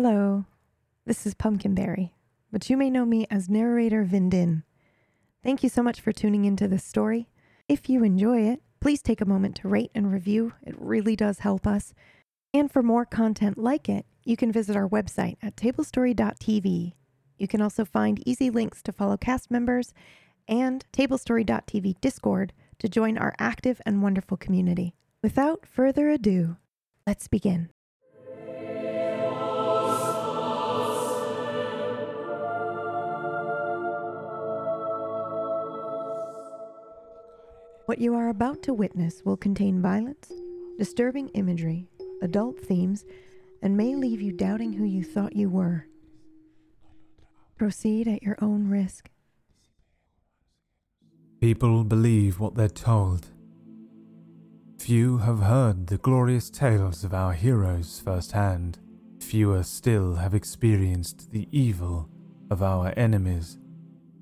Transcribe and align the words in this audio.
Hello, 0.00 0.44
this 1.06 1.26
is 1.26 1.34
Pumpkinberry, 1.34 2.14
but 2.52 2.70
you 2.70 2.76
may 2.76 2.88
know 2.88 3.04
me 3.04 3.26
as 3.32 3.48
narrator 3.48 4.04
Vindin. 4.04 4.62
Thank 5.42 5.64
you 5.64 5.68
so 5.68 5.82
much 5.82 6.00
for 6.00 6.12
tuning 6.12 6.44
into 6.44 6.68
this 6.68 6.84
story. 6.84 7.28
If 7.68 7.90
you 7.90 8.04
enjoy 8.04 8.42
it, 8.42 8.62
please 8.78 9.02
take 9.02 9.20
a 9.20 9.26
moment 9.26 9.56
to 9.56 9.68
rate 9.68 9.90
and 9.96 10.12
review. 10.12 10.52
It 10.62 10.76
really 10.78 11.16
does 11.16 11.40
help 11.40 11.66
us. 11.66 11.94
And 12.54 12.70
for 12.70 12.80
more 12.80 13.04
content 13.04 13.58
like 13.58 13.88
it, 13.88 14.06
you 14.22 14.36
can 14.36 14.52
visit 14.52 14.76
our 14.76 14.88
website 14.88 15.36
at 15.42 15.56
tablestory.tv. 15.56 16.92
You 17.36 17.48
can 17.48 17.60
also 17.60 17.84
find 17.84 18.22
easy 18.24 18.50
links 18.50 18.80
to 18.84 18.92
follow 18.92 19.16
cast 19.16 19.50
members 19.50 19.94
and 20.46 20.84
tablestory.tv 20.92 22.00
Discord 22.00 22.52
to 22.78 22.88
join 22.88 23.18
our 23.18 23.34
active 23.40 23.82
and 23.84 24.00
wonderful 24.00 24.36
community. 24.36 24.94
Without 25.24 25.66
further 25.66 26.08
ado, 26.08 26.56
let's 27.04 27.26
begin. 27.26 27.70
What 37.88 38.02
you 38.02 38.14
are 38.16 38.28
about 38.28 38.62
to 38.64 38.74
witness 38.74 39.22
will 39.24 39.38
contain 39.38 39.80
violence, 39.80 40.30
disturbing 40.76 41.28
imagery, 41.28 41.88
adult 42.20 42.60
themes, 42.60 43.06
and 43.62 43.78
may 43.78 43.94
leave 43.94 44.20
you 44.20 44.30
doubting 44.30 44.74
who 44.74 44.84
you 44.84 45.02
thought 45.02 45.34
you 45.34 45.48
were. 45.48 45.86
Proceed 47.56 48.06
at 48.06 48.22
your 48.22 48.36
own 48.42 48.68
risk. 48.68 49.08
People 51.40 51.82
believe 51.82 52.38
what 52.38 52.56
they're 52.56 52.68
told. 52.68 53.28
Few 54.78 55.16
have 55.16 55.38
heard 55.38 55.86
the 55.86 55.96
glorious 55.96 56.50
tales 56.50 57.04
of 57.04 57.14
our 57.14 57.32
heroes 57.32 58.02
firsthand. 58.04 58.78
Fewer 59.18 59.62
still 59.62 60.16
have 60.16 60.34
experienced 60.34 61.30
the 61.30 61.48
evil 61.52 62.10
of 62.50 62.62
our 62.62 62.92
enemies. 62.98 63.56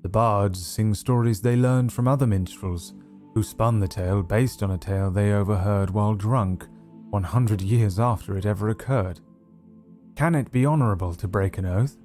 The 0.03 0.09
bards 0.09 0.65
sing 0.65 0.93
stories 0.93 1.41
they 1.41 1.57
learned 1.57 1.91
from 1.91 2.07
other 2.07 2.25
minstrels, 2.25 2.93
who 3.37 3.43
spun 3.43 3.79
the 3.79 3.87
tale 3.87 4.23
based 4.23 4.63
on 4.63 4.71
a 4.71 4.79
tale 4.79 5.11
they 5.11 5.31
overheard 5.31 5.91
while 5.91 6.15
drunk 6.15 6.65
100 7.11 7.61
years 7.61 7.99
after 7.99 8.35
it 8.35 8.47
ever 8.47 8.69
occurred. 8.69 9.19
Can 10.15 10.33
it 10.33 10.51
be 10.51 10.65
honourable 10.65 11.13
to 11.13 11.27
break 11.27 11.59
an 11.59 11.65
oath? 11.67 11.97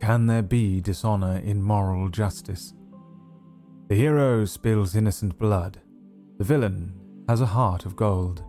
Can 0.00 0.26
there 0.26 0.40
be 0.40 0.80
dishonour 0.80 1.40
in 1.40 1.62
moral 1.62 2.08
justice? 2.08 2.72
The 3.88 3.96
hero 3.96 4.46
spills 4.46 4.96
innocent 4.96 5.38
blood. 5.38 5.82
The 6.38 6.44
villain 6.44 6.94
has 7.28 7.42
a 7.42 7.52
heart 7.54 7.84
of 7.84 7.94
gold. 7.94 8.42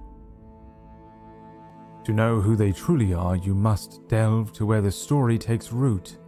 To 2.06 2.14
know 2.14 2.40
who 2.40 2.56
they 2.56 2.72
truly 2.72 3.14
are, 3.14 3.36
you 3.36 3.54
must 3.54 4.08
delve 4.08 4.54
to 4.54 4.66
where 4.66 4.82
the 4.82 4.94
story 4.94 5.38
takes 5.38 5.74
root. 5.74 6.20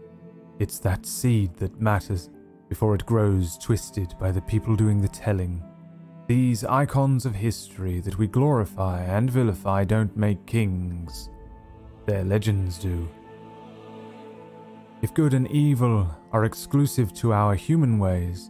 It's 0.59 0.79
that 0.79 1.05
seed 1.05 1.55
that 1.55 1.79
matters 1.79 2.29
before 2.69 2.95
it 2.95 3.05
grows 3.05 3.57
twisted 3.57 4.13
by 4.19 4.31
the 4.31 4.41
people 4.41 4.75
doing 4.75 5.01
the 5.01 5.07
telling. 5.07 5.63
These 6.27 6.63
icons 6.65 7.25
of 7.25 7.35
history 7.35 7.99
that 8.01 8.17
we 8.17 8.27
glorify 8.27 9.03
and 9.03 9.29
vilify 9.29 9.83
don't 9.83 10.15
make 10.17 10.45
kings, 10.45 11.29
their 12.05 12.23
legends 12.23 12.77
do. 12.77 13.07
If 15.01 15.13
good 15.13 15.33
and 15.33 15.49
evil 15.51 16.09
are 16.31 16.45
exclusive 16.45 17.13
to 17.15 17.31
our 17.31 17.55
human 17.55 17.99
ways, 17.99 18.49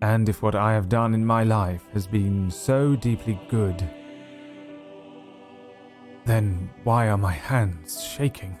and 0.00 0.28
if 0.28 0.42
what 0.42 0.54
I 0.54 0.72
have 0.72 0.88
done 0.88 1.12
in 1.12 1.26
my 1.26 1.42
life 1.44 1.86
has 1.92 2.06
been 2.06 2.50
so 2.50 2.94
deeply 2.96 3.38
good, 3.48 3.82
then 6.24 6.70
why 6.84 7.08
are 7.08 7.18
my 7.18 7.32
hands 7.32 8.02
shaking? 8.04 8.56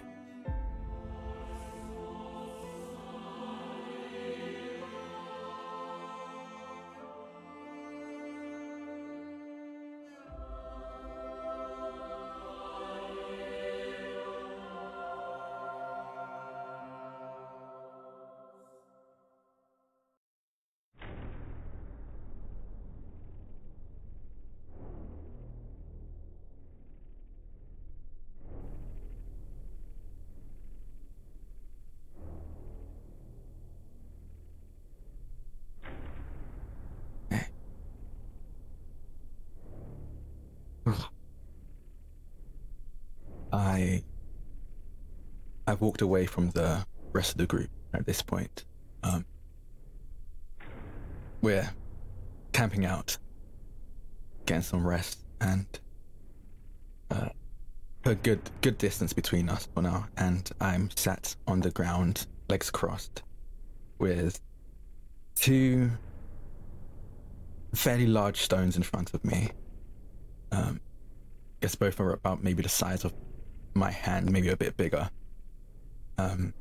Away 46.00 46.24
from 46.26 46.50
the 46.50 46.84
rest 47.12 47.32
of 47.32 47.38
the 47.38 47.46
group 47.46 47.68
at 47.92 48.06
this 48.06 48.22
point. 48.22 48.64
Um, 49.02 49.24
we're 51.42 51.68
camping 52.52 52.86
out, 52.86 53.18
getting 54.46 54.62
some 54.62 54.86
rest, 54.86 55.24
and 55.40 55.66
uh, 57.10 57.28
a 58.04 58.14
good 58.14 58.40
good 58.60 58.78
distance 58.78 59.12
between 59.12 59.48
us 59.48 59.68
for 59.74 59.82
now. 59.82 60.06
And 60.16 60.50
I'm 60.60 60.90
sat 60.96 61.36
on 61.46 61.60
the 61.60 61.70
ground, 61.70 62.26
legs 62.48 62.70
crossed, 62.70 63.22
with 63.98 64.40
two 65.34 65.90
fairly 67.74 68.06
large 68.06 68.40
stones 68.40 68.76
in 68.76 68.82
front 68.82 69.14
of 69.14 69.24
me. 69.24 69.50
Um, 70.52 70.80
I 70.82 71.66
guess 71.66 71.74
both 71.74 72.00
are 72.00 72.12
about 72.12 72.42
maybe 72.42 72.62
the 72.62 72.68
size 72.68 73.04
of 73.04 73.12
my 73.74 73.90
hand, 73.90 74.30
maybe 74.32 74.48
a 74.48 74.56
bit 74.56 74.76
bigger. 74.76 75.10
Um, 76.18 76.54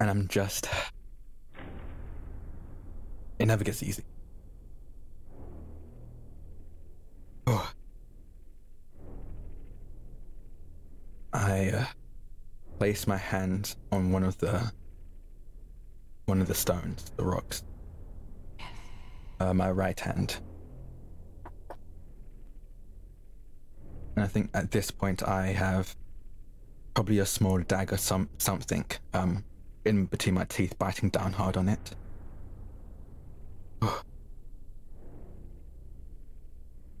and 0.00 0.10
I'm 0.10 0.28
just. 0.28 0.68
It 3.38 3.46
never 3.46 3.64
gets 3.64 3.82
easy. 3.82 4.04
Oh. 7.46 7.72
I 11.32 11.70
uh, 11.70 11.84
place 12.78 13.06
my 13.06 13.16
hand 13.16 13.76
on 13.92 14.12
one 14.12 14.24
of 14.24 14.38
the 14.38 14.72
one 16.26 16.40
of 16.40 16.48
the 16.48 16.54
stones, 16.54 17.10
the 17.16 17.24
rocks. 17.24 17.62
Uh, 19.38 19.54
my 19.54 19.70
right 19.70 19.98
hand. 19.98 20.36
And 24.16 24.24
I 24.24 24.28
think 24.28 24.50
at 24.54 24.70
this 24.70 24.90
point 24.90 25.22
I 25.22 25.46
have 25.46 25.96
probably 27.00 27.18
a 27.18 27.24
small 27.24 27.58
dagger, 27.60 27.96
some 27.96 28.28
something, 28.36 28.84
um, 29.14 29.42
in 29.86 30.04
between 30.04 30.34
my 30.34 30.44
teeth, 30.44 30.78
biting 30.78 31.08
down 31.08 31.32
hard 31.32 31.56
on 31.56 31.66
it. 31.66 31.94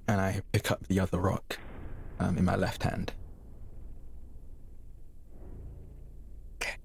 and 0.08 0.18
I 0.18 0.40
pick 0.52 0.70
up 0.70 0.86
the 0.88 1.00
other 1.00 1.20
rock 1.20 1.58
um, 2.18 2.38
in 2.38 2.46
my 2.46 2.56
left 2.56 2.82
hand. 2.82 3.12
Okay. 6.56 6.78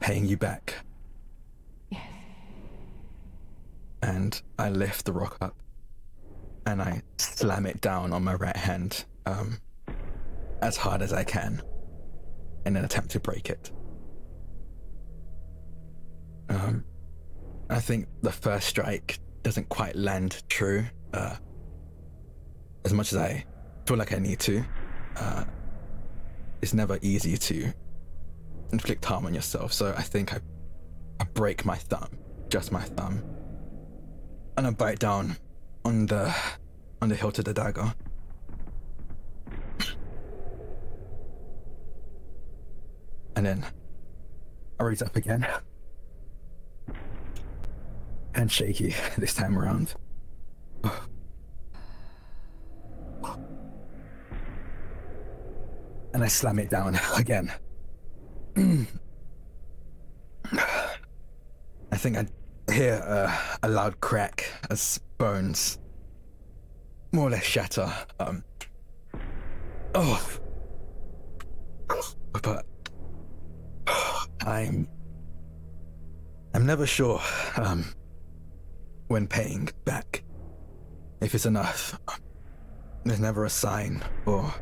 Paying 0.00 0.26
you 0.26 0.36
back. 0.36 0.74
Yes. 1.88 2.02
And 4.02 4.42
I 4.58 4.70
lift 4.70 5.04
the 5.04 5.12
rock 5.12 5.36
up 5.40 5.54
and 6.66 6.80
I 6.80 7.02
slam 7.18 7.66
it 7.66 7.80
down 7.80 8.12
on 8.12 8.24
my 8.24 8.34
right 8.34 8.56
hand 8.56 9.04
um, 9.26 9.58
as 10.62 10.76
hard 10.76 11.02
as 11.02 11.12
I 11.12 11.24
can 11.24 11.62
in 12.66 12.76
an 12.76 12.84
attempt 12.84 13.10
to 13.12 13.20
break 13.20 13.50
it. 13.50 13.70
Um, 16.48 16.84
I 17.68 17.80
think 17.80 18.08
the 18.22 18.32
first 18.32 18.68
strike 18.68 19.18
doesn't 19.42 19.68
quite 19.68 19.96
land 19.96 20.42
true 20.48 20.84
uh, 21.14 21.36
as 22.84 22.92
much 22.92 23.12
as 23.12 23.18
I 23.18 23.44
feel 23.86 23.96
like 23.96 24.12
I 24.12 24.18
need 24.18 24.40
to. 24.40 24.64
Uh, 25.16 25.44
it's 26.60 26.74
never 26.74 26.98
easy 27.02 27.36
to 27.36 27.72
inflict 28.72 29.04
harm 29.04 29.26
on 29.26 29.34
yourself, 29.34 29.72
so 29.72 29.94
I 29.96 30.02
think 30.02 30.34
I, 30.34 30.40
I 31.20 31.24
break 31.24 31.64
my 31.64 31.76
thumb, 31.76 32.10
just 32.48 32.70
my 32.70 32.82
thumb 32.82 33.22
and 34.60 34.66
I 34.66 34.70
bite 34.72 34.98
down 34.98 35.38
on 35.84 36.06
the 36.06 36.34
on 37.02 37.08
the 37.08 37.16
hilt 37.16 37.38
of 37.38 37.44
the 37.44 37.54
dagger. 37.54 37.94
And 43.36 43.46
then 43.46 43.64
I 44.78 44.84
raise 44.84 45.02
up 45.02 45.16
again. 45.16 45.46
And 48.34 48.50
shaky 48.50 48.94
this 49.18 49.34
time 49.34 49.58
around. 49.58 49.94
And 56.12 56.24
I 56.24 56.28
slam 56.28 56.58
it 56.58 56.70
down 56.70 56.98
again. 57.16 57.52
I 60.52 61.96
think 61.96 62.16
I 62.16 62.26
hear 62.70 62.94
a, 63.62 63.68
loud 63.68 64.00
crack 64.00 64.46
as 64.70 65.00
bones 65.18 65.78
more 67.12 67.28
or 67.28 67.30
less 67.30 67.44
shatter. 67.44 67.92
Um, 68.18 68.44
oh, 69.94 70.38
but 72.42 72.64
I'm 74.46 74.88
I'm 76.54 76.66
never 76.66 76.86
sure 76.86 77.20
um, 77.56 77.84
when 79.08 79.26
paying 79.26 79.68
back 79.84 80.24
if 81.20 81.34
it's 81.34 81.46
enough. 81.46 81.98
There's 83.04 83.20
never 83.20 83.44
a 83.44 83.50
sign 83.50 84.02
or 84.26 84.52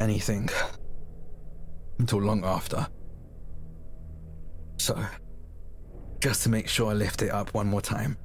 anything 0.00 0.48
until 1.98 2.20
long 2.20 2.44
after. 2.44 2.86
So, 4.78 5.04
just 6.22 6.44
to 6.44 6.48
make 6.48 6.68
sure 6.68 6.88
I 6.88 6.94
lift 6.94 7.20
it 7.20 7.32
up 7.32 7.52
one 7.52 7.66
more 7.66 7.80
time. 7.80 8.16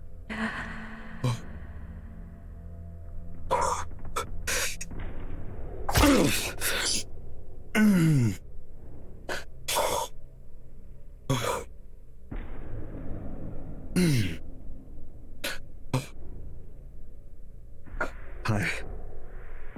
I 18.46 18.70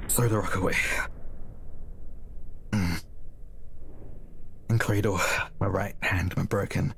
throw 0.09 0.27
the 0.27 0.39
rock 0.39 0.55
away. 0.57 0.75
Mm. 2.71 3.01
And 4.67 4.77
cradle 4.77 5.21
my 5.61 5.67
right 5.67 5.95
hand, 6.01 6.35
my 6.35 6.43
broken 6.43 6.93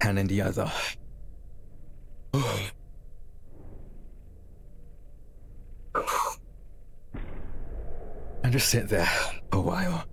hand 0.00 0.18
in 0.18 0.26
the 0.26 0.42
other. 0.42 0.70
And 8.42 8.52
just 8.52 8.68
sit 8.68 8.88
there 8.88 9.08
a 9.50 9.60
while. 9.60 10.04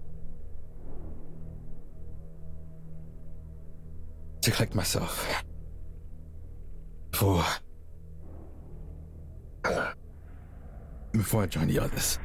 To 4.41 4.49
collect 4.49 4.73
myself. 4.73 5.43
Before. 7.11 7.45
Before 11.11 11.43
I 11.43 11.45
join 11.45 11.67
the 11.67 11.79
others. 11.79 12.17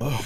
Oh. 0.00 0.24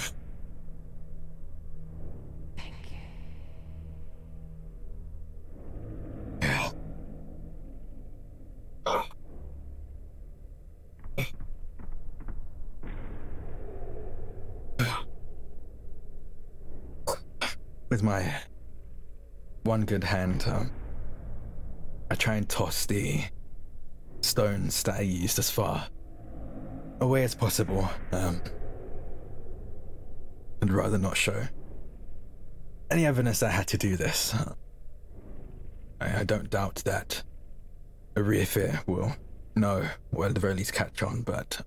My 18.03 18.35
one 19.63 19.85
good 19.85 20.03
hand, 20.03 20.43
um, 20.45 20.69
I 22.11 22.15
try 22.15 22.35
and 22.35 22.49
toss 22.49 22.85
the 22.85 23.23
stones 24.19 24.83
that 24.83 24.95
I 24.95 25.01
used 25.01 25.39
as 25.39 25.49
far 25.49 25.87
away 26.99 27.23
as 27.23 27.33
possible. 27.33 27.89
Um, 28.11 28.41
I'd 30.61 30.69
rather 30.69 30.97
not 30.97 31.15
show 31.15 31.43
any 32.91 33.05
evidence 33.05 33.39
that 33.39 33.51
I 33.51 33.53
had 33.53 33.67
to 33.67 33.77
do 33.77 33.95
this. 33.95 34.35
I, 36.01 36.19
I 36.19 36.23
don't 36.25 36.49
doubt 36.49 36.83
that 36.83 37.23
Erufr 38.15 38.85
will 38.85 39.15
know, 39.55 39.87
or 40.11 40.25
at 40.25 40.33
the 40.33 40.41
very 40.41 40.55
least 40.55 40.73
catch 40.73 41.01
on, 41.03 41.21
but 41.21 41.61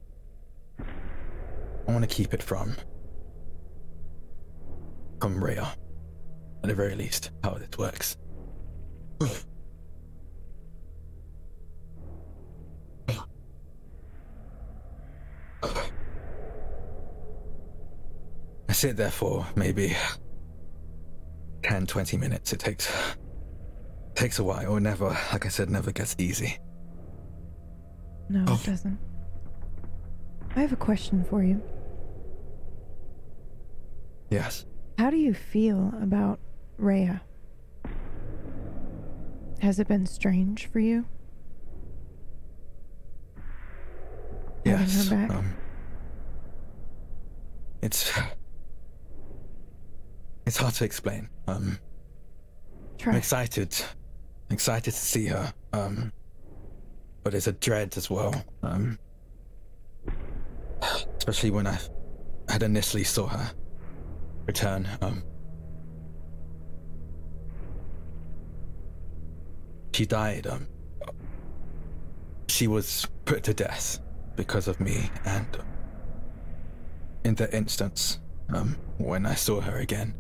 I 0.79 1.93
want 1.93 2.03
to 2.06 2.15
keep 2.15 2.35
it 2.35 2.43
from 2.43 2.77
from 5.19 5.43
Rhea, 5.43 5.75
at 6.66 6.68
the 6.68 6.74
very 6.74 6.96
least, 6.96 7.30
how 7.44 7.50
this 7.54 7.78
works. 7.78 8.16
I 18.68 18.72
sit 18.72 18.96
there 18.96 19.10
for 19.10 19.46
maybe 19.54 19.96
10, 21.62 21.86
20 21.86 22.16
minutes. 22.16 22.52
It 22.52 22.60
takes 22.60 22.92
takes 24.14 24.38
a 24.38 24.44
while, 24.44 24.72
or 24.72 24.80
never, 24.80 25.08
like 25.32 25.44
I 25.44 25.48
said, 25.48 25.68
never 25.70 25.92
gets 25.92 26.16
easy. 26.18 26.58
No, 28.28 28.44
Oh. 28.48 28.54
it 28.54 28.64
doesn't. 28.66 28.98
I 30.56 30.60
have 30.60 30.72
a 30.72 30.76
question 30.76 31.22
for 31.24 31.42
you. 31.42 31.62
Yes. 34.30 34.64
How 34.98 35.10
do 35.10 35.18
you 35.18 35.34
feel 35.34 35.92
about 36.00 36.40
Rhea? 36.78 37.23
Has 39.61 39.78
it 39.78 39.88
been 39.88 40.06
strange 40.06 40.67
for 40.67 40.81
you? 40.81 41.06
Yes. 44.64 45.08
back? 45.08 45.31
Um, 45.31 45.55
it's 47.82 48.12
it's 50.46 50.56
hard 50.56 50.75
to 50.75 50.84
explain. 50.84 51.28
Um, 51.46 51.78
I'm 53.06 53.14
excited, 53.14 53.76
excited 54.50 54.90
to 54.90 54.96
see 54.96 55.26
her. 55.26 55.52
Um, 55.73 56.12
but 57.23 57.34
it's 57.34 57.46
a 57.46 57.52
dread 57.52 57.96
as 57.96 58.11
well. 58.11 58.34
Um, 58.62 58.99
especially 61.17 61.50
when 61.50 61.67
I 61.67 61.78
had 62.49 62.62
initially 62.62 63.05
saw 63.05 63.26
her 63.26 63.50
return. 64.46 64.88
Um, 65.00 65.23
she 69.96 70.04
died. 70.04 70.46
Um, 70.46 70.66
she 72.48 72.66
was 72.66 73.06
put 73.25 73.43
to 73.44 73.54
death 73.54 73.98
because 74.37 74.69
of 74.69 74.78
me, 74.78 75.10
and 75.25 75.47
in 77.25 77.35
that 77.37 77.54
instance, 77.54 78.21
um, 78.52 78.76
when 78.99 79.25
I 79.25 79.35
saw 79.35 79.62
her 79.62 79.78
again, 79.78 80.14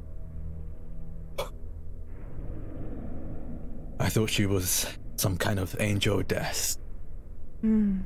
I 4.00 4.08
thought 4.08 4.30
she 4.30 4.46
was 4.46 4.86
some 5.16 5.36
kind 5.36 5.58
of 5.58 5.76
angel 5.78 6.22
death, 6.22 6.78
Hmm. 7.60 8.00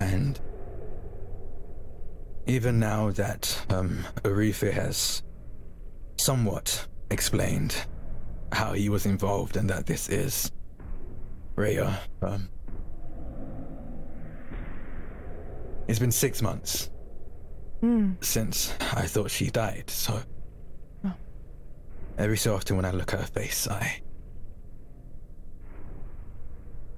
and 0.00 0.38
even 2.46 2.78
now 2.78 3.10
that 3.12 3.64
um, 3.70 4.04
Erufr 4.24 4.72
has 4.72 5.22
somewhat 6.18 6.86
explained 7.10 7.86
how 8.52 8.72
he 8.72 8.88
was 8.88 9.06
involved 9.06 9.56
and 9.56 9.68
that 9.70 9.86
this 9.86 10.08
is 10.08 10.50
Rhea, 11.56 11.98
um, 12.22 12.48
it's 15.88 15.98
been 15.98 16.12
six 16.12 16.42
months 16.42 16.90
Hmm. 17.80 18.12
since 18.22 18.72
I 18.80 19.06
thought 19.06 19.30
she 19.30 19.50
died, 19.50 19.90
so. 19.90 20.20
Oh. 21.04 21.12
Every 22.18 22.38
so 22.38 22.54
often 22.54 22.76
when 22.76 22.86
I 22.86 22.90
look 22.90 23.12
at 23.12 23.20
her 23.20 23.26
face, 23.26 23.68
I 23.68 24.00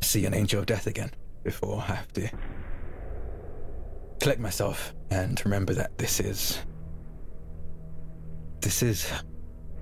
see 0.00 0.24
an 0.24 0.34
angel 0.34 0.60
of 0.60 0.66
death 0.66 0.86
again 0.86 1.10
before 1.42 1.78
I 1.80 1.94
have 1.96 2.12
to 2.12 2.30
collect 4.20 4.40
myself 4.40 4.94
and 5.10 5.40
remember 5.44 5.74
that 5.74 5.98
this 5.98 6.20
is. 6.20 6.58
This 8.60 8.82
is 8.82 9.10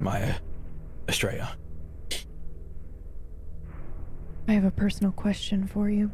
my 0.00 0.34
Estrella. 1.08 1.56
I 4.48 4.52
have 4.52 4.64
a 4.64 4.70
personal 4.70 5.12
question 5.12 5.66
for 5.66 5.90
you. 5.90 6.10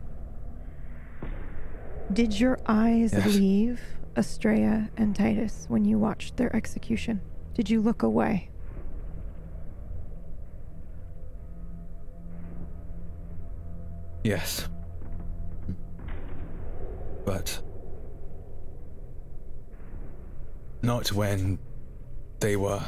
Did 2.12 2.38
your 2.38 2.58
eyes 2.66 3.12
Yes. 3.12 3.34
leave 3.36 3.80
Estrella 4.16 4.90
and 4.96 5.14
Titus 5.16 5.66
when 5.68 5.84
you 5.84 5.98
watched 5.98 6.36
their 6.36 6.54
execution? 6.54 7.20
Did 7.54 7.68
you 7.70 7.80
look 7.80 8.02
away? 8.02 8.50
Yes. 14.24 14.68
But. 17.24 17.60
Not 20.82 21.12
when 21.12 21.58
they 22.40 22.56
were 22.56 22.82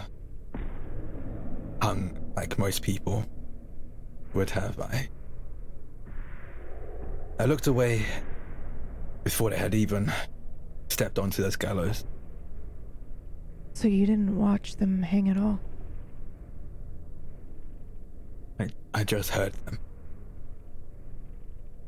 hung 1.83 2.19
like 2.37 2.59
most 2.59 2.83
people 2.83 3.25
would 4.33 4.51
have. 4.51 4.79
I. 4.81 5.09
I 7.39 7.47
looked 7.47 7.67
away 7.67 8.05
before 9.25 9.51
they 9.51 9.57
had 9.57 9.75
even 9.75 10.13
stepped 10.89 11.19
onto 11.19 11.43
those 11.43 11.57
gallows. 11.57 12.05
So 13.73 13.89
you 13.89 14.07
didn't 14.07 14.39
watch 14.39 14.77
them 14.77 15.03
hang 15.03 15.29
at 15.29 15.37
all? 15.37 15.59
I, 18.61 18.69
I 18.93 19.03
just 19.03 19.31
heard 19.31 19.53
them. 19.65 19.79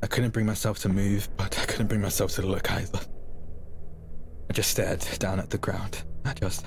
I 0.02 0.08
couldn't 0.08 0.32
bring 0.32 0.46
myself 0.46 0.78
to 0.80 0.88
move, 0.88 1.28
but 1.36 1.58
I 1.58 1.64
couldn't 1.64 1.86
bring 1.86 2.00
myself 2.00 2.32
to 2.32 2.42
look 2.42 2.70
either. 2.72 3.00
I 4.50 4.52
just 4.52 4.70
stared 4.70 5.06
down 5.18 5.38
at 5.38 5.50
the 5.50 5.58
ground. 5.58 6.02
I 6.24 6.32
just. 6.32 6.66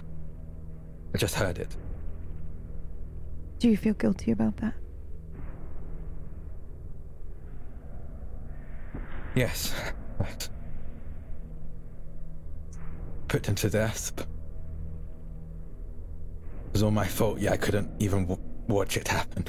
I 1.13 1.17
just 1.17 1.35
heard 1.35 1.57
it. 1.57 1.75
Do 3.59 3.69
you 3.69 3.75
feel 3.77 3.93
guilty 3.93 4.31
about 4.31 4.55
that? 4.57 4.73
Yes. 9.35 9.73
Put 13.27 13.45
him 13.45 13.55
to 13.55 13.69
death. 13.69 14.13
It 14.17 14.25
was 16.73 16.83
all 16.83 16.91
my 16.91 17.05
fault. 17.05 17.39
Yeah, 17.39 17.51
I 17.51 17.57
couldn't 17.57 17.91
even 18.01 18.25
w- 18.25 18.41
watch 18.67 18.97
it 18.97 19.07
happen. 19.07 19.45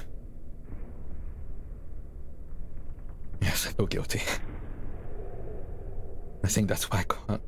Yes, 3.40 3.66
I 3.66 3.72
feel 3.72 3.86
guilty. 3.86 4.20
I 6.44 6.48
think 6.48 6.68
that's 6.68 6.90
why 6.90 7.00
I 7.00 7.04
can't. 7.04 7.42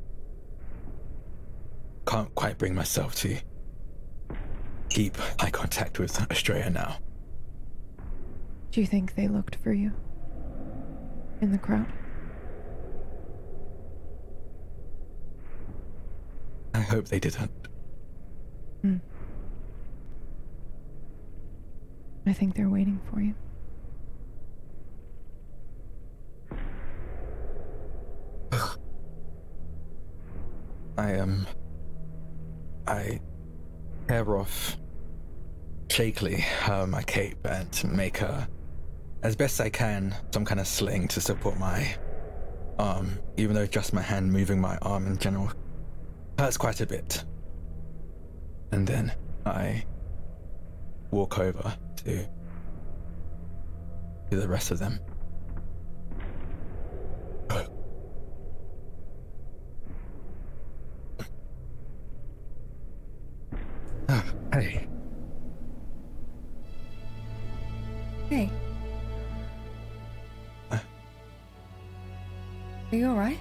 Can't 2.07 2.35
quite 2.35 2.57
bring 2.57 2.73
myself 2.75 3.15
to 3.17 3.37
keep 4.93 5.17
eye 5.41 5.49
contact 5.49 5.97
with 5.97 6.31
Estrella 6.31 6.69
now. 6.69 6.97
Do 8.71 8.79
you 8.79 8.85
think 8.85 9.15
they 9.15 9.27
looked 9.27 9.55
for 9.55 9.73
you? 9.73 9.91
In 11.41 11.51
the 11.51 11.57
crowd? 11.57 11.91
I 16.75 16.81
hope 16.81 17.07
they 17.07 17.19
didn't. 17.19 17.49
Hmm. 18.81 18.97
I 22.27 22.33
think 22.33 22.55
they're 22.55 22.69
waiting 22.69 23.01
for 23.11 23.19
you. 23.19 23.33
I 30.97 31.15
um 31.17 31.47
I 32.85 33.19
tear 34.07 34.37
off 34.37 34.77
shakily 35.93 36.43
uh, 36.65 36.87
my 36.87 37.03
cape 37.03 37.37
and 37.45 37.83
make 37.93 38.21
a 38.21 38.47
as 39.21 39.35
best 39.35 39.61
I 39.61 39.69
can 39.69 40.15
some 40.31 40.43
kind 40.43 40.59
of 40.59 40.65
sling 40.65 41.07
to 41.09 41.21
support 41.21 41.59
my 41.59 41.95
arm, 42.79 43.19
even 43.37 43.53
though 43.53 43.67
just 43.67 43.93
my 43.93 44.01
hand 44.01 44.33
moving 44.33 44.59
my 44.59 44.75
arm 44.81 45.05
in 45.05 45.19
general 45.19 45.51
hurts 46.39 46.57
quite 46.57 46.81
a 46.81 46.87
bit. 46.87 47.23
And 48.71 48.87
then 48.87 49.13
I 49.45 49.85
walk 51.11 51.37
over 51.37 51.77
to 51.97 52.27
to 54.31 54.35
the 54.35 54.47
rest 54.47 54.71
of 54.71 54.79
them. 54.79 54.99
Hey. 64.51 64.92
Hey. 68.33 68.49
Uh. 70.71 70.79
Are 72.91 72.95
you 72.95 73.05
alright? 73.05 73.37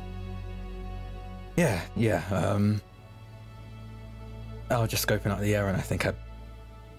Yeah, 1.57 1.81
yeah. 1.97 2.23
Um, 2.31 2.83
I 4.69 4.77
was 4.77 4.91
just 4.91 5.07
scoping 5.07 5.29
out 5.29 5.41
the 5.41 5.57
air, 5.57 5.69
and 5.69 5.79
I 5.79 5.81
think 5.81 6.05
I, 6.05 6.13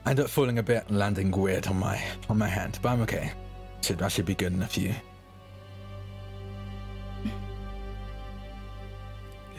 I 0.07 0.09
ended 0.09 0.25
up 0.25 0.31
falling 0.31 0.57
a 0.57 0.63
bit 0.63 0.85
and 0.87 0.97
landing 0.97 1.29
weird 1.29 1.67
on 1.67 1.77
my 1.77 2.03
on 2.29 2.39
my 2.39 2.47
hand, 2.47 2.79
but 2.81 2.89
I'm 2.89 3.01
okay. 3.01 3.31
Should 3.83 4.01
I 4.01 4.07
should 4.07 4.25
be 4.25 4.33
good 4.33 4.53
in 4.53 4.63
a 4.63 4.67
few. 4.67 4.95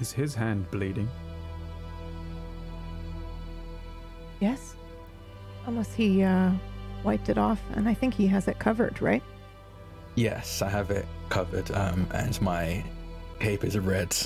Is 0.00 0.10
his 0.10 0.34
hand 0.34 0.68
bleeding? 0.72 1.08
Yes? 4.40 4.74
Unless 5.66 5.94
he 5.94 6.24
uh, 6.24 6.50
wiped 7.04 7.28
it 7.28 7.38
off, 7.38 7.61
and 7.75 7.88
I 7.88 7.94
think 7.94 8.14
he 8.14 8.26
has 8.28 8.49
it 8.49 8.58
covered, 8.58 9.00
right? 9.00 9.23
Yes, 10.16 10.62
I 10.62 10.68
have 10.68 10.90
it 10.90 11.06
covered, 11.28 11.70
um, 11.73 12.06
and 12.12 12.40
my 12.40 12.84
cape 13.38 13.64
is 13.64 13.78
red. 13.78 14.16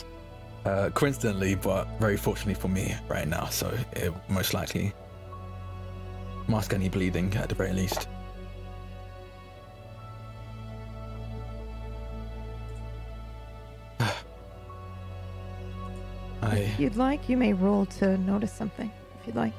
Uh, 0.64 0.90
coincidentally, 0.90 1.54
but 1.54 1.86
very 1.98 2.16
fortunately 2.16 2.54
for 2.54 2.68
me 2.68 2.94
right 3.08 3.26
now, 3.26 3.46
so 3.46 3.72
it 3.92 4.12
most 4.28 4.52
likely 4.54 4.92
mask 6.46 6.74
any 6.74 6.88
bleeding 6.88 7.34
at 7.36 7.48
the 7.48 7.54
very 7.54 7.72
least. 7.72 8.08
I 16.42 16.56
If 16.56 16.80
you'd 16.80 16.96
like, 16.96 17.28
you 17.28 17.36
may 17.36 17.52
roll 17.52 17.86
to 17.86 18.18
notice 18.18 18.52
something, 18.52 18.90
if 19.20 19.26
you'd 19.26 19.36
like. 19.36 19.54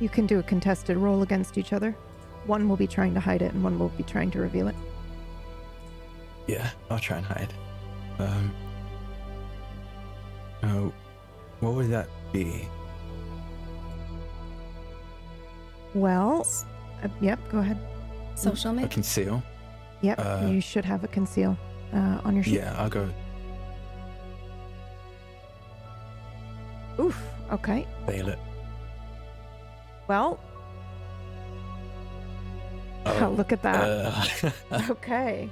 You 0.00 0.08
can 0.08 0.26
do 0.26 0.38
a 0.38 0.42
contested 0.42 0.96
roll 0.96 1.22
against 1.22 1.58
each 1.58 1.72
other. 1.72 1.94
One 2.46 2.68
will 2.68 2.76
be 2.76 2.86
trying 2.86 3.14
to 3.14 3.20
hide 3.20 3.42
it, 3.42 3.52
and 3.52 3.62
one 3.62 3.78
will 3.78 3.90
be 3.90 4.02
trying 4.02 4.30
to 4.32 4.40
reveal 4.40 4.66
it. 4.68 4.74
Yeah, 6.46 6.68
I'll 6.88 6.98
try 6.98 7.18
and 7.18 7.26
hide. 7.26 7.52
Um. 8.18 8.54
Oh, 10.62 10.92
what 11.60 11.74
would 11.74 11.90
that 11.90 12.08
be? 12.32 12.66
Well, 15.94 16.46
uh, 17.02 17.08
yep, 17.20 17.38
go 17.50 17.58
ahead. 17.58 17.78
Social 18.36 18.70
A 18.70 18.74
make? 18.74 18.90
conceal? 18.90 19.42
Yep, 20.02 20.18
Uh, 20.18 20.46
you 20.50 20.60
should 20.60 20.84
have 20.84 21.04
a 21.04 21.08
conceal 21.08 21.56
uh, 21.92 22.20
on 22.24 22.34
your 22.34 22.44
sheet. 22.44 22.54
Yeah, 22.54 22.74
I'll 22.78 22.88
go 22.88 23.08
Oof, 26.98 27.22
okay. 27.52 27.86
fail 28.06 28.28
it. 28.28 28.38
Well, 30.10 30.40
Oh, 33.06 33.32
look 33.36 33.52
at 33.52 33.62
that. 33.62 33.84
uh, 34.72 34.82
okay. 34.90 35.48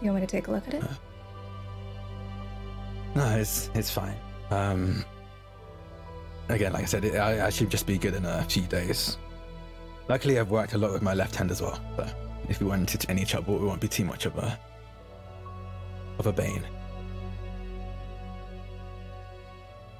You 0.00 0.08
want 0.12 0.22
me 0.22 0.26
to 0.26 0.26
take 0.26 0.48
a 0.48 0.50
look 0.50 0.66
at 0.66 0.72
it? 0.72 0.82
no, 3.14 3.26
it's 3.36 3.68
it's 3.74 3.90
fine. 3.90 4.16
Um. 4.50 5.04
Again, 6.48 6.72
like 6.72 6.84
I 6.84 6.86
said, 6.86 7.04
it, 7.04 7.16
I, 7.16 7.48
I 7.48 7.50
should 7.50 7.68
just 7.68 7.86
be 7.86 7.98
good 7.98 8.14
in 8.14 8.24
a 8.24 8.42
few 8.44 8.62
days. 8.62 9.18
Luckily, 10.08 10.38
I've 10.38 10.50
worked 10.50 10.72
a 10.72 10.78
lot 10.78 10.92
with 10.94 11.02
my 11.02 11.12
left 11.12 11.36
hand 11.36 11.50
as 11.50 11.60
well. 11.60 11.78
So 11.96 12.06
if 12.48 12.60
we 12.62 12.66
went 12.66 12.90
into 12.94 13.10
any 13.10 13.26
trouble, 13.26 13.56
it 13.56 13.62
won't 13.62 13.82
be 13.82 13.88
too 13.88 14.06
much 14.06 14.24
of 14.24 14.38
a 14.38 14.58
of 16.26 16.26
a 16.28 16.32
bane. 16.32 16.62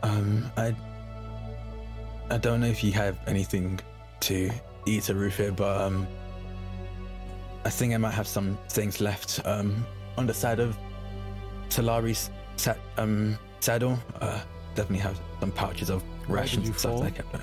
Um, 0.02 0.50
I 0.56 0.74
I 2.30 2.38
don't 2.38 2.60
know 2.60 2.66
if 2.66 2.82
you 2.82 2.92
have 2.92 3.18
anything 3.26 3.78
to 4.20 4.50
eat 4.86 5.08
or 5.10 5.14
Rufus, 5.14 5.52
but 5.56 5.80
um, 5.80 6.06
I 7.64 7.70
think 7.70 7.94
I 7.94 7.96
might 7.98 8.14
have 8.14 8.26
some 8.26 8.58
things 8.68 9.00
left 9.00 9.40
um 9.44 9.84
on 10.16 10.26
the 10.26 10.34
side 10.34 10.58
of 10.60 10.76
Solari's 11.68 12.30
sa- 12.56 12.74
um 12.98 13.38
saddle. 13.60 13.98
Uh, 14.20 14.40
definitely 14.74 14.98
have 14.98 15.20
some 15.40 15.52
pouches 15.52 15.90
of 15.90 16.02
Where 16.26 16.40
rations 16.40 16.68
and 16.68 16.76
stuff 16.78 16.92
fall? 16.92 17.00
that 17.02 17.06
I 17.06 17.10
kept. 17.10 17.32
there. 17.32 17.42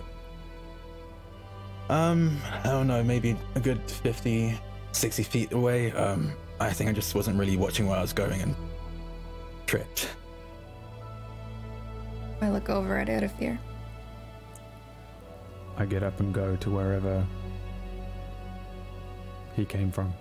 Um, 1.89 2.37
I 2.63 2.67
don't 2.67 2.85
know, 2.85 3.03
maybe 3.03 3.35
a 3.55 3.59
good 3.59 3.81
50, 3.89 4.59
60 4.91 5.23
feet 5.23 5.51
away. 5.53 5.91
Um, 5.93 6.33
I 6.59 6.69
think 6.71 6.87
I 6.87 6.93
just 6.93 7.15
wasn't 7.15 7.39
really 7.39 7.57
watching 7.57 7.87
where 7.87 7.97
I 7.97 8.01
was 8.01 8.13
going 8.13 8.41
and 8.41 8.55
tripped. 9.69 10.09
I 12.41 12.49
look 12.49 12.69
over 12.69 12.97
at 12.97 13.07
it 13.07 13.17
out 13.17 13.23
of 13.23 13.31
fear. 13.33 13.59
I 15.77 15.85
get 15.85 16.01
up 16.01 16.19
and 16.19 16.33
go 16.33 16.55
to 16.55 16.71
wherever 16.71 17.23
he 19.55 19.65
came 19.65 19.91
from. 19.91 20.11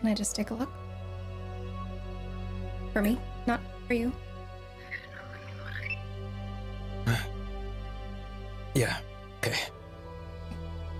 Can 0.00 0.08
I 0.08 0.14
just 0.14 0.34
take 0.34 0.50
a 0.50 0.54
look? 0.54 0.72
For 2.92 3.00
me, 3.00 3.16
not 3.46 3.60
for 3.86 3.94
you. 3.94 4.12
Yeah, 8.74 8.98
okay. 9.38 9.58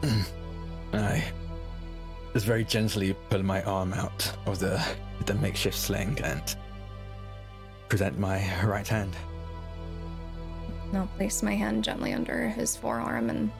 I 0.93 1.25
just 2.33 2.47
very 2.47 2.65
gently 2.65 3.15
pull 3.29 3.43
my 3.43 3.63
arm 3.65 3.93
out 3.93 4.33
of 4.47 4.59
the, 4.59 4.83
the 5.27 5.35
makeshift 5.35 5.77
sling 5.77 6.19
and 6.23 6.57
present 7.89 8.19
my 8.19 8.43
right 8.65 8.87
hand. 8.87 9.17
And 10.89 10.99
I'll 10.99 11.07
place 11.17 11.43
my 11.43 11.55
hand 11.55 11.85
gently 11.85 12.13
under 12.13 12.49
his 12.49 12.77
forearm 12.77 13.31
and 13.31 13.51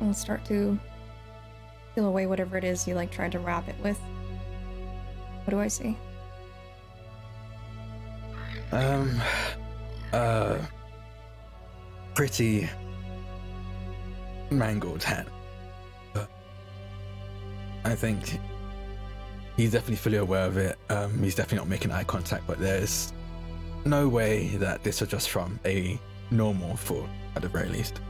and 0.00 0.16
start 0.16 0.44
to 0.46 0.78
peel 1.94 2.06
away 2.06 2.26
whatever 2.26 2.56
it 2.56 2.64
is 2.64 2.88
you 2.88 2.94
like 2.94 3.10
tried 3.10 3.32
to 3.32 3.38
wrap 3.38 3.68
it 3.68 3.76
with. 3.82 3.98
What 5.44 5.50
do 5.50 5.60
I 5.60 5.68
see? 5.68 5.96
Um, 8.72 9.20
uh, 10.12 10.58
pretty 12.14 12.68
mangled 14.50 15.02
hand. 15.02 15.28
I 17.84 17.94
think 17.94 18.38
he's 19.56 19.72
definitely 19.72 19.96
fully 19.96 20.18
aware 20.18 20.46
of 20.46 20.56
it. 20.56 20.78
Um, 20.88 21.22
he's 21.22 21.34
definitely 21.34 21.58
not 21.58 21.68
making 21.68 21.92
eye 21.92 22.04
contact, 22.04 22.46
but 22.46 22.58
there's 22.58 23.12
no 23.84 24.08
way 24.08 24.48
that 24.56 24.82
this 24.82 25.00
was 25.00 25.08
just 25.08 25.30
from 25.30 25.58
a 25.64 25.98
normal 26.30 26.76
fall, 26.76 27.08
at 27.34 27.42
the 27.42 27.48
very 27.48 27.68
least. 27.68 28.00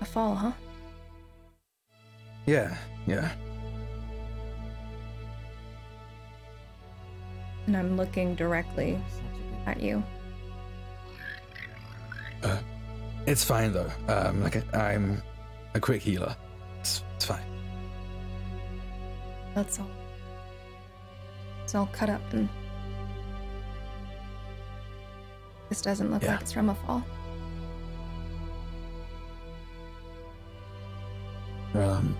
A 0.00 0.04
fall, 0.04 0.34
huh? 0.34 0.52
Yeah, 2.46 2.76
yeah. 3.06 3.32
And 7.66 7.76
I'm 7.76 7.96
looking 7.96 8.34
directly 8.34 8.98
at 9.64 9.80
you. 9.80 10.02
Uh, 12.42 12.58
it's 13.26 13.44
fine 13.44 13.72
though. 13.72 13.90
Um, 14.08 14.42
like 14.42 14.56
I, 14.74 14.92
I'm 14.94 15.22
a 15.74 15.80
quick 15.80 16.02
healer. 16.02 16.36
It's, 16.80 17.02
it's 17.16 17.24
fine. 17.26 17.44
That's 19.54 19.78
all. 19.78 19.90
It's 21.62 21.74
all 21.74 21.88
cut 21.92 22.10
up 22.10 22.20
and. 22.32 22.48
This 25.68 25.80
doesn't 25.80 26.10
look 26.10 26.22
Yeah. 26.22 26.32
like 26.32 26.42
it's 26.42 26.52
from 26.52 26.68
a 26.68 26.74
fall. 26.74 27.02
Um, 31.74 32.16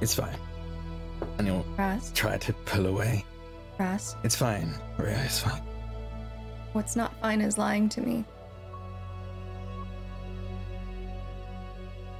it's 0.00 0.14
fine. 0.14 0.36
And 1.38 1.46
he'll 1.46 1.64
Ras, 1.78 2.12
try 2.14 2.36
to 2.36 2.52
pull 2.66 2.86
away. 2.86 3.24
Ras, 3.78 4.14
It's 4.24 4.36
fine, 4.36 4.74
Maria. 4.98 5.18
It's 5.24 5.40
fine. 5.40 5.62
What's 6.74 6.96
not 6.96 7.14
fine 7.20 7.40
is 7.40 7.56
lying 7.56 7.88
to 7.88 8.00
me. 8.00 8.24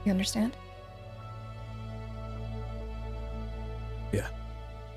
You 0.04 0.10
understand? 0.12 0.56
Yeah. 4.12 4.28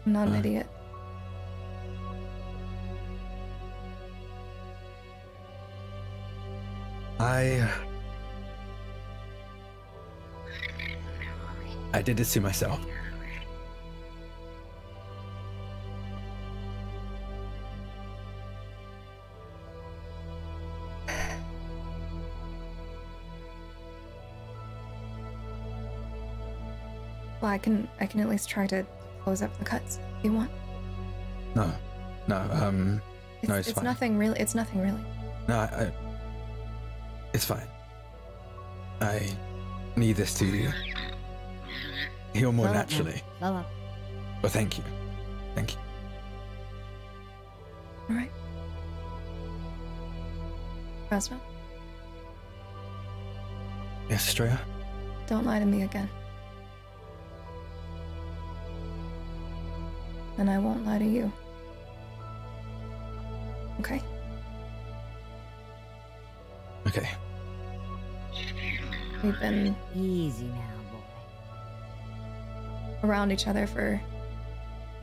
I'm 0.05 0.13
not 0.13 0.27
an 0.27 0.35
Uh. 0.35 0.39
idiot. 0.39 0.67
I. 7.19 7.67
I 11.93 12.01
did 12.01 12.17
this 12.17 12.33
to 12.33 12.41
myself. 12.41 12.79
I 27.57 27.59
can 27.59 27.89
I 27.99 28.05
can 28.05 28.19
at 28.19 28.29
least 28.29 28.47
try 28.47 28.67
to 28.67 28.85
close 29.23 29.41
up 29.41 29.57
the 29.57 29.65
cuts 29.65 29.97
if 30.19 30.25
you 30.25 30.31
want. 30.31 30.51
No, 31.55 31.73
no. 32.27 32.37
Um, 32.51 33.01
It's, 33.41 33.49
No, 33.49 33.55
it's 33.55 33.67
it's 33.69 33.75
fine. 33.75 33.83
nothing 33.83 34.15
really. 34.19 34.39
It's 34.39 34.53
nothing 34.53 34.79
really. 34.79 35.03
no. 35.47 35.55
I, 35.57 35.65
I, 35.85 35.91
it's 37.33 37.45
fine. 37.45 37.67
I 39.01 39.27
need 39.95 40.17
this 40.17 40.35
to 40.35 40.45
heal 42.33 42.51
more 42.51 42.65
Slow 42.67 42.73
up, 42.73 42.73
man. 42.73 42.73
naturally. 42.73 43.21
Slow 43.39 43.53
up. 43.55 43.69
But 44.43 44.51
thank 44.51 44.77
you, 44.77 44.83
thank 45.55 45.73
you. 45.73 45.79
All 48.11 48.15
right. 48.17 48.31
Rasna, 51.09 51.39
Yes, 54.11 54.27
Estrella. 54.27 54.59
don't 55.25 55.43
lie 55.45 55.57
to 55.59 55.65
me 55.65 55.81
again. 55.83 56.07
And 60.37 60.49
I 60.49 60.57
won't 60.59 60.85
lie 60.85 60.99
to 60.99 61.05
you. 61.05 61.31
Okay. 63.79 64.01
Okay. 66.87 67.09
We've 69.23 69.39
been 69.39 69.75
Easy 69.95 70.45
now, 70.45 70.69
boy. 70.91 70.99
around 73.07 73.31
each 73.31 73.47
other 73.47 73.65
for 73.65 73.99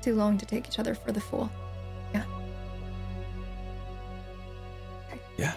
too 0.03 0.15
long 0.15 0.39
to 0.39 0.47
take 0.47 0.69
each 0.69 0.79
other 0.79 0.95
for 0.95 1.11
the 1.13 1.21
fool. 1.21 1.51
Yeah. 2.13 2.25
Okay. 5.09 5.21
Yeah. 5.37 5.55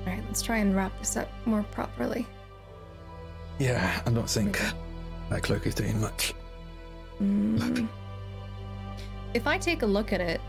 All 0.00 0.06
right, 0.12 0.22
let's 0.26 0.42
try 0.42 0.58
and 0.58 0.76
wrap 0.76 0.96
this 0.98 1.16
up 1.16 1.28
more 1.46 1.62
properly. 1.72 2.26
Yeah, 3.58 4.00
I 4.06 4.10
don't 4.10 4.28
think 4.30 4.60
that 5.30 5.42
cloak 5.42 5.66
is 5.66 5.74
doing 5.74 6.00
much. 6.00 6.34
Mm. 7.20 7.88
if 9.34 9.46
I 9.46 9.58
take 9.58 9.82
a 9.82 9.86
look 9.86 10.12
at 10.12 10.20
it, 10.20 10.40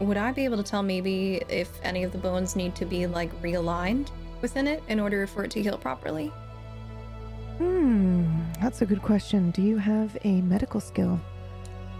would 0.00 0.16
I 0.16 0.32
be 0.32 0.44
able 0.44 0.56
to 0.56 0.62
tell 0.62 0.82
maybe 0.82 1.42
if 1.48 1.70
any 1.82 2.04
of 2.04 2.12
the 2.12 2.18
bones 2.18 2.56
need 2.56 2.74
to 2.76 2.84
be 2.84 3.06
like 3.06 3.30
realigned 3.42 4.08
within 4.40 4.66
it 4.66 4.82
in 4.88 4.98
order 4.98 5.26
for 5.26 5.44
it 5.44 5.50
to 5.52 5.62
heal 5.62 5.76
properly? 5.76 6.32
Hmm, 7.58 8.40
that's 8.60 8.80
a 8.80 8.86
good 8.86 9.02
question. 9.02 9.50
Do 9.50 9.60
you 9.62 9.76
have 9.76 10.16
a 10.24 10.40
medical 10.40 10.80
skill 10.80 11.20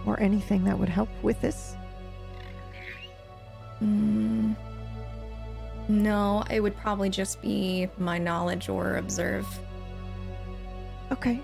or 0.05 0.19
anything 0.19 0.63
that 0.63 0.77
would 0.77 0.89
help 0.89 1.09
with 1.21 1.39
this? 1.41 1.75
Mm. 3.83 4.55
No, 5.87 6.43
it 6.49 6.61
would 6.61 6.75
probably 6.77 7.09
just 7.09 7.41
be 7.41 7.87
my 7.97 8.17
knowledge 8.17 8.69
or 8.69 8.95
observe. 8.97 9.47
Okay. 11.11 11.39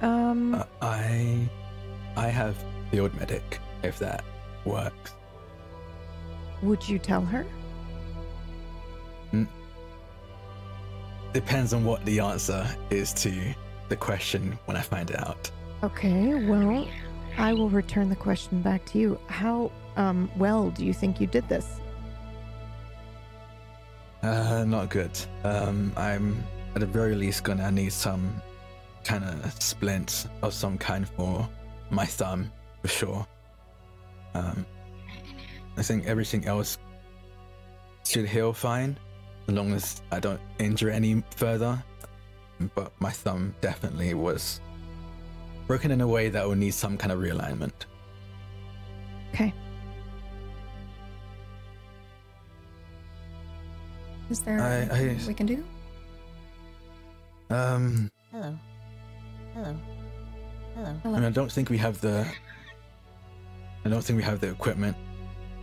Um, 0.00 0.54
Uh, 0.54 0.64
I, 0.80 1.48
I 2.16 2.28
have 2.28 2.56
field 2.90 3.14
medic. 3.18 3.58
If 3.82 3.98
that 3.98 4.24
works. 4.64 5.14
would 6.62 6.88
you 6.88 6.98
tell 6.98 7.22
her? 7.22 7.44
Depends 11.32 11.72
on 11.72 11.84
what 11.84 12.04
the 12.04 12.20
answer 12.20 12.66
is 12.90 13.14
to 13.14 13.32
the 13.88 13.96
question 13.96 14.58
when 14.66 14.76
I 14.76 14.82
find 14.82 15.10
it 15.10 15.18
out. 15.18 15.50
Okay, 15.82 16.46
well, 16.46 16.86
I 17.38 17.54
will 17.54 17.70
return 17.70 18.10
the 18.10 18.16
question 18.16 18.60
back 18.60 18.84
to 18.86 18.98
you. 18.98 19.18
How 19.28 19.72
um 19.96 20.30
well 20.36 20.70
do 20.70 20.84
you 20.84 20.92
think 20.92 21.20
you 21.20 21.26
did 21.26 21.48
this? 21.48 21.80
Uh, 24.22 24.64
not 24.66 24.90
good. 24.90 25.18
Um, 25.42 25.92
I'm 25.96 26.44
at 26.74 26.80
the 26.80 26.86
very 26.86 27.14
least 27.14 27.44
gonna 27.44 27.70
need 27.70 27.92
some 27.92 28.40
kind 29.04 29.24
of 29.24 29.60
splint 29.60 30.28
of 30.42 30.52
some 30.54 30.78
kind 30.78 31.08
for 31.08 31.48
my 31.92 32.04
thumb, 32.06 32.50
for 32.80 32.88
sure. 32.88 33.26
Um, 34.34 34.66
I 35.76 35.82
think 35.82 36.06
everything 36.06 36.46
else 36.46 36.78
should 38.04 38.26
heal 38.26 38.52
fine, 38.52 38.98
as 39.46 39.54
long 39.54 39.72
as 39.72 40.02
I 40.10 40.18
don't 40.18 40.40
injure 40.58 40.90
any 40.90 41.22
further. 41.36 41.82
But 42.74 42.92
my 43.00 43.10
thumb 43.10 43.54
definitely 43.60 44.14
was 44.14 44.60
broken 45.66 45.90
in 45.90 46.00
a 46.00 46.06
way 46.08 46.28
that 46.28 46.46
will 46.46 46.54
need 46.54 46.74
some 46.74 46.96
kind 46.96 47.12
of 47.12 47.18
realignment. 47.20 47.72
Okay. 49.34 49.52
Is 54.30 54.40
there 54.40 54.60
I- 54.60 54.96
anything 54.96 55.20
I- 55.20 55.26
we 55.26 55.34
can 55.34 55.46
do? 55.46 55.64
Um, 57.50 58.10
Hello. 58.30 58.58
Hello. 59.54 59.76
Hello. 60.74 60.94
I 61.04 61.08
mean, 61.08 61.24
I 61.24 61.30
don't 61.30 61.50
think 61.52 61.70
we 61.70 61.78
have 61.78 62.00
the. 62.00 62.26
I 63.84 63.88
don't 63.88 64.02
think 64.02 64.16
we 64.16 64.22
have 64.22 64.40
the 64.40 64.48
equipment 64.50 64.96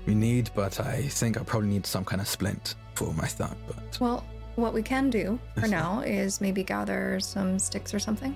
we 0.06 0.14
need, 0.16 0.50
but 0.56 0.80
I 0.80 1.04
think 1.04 1.40
I 1.40 1.44
probably 1.44 1.70
need 1.70 1.86
some 1.86 2.04
kind 2.06 2.22
of 2.22 2.28
splint 2.28 2.76
for 2.96 3.14
my 3.14 3.26
thumb. 3.28 3.56
But 3.68 3.98
Well, 4.00 4.26
what 4.56 4.74
we 4.74 4.82
can 4.84 5.10
do 5.10 5.40
for 5.56 5.62
Yes, 5.62 5.70
now 5.72 6.02
is 6.02 6.42
maybe 6.42 6.64
gather 6.64 7.20
some 7.22 7.60
sticks 7.60 7.94
or 7.94 8.00
something. 8.00 8.36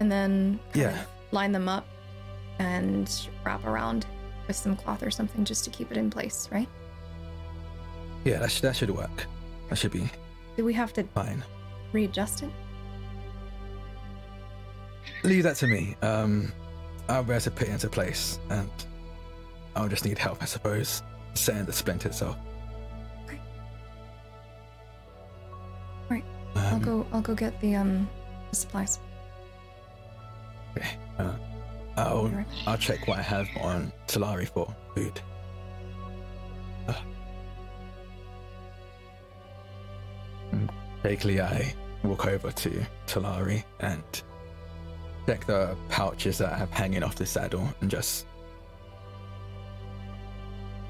And 0.00 0.10
then 0.10 0.58
kind 0.72 0.82
Yeah. 0.82 1.00
of 1.02 1.06
line 1.32 1.52
them 1.52 1.68
up 1.68 1.86
and 2.58 3.10
wrap 3.44 3.64
around 3.64 4.06
with 4.48 4.56
some 4.56 4.76
cloth 4.76 5.02
or 5.02 5.10
something 5.10 5.44
just 5.44 5.64
to 5.64 5.70
keep 5.70 5.90
it 5.90 5.96
in 5.96 6.10
place, 6.10 6.48
right? 6.50 6.68
yeah, 8.24 8.38
that 8.38 8.50
should, 8.50 8.62
that 8.62 8.74
should 8.74 8.90
work. 8.90 9.26
That 9.68 9.78
should 9.78 9.92
be 9.92 10.10
Do 10.56 10.64
we 10.64 10.72
have 10.74 10.92
to 10.94 11.04
fine. 11.14 11.44
readjust 11.92 12.42
it? 12.42 12.50
Leave 15.22 15.42
that 15.44 15.56
to 15.56 15.66
me. 15.66 15.96
Um, 16.02 16.52
I'll 17.08 17.22
be 17.24 17.32
able 17.32 17.40
to 17.42 17.50
put 17.50 17.68
it 17.68 17.72
into 17.72 17.88
place, 17.88 18.38
and 18.50 18.70
I'll 19.74 19.88
just 19.88 20.04
need 20.04 20.18
help, 20.18 20.42
I 20.42 20.46
suppose, 20.46 21.02
setting 21.34 21.64
the 21.64 21.72
splint 21.72 22.06
itself. 22.06 22.36
Okay. 23.26 23.40
Right. 26.08 26.24
I'll 26.54 26.74
Um, 26.74 26.82
go. 26.82 27.06
I'll 27.12 27.20
go 27.20 27.34
get 27.34 27.60
the 27.60 27.74
um 27.76 28.08
the 28.50 28.56
supplies. 28.56 28.98
Okay. 30.76 30.96
Uh, 31.18 31.34
I'll, 31.96 32.28
right. 32.28 32.46
I'll 32.66 32.76
check 32.78 33.06
what 33.08 33.18
I 33.18 33.22
have 33.22 33.48
on 33.60 33.90
Solari 34.06 34.48
for 34.48 34.74
food. 34.94 35.20
Uh. 36.88 36.92
Vaguely, 41.02 41.40
I 41.40 41.74
walk 42.02 42.26
over 42.26 42.50
to 42.50 42.86
Talari 43.06 43.64
and 43.80 44.02
check 45.26 45.44
the 45.46 45.76
pouches 45.88 46.38
that 46.38 46.52
I 46.52 46.56
have 46.56 46.70
hanging 46.70 47.02
off 47.02 47.16
the 47.16 47.26
saddle 47.26 47.68
and 47.80 47.90
just. 47.90 48.26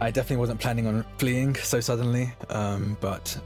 I 0.00 0.10
definitely 0.10 0.36
wasn't 0.36 0.60
planning 0.60 0.86
on 0.86 1.04
fleeing 1.16 1.54
so 1.54 1.80
suddenly, 1.80 2.30
um, 2.50 2.98
but 3.00 3.38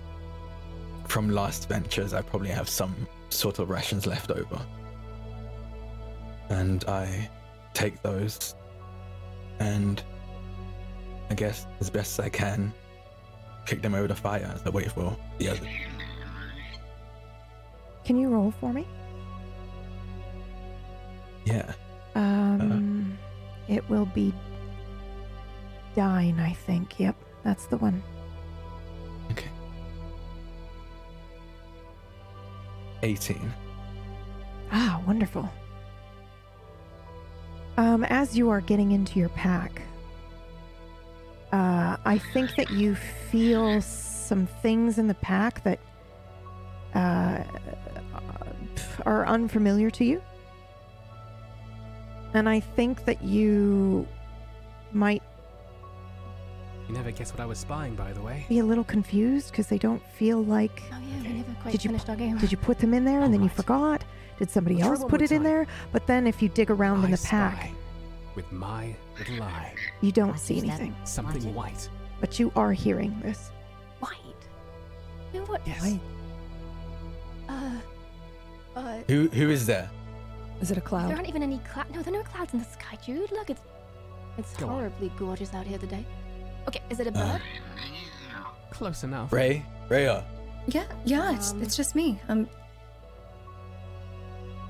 from 1.06 1.30
last 1.30 1.68
ventures, 1.68 2.12
I 2.12 2.22
probably 2.22 2.48
have 2.50 2.68
some 2.68 3.06
sort 3.28 3.60
of 3.60 3.70
rations 3.70 4.06
left 4.06 4.32
over. 4.32 4.60
And 6.48 6.84
I 6.88 7.30
take 7.72 8.02
those 8.02 8.56
and 9.60 10.02
I 11.30 11.34
guess 11.34 11.66
as 11.78 11.88
best 11.88 12.18
as 12.18 12.26
I 12.26 12.28
can, 12.28 12.72
kick 13.66 13.82
them 13.82 13.94
over 13.94 14.08
the 14.08 14.16
fire 14.16 14.50
as 14.52 14.62
I 14.66 14.70
wait 14.70 14.90
for 14.90 15.16
the 15.38 15.50
other. 15.50 15.68
Can 18.04 18.18
you 18.18 18.28
roll 18.28 18.50
for 18.50 18.72
me? 18.72 18.86
Yeah. 21.44 21.72
Um, 22.14 23.18
it 23.68 23.88
will 23.88 24.06
be 24.06 24.34
Dine, 25.94 26.38
I 26.38 26.52
think. 26.52 26.98
Yep, 26.98 27.16
that's 27.44 27.66
the 27.66 27.76
one. 27.76 28.02
Okay. 29.32 29.48
18. 33.02 33.52
Ah, 34.72 35.02
wonderful. 35.06 35.48
Um, 37.76 38.04
as 38.04 38.36
you 38.36 38.50
are 38.50 38.60
getting 38.60 38.92
into 38.92 39.18
your 39.18 39.30
pack, 39.30 39.82
uh, 41.52 41.96
I 42.04 42.18
think 42.32 42.54
that 42.56 42.70
you 42.70 42.94
feel 42.94 43.80
some 43.80 44.46
things 44.46 44.98
in 44.98 45.08
the 45.08 45.14
pack 45.14 45.64
that 45.64 45.80
uh, 46.94 47.42
are 49.06 49.26
unfamiliar 49.26 49.90
to 49.90 50.04
you. 50.04 50.22
And 52.34 52.48
I 52.48 52.60
think 52.60 53.04
that 53.06 53.22
you 53.22 54.06
might 54.92 55.22
You 56.88 56.94
never 56.94 57.10
guess 57.12 57.30
what 57.32 57.40
I 57.40 57.46
was 57.46 57.58
spying, 57.58 57.94
by 57.94 58.12
the 58.12 58.20
way. 58.20 58.46
be 58.48 58.58
a 58.58 58.64
little 58.64 58.84
confused 58.84 59.50
because 59.50 59.66
they 59.68 59.78
don't 59.78 60.02
feel 60.14 60.42
like. 60.44 60.82
Oh 60.92 60.96
yeah, 60.98 61.22
we 61.22 61.34
never 61.38 61.52
quite 61.62 61.72
Did 61.72 61.84
you- 61.84 61.90
finished 61.90 62.08
our 62.08 62.16
game. 62.16 62.36
Did 62.38 62.50
you 62.52 62.58
put 62.58 62.78
them 62.78 62.94
in 62.94 63.04
there 63.04 63.20
and 63.20 63.32
then 63.32 63.42
you 63.42 63.48
forgot? 63.48 64.04
Did 64.38 64.50
somebody 64.50 64.76
We'll 64.76 64.86
else 64.92 65.00
put 65.02 65.20
more 65.20 65.22
it 65.22 65.32
in 65.32 65.42
there? 65.42 65.66
But 65.92 66.06
then 66.06 66.26
if 66.26 66.40
you 66.42 66.48
dig 66.48 66.70
around 66.70 67.04
in 67.04 67.10
the 67.10 67.18
pack, 67.18 67.70
with 68.34 68.50
my 68.52 68.94
little 69.18 69.42
eye, 69.42 69.74
you 70.00 70.12
don't 70.12 70.30
Watch 70.30 70.38
see 70.38 70.58
anything. 70.58 70.94
something 71.04 71.42
Watch 71.42 71.44
it. 71.52 71.54
white. 71.56 71.88
But 72.20 72.38
you 72.38 72.50
are 72.56 72.72
hearing 72.72 73.18
this. 73.22 73.50
White. 73.98 74.10
You 75.32 75.40
know 75.40 75.46
what? 75.46 75.60
Yes. 75.66 75.96
Uh, 77.48 77.70
uh, 78.76 78.98
Who 79.08 79.28
who 79.28 79.50
is 79.50 79.66
there? 79.66 79.90
Is 80.60 80.70
it 80.70 80.78
a 80.78 80.80
cloud? 80.80 81.08
there 81.08 81.16
aren't 81.16 81.28
even 81.28 81.42
any 81.42 81.58
clouds. 81.72 81.90
No, 81.94 82.02
there 82.02 82.12
are 82.12 82.18
no 82.18 82.22
clouds 82.22 82.52
in 82.52 82.58
the 82.58 82.64
sky, 82.66 82.96
Jude. 83.04 83.32
Look, 83.32 83.50
it's 83.50 83.62
it's 84.38 84.54
Go 84.56 84.66
on. 84.66 84.72
horribly 84.72 85.10
gorgeous 85.18 85.52
out 85.54 85.66
here 85.66 85.78
today. 85.78 86.04
Okay, 86.68 86.80
is 86.90 87.00
it 87.00 87.06
a 87.06 87.10
Uh, 87.18 87.32
bird? 87.32 87.42
Close 88.70 89.02
enough. 89.04 89.32
Ray? 89.32 89.64
Raya? 89.88 90.22
Yeah. 90.66 90.84
Yeah. 91.04 91.34
It's 91.34 91.52
Um, 91.52 91.62
it's 91.62 91.76
just 91.76 91.94
me. 91.94 92.20
Um. 92.28 92.48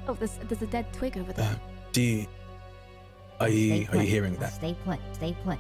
oh, 0.09 0.15
there's 0.15 0.39
there's 0.49 0.63
a 0.63 0.67
dead 0.67 0.87
twig 0.93 1.19
over 1.19 1.33
there. 1.33 1.51
Uh, 1.51 1.55
do 1.93 2.01
you. 2.03 2.27
Are 3.41 3.49
Stay 3.49 3.57
you, 3.57 3.89
are 3.93 3.97
you 3.97 4.07
hearing 4.09 4.35
that? 4.37 4.53
Stay 4.53 4.77
put. 4.85 4.99
Stay 5.15 5.37
put. 5.45 5.59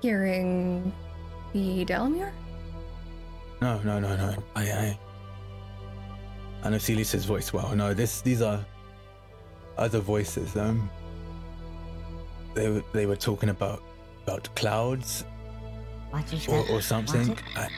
Hearing 0.00 0.92
the 1.52 1.84
Delamere? 1.84 2.32
No, 3.60 3.78
no, 3.82 4.00
no, 4.00 4.16
no. 4.16 4.42
I, 4.56 4.62
I, 4.62 4.98
I 6.64 6.70
know 6.70 6.76
Celius's 6.78 7.24
voice 7.24 7.52
well. 7.52 7.74
No, 7.74 7.92
this, 7.94 8.20
these 8.20 8.40
are 8.42 8.64
other 9.76 10.00
voices. 10.00 10.56
Um, 10.56 10.88
they 12.54 12.70
were, 12.70 12.84
they 12.92 13.06
were 13.06 13.16
talking 13.16 13.48
about, 13.48 13.82
about 14.24 14.48
clouds 14.54 15.24
or, 16.48 16.64
or 16.70 16.80
something. 16.80 17.36
I, 17.56 17.68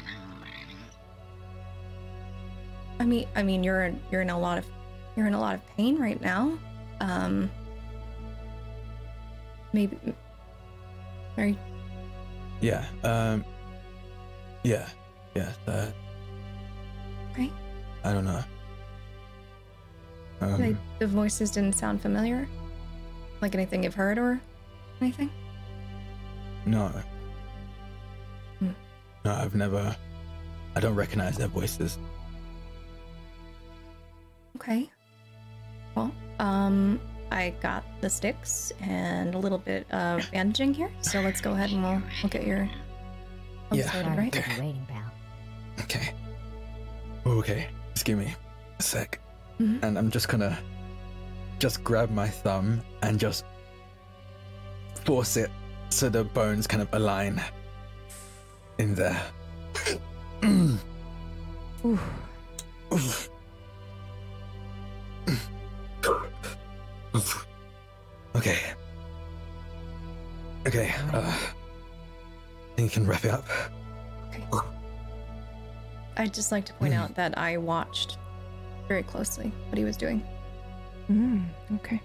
I 3.00 3.04
mean, 3.04 3.26
I 3.34 3.42
mean, 3.42 3.64
you're 3.64 3.84
in, 3.84 4.00
you're 4.10 4.22
in 4.22 4.30
a 4.30 4.38
lot 4.38 4.58
of 4.58 4.66
you're 5.16 5.26
in 5.26 5.34
a 5.34 5.40
lot 5.40 5.54
of 5.54 5.66
pain 5.76 5.98
right 5.98 6.20
now. 6.20 6.58
Um. 7.00 7.50
Maybe. 9.72 9.98
Are 11.36 11.46
you, 11.46 11.56
yeah. 12.60 12.86
Um, 13.02 13.44
yeah. 14.62 14.88
Yeah. 15.34 15.50
Uh, 15.66 15.86
Right. 17.36 17.52
I 18.04 18.12
don't 18.12 18.24
know. 18.24 18.44
Um, 20.40 20.60
like 20.60 20.76
the 20.98 21.06
voices 21.06 21.50
didn't 21.50 21.74
sound 21.74 22.00
familiar? 22.00 22.48
Like 23.40 23.54
anything 23.54 23.84
you've 23.84 23.94
heard 23.94 24.18
or 24.18 24.40
anything? 25.00 25.30
no. 26.66 26.88
Hmm. 28.58 28.70
No, 29.24 29.32
I've 29.32 29.54
never. 29.54 29.96
I 30.76 30.80
don't 30.80 30.94
recognize 30.94 31.36
their 31.36 31.48
voices. 31.48 31.98
Okay. 34.56 34.90
Well, 35.94 36.12
um, 36.38 37.00
I 37.30 37.54
got 37.60 37.84
the 38.00 38.10
sticks 38.10 38.72
and 38.80 39.34
a 39.34 39.38
little 39.38 39.58
bit 39.58 39.90
of 39.90 40.28
bandaging 40.32 40.74
here, 40.74 40.90
so 41.00 41.20
let's 41.20 41.40
go 41.40 41.52
ahead 41.52 41.70
and 41.70 41.82
we'll 41.82 42.02
we'll 42.22 42.30
get 42.30 42.46
your. 42.46 42.68
Yeah. 43.72 43.90
Sorted, 43.90 44.16
right? 44.16 44.32
to 44.32 44.42
keep 44.42 44.56
you 44.56 44.62
waiting, 44.62 44.86
pal. 44.88 45.12
Okay. 45.80 46.14
Okay. 47.26 47.68
Just 47.94 48.04
give 48.04 48.18
me 48.18 48.34
a 48.78 48.82
sec. 48.82 49.20
Mhm. 49.60 49.82
And 49.82 49.98
I'm 49.98 50.10
just 50.10 50.28
gonna 50.28 50.58
just 51.58 51.82
grab 51.84 52.10
my 52.10 52.28
thumb 52.28 52.82
and 53.02 53.18
just 53.18 53.44
force 55.04 55.36
it 55.36 55.50
so 55.90 56.08
the 56.08 56.24
bones 56.24 56.66
kind 56.66 56.82
of 56.82 56.88
align 56.92 57.40
in 58.78 58.94
there. 58.94 59.20
Ooh. 60.44 60.78
Oof. 62.92 63.28
Oof. 67.14 67.46
Okay. 68.34 68.58
Okay. 70.66 70.92
Uh, 71.12 71.38
you 72.76 72.88
can 72.88 73.06
wrap 73.06 73.24
it 73.24 73.30
up. 73.30 73.46
Okay. 74.52 74.66
I'd 76.16 76.34
just 76.34 76.50
like 76.52 76.64
to 76.66 76.72
point 76.74 76.94
Mhm. 76.94 76.98
out 76.98 77.14
that 77.16 77.36
I 77.38 77.56
watched 77.56 78.18
very 78.88 79.02
closely 79.02 79.52
what 79.68 79.78
he 79.78 79.84
was 79.84 79.96
doing, 79.96 80.22
Mm, 81.10 81.44
okay. 81.76 82.00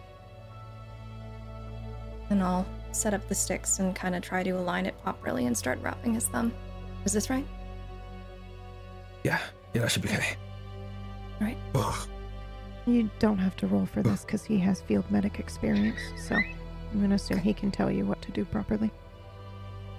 and 2.29 2.41
I'll 2.43 2.65
set 2.91 3.13
up 3.13 3.27
the 3.27 3.35
sticks 3.35 3.79
and 3.79 3.95
kind 3.95 4.15
of 4.15 4.21
try 4.21 4.43
to 4.43 4.51
align 4.51 4.85
it 4.85 4.95
properly 5.03 5.45
and 5.45 5.57
start 5.57 5.79
wrapping 5.81 6.13
his 6.13 6.27
thumb. 6.27 6.53
Is 7.05 7.13
this 7.13 7.29
right? 7.29 7.45
Yeah. 9.23 9.39
Yeah, 9.73 9.81
that 9.81 9.91
should 9.91 10.01
be 10.03 10.09
okay. 10.09 10.35
Right. 11.39 11.57
Oh. 11.75 12.07
You 12.85 13.09
don't 13.19 13.37
have 13.37 13.55
to 13.57 13.67
roll 13.67 13.85
for 13.85 14.01
this 14.01 14.25
because 14.25 14.43
he 14.43 14.57
has 14.59 14.81
field 14.81 15.05
medic 15.11 15.39
experience. 15.39 15.99
So 16.27 16.35
I'm 16.35 16.97
going 16.97 17.09
to 17.09 17.15
assume 17.15 17.37
he 17.39 17.53
can 17.53 17.69
tell 17.71 17.91
you 17.91 18.05
what 18.05 18.21
to 18.23 18.31
do 18.31 18.43
properly. 18.45 18.91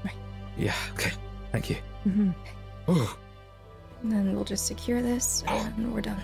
Right. 0.05 0.15
Yeah. 0.57 0.75
Okay. 0.95 1.13
Thank 1.53 1.71
you. 1.71 1.77
hmm 2.05 2.31
Oh. 2.89 3.17
And 4.03 4.11
then 4.11 4.35
we'll 4.35 4.45
just 4.45 4.67
secure 4.67 5.03
this, 5.03 5.45
and 5.47 5.93
we're 5.95 6.01
done. 6.01 6.21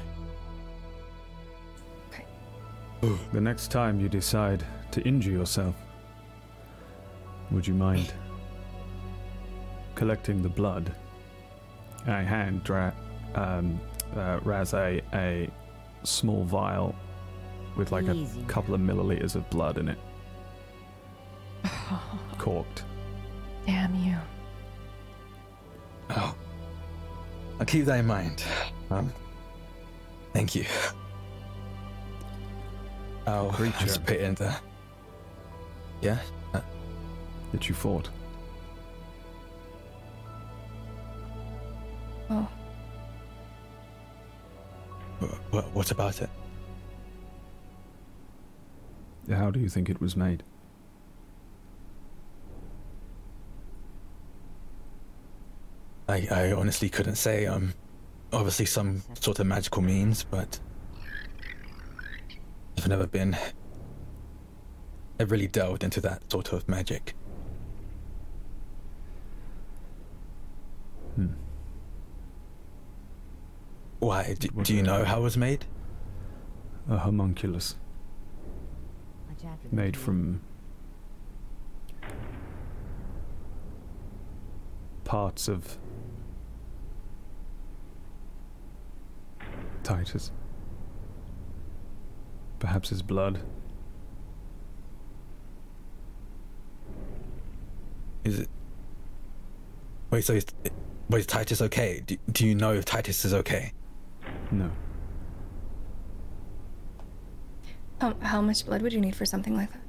The 3.00 3.40
next 3.40 3.70
time 3.70 4.00
you 4.00 4.08
decide 4.08 4.64
to 4.90 5.02
injure 5.02 5.30
yourself, 5.30 5.76
would 7.50 7.66
you 7.66 7.74
mind 7.74 8.12
collecting 9.94 10.42
the 10.42 10.48
blood? 10.48 10.92
I 12.06 12.22
hand 12.22 12.64
Dra- 12.64 12.94
um, 13.34 13.80
uh, 14.16 14.40
Ras 14.42 14.74
a, 14.74 15.02
a 15.12 15.50
small 16.04 16.44
vial 16.44 16.94
with 17.76 17.92
like 17.92 18.06
Easy 18.06 18.40
a 18.40 18.44
couple 18.46 18.74
of 18.74 18.80
milliliters 18.80 19.34
of 19.34 19.48
blood 19.50 19.78
in 19.78 19.88
it, 19.88 19.98
corked. 22.38 22.84
Damn 23.66 23.94
you. 23.96 24.16
Oh. 26.10 26.34
I'll 27.58 27.66
keep 27.66 27.84
that 27.86 27.98
in 28.00 28.06
mind. 28.06 28.42
Um, 28.90 29.12
thank 30.32 30.54
you. 30.54 30.64
I'll 33.26 33.50
Creature. 33.50 33.72
participate 33.76 34.20
in 34.20 34.34
the. 34.36 34.54
Yeah? 36.00 36.18
Uh, 36.54 36.60
that 37.52 37.68
you 37.68 37.74
fought. 37.74 38.08
Oh, 42.30 42.48
What, 45.50 45.64
what 45.72 45.90
about 45.90 46.20
it? 46.22 46.30
How 49.30 49.50
do 49.50 49.58
you 49.58 49.68
think 49.68 49.88
it 49.88 50.00
was 50.00 50.16
made? 50.16 50.42
I, 56.08 56.26
I 56.30 56.52
honestly 56.52 56.88
couldn't 56.88 57.16
say. 57.16 57.46
Um, 57.46 57.74
obviously 58.32 58.66
some 58.66 59.02
sort 59.20 59.38
of 59.38 59.46
magical 59.46 59.82
means, 59.82 60.24
but 60.24 60.58
I've 62.86 62.90
never 62.90 63.06
been. 63.08 63.36
I've 65.18 65.32
really 65.32 65.48
delved 65.48 65.82
into 65.82 66.00
that 66.02 66.30
sort 66.30 66.52
of 66.52 66.68
magic. 66.68 67.16
Hmm. 71.16 71.32
Why? 73.98 74.36
Do, 74.38 74.48
do 74.62 74.72
you 74.72 74.84
know 74.84 75.04
how 75.04 75.18
it 75.18 75.22
was 75.22 75.36
made? 75.36 75.64
A 76.88 76.98
homunculus 76.98 77.74
Watch 79.28 79.44
after 79.52 79.68
the 79.68 79.74
made 79.74 79.96
from 79.96 80.42
parts 85.02 85.48
of 85.48 85.76
Titus. 89.82 90.30
Perhaps 92.66 92.88
his 92.88 93.00
blood. 93.00 93.38
Is 98.24 98.40
it? 98.40 98.48
Wait, 100.10 100.24
so 100.24 100.32
is, 100.32 100.46
wait, 101.08 101.20
is 101.20 101.26
Titus 101.26 101.62
okay? 101.62 102.02
Do, 102.04 102.16
do 102.32 102.44
you 102.44 102.56
know 102.56 102.72
if 102.72 102.84
Titus 102.84 103.24
is 103.24 103.32
okay? 103.34 103.72
No. 104.50 104.72
how, 108.00 108.14
how 108.20 108.40
much 108.40 108.66
blood 108.66 108.82
would 108.82 108.92
you 108.92 109.00
need 109.00 109.14
for 109.14 109.24
something 109.24 109.54
like 109.56 109.70
that? 109.70 109.80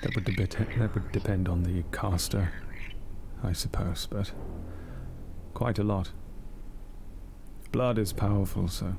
That 0.00 0.14
would, 0.14 0.24
debit- 0.24 0.56
that 0.78 0.94
would 0.94 1.12
depend 1.12 1.48
on 1.48 1.62
the 1.62 1.84
caster, 1.92 2.50
I 3.42 3.52
suppose, 3.52 4.06
but 4.10 4.32
quite 5.54 5.78
a 5.78 5.84
lot. 5.84 6.10
Blood 7.72 7.98
is 7.98 8.12
powerful, 8.12 8.68
so 8.68 8.96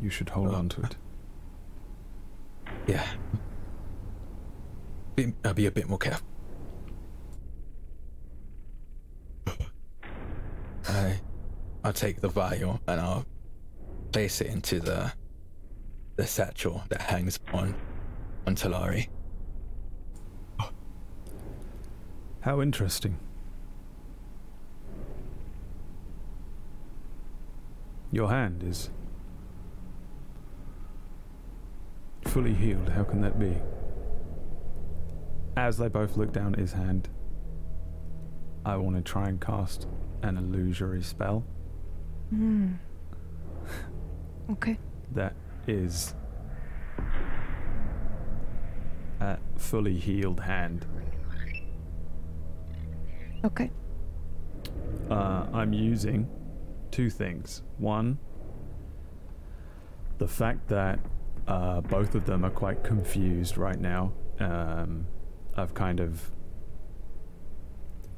you 0.00 0.10
should 0.10 0.30
hold 0.30 0.48
Oh. 0.50 0.54
on 0.54 0.68
to 0.70 0.82
it. 0.82 0.96
Yeah. 2.86 3.06
Be, 5.16 5.32
I'll 5.44 5.54
be 5.54 5.64
a 5.66 5.70
bit 5.70 5.88
more 5.88 5.96
careful. 5.98 6.26
I, 10.88 11.20
I'll 11.82 11.92
take 11.94 12.20
the 12.20 12.28
vial 12.28 12.80
and 12.86 13.00
I'll 13.00 13.24
place 14.12 14.40
it 14.40 14.48
into 14.48 14.80
the 14.80 15.12
the 16.16 16.26
satchel 16.26 16.84
that 16.90 17.00
hangs 17.00 17.38
on 17.52 17.74
on 18.46 18.54
Talari. 18.54 19.08
How 22.44 22.60
interesting. 22.60 23.18
Your 28.12 28.28
hand 28.28 28.62
is 28.62 28.90
fully 32.26 32.52
healed. 32.52 32.90
How 32.90 33.04
can 33.04 33.22
that 33.22 33.38
be? 33.38 33.56
As 35.56 35.78
they 35.78 35.88
both 35.88 36.18
look 36.18 36.32
down 36.32 36.52
at 36.52 36.58
his 36.58 36.72
hand, 36.72 37.08
I 38.66 38.76
want 38.76 38.96
to 38.96 39.02
try 39.02 39.28
and 39.28 39.40
cast 39.40 39.86
an 40.22 40.36
illusory 40.36 41.02
spell 41.02 41.44
Hmm. 42.28 42.72
Okay. 44.50 44.78
that 45.12 45.34
is 45.66 46.14
a 49.20 49.38
fully 49.56 49.94
healed 49.98 50.40
hand. 50.40 50.84
Okay. 53.44 53.70
Uh, 55.10 55.46
I'm 55.52 55.72
using 55.74 56.28
two 56.90 57.10
things. 57.10 57.62
One, 57.76 58.18
the 60.18 60.28
fact 60.28 60.68
that 60.68 60.98
uh, 61.46 61.82
both 61.82 62.14
of 62.14 62.24
them 62.24 62.44
are 62.44 62.50
quite 62.50 62.82
confused 62.82 63.58
right 63.58 63.78
now. 63.78 64.12
Um, 64.40 65.06
I've 65.56 65.74
kind 65.74 66.00
of 66.00 66.30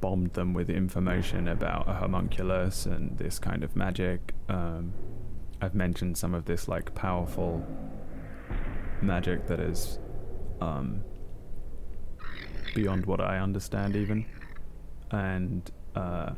bombed 0.00 0.34
them 0.34 0.54
with 0.54 0.70
information 0.70 1.48
about 1.48 1.88
a 1.88 1.94
homunculus 1.94 2.86
and 2.86 3.18
this 3.18 3.38
kind 3.38 3.64
of 3.64 3.74
magic. 3.74 4.34
Um, 4.48 4.92
I've 5.60 5.74
mentioned 5.74 6.16
some 6.16 6.34
of 6.34 6.44
this 6.44 6.68
like 6.68 6.94
powerful 6.94 7.66
magic 9.02 9.46
that 9.48 9.58
is 9.58 9.98
um, 10.60 11.02
beyond 12.74 13.06
what 13.06 13.20
I 13.20 13.38
understand, 13.38 13.96
even. 13.96 14.26
And 15.10 15.70
uh, 15.94 16.30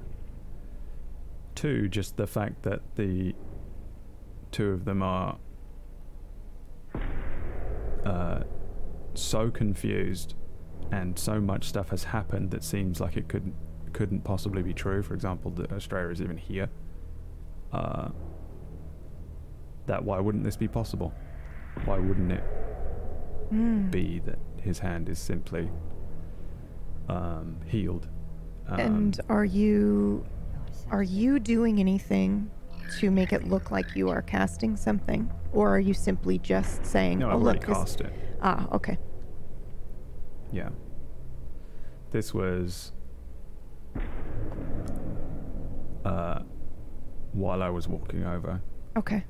two, 1.54 1.88
just 1.88 2.16
the 2.16 2.26
fact 2.26 2.62
that 2.62 2.80
the 2.96 3.34
two 4.50 4.70
of 4.70 4.84
them 4.84 5.02
are 5.02 5.38
uh, 8.04 8.40
so 9.14 9.50
confused 9.50 10.34
and 10.92 11.18
so 11.18 11.40
much 11.40 11.64
stuff 11.64 11.90
has 11.90 12.04
happened 12.04 12.50
that 12.50 12.64
seems 12.64 13.00
like 13.00 13.16
it 13.16 13.28
couldn't 13.28 13.54
couldn't 13.92 14.20
possibly 14.22 14.62
be 14.62 14.72
true. 14.74 15.02
For 15.02 15.14
example, 15.14 15.50
that 15.52 15.72
Estrella 15.72 16.10
is 16.10 16.20
even 16.22 16.36
here. 16.36 16.68
Uh, 17.72 18.10
that 19.86 20.04
why 20.04 20.20
wouldn't 20.20 20.44
this 20.44 20.56
be 20.56 20.68
possible? 20.68 21.12
Why 21.84 21.98
wouldn't 21.98 22.32
it 22.32 22.44
Hmm. 23.50 23.88
be 23.88 24.18
that 24.26 24.38
his 24.60 24.78
hand 24.78 25.08
is 25.08 25.18
simply 25.18 25.70
um, 27.08 27.56
healed? 27.66 28.08
Um, 28.68 28.80
and 28.80 29.20
are 29.28 29.44
you 29.44 30.24
are 30.90 31.02
you 31.02 31.38
doing 31.38 31.80
anything 31.80 32.50
to 32.98 33.10
make 33.10 33.32
it 33.32 33.44
look 33.44 33.70
like 33.70 33.94
you 33.96 34.08
are 34.08 34.22
casting 34.22 34.76
something, 34.76 35.30
or 35.52 35.74
are 35.74 35.80
you 35.80 35.94
simply 35.94 36.38
just 36.38 36.84
saying, 36.86 37.18
no, 37.18 37.26
"Oh 37.26 37.30
I've 37.30 37.42
already 37.42 37.58
look, 37.60 37.66
this-" 37.66 37.76
cast 37.76 38.00
it. 38.02 38.12
ah, 38.42 38.66
okay, 38.72 38.98
Yeah. 40.52 40.70
This 42.10 42.32
was 42.32 42.92
uh, 46.04 46.40
while 47.32 47.62
I 47.62 47.68
was 47.70 47.86
walking 47.88 48.24
over. 48.24 48.60
okay." 48.96 49.24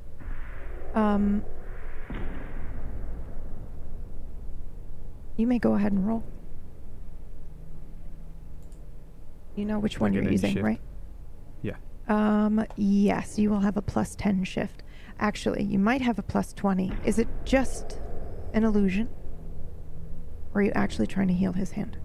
Um, 0.94 1.44
you 5.36 5.46
may 5.46 5.58
go 5.58 5.74
ahead 5.74 5.92
and 5.92 6.06
roll. 6.06 6.24
You 9.58 9.64
know 9.64 9.80
which 9.80 9.98
one 9.98 10.12
you're 10.12 10.22
using, 10.22 10.52
shift? 10.52 10.64
right? 10.64 10.80
Yeah. 11.62 11.74
Um, 12.06 12.64
yes, 12.76 13.40
you 13.40 13.50
will 13.50 13.58
have 13.58 13.76
a 13.76 13.82
plus 13.82 14.14
10 14.14 14.44
shift. 14.44 14.84
Actually, 15.18 15.64
you 15.64 15.80
might 15.80 16.00
have 16.00 16.16
a 16.16 16.22
plus 16.22 16.52
20. 16.52 16.92
Is 17.04 17.18
it 17.18 17.26
just 17.44 17.98
an 18.54 18.62
illusion? 18.62 19.08
Or 20.54 20.60
are 20.60 20.62
you 20.62 20.70
actually 20.76 21.08
trying 21.08 21.26
to 21.26 21.34
heal 21.34 21.52
his 21.52 21.72
hand? 21.72 21.98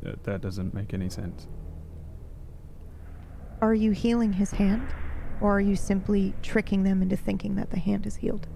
That, 0.00 0.24
that 0.24 0.40
doesn't 0.40 0.72
make 0.72 0.94
any 0.94 1.10
sense. 1.10 1.46
Are 3.60 3.74
you 3.74 3.90
healing 3.90 4.32
his 4.32 4.52
hand? 4.52 4.88
Or 5.42 5.58
are 5.58 5.60
you 5.60 5.76
simply 5.76 6.32
tricking 6.42 6.82
them 6.82 7.02
into 7.02 7.14
thinking 7.14 7.56
that 7.56 7.68
the 7.68 7.78
hand 7.78 8.06
is 8.06 8.16
healed? 8.16 8.46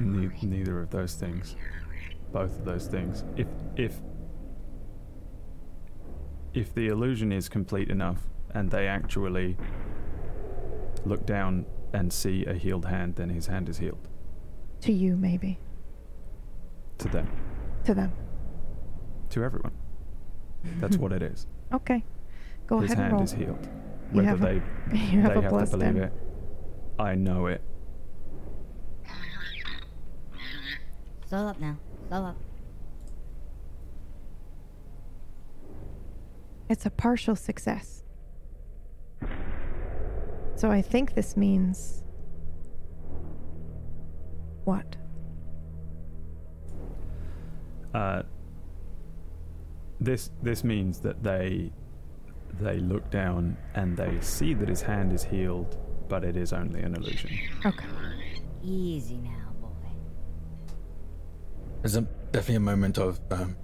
Ne- 0.00 0.30
neither 0.42 0.80
of 0.80 0.90
those 0.90 1.14
things. 1.14 1.54
Both 2.36 2.58
of 2.58 2.64
those 2.66 2.86
things. 2.86 3.24
If 3.38 3.46
if 3.76 3.94
if 6.52 6.74
the 6.74 6.88
illusion 6.88 7.32
is 7.32 7.48
complete 7.48 7.88
enough 7.88 8.18
and 8.50 8.70
they 8.70 8.86
actually 8.88 9.56
look 11.06 11.24
down 11.24 11.64
and 11.94 12.12
see 12.12 12.44
a 12.44 12.52
healed 12.52 12.84
hand, 12.84 13.14
then 13.16 13.30
his 13.30 13.46
hand 13.46 13.70
is 13.70 13.78
healed. 13.78 14.06
To 14.82 14.92
you, 14.92 15.16
maybe. 15.16 15.58
To 16.98 17.08
them. 17.08 17.26
To 17.84 17.94
them. 17.94 18.12
To 19.30 19.42
everyone. 19.42 19.72
That's 20.78 20.98
what 20.98 21.12
it 21.12 21.22
is. 21.22 21.46
Okay. 21.72 22.04
Go 22.66 22.78
his 22.80 22.92
ahead 22.92 22.98
and 22.98 23.02
hand 23.06 23.12
roll. 23.14 23.22
is 23.24 23.32
healed. 23.32 23.68
You 24.12 24.16
Whether 24.22 24.28
have 24.28 24.42
a- 24.42 24.44
they 24.90 24.96
have 24.98 25.24
they 25.24 25.38
a 25.38 25.40
have 25.42 25.50
to 25.70 25.76
believe 25.78 25.94
10. 25.94 25.96
it. 25.96 26.12
I 26.98 27.14
know 27.14 27.46
it. 27.46 27.62
Slow 31.28 31.48
up 31.48 31.58
now. 31.60 31.76
Slow 32.08 32.24
up. 32.24 32.36
It's 36.68 36.86
a 36.86 36.90
partial 36.90 37.36
success. 37.36 38.02
So 40.56 40.70
I 40.70 40.82
think 40.82 41.14
this 41.14 41.36
means. 41.36 42.02
What? 44.64 44.96
Uh, 47.94 48.22
this 50.00 50.30
this 50.42 50.64
means 50.64 51.00
that 51.00 51.22
they 51.22 51.72
they 52.60 52.78
look 52.78 53.10
down 53.10 53.56
and 53.74 53.96
they 53.96 54.20
see 54.20 54.54
that 54.54 54.68
his 54.68 54.82
hand 54.82 55.12
is 55.12 55.22
healed, 55.24 55.78
but 56.08 56.24
it 56.24 56.36
is 56.36 56.52
only 56.52 56.82
an 56.82 56.94
illusion. 56.94 57.30
Okay. 57.64 57.86
Easy 58.64 59.18
now, 59.18 59.30
boy. 59.30 59.35
There's 61.86 61.98
a, 61.98 62.02
definitely 62.32 62.56
a 62.56 62.60
moment 62.60 62.98
of, 62.98 63.20
um, 63.30 63.56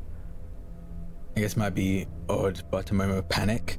I 1.36 1.40
guess 1.40 1.56
might 1.56 1.74
be 1.74 2.06
odd, 2.28 2.62
but 2.70 2.88
a 2.92 2.94
moment 2.94 3.18
of 3.18 3.28
panic 3.28 3.78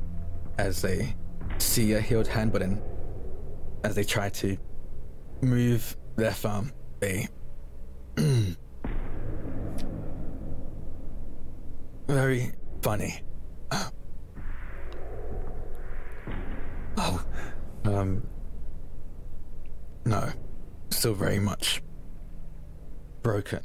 as 0.58 0.82
they 0.82 1.16
see 1.60 1.94
a 1.94 2.02
healed 2.02 2.28
hand, 2.28 2.52
but 2.52 2.60
then 2.60 2.82
as 3.86 3.96
they 3.96 4.04
try 4.04 4.28
to 4.28 4.58
move 5.42 5.96
their 6.18 6.34
thumb, 6.34 6.74
they 7.00 7.30
very 12.10 12.52
funny. 12.82 13.22
Oh, 16.98 17.26
um, 17.86 18.28
no, 20.06 20.30
still 20.90 21.14
very 21.14 21.40
much 21.40 21.82
broken. 23.22 23.62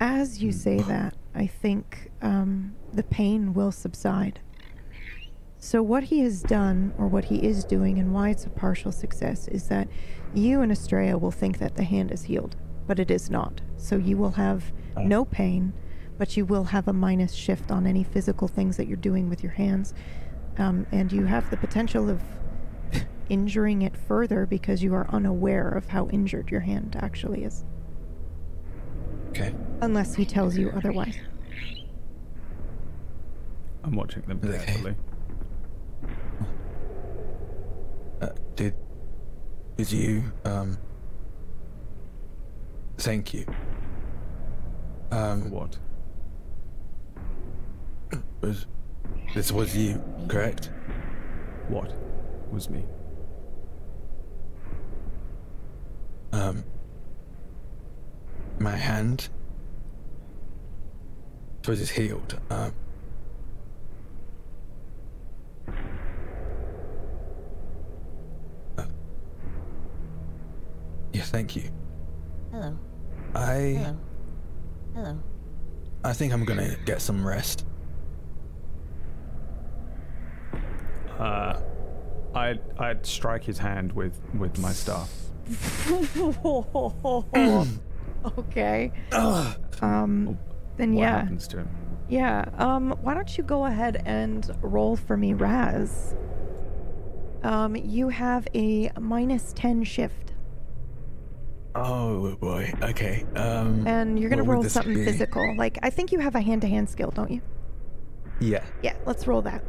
As 0.00 0.42
you 0.42 0.50
say 0.50 0.78
that, 0.78 1.14
I 1.34 1.46
think 1.46 2.10
um, 2.22 2.74
the 2.90 3.02
pain 3.02 3.52
will 3.52 3.70
subside. 3.70 4.40
So, 5.58 5.82
what 5.82 6.04
he 6.04 6.20
has 6.20 6.42
done, 6.42 6.94
or 6.96 7.06
what 7.06 7.26
he 7.26 7.36
is 7.44 7.64
doing, 7.64 7.98
and 7.98 8.14
why 8.14 8.30
it's 8.30 8.46
a 8.46 8.50
partial 8.50 8.92
success, 8.92 9.46
is 9.46 9.68
that 9.68 9.88
you 10.32 10.62
and 10.62 10.72
Estrella 10.72 11.18
will 11.18 11.30
think 11.30 11.58
that 11.58 11.76
the 11.76 11.84
hand 11.84 12.12
is 12.12 12.22
healed, 12.22 12.56
but 12.86 12.98
it 12.98 13.10
is 13.10 13.28
not. 13.28 13.60
So, 13.76 13.96
you 13.96 14.16
will 14.16 14.30
have 14.30 14.72
no 14.96 15.26
pain, 15.26 15.74
but 16.16 16.34
you 16.34 16.46
will 16.46 16.64
have 16.64 16.88
a 16.88 16.94
minus 16.94 17.34
shift 17.34 17.70
on 17.70 17.86
any 17.86 18.02
physical 18.02 18.48
things 18.48 18.78
that 18.78 18.88
you're 18.88 18.96
doing 18.96 19.28
with 19.28 19.42
your 19.42 19.52
hands. 19.52 19.92
Um, 20.56 20.86
and 20.92 21.12
you 21.12 21.26
have 21.26 21.50
the 21.50 21.58
potential 21.58 22.08
of 22.08 22.22
injuring 23.28 23.82
it 23.82 23.98
further 23.98 24.46
because 24.46 24.82
you 24.82 24.94
are 24.94 25.06
unaware 25.10 25.68
of 25.68 25.90
how 25.90 26.08
injured 26.08 26.50
your 26.50 26.60
hand 26.60 26.96
actually 26.98 27.44
is. 27.44 27.64
Okay. 29.30 29.52
Unless 29.80 30.14
he 30.14 30.24
tells 30.24 30.56
you 30.56 30.70
otherwise. 30.70 31.16
I'm 33.82 33.94
watching 33.96 34.22
them 34.22 34.40
Okay. 34.44 34.58
carefully. 34.64 34.94
Uh, 38.20 38.28
did 38.54 38.74
did 39.76 39.90
you 39.90 40.24
um 40.44 40.76
thank 42.98 43.32
you 43.32 43.46
For 45.08 45.16
um 45.16 45.50
what? 45.50 45.78
was 48.42 48.66
this 49.34 49.52
was 49.52 49.74
you 49.76 50.02
correct 50.28 50.70
What 51.68 51.94
was 52.52 52.68
me? 52.68 52.84
um 56.32 56.62
my 58.60 58.76
hand 58.76 59.28
suppose 61.62 61.80
it's 61.80 61.90
healed 61.90 62.38
um 62.50 62.72
uh, 68.78 68.84
yeah 71.12 71.22
thank 71.22 71.56
you 71.56 71.70
Hello. 72.52 72.76
I 73.34 73.40
Hello. 73.78 73.96
Hello. 74.94 75.18
I 76.04 76.12
think 76.12 76.32
I'm 76.32 76.44
gonna 76.44 76.76
get 76.84 77.00
some 77.00 77.26
rest 77.26 77.64
Uh, 81.20 81.60
I'd 82.34 82.60
I'd 82.78 83.04
strike 83.04 83.44
his 83.44 83.58
hand 83.58 83.92
with 83.92 84.18
with 84.38 84.58
my 84.58 84.72
staff. 84.72 85.12
okay. 88.38 88.92
Ugh. 89.12 89.56
Um, 89.82 90.38
then 90.76 90.94
What 90.94 91.00
yeah, 91.02 91.20
happens 91.20 91.48
to 91.48 91.58
him? 91.58 91.68
yeah. 92.08 92.44
Um, 92.58 92.90
why 93.02 93.14
don't 93.14 93.36
you 93.38 93.44
go 93.44 93.64
ahead 93.66 94.02
and 94.06 94.50
roll 94.62 94.96
for 94.96 95.16
me, 95.16 95.32
Ras? 95.34 96.14
Um, 97.42 97.74
you 97.76 98.08
have 98.10 98.46
a 98.54 98.90
minus 99.00 99.52
ten 99.54 99.82
shift, 99.84 100.34
Oh 101.74 102.34
boy. 102.36 102.72
Okay. 102.82 103.24
Um. 103.36 103.86
and 103.86 104.18
you're 104.18 104.28
gonna 104.28 104.42
what 104.42 104.48
would 104.48 104.54
roll 104.54 104.62
this 104.64 104.72
something 104.72 104.94
be? 104.94 105.04
physical. 105.04 105.54
Like 105.56 105.78
I 105.82 105.88
think 105.90 106.10
you 106.12 106.18
have 106.18 106.34
a 106.34 106.40
hand-to-hand 106.40 106.90
skill, 106.90 107.10
don't 107.12 107.30
you? 107.30 107.40
Yeah. 108.40 108.64
Yeah. 108.82 108.96
Let's 109.06 109.26
roll 109.26 109.40
that. 109.42 109.62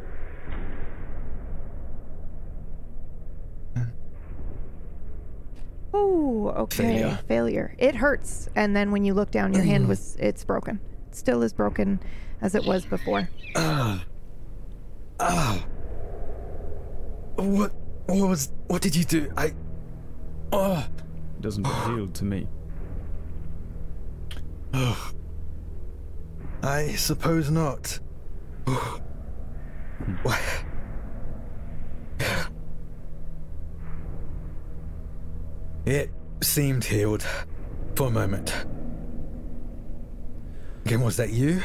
Oh, 5.94 6.48
okay. 6.56 6.82
Failure. 6.82 7.18
Failure. 7.28 7.74
It 7.78 7.94
hurts, 7.94 8.48
and 8.56 8.74
then 8.74 8.90
when 8.92 9.04
you 9.04 9.14
look 9.14 9.30
down, 9.30 9.52
your 9.52 9.62
hand 9.62 9.88
was 9.88 10.16
it's 10.18 10.44
broken. 10.44 10.80
It 11.08 11.16
still 11.16 11.42
as 11.42 11.52
broken 11.52 12.00
as 12.40 12.54
it 12.54 12.64
was 12.64 12.84
before. 12.86 13.28
Ah. 13.56 14.04
Ah. 15.20 15.64
What? 17.36 17.72
What 18.06 18.28
was? 18.28 18.52
What 18.68 18.82
did 18.82 18.96
you 18.96 19.04
do? 19.04 19.30
I. 19.36 19.52
Oh. 20.52 20.86
It 21.38 21.42
doesn't 21.42 21.62
look 21.64 21.84
healed 21.96 22.14
to 22.14 22.24
me. 22.24 22.46
oh. 24.74 25.12
I 26.62 26.92
suppose 26.92 27.50
not. 27.50 27.98
What? 30.22 30.40
It 35.84 36.10
seemed 36.42 36.84
healed 36.84 37.26
for 37.96 38.06
a 38.06 38.10
moment. 38.10 38.54
Again, 40.84 41.00
was 41.00 41.16
that 41.16 41.30
you? 41.30 41.60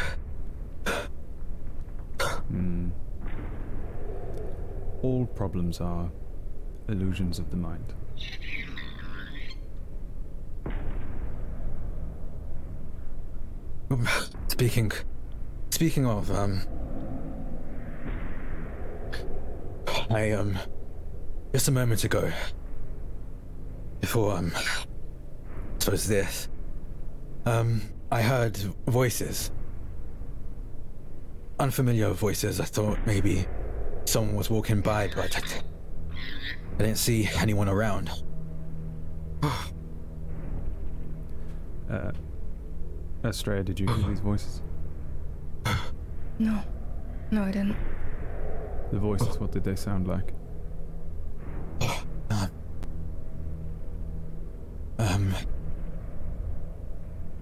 Hmm. 2.50 2.90
All 5.02 5.26
problems 5.28 5.82
are 5.82 6.10
illusions 6.88 7.38
of 7.40 7.52
the 7.52 7.58
mind. 7.58 7.94
Um, 13.92 14.08
Speaking, 14.48 14.92
speaking 15.70 16.08
of, 16.08 16.32
um, 16.32 16.62
I 20.10 20.32
um, 20.32 20.58
just 21.54 21.68
a 21.68 21.72
moment 21.72 22.04
ago, 22.04 22.32
before 24.02 24.34
um, 24.38 24.52
I 24.56 24.62
suppose 25.80 26.08
this, 26.08 26.50
um, 27.46 27.82
I 28.12 28.22
heard 28.22 28.58
voices, 28.88 29.52
unfamiliar 31.60 32.12
voices. 32.12 32.60
I 32.60 32.66
thought 32.66 33.00
maybe 33.06 33.46
someone 34.06 34.36
was 34.36 34.50
walking 34.50 34.82
by, 34.82 35.10
but 35.16 35.36
I, 35.36 35.42
I 36.76 36.78
didn't 36.78 36.98
see 36.98 37.30
anyone 37.38 37.70
around. 37.70 38.10
Uh, 41.90 42.12
Estrella, 43.24 43.64
did 43.64 43.80
you 43.80 43.88
hear 43.88 44.10
these 44.10 44.20
voices? 44.20 44.62
No. 46.38 46.62
No, 47.32 47.44
I 47.44 47.52
didn't. 47.52 47.78
The 48.92 49.00
voices, 49.00 49.40
what 49.40 49.54
did 49.54 49.64
they 49.64 49.78
sound 49.78 50.06
like? 50.06 50.34
Um, 55.00 55.34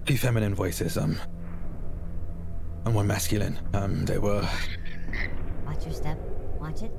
two 0.04 0.16
feminine 0.16 0.54
voices, 0.54 0.96
um, 0.96 1.18
and 2.84 2.94
one 2.94 3.06
masculine. 3.06 3.58
Um, 3.74 4.04
they 4.04 4.18
were, 4.18 4.46
Watch 5.64 5.84
your 5.84 5.94
step. 5.94 6.18
Watch 6.60 6.82
it. 6.82 6.92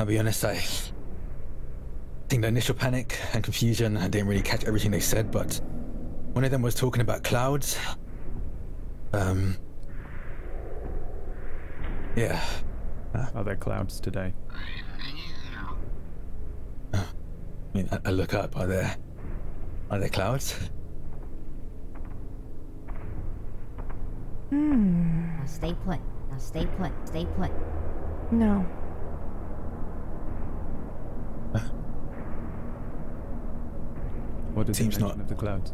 I'll 0.00 0.06
be 0.06 0.18
honest, 0.18 0.44
I 0.44 0.56
think 2.28 2.42
the 2.42 2.48
initial 2.48 2.74
panic 2.74 3.18
and 3.34 3.44
confusion, 3.44 3.96
I 3.96 4.08
didn't 4.08 4.28
really 4.28 4.42
catch 4.42 4.64
everything 4.64 4.90
they 4.90 5.00
said, 5.00 5.30
but 5.30 5.60
one 6.32 6.44
of 6.44 6.50
them 6.50 6.62
was 6.62 6.74
talking 6.74 7.02
about 7.02 7.22
clouds. 7.24 7.78
Um, 9.12 9.58
yeah, 12.16 12.42
Are 13.34 13.44
there 13.44 13.56
clouds 13.56 14.00
today? 14.00 14.32
I 16.94 17.04
mean, 17.74 17.88
I, 17.92 17.98
I 18.06 18.10
look 18.10 18.34
up, 18.34 18.56
are 18.56 18.66
there, 18.66 18.96
are 19.92 19.98
there 19.98 20.08
clouds? 20.08 20.70
Hmm. 24.50 25.38
Now 25.38 25.46
stay 25.46 25.74
put. 25.84 26.00
Now 26.30 26.38
stay 26.38 26.66
put. 26.78 26.90
Stay 27.06 27.26
put. 27.36 27.50
No. 28.32 28.66
What 34.54 34.66
Seems 34.66 34.78
he 34.78 34.84
mention 34.84 35.00
not- 35.02 35.12
of 35.20 35.28
the 35.28 35.34
clouds? 35.34 35.72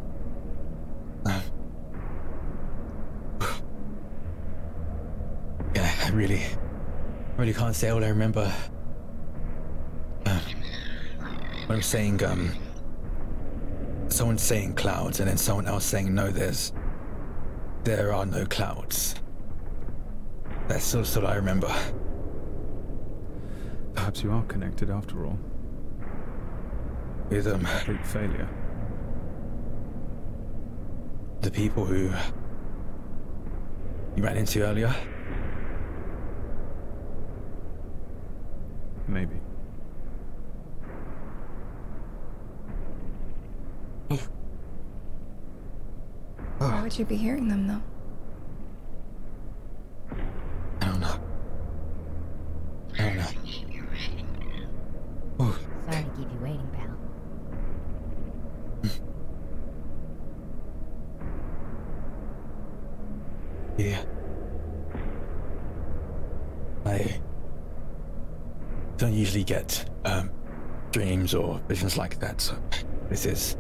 Yeah, 5.74 5.94
I 6.06 6.10
really, 6.10 6.42
really 7.36 7.52
can't 7.52 7.74
say 7.76 7.90
all 7.90 8.02
I 8.02 8.08
remember. 8.08 8.52
Uh, 10.26 10.40
when 11.66 11.76
I'm 11.76 11.82
saying, 11.82 12.24
um, 12.24 12.52
someone 14.12 14.38
saying 14.38 14.74
clouds 14.74 15.20
and 15.20 15.28
then 15.28 15.36
someone 15.36 15.66
else 15.66 15.84
saying 15.84 16.14
no, 16.14 16.30
there's, 16.30 16.72
there 17.84 18.12
are 18.12 18.26
no 18.26 18.44
clouds. 18.46 19.14
That's 20.68 20.84
sort 20.84 21.08
of, 21.08 21.24
of 21.24 21.30
I 21.30 21.34
remember. 21.36 21.74
Perhaps 23.94 24.22
you 24.22 24.30
are 24.32 24.42
connected 24.44 24.90
after 24.90 25.26
all. 25.26 25.38
With 27.30 27.46
um, 27.46 27.64
Complete 27.64 28.06
failure. 28.06 28.48
the 31.40 31.50
people 31.50 31.84
who 31.84 32.10
you 34.16 34.22
ran 34.22 34.36
into 34.36 34.62
earlier. 34.62 34.94
Maybe. 39.06 39.36
Would 46.88 46.98
you 46.98 47.04
be 47.04 47.16
hearing 47.16 47.48
them 47.48 47.66
though? 47.66 47.82
I 50.80 50.86
don't 50.86 51.00
know. 51.00 51.20
I 52.98 53.02
don't 53.02 53.16
know. 53.18 53.26
Oh, 55.38 55.58
Sorry 55.84 56.02
to 56.02 56.10
keep 56.16 56.32
you 56.32 56.38
waiting, 56.40 56.66
pal. 56.72 56.96
yeah. 63.76 64.02
I 66.86 67.20
don't 68.96 69.12
usually 69.12 69.44
get 69.44 69.90
um, 70.06 70.30
dreams 70.92 71.34
or 71.34 71.60
visions 71.68 71.98
like 71.98 72.18
that, 72.20 72.40
so 72.40 72.56
this 73.10 73.26
is 73.26 73.58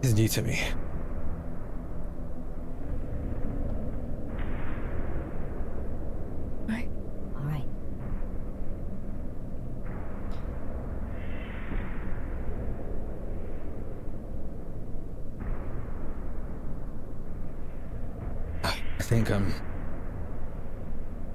this 0.00 0.10
is 0.10 0.16
new 0.16 0.26
to 0.26 0.42
me. 0.42 0.60
Right. 6.68 6.88
All 7.36 7.44
right. 7.44 7.64
I 18.64 19.02
think 19.02 19.30
um, 19.30 19.54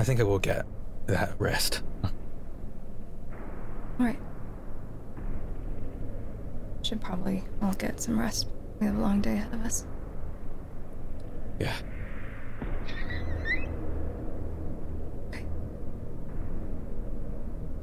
I 0.01 0.03
think 0.03 0.19
I 0.19 0.23
will 0.23 0.39
get 0.39 0.65
that 1.05 1.35
rest. 1.37 1.83
Alright. 3.99 4.17
Should 6.81 6.99
probably 7.01 7.43
all 7.61 7.73
get 7.73 8.01
some 8.01 8.19
rest. 8.19 8.47
We 8.79 8.87
have 8.87 8.97
a 8.97 8.99
long 8.99 9.21
day 9.21 9.33
ahead 9.33 9.53
of 9.53 9.61
us. 9.63 9.85
Yeah. 11.59 11.75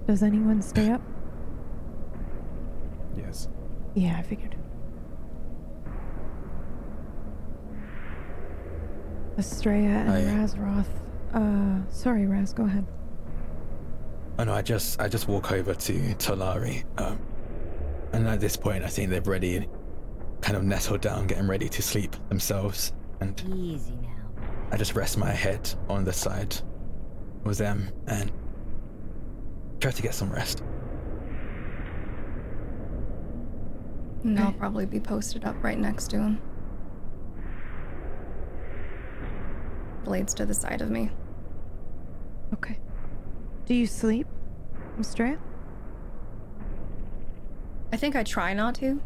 Does 0.07 0.23
anyone 0.23 0.63
stay 0.63 0.91
up? 0.91 1.03
Yes. 3.17 3.49
Yeah, 3.97 4.17
I 4.17 4.23
figured. 4.23 4.55
Estrella 9.37 9.87
and 9.89 10.11
I- 10.11 10.23
Razroth. 10.23 10.87
Uh, 11.35 11.81
sorry, 11.91 12.27
Ras, 12.27 12.53
go 12.53 12.65
ahead. 12.65 12.87
Oh 14.39 14.45
no, 14.45 14.53
I 14.53 14.63
just 14.63 15.01
I 15.01 15.09
just 15.09 15.29
walk 15.29 15.53
over 15.53 15.75
to 15.75 15.93
Tolari, 16.15 16.85
um, 17.01 17.19
and 18.13 18.27
at 18.29 18.41
this 18.41 18.57
point, 18.57 18.85
I 18.85 18.89
think 18.89 19.11
they've 19.11 19.27
already 19.27 19.67
kind 20.41 20.57
of 20.57 20.63
nestled 20.63 21.01
down, 21.01 21.27
getting 21.27 21.49
ready 21.49 21.69
to 21.69 21.83
sleep 21.83 22.15
themselves, 22.29 22.93
and 23.21 23.43
Easy 23.55 23.97
now. 23.97 24.15
I 24.71 24.77
just 24.77 24.95
rest 24.95 25.19
my 25.19 25.31
head 25.31 25.69
on 25.89 26.05
the 26.05 26.13
side 26.13 26.57
with 27.45 27.59
them 27.59 27.91
and 28.07 28.31
try 29.81 29.91
to 29.91 30.03
get 30.03 30.15
some 30.15 30.31
rest. 30.31 30.63
And 34.25 34.39
I'll 34.39 34.53
probably 34.53 34.87
be 34.87 35.01
posted 35.01 35.45
up 35.45 35.63
right 35.63 35.79
next 35.79 36.09
to 36.11 36.19
him. 36.19 36.41
Blades 40.05 40.35
to 40.35 40.47
the 40.47 40.55
side 40.55 40.81
of 40.81 40.91
me. 40.91 41.11
Okay. 42.53 42.79
Do 43.67 43.75
you 43.75 43.87
sleep, 43.87 44.27
Estrella? 44.99 45.39
I 47.93 47.97
think 47.97 48.17
I 48.17 48.23
try 48.23 48.55
not 48.55 48.75
to. 48.77 49.01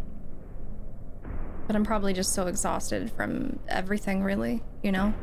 But 1.67 1.77
I'm 1.77 1.85
probably 1.85 2.13
just 2.13 2.33
so 2.33 2.47
exhausted 2.47 3.11
from 3.11 3.59
everything, 3.69 4.23
really, 4.23 4.63
you 4.83 4.93
know? 4.93 5.15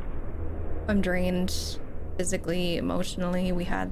I'm 0.88 1.02
drained 1.02 1.78
physically, 2.18 2.78
emotionally. 2.78 3.52
We 3.52 3.66
had 3.66 3.92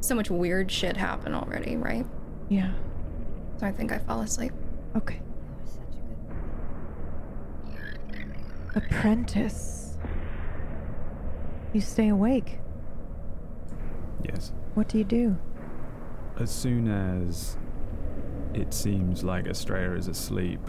so 0.00 0.14
much 0.14 0.30
weird 0.30 0.70
shit 0.70 0.96
happen 0.96 1.34
already, 1.34 1.76
right? 1.76 2.06
Yeah. 2.48 2.72
So 3.58 3.66
I 3.66 3.72
think 3.72 3.92
I 3.92 3.98
fall 3.98 4.20
asleep. 4.20 4.52
Okay. 4.96 5.20
You're 5.24 5.66
such 5.66 5.80
a 5.94 6.00
good 8.74 8.82
boy. 8.82 8.86
Apprentice. 8.86 9.96
You 11.72 11.80
stay 11.80 12.08
awake. 12.08 12.58
Yes. 14.28 14.52
What 14.74 14.88
do 14.88 14.98
you 14.98 15.04
do? 15.04 15.36
As 16.38 16.50
soon 16.50 16.88
as 16.88 17.56
it 18.54 18.74
seems 18.74 19.22
like 19.22 19.46
Estrella 19.46 19.94
is 19.96 20.08
asleep, 20.08 20.60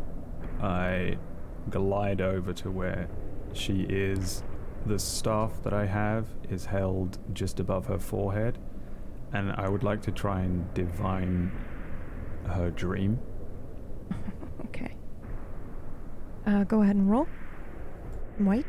I 0.62 1.18
glide 1.70 2.22
over 2.22 2.54
to 2.54 2.72
where 2.72 3.10
she 3.54 3.82
is. 3.84 4.44
The 4.86 5.00
staff 5.00 5.62
that 5.64 5.74
I 5.74 5.86
have 5.86 6.28
is 6.50 6.66
held 6.66 7.18
just 7.34 7.60
above 7.60 7.88
her 7.88 8.00
forehead, 8.00 8.58
and 9.34 9.52
I 9.52 9.68
would 9.68 9.84
like 9.84 10.02
to 10.04 10.12
try 10.12 10.42
and 10.42 10.74
divine 10.74 11.52
her 12.46 12.70
dream. 12.72 13.20
Okay. 14.66 14.96
Uh, 16.46 16.64
go 16.66 16.82
ahead 16.82 16.96
and 16.96 17.10
roll. 17.10 17.28
White. 18.38 18.66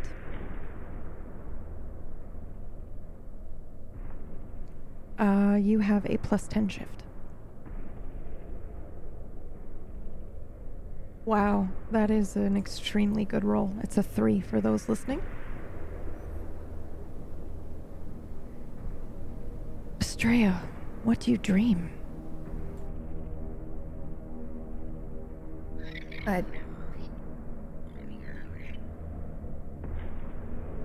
Uh, 5.19 5.59
you 5.61 5.81
have 5.81 6.07
a 6.07 6.17
plus 6.19 6.47
10 6.47 6.69
shift. 6.69 7.03
Wow, 11.25 11.69
that 11.91 12.11
is 12.11 12.37
an 12.37 12.57
extremely 12.57 13.25
good 13.25 13.45
roll. 13.45 13.75
It's 13.83 13.99
a 13.99 14.03
3 14.03 14.41
for 14.41 14.61
those 14.61 14.89
listening. 14.89 15.21
Estrella, 20.01 20.63
what 21.03 21.21
do 21.21 21.33
you 21.33 21.37
dream? 21.37 21.91
I. 26.27 26.45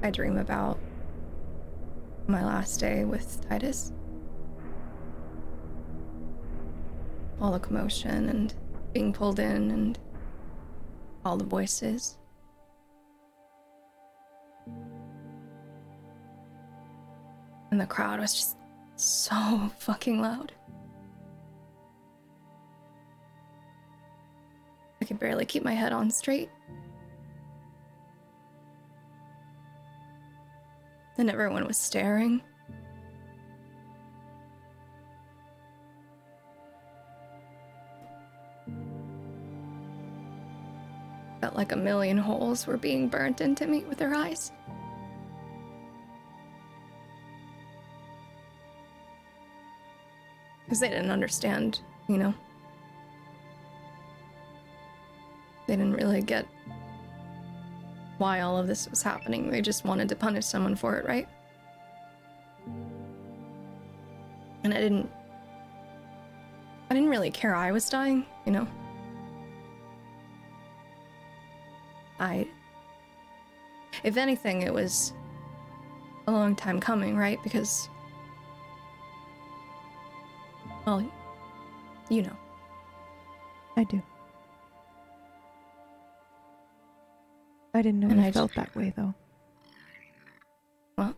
I 0.01 0.11
dream 0.11 0.37
about 0.37 0.79
my 2.27 2.43
last 2.43 2.79
day 2.79 3.05
with 3.05 3.47
Titus. 3.47 3.93
All 7.41 7.51
the 7.51 7.59
commotion 7.59 8.29
and 8.29 8.53
being 8.93 9.11
pulled 9.11 9.39
in 9.39 9.71
and 9.71 9.99
all 11.25 11.37
the 11.37 11.43
voices. 11.43 12.17
And 17.71 17.81
the 17.81 17.87
crowd 17.87 18.19
was 18.19 18.33
just 18.33 18.57
so 18.95 19.71
fucking 19.79 20.21
loud. 20.21 20.51
I 25.01 25.05
could 25.05 25.19
barely 25.19 25.45
keep 25.45 25.63
my 25.63 25.73
head 25.73 25.91
on 25.91 26.09
straight. 26.09 26.49
And 31.17 31.29
everyone 31.29 31.67
was 31.67 31.77
staring. 31.77 32.41
felt 41.43 41.55
like 41.57 41.73
a 41.73 41.75
million 41.75 42.17
holes 42.17 42.65
were 42.65 42.77
being 42.77 43.09
burnt 43.09 43.41
into 43.41 43.67
me 43.67 43.83
with 43.83 43.99
her 43.99 44.15
eyes. 44.15 44.53
Because 50.63 50.79
they 50.79 50.87
didn't 50.87 51.11
understand, 51.11 51.81
you 52.07 52.17
know. 52.17 52.33
They 55.67 55.75
didn't 55.75 55.95
really 55.95 56.21
get 56.21 56.45
why 58.19 58.39
all 58.39 58.57
of 58.57 58.65
this 58.65 58.89
was 58.89 59.03
happening. 59.03 59.51
They 59.51 59.59
just 59.59 59.83
wanted 59.83 60.07
to 60.07 60.15
punish 60.15 60.45
someone 60.45 60.77
for 60.77 60.95
it, 60.95 61.05
right? 61.05 61.27
And 64.63 64.73
I 64.73 64.79
didn't. 64.79 65.11
I 66.89 66.93
didn't 66.93 67.09
really 67.09 67.31
care 67.31 67.53
I 67.53 67.73
was 67.73 67.89
dying, 67.89 68.25
you 68.45 68.53
know? 68.53 68.65
I. 72.19 72.47
If 74.03 74.17
anything, 74.17 74.61
it 74.61 74.73
was 74.73 75.13
a 76.27 76.31
long 76.31 76.55
time 76.55 76.79
coming, 76.79 77.17
right? 77.17 77.41
Because. 77.43 77.89
Well, 80.85 81.09
you 82.09 82.23
know. 82.23 82.37
I 83.75 83.83
do. 83.85 84.01
I 87.73 87.81
didn't 87.81 88.01
know 88.01 88.09
And 88.09 88.21
you 88.21 88.27
I 88.27 88.31
felt 88.31 88.53
that 88.55 88.75
way, 88.75 88.93
though. 88.95 89.13
Well, 90.97 91.15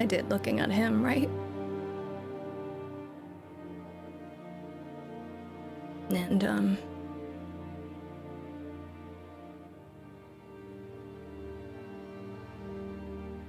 I 0.00 0.06
did 0.06 0.28
looking 0.28 0.58
at 0.58 0.70
him, 0.70 1.04
right? 1.04 1.30
And, 6.10 6.44
um. 6.44 6.78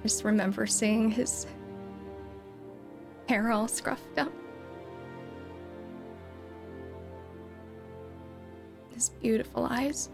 I 0.00 0.02
just 0.02 0.24
remember 0.24 0.66
seeing 0.66 1.10
his 1.10 1.46
hair 3.28 3.50
all 3.50 3.66
scruffed 3.66 4.16
up. 4.16 4.32
His 8.94 9.10
beautiful 9.10 9.66
eyes. 9.66 10.08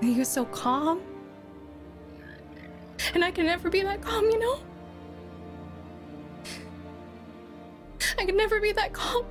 And 0.00 0.10
he 0.12 0.18
was 0.18 0.28
so 0.28 0.44
calm. 0.46 1.00
And 3.14 3.24
I 3.24 3.30
can 3.30 3.46
never 3.46 3.70
be 3.70 3.82
that 3.82 4.02
calm, 4.02 4.24
you 4.24 4.38
know? 4.38 4.58
Can 8.26 8.36
never 8.36 8.60
be 8.60 8.72
that 8.72 8.92
calm. 8.92 9.24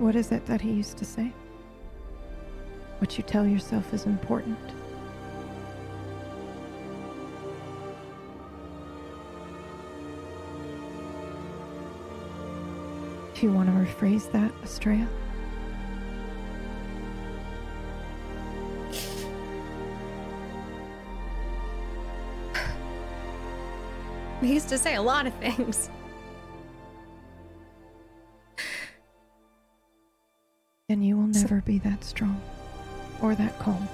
What 0.00 0.16
is 0.16 0.32
it 0.32 0.44
that 0.46 0.60
he 0.60 0.72
used 0.72 0.96
to 0.98 1.04
say? 1.04 1.32
What 2.98 3.16
you 3.16 3.22
tell 3.22 3.46
yourself 3.46 3.94
is 3.94 4.04
important. 4.06 4.58
Do 13.34 13.46
you 13.46 13.52
want 13.52 13.68
to 13.68 13.74
rephrase 13.74 14.32
that, 14.32 14.50
Estrella? 14.64 15.06
He 24.46 24.54
used 24.54 24.68
to 24.68 24.78
say 24.78 24.94
a 24.94 25.02
lot 25.02 25.26
of 25.26 25.34
things. 25.34 25.90
And 30.88 31.04
you 31.04 31.16
will 31.16 31.26
never 31.26 31.62
be 31.62 31.78
that 31.78 32.04
strong 32.04 32.40
or 33.20 33.34
that 33.34 33.58
calm. 33.58 33.88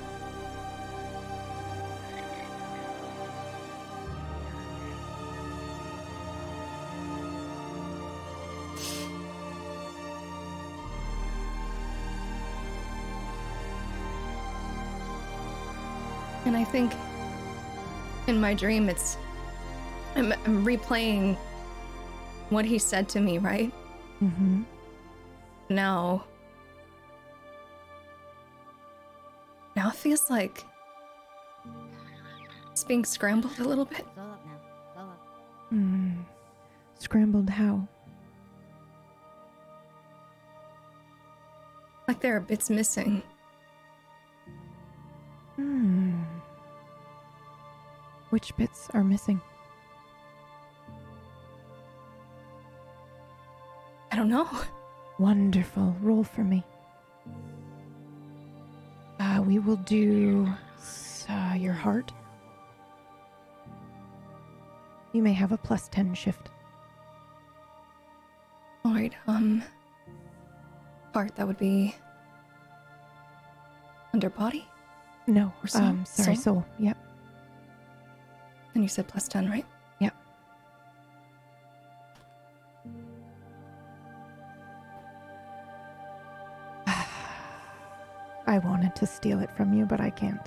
And 16.45 16.55
I 16.55 16.65
think 16.65 16.93
in 18.27 18.39
my 18.39 18.53
dream, 18.53 18.91
it's. 18.91 19.17
I'm, 20.15 20.33
I'm 20.33 20.65
replaying 20.65 21.37
what 22.51 22.65
he 22.65 22.79
said 22.79 23.09
to 23.11 23.21
me, 23.21 23.39
right? 23.39 23.73
Mm-hmm. 24.23 24.63
Now. 25.71 26.25
Now 29.75 29.89
it 29.89 29.97
feels 29.97 30.29
like. 30.29 30.65
It's 32.71 32.85
being 32.85 33.05
scrambled 33.05 33.59
a 33.59 33.65
little 33.65 33.85
bit. 33.85 34.05
Slow 34.15 34.23
up 34.23 34.47
now. 34.47 34.61
Slow 34.95 35.03
up. 35.03 35.73
Mm. 35.73 36.25
Scrambled 36.99 37.51
how? 37.51 37.87
Like 42.07 42.21
there 42.21 42.37
are 42.37 42.41
bits 42.41 42.69
missing. 42.71 43.23
Hmm. 45.57 46.21
Which 48.31 48.57
bits 48.57 48.89
are 48.95 49.05
missing? 49.05 49.41
I 54.13 54.17
don't 54.17 54.29
know. 54.29 54.49
Wonderful. 55.19 55.97
Roll 56.03 56.23
for 56.25 56.45
me. 56.45 56.63
Uh, 59.19 59.43
we 59.47 59.59
will 59.59 59.77
do 59.77 60.49
uh, 61.29 61.55
your 61.57 61.73
heart. 61.73 62.13
You 65.13 65.23
may 65.23 65.33
have 65.33 65.53
a 65.53 65.57
plus 65.59 65.89
10 65.89 66.15
shift. 66.15 66.51
Alright, 68.85 69.15
um. 69.27 69.63
Heart, 71.15 71.37
that 71.37 71.47
would 71.47 71.59
be. 71.59 71.95
Underbody? 74.13 74.67
No, 75.27 75.53
Or 75.63 75.67
soul? 75.69 75.83
um, 75.83 76.05
sorry, 76.05 76.35
Soul? 76.35 76.55
soul. 76.55 76.67
Yep. 76.79 76.99
And 78.75 78.83
you 78.83 78.89
said 78.89 79.07
plus 79.09 79.29
10, 79.29 79.49
right? 79.49 79.65
I 88.53 88.59
wanted 88.59 88.95
to 88.97 89.07
steal 89.07 89.41
it 89.41 89.51
from 89.57 89.73
you, 89.73 89.87
but 89.87 89.99
I 89.99 90.11
can't. 90.11 90.47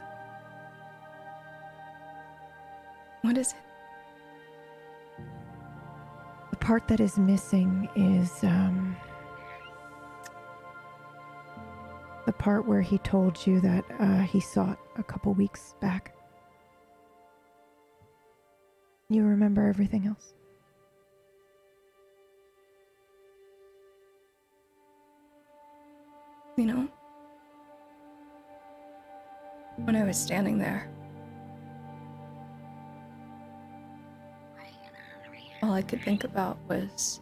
What 3.24 3.36
is 3.36 3.54
it? 3.54 5.26
The 6.52 6.58
part 6.58 6.88
that 6.88 7.00
is 7.00 7.18
missing 7.18 7.90
is 7.96 8.44
um, 8.44 8.96
the 12.28 12.32
part 12.32 12.68
where 12.68 12.82
he 12.82 13.00
told 13.00 13.44
you 13.48 13.60
that 13.62 13.84
uh, 14.00 14.20
he 14.20 14.40
saw 14.40 14.74
it 14.74 14.80
a 15.00 15.04
couple 15.04 15.34
weeks 15.34 15.74
back. 15.82 16.14
You 19.10 19.24
remember 19.24 19.68
everything 19.68 20.06
else? 20.06 20.36
You 26.56 26.68
know? 26.68 26.95
When 29.86 29.96
I 29.96 30.04
was 30.04 30.18
standing 30.18 30.58
there, 30.58 30.90
all 35.62 35.74
I 35.74 35.82
could 35.84 36.02
think 36.02 36.24
about 36.24 36.58
was. 36.68 37.22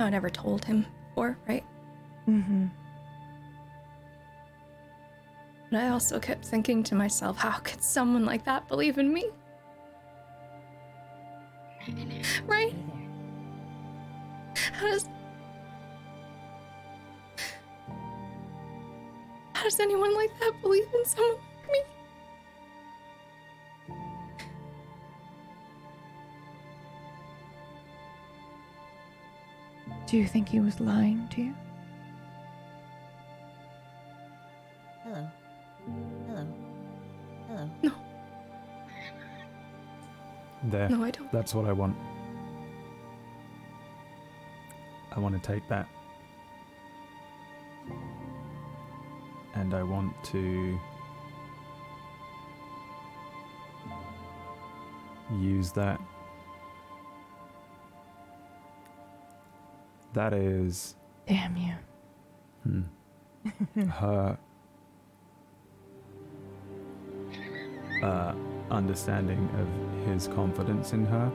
I 0.00 0.10
never 0.10 0.28
told 0.28 0.64
him 0.64 0.86
before, 1.08 1.38
right? 1.48 1.64
Mm-hmm. 2.28 2.66
But 5.70 5.80
I 5.80 5.88
also 5.90 6.18
kept 6.18 6.44
thinking 6.44 6.82
to 6.84 6.96
myself, 6.96 7.36
how 7.38 7.58
could 7.58 7.82
someone 7.82 8.24
like 8.24 8.44
that 8.44 8.66
believe 8.68 8.98
in 8.98 9.12
me? 9.12 9.30
Right? 12.46 12.74
How 14.72 14.90
does. 14.90 15.08
How 19.74 19.78
does 19.78 19.92
anyone 19.92 20.14
like 20.14 20.30
that 20.38 20.52
believe 20.62 20.86
in 20.94 21.04
someone 21.04 21.34
like 21.34 21.72
me? 21.72 21.82
Do 30.06 30.16
you 30.16 30.28
think 30.28 30.48
he 30.48 30.60
was 30.60 30.78
lying 30.78 31.26
to 31.30 31.42
you? 31.42 31.54
Hello. 35.02 35.26
Hello. 36.28 36.46
Hello. 37.48 37.70
No. 37.82 37.92
There. 40.70 40.88
No, 40.88 41.02
I 41.02 41.10
don't. 41.10 41.32
That's 41.32 41.52
what 41.52 41.66
I 41.66 41.72
want. 41.72 41.96
I 45.10 45.18
want 45.18 45.34
to 45.34 45.40
take 45.44 45.68
that 45.68 45.88
and 49.64 49.72
I 49.72 49.82
want 49.82 50.12
to 50.24 50.78
use 55.40 55.72
that. 55.72 55.98
That 60.12 60.34
is 60.34 60.96
Damn 61.26 61.56
you. 61.56 61.74
hmm, 62.62 63.80
her 63.88 64.38
uh, 68.02 68.34
understanding 68.70 69.48
of 69.58 70.06
his 70.06 70.28
confidence 70.28 70.92
in 70.92 71.06
her, 71.06 71.32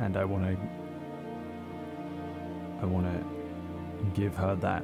and 0.00 0.16
I 0.16 0.24
want 0.24 0.44
to. 0.44 0.56
I 2.80 2.86
want 2.86 3.06
to 3.06 4.04
give 4.18 4.34
her 4.36 4.56
that. 4.56 4.82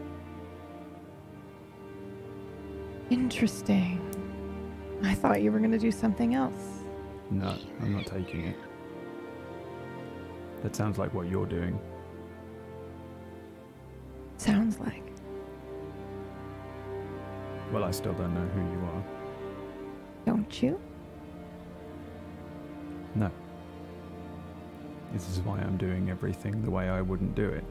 Interesting. 3.11 4.01
I 5.03 5.15
thought 5.15 5.41
you 5.41 5.51
were 5.51 5.59
going 5.59 5.73
to 5.73 5.79
do 5.79 5.91
something 5.91 6.35
else. 6.35 6.83
No, 7.31 7.55
I'm 7.81 7.93
not 7.93 8.07
taking 8.07 8.47
it. 8.47 8.57
That 10.63 10.75
sounds 10.75 10.99
like 10.99 11.15
what 11.15 11.29
you're 11.29 11.47
doing. 11.47 11.79
Sounds 14.37 14.79
like. 14.79 15.03
Well, 17.73 17.85
I 17.85 17.91
still 17.91 18.15
don't 18.15 18.35
know 18.35 18.47
who 18.49 18.61
you 18.61 18.87
are. 18.87 19.05
Don't 20.27 20.63
you? 20.63 20.81
No. 23.15 23.31
This 25.13 25.29
is 25.31 25.41
why 25.41 25.59
I'm 25.59 25.77
doing 25.77 26.11
everything 26.11 26.63
the 26.63 26.71
way 26.71 26.89
I 26.89 27.01
wouldn't 27.01 27.35
do 27.35 27.49
it. 27.49 27.65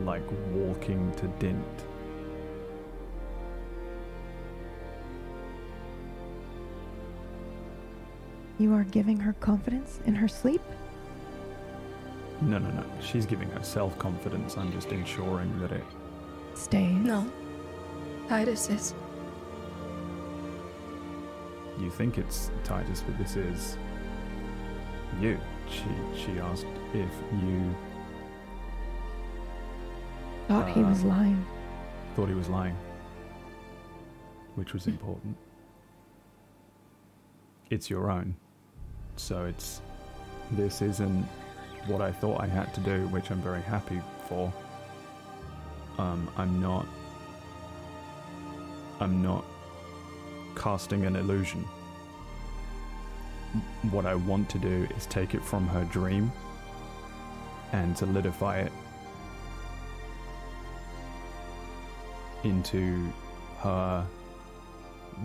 Like 0.00 0.22
walking 0.52 1.12
to 1.16 1.26
Dint. 1.38 1.84
You 8.58 8.74
are 8.74 8.84
giving 8.84 9.18
her 9.20 9.34
confidence 9.34 10.00
in 10.06 10.14
her 10.14 10.28
sleep? 10.28 10.62
No, 12.40 12.58
no, 12.58 12.70
no. 12.70 12.84
She's 13.00 13.26
giving 13.26 13.48
her 13.50 13.62
self 13.62 13.98
confidence. 13.98 14.56
I'm 14.56 14.72
just 14.72 14.88
ensuring 14.90 15.58
that 15.60 15.72
it. 15.72 15.84
Stays. 16.54 16.92
No. 16.96 17.30
Titus 18.28 18.68
is. 18.68 18.94
You 21.78 21.90
think 21.90 22.18
it's 22.18 22.50
Titus, 22.64 23.02
but 23.06 23.16
this 23.18 23.36
is. 23.36 23.76
You. 25.20 25.38
She, 25.70 25.82
she 26.16 26.38
asked 26.40 26.66
if 26.94 27.10
you 27.42 27.74
Thought 30.48 30.68
he 30.70 30.82
was 30.82 31.04
Uh, 31.04 31.08
lying. 31.08 31.46
thought 32.16 32.28
he 32.28 32.34
was 32.34 32.48
lying. 32.48 32.76
Which 34.54 34.72
was 34.72 34.86
important. 34.86 35.36
It's 37.70 37.90
your 37.90 38.10
own. 38.10 38.36
So 39.18 39.44
it's. 39.44 39.82
This 40.52 40.80
isn't 40.80 41.26
what 41.86 42.00
I 42.00 42.10
thought 42.10 42.40
I 42.40 42.46
had 42.46 42.72
to 42.74 42.80
do, 42.80 43.06
which 43.08 43.30
I'm 43.30 43.42
very 43.42 43.60
happy 43.60 44.00
for. 44.28 44.50
Um, 45.98 46.30
I'm 46.36 46.60
not. 46.60 46.86
I'm 49.00 49.22
not 49.22 49.44
casting 50.56 51.04
an 51.04 51.16
illusion. 51.16 51.64
What 53.90 54.06
I 54.06 54.14
want 54.14 54.48
to 54.50 54.58
do 54.58 54.86
is 54.96 55.06
take 55.06 55.34
it 55.34 55.44
from 55.44 55.66
her 55.68 55.84
dream 55.84 56.32
and 57.72 57.96
solidify 57.96 58.60
it 58.60 58.72
into 62.44 63.10
her 63.58 64.06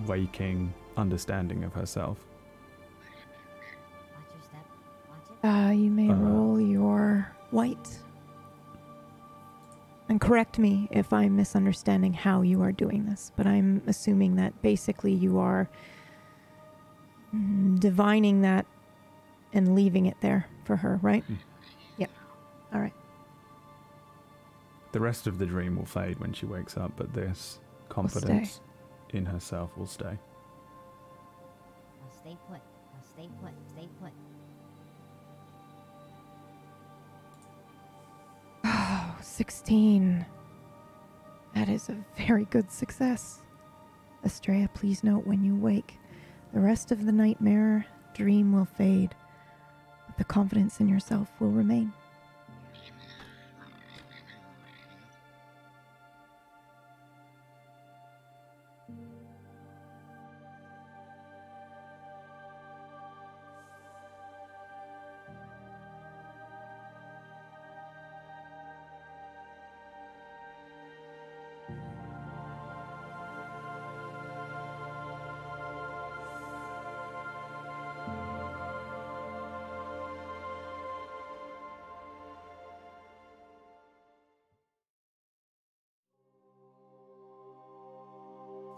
waking 0.08 0.74
understanding 0.98 1.64
of 1.64 1.74
herself. 1.74 2.18
Uh, 5.44 5.72
you 5.76 5.92
may 5.92 6.10
Uh, 6.10 6.16
roll 6.16 6.60
your 6.60 7.28
white. 7.52 8.00
And 10.10 10.20
correct 10.22 10.60
me 10.60 10.88
if 10.92 11.12
I'm 11.12 11.36
misunderstanding 11.36 12.14
how 12.14 12.42
you 12.42 12.62
are 12.62 12.72
doing 12.72 13.06
this, 13.06 13.32
but 13.36 13.48
I'm 13.48 13.82
assuming 13.88 14.36
that 14.36 14.62
basically 14.62 15.14
you 15.14 15.40
are 15.40 15.70
divining 17.80 18.42
that 18.42 18.68
and 19.54 19.74
leaving 19.74 20.06
it 20.06 20.18
there 20.22 20.48
for 20.66 20.76
her, 20.78 21.00
right? 21.02 21.24
Mm. 21.28 21.38
Yeah. 21.98 22.08
All 22.74 22.80
right. 22.80 22.94
The 24.92 25.00
rest 25.00 25.26
of 25.26 25.40
the 25.40 25.46
dream 25.48 25.76
will 25.76 25.86
fade 25.86 26.20
when 26.20 26.34
she 26.34 26.46
wakes 26.46 26.78
up, 26.78 26.92
but 26.96 27.14
this 27.14 27.60
confidence 27.90 28.62
in 29.10 29.26
herself 29.26 29.76
will 29.76 29.88
stay. 29.88 30.20
Now 32.02 32.10
stay 32.12 32.38
put. 32.48 32.60
Now 32.60 33.02
stay 33.02 33.30
put. 33.42 33.54
Stay 33.74 33.90
put. 34.00 34.12
16. 39.24 40.26
That 41.56 41.70
is 41.70 41.90
a 41.90 41.98
very 42.18 42.46
good 42.46 42.72
success. 42.72 43.42
Estrella, 44.26 44.70
please 44.74 45.04
note 45.04 45.26
when 45.26 45.44
you 45.44 45.56
wake, 45.56 45.98
the 46.54 46.60
rest 46.60 46.92
of 46.92 47.06
the 47.06 47.12
nightmare 47.12 47.86
dream 48.14 48.54
will 48.54 48.66
fade, 48.66 49.16
but 50.08 50.18
the 50.18 50.24
confidence 50.24 50.80
in 50.80 50.88
yourself 50.88 51.30
will 51.40 51.50
remain. 51.50 51.92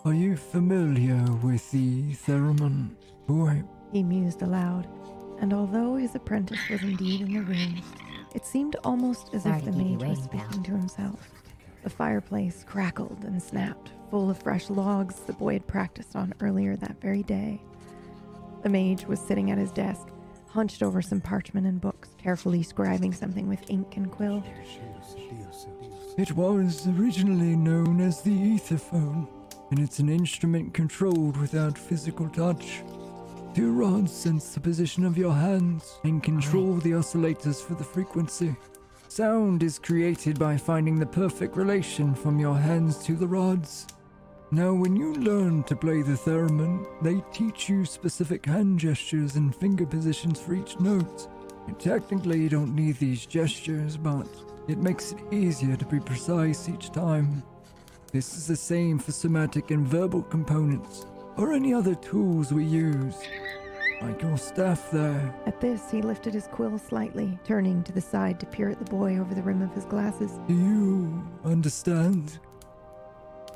Are 0.06 0.14
you 0.14 0.38
familiar 0.38 1.20
with 1.42 1.72
the 1.72 2.14
theremin? 2.28 2.92
Boy, 3.26 3.64
He 3.92 4.04
mused 4.04 4.44
aloud, 4.44 4.88
and 5.40 5.52
although 5.52 5.96
his 5.96 6.14
apprentice 6.14 6.60
was 6.70 6.84
indeed 6.84 7.22
in 7.22 7.34
the 7.34 7.40
room, 7.40 7.82
it 8.36 8.46
seemed 8.46 8.76
almost 8.84 9.34
as 9.34 9.44
Sorry 9.44 9.58
if 9.58 9.66
the 9.66 9.72
mage 9.72 10.08
was 10.08 10.22
speaking 10.22 10.62
to 10.62 10.74
himself. 10.74 11.32
The 11.82 11.90
fireplace 11.90 12.64
crackled 12.68 13.24
and 13.24 13.42
snapped, 13.42 13.94
full 14.12 14.30
of 14.30 14.38
fresh 14.44 14.70
logs 14.70 15.16
the 15.22 15.34
boy 15.34 15.54
had 15.54 15.66
practiced 15.66 16.16
on 16.16 16.36
earlier 16.40 16.76
that 16.76 17.02
very 17.02 17.24
day. 17.24 17.60
The 18.62 18.70
mage 18.70 19.08
was 19.08 19.20
sitting 19.20 19.50
at 19.50 19.58
his 19.58 19.72
desk, 19.72 20.08
hunched 20.50 20.84
over 20.84 21.02
some 21.02 21.20
parchment 21.20 21.66
and 21.66 21.82
books, 21.82 22.10
carefully 22.20 22.64
scribing 22.64 23.16
something 23.16 23.50
with 23.50 23.68
ink 23.72 23.98
and 23.98 24.12
quill. 24.12 24.44
it 26.16 26.32
was 26.34 26.88
originally 26.90 27.56
known 27.56 28.02
as 28.02 28.22
the 28.22 28.56
etherphone, 28.56 29.28
and 29.76 29.84
it's 29.84 30.00
an 30.00 30.08
instrument 30.08 30.74
controlled 30.74 31.36
without 31.36 31.78
physical 31.78 32.30
touch. 32.30 32.82
Two 33.54 33.74
rods 33.74 34.10
sense 34.10 34.54
the 34.54 34.60
position 34.62 35.04
of 35.04 35.18
your 35.18 35.34
hands 35.34 36.00
and 36.06 36.24
control 36.24 36.76
the 36.76 36.92
oscillators 36.92 37.62
for 37.62 37.74
the 37.74 37.84
frequency. 37.84 38.56
Sound 39.10 39.64
is 39.64 39.78
created 39.78 40.40
by 40.40 40.56
finding 40.56 40.98
the 40.98 41.06
perfect 41.06 41.58
relation 41.58 42.16
from 42.16 42.40
your 42.40 42.56
hands 42.56 43.04
to 43.04 43.18
the 43.18 43.28
rods. 43.28 43.86
Now, 44.50 44.74
when 44.74 44.96
you 44.96 45.14
learn 45.16 45.64
to 45.64 45.76
play 45.76 46.02
the 46.02 46.14
theremin, 46.14 46.88
they 47.02 47.22
teach 47.34 47.68
you 47.68 47.84
specific 47.84 48.46
hand 48.46 48.80
gestures 48.80 49.36
and 49.36 49.54
finger 49.54 49.86
positions 49.86 50.40
for 50.40 50.54
each 50.54 50.80
note. 50.80 51.28
And 51.68 51.78
technically, 51.78 52.40
you 52.40 52.48
don't 52.48 52.74
need 52.74 52.96
these 52.96 53.26
gestures, 53.26 53.98
but 53.98 54.30
it 54.70 54.78
makes 54.78 55.12
it 55.12 55.20
easier 55.34 55.76
to 55.76 55.86
be 55.86 56.00
precise 56.00 56.70
each 56.70 56.92
time. 56.94 57.44
This 58.16 58.38
is 58.38 58.48
the 58.48 58.56
same 58.56 58.98
for 58.98 59.12
somatic 59.12 59.72
and 59.72 59.86
verbal 59.86 60.22
components, 60.24 61.06
or 61.36 61.52
any 61.52 61.74
other 61.74 61.96
tools 61.96 62.54
we 62.54 62.64
use. 62.64 63.18
Like 64.02 64.22
your 64.22 64.38
staff 64.38 64.90
there. 64.90 65.36
At 65.46 65.60
this, 65.60 65.92
he 65.92 66.02
lifted 66.02 66.34
his 66.34 66.48
quill 66.48 66.78
slightly, 66.78 67.38
turning 67.44 67.84
to 67.84 67.92
the 67.92 68.00
side 68.00 68.40
to 68.40 68.46
peer 68.46 68.70
at 68.70 68.80
the 68.80 68.90
boy 68.90 69.18
over 69.18 69.36
the 69.36 69.42
rim 69.42 69.62
of 69.62 69.74
his 69.74 69.84
glasses. 69.84 70.32
Do 70.48 70.54
you 70.54 71.28
understand? 71.44 72.40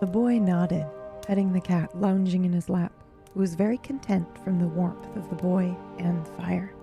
The 0.01 0.07
boy 0.07 0.39
nodded, 0.39 0.87
petting 1.25 1.53
the 1.53 1.61
cat 1.61 1.97
lounging 1.97 2.43
in 2.43 2.51
his 2.51 2.67
lap, 2.67 2.91
who 3.33 3.39
was 3.39 3.55
very 3.55 3.77
content 3.77 4.27
from 4.43 4.59
the 4.59 4.67
warmth 4.67 5.15
of 5.15 5.29
the 5.29 5.41
boy 5.41 5.73
and 5.99 6.25
the 6.25 6.31
fire. 6.33 6.73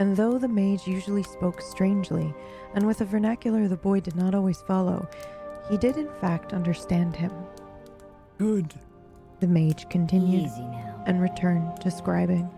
And 0.00 0.16
though 0.16 0.36
the 0.36 0.48
mage 0.48 0.88
usually 0.88 1.22
spoke 1.22 1.60
strangely, 1.60 2.34
and 2.74 2.84
with 2.88 3.02
a 3.02 3.04
vernacular 3.04 3.68
the 3.68 3.76
boy 3.76 4.00
did 4.00 4.16
not 4.16 4.34
always 4.34 4.60
follow, 4.62 5.08
he 5.68 5.76
did 5.76 5.96
in 5.96 6.08
fact 6.20 6.52
understand 6.52 7.16
him. 7.16 7.32
Good. 8.38 8.74
The 9.40 9.46
mage 9.46 9.88
continued 9.88 10.46
Easy 10.46 10.60
now. 10.62 11.02
and 11.06 11.20
returned 11.20 11.80
to 11.80 11.88
scribing. 11.88 12.50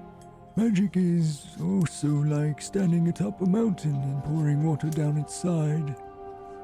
Magic 0.56 0.96
is 0.96 1.46
also 1.60 2.08
like 2.08 2.60
standing 2.60 3.08
atop 3.08 3.40
a 3.40 3.46
mountain 3.46 3.94
and 3.94 4.24
pouring 4.24 4.64
water 4.64 4.88
down 4.90 5.16
its 5.16 5.34
side, 5.34 5.94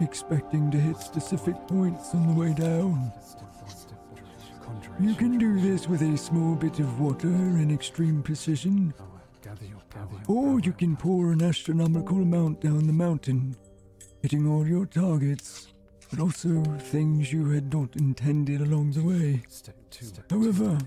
expecting 0.00 0.70
to 0.70 0.78
hit 0.78 0.96
specific 0.98 1.54
points 1.68 2.14
on 2.14 2.26
the 2.26 2.32
way 2.34 2.52
down. 2.52 3.12
You 5.00 5.14
can 5.14 5.38
do 5.38 5.60
this 5.60 5.88
with 5.88 6.02
a 6.02 6.16
small 6.16 6.54
bit 6.56 6.78
of 6.80 7.00
water 7.00 7.28
in 7.28 7.72
extreme 7.72 8.22
precision, 8.22 8.92
or 10.26 10.58
you 10.60 10.72
can 10.72 10.96
pour 10.96 11.32
an 11.32 11.42
astronomical 11.42 12.22
amount 12.22 12.60
down 12.60 12.86
the 12.86 12.92
mountain, 12.92 13.56
hitting 14.22 14.46
all 14.48 14.66
your 14.66 14.86
targets, 14.86 15.68
but 16.14 16.22
also 16.22 16.62
things 16.78 17.32
you 17.32 17.50
had 17.50 17.72
not 17.72 17.96
intended 17.96 18.60
along 18.60 18.92
the 18.92 19.02
way. 19.02 19.42
However, 20.30 20.78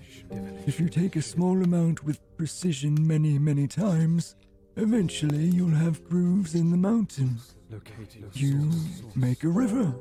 if 0.66 0.80
you 0.80 0.88
take 0.88 1.16
a 1.16 1.22
small 1.22 1.62
amount 1.62 2.02
with 2.02 2.18
precision 2.38 2.94
many, 3.06 3.38
many 3.38 3.66
times, 3.66 4.36
eventually 4.76 5.44
you'll 5.44 5.76
have 5.76 6.08
grooves 6.08 6.54
in 6.54 6.70
the 6.70 6.76
mountain. 6.76 7.36
You 8.32 8.70
make 9.14 9.44
a 9.44 9.48
river. 9.48 9.92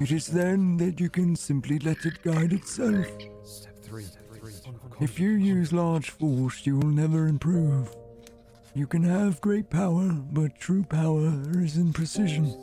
It 0.00 0.10
is 0.10 0.26
then 0.26 0.76
that 0.78 1.00
you 1.00 1.08
can 1.08 1.34
simply 1.34 1.78
let 1.78 2.04
it 2.04 2.22
guide 2.22 2.52
itself. 2.52 3.06
If 5.00 5.18
you 5.18 5.30
use 5.30 5.72
large 5.72 6.10
force, 6.10 6.66
you 6.66 6.76
will 6.76 6.88
never 6.88 7.26
improve. 7.26 7.94
You 8.74 8.86
can 8.86 9.04
have 9.04 9.40
great 9.40 9.70
power, 9.70 10.10
but 10.32 10.58
true 10.58 10.82
power 10.82 11.32
is 11.54 11.78
in 11.78 11.92
precision. 11.94 12.54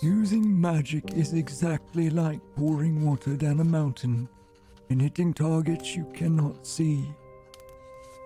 Using 0.00 0.60
magic 0.60 1.12
is 1.14 1.32
exactly 1.32 2.10
like 2.10 2.40
pouring 2.56 3.04
water 3.04 3.36
down 3.36 3.60
a 3.60 3.64
mountain 3.64 4.28
and 4.90 5.00
hitting 5.00 5.32
targets 5.32 5.96
you 5.96 6.04
cannot 6.12 6.66
see. 6.66 7.04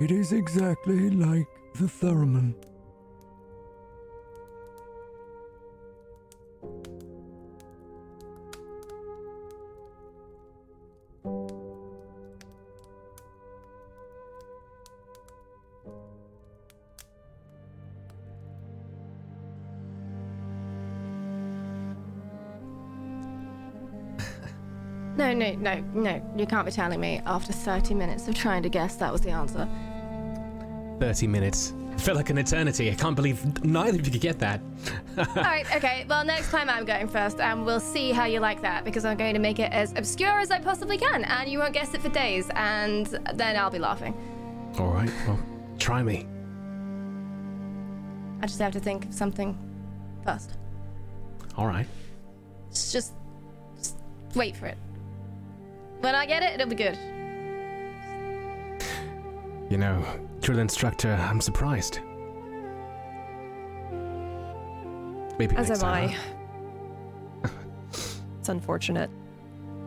It 0.00 0.10
is 0.10 0.32
exactly 0.32 1.10
like 1.10 1.46
the 1.74 1.86
theremin. 1.86 2.54
No, 25.36 25.52
no, 25.52 25.84
no. 25.92 26.34
You 26.36 26.46
can't 26.46 26.64
be 26.64 26.72
telling 26.72 26.98
me 26.98 27.20
after 27.26 27.52
30 27.52 27.94
minutes 27.94 28.26
of 28.26 28.34
trying 28.34 28.62
to 28.62 28.70
guess 28.70 28.96
that 28.96 29.12
was 29.12 29.20
the 29.20 29.30
answer. 29.30 29.68
30 30.98 31.26
minutes. 31.26 31.74
It 31.92 32.00
felt 32.00 32.16
like 32.16 32.30
an 32.30 32.38
eternity. 32.38 32.90
I 32.90 32.94
can't 32.94 33.14
believe 33.16 33.64
neither 33.64 33.98
of 33.98 34.06
you 34.06 34.12
could 34.12 34.20
get 34.20 34.38
that. 34.38 34.60
Alright, 35.18 35.66
okay. 35.76 36.06
Well, 36.08 36.24
next 36.24 36.50
time 36.50 36.70
I'm 36.70 36.84
going 36.84 37.08
first, 37.08 37.38
and 37.40 37.66
we'll 37.66 37.80
see 37.80 38.12
how 38.12 38.24
you 38.24 38.40
like 38.40 38.62
that 38.62 38.84
because 38.84 39.04
I'm 39.04 39.16
going 39.16 39.34
to 39.34 39.40
make 39.40 39.58
it 39.58 39.72
as 39.72 39.92
obscure 39.96 40.40
as 40.40 40.50
I 40.50 40.58
possibly 40.58 40.96
can, 40.96 41.24
and 41.24 41.50
you 41.50 41.58
won't 41.58 41.74
guess 41.74 41.92
it 41.94 42.00
for 42.00 42.08
days, 42.08 42.50
and 42.54 43.06
then 43.34 43.56
I'll 43.56 43.70
be 43.70 43.78
laughing. 43.78 44.14
All 44.78 44.88
right, 44.88 45.10
well, 45.26 45.38
try 45.78 46.02
me. 46.02 46.26
I 48.42 48.46
just 48.46 48.60
have 48.60 48.72
to 48.72 48.80
think 48.80 49.06
of 49.06 49.14
something 49.14 49.56
first. 50.24 50.58
All 51.56 51.66
right. 51.66 51.86
Just, 52.70 53.14
just 53.78 53.96
wait 54.34 54.56
for 54.56 54.66
it. 54.66 54.76
When 56.06 56.14
I 56.14 56.24
get 56.24 56.44
it, 56.44 56.52
it'll 56.54 56.68
be 56.68 56.76
good. 56.76 56.96
You 59.68 59.76
know, 59.76 60.06
drill 60.40 60.60
instructor, 60.60 61.12
I'm 61.14 61.40
surprised. 61.40 61.98
Maybe 65.36 65.56
As 65.56 65.68
am 65.68 65.78
time, 65.78 66.10
I. 66.10 66.16
huh? 67.42 67.48
It's 68.38 68.48
unfortunate. 68.48 69.10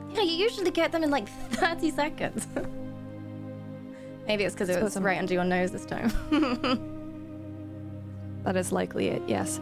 Yeah, 0.09 0.23
you 0.23 0.33
usually 0.33 0.71
get 0.71 0.91
them 0.91 1.05
in 1.05 1.09
like 1.09 1.29
30 1.29 1.89
seconds. 1.91 2.47
Maybe 4.27 4.43
it's 4.43 4.55
because 4.55 4.67
it 4.67 4.83
was 4.83 4.97
I'm- 4.97 5.05
right 5.05 5.19
under 5.19 5.33
your 5.33 5.45
nose 5.45 5.71
this 5.71 5.85
time. 5.85 6.11
That 8.43 8.57
is 8.57 8.73
likely 8.73 9.07
it, 9.07 9.21
yes. 9.25 9.61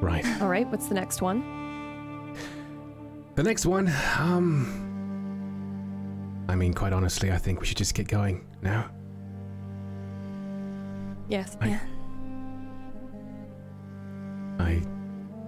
Right. 0.00 0.24
All 0.40 0.48
right, 0.48 0.66
what's 0.68 0.86
the 0.86 0.94
next 0.94 1.20
one? 1.20 1.59
The 3.40 3.44
next 3.44 3.64
one, 3.64 3.90
um. 4.18 4.66
I 6.46 6.54
mean, 6.54 6.74
quite 6.74 6.92
honestly, 6.92 7.32
I 7.32 7.38
think 7.38 7.58
we 7.58 7.64
should 7.66 7.78
just 7.78 7.94
get 7.94 8.06
going 8.06 8.44
now. 8.60 8.90
Yes. 11.26 11.56
I- 11.58 11.68
yeah. 11.68 11.80
I 14.58 14.82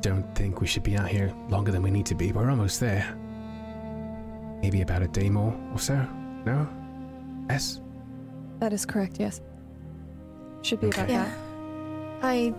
don't 0.01 0.24
think 0.34 0.62
we 0.62 0.66
should 0.66 0.84
be 0.84 0.97
out 0.97 1.09
here 1.09 1.34
longer 1.51 1.70
than 1.70 1.82
we 1.82 1.90
need 1.90 2.07
to 2.07 2.14
be. 2.14 2.32
We're 2.32 2.49
almost 2.49 2.80
there. 2.80 3.14
Maybe 4.62 4.80
about 4.80 5.03
a 5.03 5.09
day 5.09 5.28
more 5.28 5.55
or 5.74 5.78
so? 5.78 5.97
No? 6.47 6.66
Yes? 7.51 7.82
That 8.61 8.72
is 8.72 8.86
correct, 8.86 9.20
yes. 9.20 9.43
Should 10.62 10.80
be 10.80 10.88
about 10.88 11.11
Yeah. 11.11 11.24
that. 11.24 11.36
I. 12.24 12.55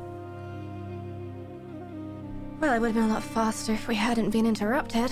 Well, 2.63 2.71
it 2.71 2.79
would 2.79 2.95
have 2.95 2.95
been 2.95 3.11
a 3.11 3.13
lot 3.13 3.23
faster 3.23 3.73
if 3.73 3.89
we 3.89 3.95
hadn't 3.95 4.29
been 4.29 4.45
interrupted. 4.45 5.11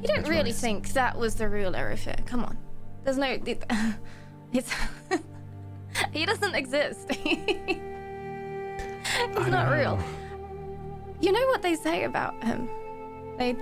You 0.00 0.08
don't 0.08 0.16
That's 0.16 0.28
really 0.30 0.52
right. 0.52 0.54
think 0.54 0.88
that 0.94 1.18
was 1.18 1.34
the 1.34 1.50
real 1.50 1.72
Erufr? 1.72 2.24
Come 2.24 2.46
on. 2.46 2.56
There's 3.04 3.18
no. 3.18 3.26
It, 3.26 3.62
it's. 4.54 4.72
he 6.12 6.24
doesn't 6.24 6.54
exist. 6.54 7.12
He's 7.12 7.36
I 9.18 9.48
not 9.50 9.68
know. 9.68 9.72
real. 9.76 9.98
You 11.20 11.32
know 11.32 11.46
what 11.48 11.60
they 11.60 11.74
say 11.74 12.04
about 12.04 12.42
him? 12.42 12.70
They. 13.36 13.52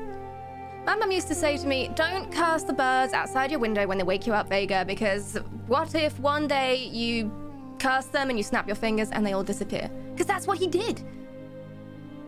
My 0.87 0.95
mum 0.95 1.11
used 1.11 1.27
to 1.27 1.35
say 1.35 1.57
to 1.57 1.67
me, 1.67 1.91
don't 1.97 2.31
cast 2.31 2.69
the 2.69 2.73
birds 2.73 3.13
outside 3.13 3.51
your 3.51 3.59
window 3.59 3.89
when 3.89 3.99
they 3.99 4.05
wake 4.05 4.25
you 4.25 4.35
up, 4.35 4.49
Vega, 4.49 4.85
because 4.85 5.37
what 5.67 5.97
if 5.97 6.17
one 6.21 6.47
day 6.47 6.77
you 6.77 7.44
cast 7.85 8.13
them 8.13 8.31
and 8.31 8.39
you 8.39 8.43
snap 8.43 8.67
your 8.67 8.77
fingers 8.77 9.11
and 9.11 9.27
they 9.27 9.35
all 9.35 9.45
disappear? 9.45 9.91
Because 10.13 10.27
that's 10.27 10.47
what 10.47 10.57
he 10.59 10.67
did. 10.67 11.03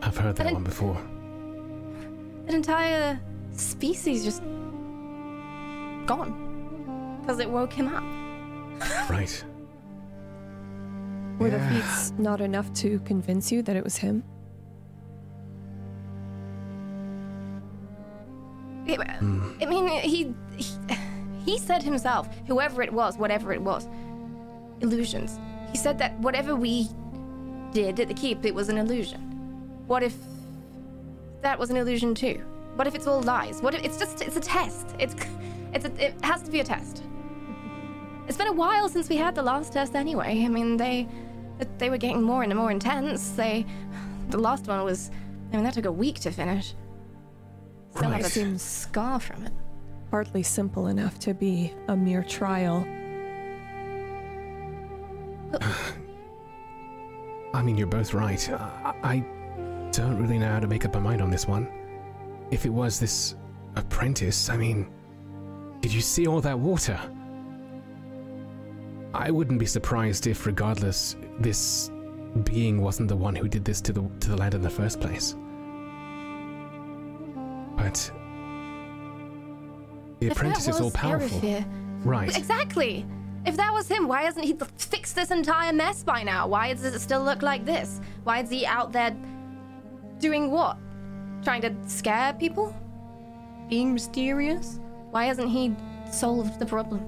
I've 0.03 0.15
heard 0.15 0.35
that 0.35 0.43
didn't- 0.43 0.53
one 0.53 0.63
before. 0.63 0.95
An 2.47 2.53
entire 2.53 3.19
species 3.53 4.23
just 4.23 4.41
gone. 6.05 7.17
Because 7.21 7.39
it 7.39 7.49
woke 7.49 7.73
him 7.73 7.87
up. 7.87 8.03
Right. 9.09 9.43
Were 11.39 11.47
Yeah. 11.47 11.57
the 11.57 11.63
feats 11.81 12.13
not 12.19 12.39
enough 12.41 12.71
to 12.83 12.99
convince 12.99 13.51
you 13.51 13.63
that 13.63 13.75
it 13.75 13.83
was 13.83 13.97
him? 13.97 14.23
It- 18.85 19.01
Hmm. 19.19 19.51
I 19.61 19.65
mean, 19.65 19.87
he, 19.87 20.33
he 20.55 20.73
he 21.45 21.57
said 21.57 21.81
himself, 21.81 22.29
whoever 22.45 22.81
it 22.83 22.93
was, 22.93 23.17
whatever 23.17 23.51
it 23.53 23.61
was, 23.61 23.87
illusions. 24.81 25.39
He 25.71 25.77
said 25.77 25.97
that 25.99 26.17
whatever 26.19 26.55
we 26.55 26.87
did 27.71 27.99
at 27.99 28.07
the 28.07 28.13
keep, 28.13 28.45
it 28.45 28.53
was 28.55 28.69
an 28.69 28.77
illusion. 28.77 29.21
What 29.87 30.03
if 30.03 30.15
that 31.41 31.57
was 31.59 31.69
an 31.69 31.77
illusion 31.77 32.15
too? 32.15 32.41
What 32.75 32.87
if 32.87 32.95
it's 32.95 33.07
all 33.07 33.21
lies? 33.21 33.61
What 33.61 33.73
if 33.73 33.83
it's 33.83 33.97
just 33.97 34.21
it's 34.21 34.37
a 34.37 34.41
test? 34.41 34.95
It's 34.99 35.15
it's 35.73 35.85
a, 35.85 36.05
it 36.05 36.13
has 36.23 36.41
to 36.43 36.51
be 36.51 36.59
a 36.59 36.63
test. 36.63 37.03
It's 38.27 38.37
been 38.37 38.47
a 38.47 38.53
while 38.53 38.89
since 38.89 39.09
we 39.09 39.15
had 39.17 39.35
the 39.35 39.41
last 39.41 39.73
test 39.73 39.95
anyway. 39.95 40.43
I 40.43 40.47
mean, 40.49 40.77
they 40.77 41.07
they 41.77 41.89
were 41.89 41.97
getting 41.97 42.21
more 42.21 42.43
and 42.43 42.53
more 42.55 42.71
intense. 42.71 43.31
They 43.31 43.65
the 44.29 44.37
last 44.37 44.67
one 44.67 44.83
was 44.83 45.11
I 45.51 45.55
mean, 45.55 45.63
that 45.63 45.73
took 45.73 45.85
a 45.85 45.91
week 45.91 46.19
to 46.21 46.31
finish. 46.31 46.73
Still 47.95 48.09
have 48.09 48.19
a 48.19 48.23
Right. 48.23 48.31
Seems 48.31 48.61
scar 48.61 49.19
from 49.19 49.43
it. 49.45 49.53
hardly 50.11 50.43
simple 50.43 50.87
enough 50.87 51.19
to 51.19 51.33
be 51.33 51.73
a 51.87 51.95
mere 51.95 52.23
trial. 52.23 52.85
I 57.53 57.61
mean, 57.61 57.77
you're 57.77 57.87
both 57.87 58.13
right. 58.13 58.49
I, 58.49 58.93
I 59.03 59.25
don't 59.91 60.21
really 60.21 60.37
know 60.37 60.49
how 60.49 60.59
to 60.59 60.67
make 60.67 60.85
up 60.85 60.93
my 60.93 60.99
mind 60.99 61.21
on 61.21 61.29
this 61.29 61.47
one. 61.47 61.67
If 62.51 62.65
it 62.65 62.69
was 62.69 62.99
this 62.99 63.35
apprentice, 63.75 64.49
I 64.49 64.57
mean, 64.57 64.89
did 65.81 65.91
you 65.93 66.01
see 66.01 66.27
all 66.27 66.41
that 66.41 66.57
water? 66.57 66.99
I 69.13 69.31
wouldn't 69.31 69.59
be 69.59 69.65
surprised 69.65 70.27
if, 70.27 70.45
regardless, 70.45 71.15
this 71.39 71.89
being 72.43 72.81
wasn't 72.81 73.07
the 73.09 73.15
one 73.15 73.35
who 73.35 73.47
did 73.47 73.65
this 73.65 73.81
to 73.81 73.93
the 73.93 74.01
to 74.19 74.29
the 74.29 74.37
land 74.37 74.53
in 74.53 74.61
the 74.61 74.69
first 74.69 74.99
place. 74.99 75.35
But 77.75 78.11
The 80.19 80.27
If 80.27 80.31
apprentice 80.33 80.67
is 80.67 80.81
all 80.81 80.91
powerful. 80.91 81.63
Right. 82.03 82.35
Exactly. 82.35 83.05
If 83.47 83.55
that 83.55 83.73
was 83.73 83.87
him, 83.87 84.09
why 84.09 84.23
hasn't 84.23 84.43
he 84.43 84.57
fixed 84.77 85.15
this 85.15 85.31
entire 85.31 85.71
mess 85.71 86.03
by 86.03 86.21
now? 86.21 86.47
Why 86.47 86.73
does 86.73 86.83
it 86.83 86.99
still 86.99 87.23
look 87.23 87.41
like 87.41 87.63
this? 87.63 88.01
Why 88.25 88.41
is 88.41 88.49
he 88.49 88.65
out 88.65 88.91
there 88.91 89.15
doing 90.19 90.51
what? 90.51 90.77
Trying 91.43 91.61
to 91.61 91.73
scare 91.87 92.33
people? 92.33 92.75
Being 93.69 93.93
mysterious? 93.93 94.81
Why 95.11 95.25
hasn't 95.25 95.49
he 95.49 95.73
solved 96.11 96.59
the 96.59 96.65
problem? 96.65 96.99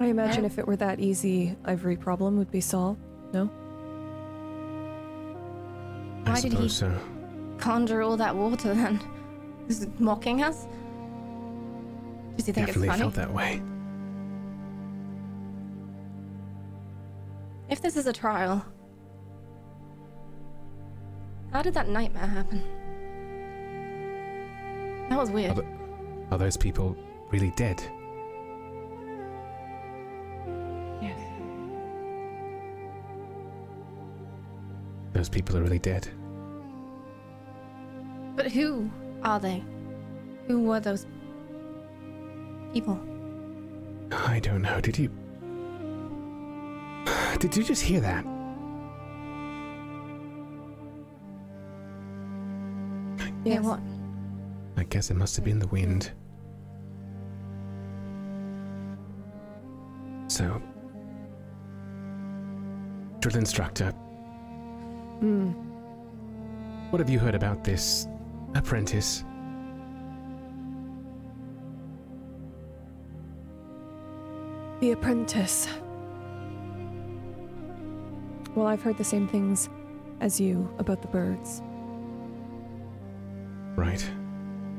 I 0.00 0.06
imagine 0.06 0.46
if 0.46 0.58
it 0.58 0.66
were 0.66 0.76
that 0.76 0.98
easy, 0.98 1.54
every 1.66 1.96
problem 1.96 2.38
would 2.38 2.50
be 2.50 2.62
solved. 2.62 3.00
No? 3.34 3.50
I 6.24 6.30
Why 6.30 6.40
did 6.40 6.44
he 6.44 6.50
suppose 6.50 6.76
so. 6.76 6.98
conjure 7.58 8.00
all 8.00 8.16
that 8.16 8.34
water 8.34 8.72
then? 8.74 9.00
Is 9.68 9.82
it 9.82 10.00
mocking 10.00 10.42
us? 10.42 10.66
Does 12.36 12.46
he 12.46 12.52
think 12.52 12.68
Definitely 12.68 12.88
it's 12.88 12.96
funny? 12.96 13.02
felt 13.02 13.14
that 13.14 13.32
way. 13.32 13.60
If 17.72 17.80
this 17.80 17.96
is 17.96 18.06
a 18.06 18.12
trial, 18.12 18.62
how 21.52 21.62
did 21.62 21.72
that 21.72 21.88
nightmare 21.88 22.26
happen? 22.26 22.62
That 25.08 25.18
was 25.18 25.30
weird. 25.30 25.52
Are, 25.52 25.62
th- 25.62 25.66
are 26.30 26.36
those 26.36 26.58
people 26.58 26.94
really 27.30 27.50
dead? 27.56 27.82
Yes. 31.00 31.18
Those 35.14 35.30
people 35.30 35.56
are 35.56 35.62
really 35.62 35.78
dead. 35.78 36.06
But 38.36 38.52
who 38.52 38.90
are 39.22 39.40
they? 39.40 39.64
Who 40.46 40.64
were 40.64 40.80
those 40.80 41.06
people? 42.74 43.00
I 44.10 44.40
don't 44.40 44.60
know. 44.60 44.78
Did 44.82 44.98
you. 44.98 45.21
Did 47.38 47.56
you 47.56 47.62
just 47.64 47.82
hear 47.82 48.00
that? 48.00 48.24
Yeah, 53.44 53.60
what? 53.60 53.80
I 54.76 54.84
guess 54.84 55.10
it 55.10 55.14
must 55.14 55.36
have 55.36 55.44
been 55.44 55.58
the 55.58 55.66
wind. 55.68 56.12
So. 60.28 60.62
Drill 63.20 63.36
instructor, 63.36 63.90
Hmm. 65.20 65.50
what 66.90 66.98
have 66.98 67.08
you 67.08 67.18
heard 67.20 67.34
about 67.36 67.62
this 67.62 68.08
apprentice? 68.54 69.24
The 74.80 74.90
apprentice. 74.92 75.68
Well, 78.54 78.66
I've 78.66 78.82
heard 78.82 78.98
the 78.98 79.04
same 79.04 79.26
things 79.28 79.68
as 80.20 80.40
you 80.40 80.68
about 80.78 81.02
the 81.02 81.08
birds. 81.08 81.62
Right. 83.76 84.08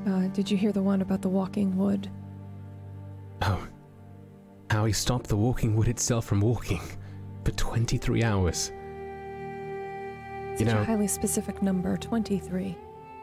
Uh, 0.07 0.27
did 0.27 0.49
you 0.51 0.57
hear 0.57 0.71
the 0.71 0.81
one 0.83 1.01
about 1.01 1.21
the 1.21 1.29
walking 1.29 1.77
wood? 1.77 2.09
Oh. 3.41 3.67
How 4.69 4.85
he 4.85 4.93
stopped 4.93 5.27
the 5.27 5.37
walking 5.37 5.75
wood 5.75 5.87
itself 5.87 6.25
from 6.25 6.41
walking 6.41 6.81
for 7.43 7.51
23 7.51 8.23
hours. 8.23 8.71
Such 10.55 10.61
You 10.61 10.67
a 10.67 10.75
know, 10.75 10.83
highly 10.83 11.07
specific 11.07 11.61
number, 11.63 11.97
23. 11.97 12.77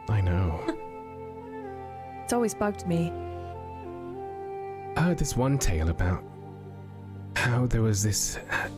I 0.09 0.21
know. 0.21 0.61
It's 2.23 2.33
always 2.33 2.53
bugged 2.53 2.87
me. 2.87 3.11
I 4.95 5.01
heard 5.01 5.17
this 5.17 5.35
one 5.35 5.57
tale 5.57 5.89
about 5.89 6.23
how 7.35 7.65
there 7.65 7.81
was 7.81 8.01
this 8.01 8.37
uh, 8.49 8.69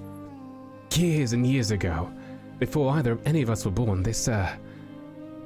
years 0.97 1.33
and 1.33 1.45
years 1.45 1.71
ago, 1.71 2.11
before 2.59 2.93
either 2.93 3.17
any 3.25 3.41
of 3.41 3.49
us 3.49 3.65
were 3.65 3.71
born, 3.71 4.03
this 4.03 4.27
uh, 4.27 4.55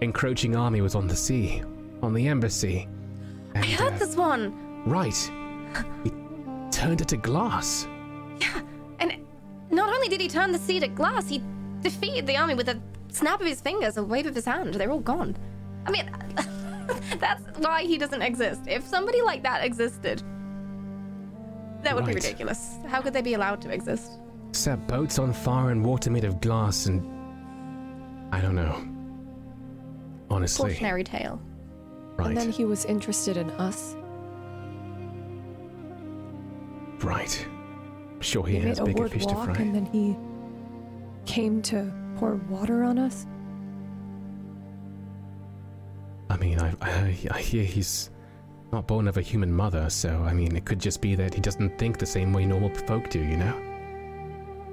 encroaching 0.01 0.55
army 0.55 0.81
was 0.81 0.95
on 0.95 1.07
the 1.07 1.15
sea, 1.15 1.63
on 2.01 2.13
the 2.13 2.27
embassy. 2.27 2.87
I 3.55 3.65
heard 3.65 3.93
uh, 3.93 3.97
this 3.97 4.15
one! 4.15 4.83
Right. 4.85 5.31
He 6.03 6.11
turned 6.71 7.01
it 7.01 7.07
to 7.09 7.17
glass. 7.17 7.87
Yeah, 8.39 8.61
and 8.99 9.15
not 9.71 9.93
only 9.93 10.07
did 10.07 10.21
he 10.21 10.27
turn 10.27 10.51
the 10.51 10.59
sea 10.59 10.79
to 10.79 10.87
glass, 10.87 11.27
he 11.27 11.41
defeated 11.81 12.27
the 12.27 12.37
army 12.37 12.55
with 12.55 12.69
a 12.69 12.79
snap 13.11 13.41
of 13.41 13.47
his 13.47 13.61
fingers, 13.61 13.97
a 13.97 14.03
wave 14.03 14.27
of 14.27 14.35
his 14.35 14.45
hand. 14.45 14.75
They're 14.75 14.91
all 14.91 14.99
gone. 14.99 15.35
I 15.85 15.91
mean, 15.91 16.09
that's 17.19 17.43
why 17.57 17.83
he 17.83 17.97
doesn't 17.97 18.21
exist. 18.21 18.61
If 18.67 18.85
somebody 18.85 19.21
like 19.21 19.43
that 19.43 19.63
existed, 19.63 20.21
that 21.83 21.95
would 21.95 22.05
be 22.05 22.13
ridiculous. 22.13 22.75
How 22.87 23.01
could 23.01 23.13
they 23.13 23.21
be 23.21 23.33
allowed 23.33 23.61
to 23.61 23.69
exist? 23.69 24.19
Set 24.57 24.87
boats 24.87 25.19
on 25.19 25.33
fire 25.33 25.69
and 25.69 25.85
water 25.85 26.09
made 26.09 26.23
of 26.23 26.41
glass 26.41 26.87
and. 26.87 27.05
I 28.31 28.41
don't 28.41 28.55
know. 28.55 28.83
Honestly. 30.31 30.71
Cautionary 30.71 31.03
tale. 31.03 31.39
Right. 32.17 32.29
And 32.29 32.37
then 32.37 32.51
he 32.51 32.65
was 32.65 32.83
interested 32.85 33.37
in 33.37 33.51
us. 33.51 33.95
Right. 37.03 37.47
Sure, 38.19 38.47
he, 38.47 38.57
made 38.57 38.69
has 38.69 38.79
bigger 38.79 39.03
word 39.03 39.11
fish 39.11 39.27
to 39.27 39.35
walk 39.35 39.45
fry. 39.45 39.55
and 39.57 39.75
then 39.75 39.85
he 39.85 40.17
came 41.31 41.61
to 41.61 41.93
pour 42.15 42.37
water 42.49 42.83
on 42.83 42.97
us. 42.97 43.27
I 46.31 46.37
mean, 46.37 46.59
I, 46.59 46.73
I, 46.81 47.17
I 47.29 47.39
hear 47.41 47.63
he's 47.63 48.09
not 48.73 48.87
born 48.87 49.07
of 49.07 49.17
a 49.17 49.21
human 49.21 49.53
mother, 49.53 49.87
so 49.91 50.23
I 50.23 50.33
mean, 50.33 50.55
it 50.55 50.65
could 50.65 50.79
just 50.79 50.99
be 50.99 51.13
that 51.13 51.35
he 51.35 51.41
doesn't 51.41 51.77
think 51.77 51.99
the 51.99 52.07
same 52.07 52.33
way 52.33 52.47
normal 52.47 52.73
folk 52.87 53.11
do, 53.11 53.19
you 53.19 53.37
know? 53.37 53.66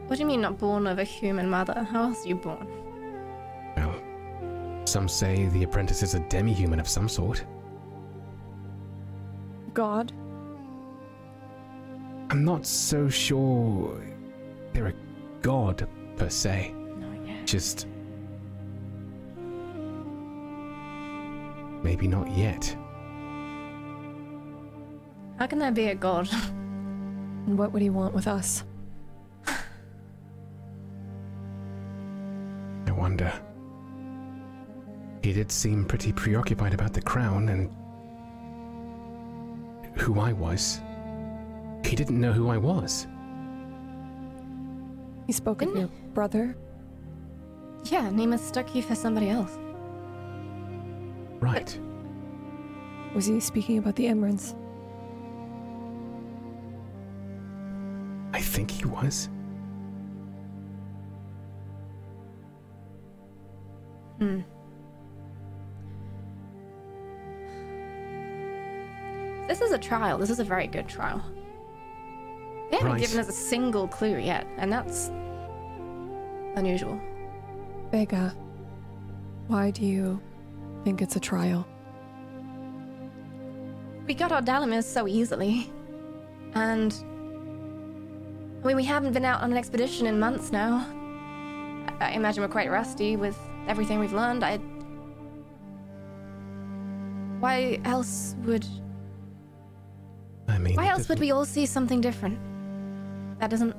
What 0.07 0.17
do 0.17 0.21
you 0.21 0.27
mean 0.27 0.43
not 0.43 0.59
born 0.59 0.87
of 0.87 0.99
a 0.99 1.05
human 1.05 1.49
mother? 1.49 1.87
How 1.91 2.05
else 2.05 2.25
are 2.25 2.29
you 2.29 2.35
born? 2.35 2.69
Well, 3.77 3.95
some 4.85 5.09
say 5.09 5.47
the 5.47 5.63
apprentice 5.63 6.03
is 6.03 6.15
a 6.15 6.21
demi 6.29 6.53
human 6.53 6.79
of 6.79 6.89
some 6.89 7.09
sort. 7.09 7.45
God? 9.73 10.13
I'm 12.31 12.45
not 12.45 12.67
so 12.67 13.09
sure 13.09 14.01
they're 14.73 14.89
a 14.89 14.95
god 15.41 15.89
per 16.17 16.29
se. 16.29 16.75
Not 16.97 17.27
yet. 17.27 17.47
Just. 17.47 17.87
Maybe 21.83 22.09
not 22.09 22.31
yet. 22.31 22.77
How 25.39 25.47
can 25.47 25.59
there 25.59 25.73
be 25.73 25.89
a 25.89 25.95
god? 25.95 26.29
And 27.47 27.59
what 27.59 27.73
would 27.73 27.83
he 27.83 27.91
want 27.91 28.15
with 28.15 28.27
us? 28.27 28.65
Wonder. 32.95 33.33
He 35.23 35.33
did 35.33 35.51
seem 35.51 35.85
pretty 35.85 36.13
preoccupied 36.13 36.75
about 36.75 36.93
the 36.93 37.01
crown 37.01 37.49
and 37.49 37.71
who 39.99 40.21
I 40.21 40.33
was. 40.33 40.81
He 41.85 41.97
didn't 41.97 42.21
know 42.21 42.33
who 42.33 42.49
I 42.49 42.57
was. 42.57 43.07
He 45.27 45.33
spoke 45.33 45.63
of 45.63 45.75
your 45.75 45.89
brother. 46.13 46.57
Yeah, 47.85 48.07
and 48.07 48.19
he 48.19 48.27
mistook 48.27 48.75
you 48.75 48.83
for 48.83 48.95
somebody 48.95 49.31
else. 49.31 49.59
Right. 51.41 51.79
Was 53.15 53.27
he 53.27 53.41
speaking 53.41 53.79
about 53.79 53.97
the 53.97 54.07
Emrons? 54.07 54.55
I 58.35 58.41
think 58.41 58.71
he 58.71 58.85
was. 58.85 59.29
Hmm. 64.25 64.41
This 69.49 69.61
is 69.61 69.73
a 69.73 69.79
trial. 69.79 70.17
This 70.19 70.31
is 70.31 70.41
a 70.41 70.45
very 70.45 70.67
good 70.67 70.89
trial. 70.89 71.23
They 72.71 72.79
haven't 72.79 72.93
Right. 72.93 73.01
given 73.01 73.19
us 73.19 73.29
a 73.29 73.33
single 73.33 73.87
clue 73.87 74.17
yet, 74.17 74.47
and 74.57 74.73
that's 74.73 75.11
unusual. 76.57 76.99
Vega, 77.91 78.35
why 79.49 79.71
do 79.71 79.85
you 79.85 80.21
think 80.83 81.03
it's 81.03 81.17
a 81.17 81.21
trial? 81.21 81.67
We 84.07 84.15
got 84.15 84.33
our 84.33 84.43
Dalamir 84.43 84.83
so 84.83 85.07
easily. 85.07 85.71
And. 86.55 86.93
I 88.63 88.67
mean, 88.69 88.77
we 88.77 88.85
haven't 88.85 89.13
been 89.13 89.27
out 89.27 89.43
on 89.43 89.53
an 89.53 89.59
expedition 89.59 90.07
in 90.07 90.19
months 90.19 90.51
now. 90.51 90.87
I, 92.01 92.07
I 92.07 92.11
imagine 92.13 92.43
we're 92.43 92.49
quite 92.49 92.71
rusty 92.71 93.17
with 93.17 93.37
everything 93.69 93.99
we've 93.99 94.13
learned. 94.13 94.45
I. 94.45 94.59
Why 97.41 97.81
else 97.85 98.37
would. 98.45 98.67
I 100.49 100.59
mean, 100.59 100.77
Why 100.77 100.89
else 100.89 101.09
would 101.09 101.21
we 101.21 101.31
all 101.31 101.45
see 101.45 101.67
something 101.67 102.01
different? 102.01 102.39
That 103.41 103.51
doesn't 103.51 103.77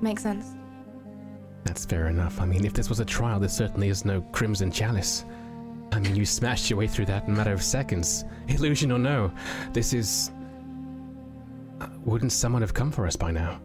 make 0.00 0.18
sense. 0.18 0.54
That's 1.64 1.84
fair 1.84 2.08
enough. 2.08 2.40
I 2.40 2.46
mean, 2.46 2.64
if 2.64 2.72
this 2.72 2.88
was 2.88 3.00
a 3.00 3.04
trial, 3.04 3.40
there 3.40 3.48
certainly 3.48 3.88
is 3.88 4.04
no 4.04 4.20
crimson 4.32 4.70
chalice. 4.70 5.24
I 5.92 5.98
mean, 6.00 6.16
you 6.16 6.24
smashed 6.24 6.70
your 6.70 6.78
way 6.78 6.86
through 6.86 7.06
that 7.06 7.24
in 7.26 7.34
a 7.34 7.36
matter 7.36 7.52
of 7.52 7.62
seconds. 7.62 8.24
Illusion 8.48 8.92
or 8.92 8.98
no, 8.98 9.32
this 9.72 9.92
is. 9.92 10.30
Uh, 11.80 11.88
Wouldn't 12.04 12.32
someone 12.32 12.62
have 12.62 12.74
come 12.74 12.90
for 12.90 13.06
us 13.06 13.16
by 13.16 13.30
now? 13.30 13.60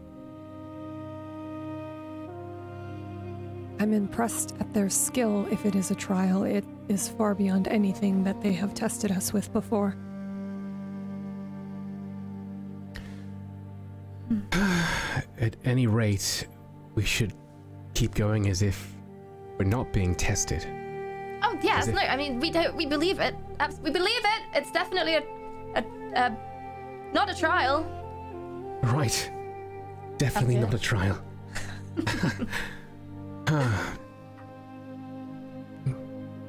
I'm 3.82 3.92
impressed 3.92 4.54
at 4.60 4.72
their 4.72 4.88
skill 4.88 5.44
if 5.50 5.66
it 5.66 5.74
is 5.74 5.90
a 5.90 5.96
trial. 5.96 6.44
It 6.44 6.64
is 6.86 7.08
far 7.08 7.34
beyond 7.34 7.66
anything 7.66 8.22
that 8.22 8.40
they 8.40 8.52
have 8.52 8.74
tested 8.74 9.10
us 9.10 9.32
with 9.32 9.52
before. 9.52 9.96
At 15.40 15.56
any 15.64 15.88
rate, 15.88 16.46
we 16.94 17.02
should 17.02 17.34
keep 17.94 18.14
going 18.14 18.48
as 18.48 18.62
if 18.62 18.94
we're 19.58 19.64
not 19.64 19.92
being 19.92 20.14
tested. 20.14 20.64
Oh 21.42 21.58
yes, 21.60 21.88
Is 21.88 21.94
no. 21.94 22.02
I 22.02 22.16
mean, 22.16 22.38
we 22.38 22.52
don't. 22.52 22.76
We 22.76 22.86
believe 22.86 23.18
it. 23.18 23.34
We 23.82 23.90
believe 23.90 24.22
it. 24.24 24.42
It's 24.54 24.70
definitely 24.70 25.16
a, 25.16 25.24
a, 25.74 25.84
a 26.14 27.12
not 27.12 27.28
a 27.28 27.34
trial. 27.34 27.82
Right. 28.84 29.28
Definitely 30.18 30.58
not 30.58 30.72
a 30.72 30.78
trial. 30.78 31.20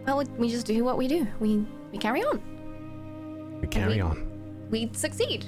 Well, 0.05 0.17
we- 0.17 0.25
we 0.37 0.49
just 0.49 0.65
do 0.65 0.83
what 0.83 0.97
we 0.97 1.07
do. 1.07 1.25
We 1.39 1.65
we 1.91 1.97
carry 1.97 2.21
on. 2.23 2.41
we 3.61 3.67
carry 3.67 4.01
on. 4.01 4.27
We 4.69 4.89
succeed, 4.93 5.45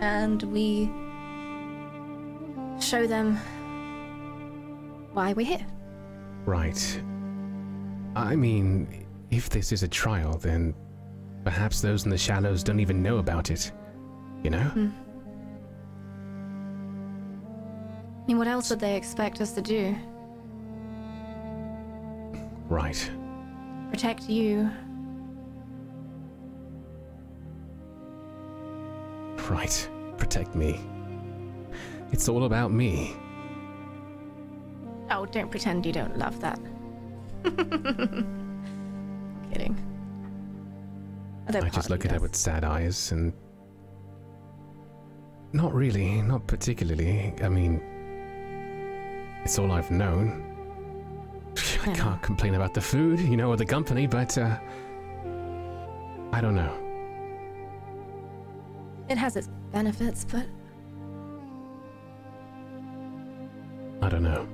and 0.00 0.40
we 0.44 0.86
show 2.80 3.06
them 3.08 3.36
why 5.12 5.32
we're 5.32 5.44
here. 5.46 5.66
Right. 6.46 7.02
I 8.14 8.36
mean, 8.36 9.06
if 9.30 9.50
this 9.50 9.72
is 9.72 9.82
a 9.82 9.88
trial, 9.88 10.38
then 10.38 10.72
perhaps 11.44 11.80
those 11.80 12.04
in 12.04 12.10
the 12.10 12.18
shallows 12.18 12.62
don't 12.62 12.78
even 12.80 13.02
know 13.02 13.18
about 13.18 13.50
it. 13.50 13.72
You 14.44 14.50
know? 14.50 14.62
Hmm. 14.62 14.88
I 18.22 18.26
mean, 18.28 18.38
what 18.38 18.46
else 18.46 18.70
would 18.70 18.78
they 18.80 18.96
expect 18.96 19.40
us 19.40 19.52
to 19.52 19.62
do? 19.62 19.96
Right. 22.70 23.10
Protect 23.90 24.28
you? 24.30 24.70
Right. 29.50 29.88
Protect 30.16 30.54
me. 30.54 30.80
It's 32.12 32.28
all 32.28 32.44
about 32.44 32.70
me. 32.70 33.16
Oh, 35.10 35.26
don't 35.26 35.50
pretend 35.50 35.84
you 35.84 35.92
don't 35.92 36.16
love 36.16 36.40
that. 36.40 36.60
Kidding. 39.52 39.76
Although 41.48 41.66
I 41.66 41.70
just 41.70 41.90
look 41.90 42.04
at 42.04 42.12
her 42.12 42.20
with 42.20 42.36
sad 42.36 42.62
eyes 42.62 43.10
and. 43.10 43.32
Not 45.52 45.74
really, 45.74 46.22
not 46.22 46.46
particularly. 46.46 47.34
I 47.42 47.48
mean, 47.48 47.82
it's 49.42 49.58
all 49.58 49.72
I've 49.72 49.90
known. 49.90 50.49
I 51.92 51.96
can't 51.96 52.22
complain 52.22 52.54
about 52.54 52.74
the 52.74 52.80
food, 52.80 53.20
you 53.20 53.36
know, 53.36 53.48
or 53.50 53.56
the 53.56 53.66
company, 53.66 54.06
but, 54.06 54.36
uh. 54.38 54.58
I 56.32 56.40
don't 56.40 56.54
know. 56.54 56.72
It 59.08 59.18
has 59.18 59.36
its 59.36 59.48
benefits, 59.72 60.24
but 60.24 60.46
I 64.02 64.08
don't 64.08 64.22
know. 64.22 64.46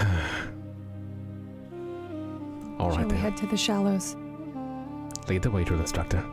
All 2.78 2.90
Shall 2.90 2.98
right 2.98 3.06
we 3.06 3.12
then. 3.12 3.20
head 3.20 3.36
to 3.38 3.46
the 3.46 3.56
shallows? 3.56 4.16
Lead 5.28 5.42
the 5.42 5.50
way, 5.50 5.64
drill 5.64 5.80
instructor. 5.80 6.24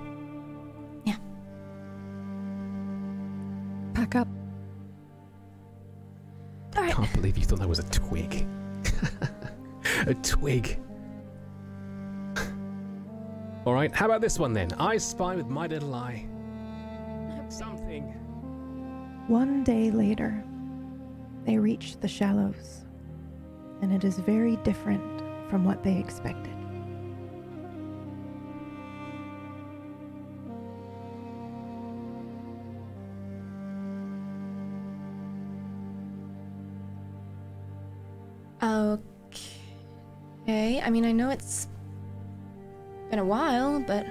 I 7.00 7.04
can't 7.04 7.16
believe 7.16 7.38
you 7.38 7.46
thought 7.46 7.60
that 7.60 7.70
was 7.70 7.80
a 7.80 7.84
twig. 7.84 8.46
a 10.08 10.14
twig. 10.16 10.82
All 13.66 13.74
right, 13.74 13.94
how 13.96 14.06
about 14.06 14.20
this 14.20 14.38
one 14.38 14.52
then? 14.52 14.74
I 14.74 14.98
spy 14.98 15.36
with 15.38 15.48
my 15.48 15.68
little 15.68 15.96
eye. 15.96 16.28
Something. 17.48 18.04
One 19.28 19.64
day 19.64 19.92
later, 19.92 20.44
they 21.46 21.58
reach 21.58 21.98
the 22.02 22.08
shallows, 22.10 22.84
and 23.82 23.94
it 23.94 24.04
is 24.04 24.20
very 24.20 24.58
different 24.58 25.22
from 25.50 25.64
what 25.64 25.84
they 25.84 25.98
expected. 25.98 26.54
I 40.90 40.92
mean, 40.92 41.06
I 41.06 41.12
know 41.12 41.30
it's 41.30 41.68
been 43.12 43.20
a 43.20 43.24
while, 43.24 43.80
but 43.80 44.08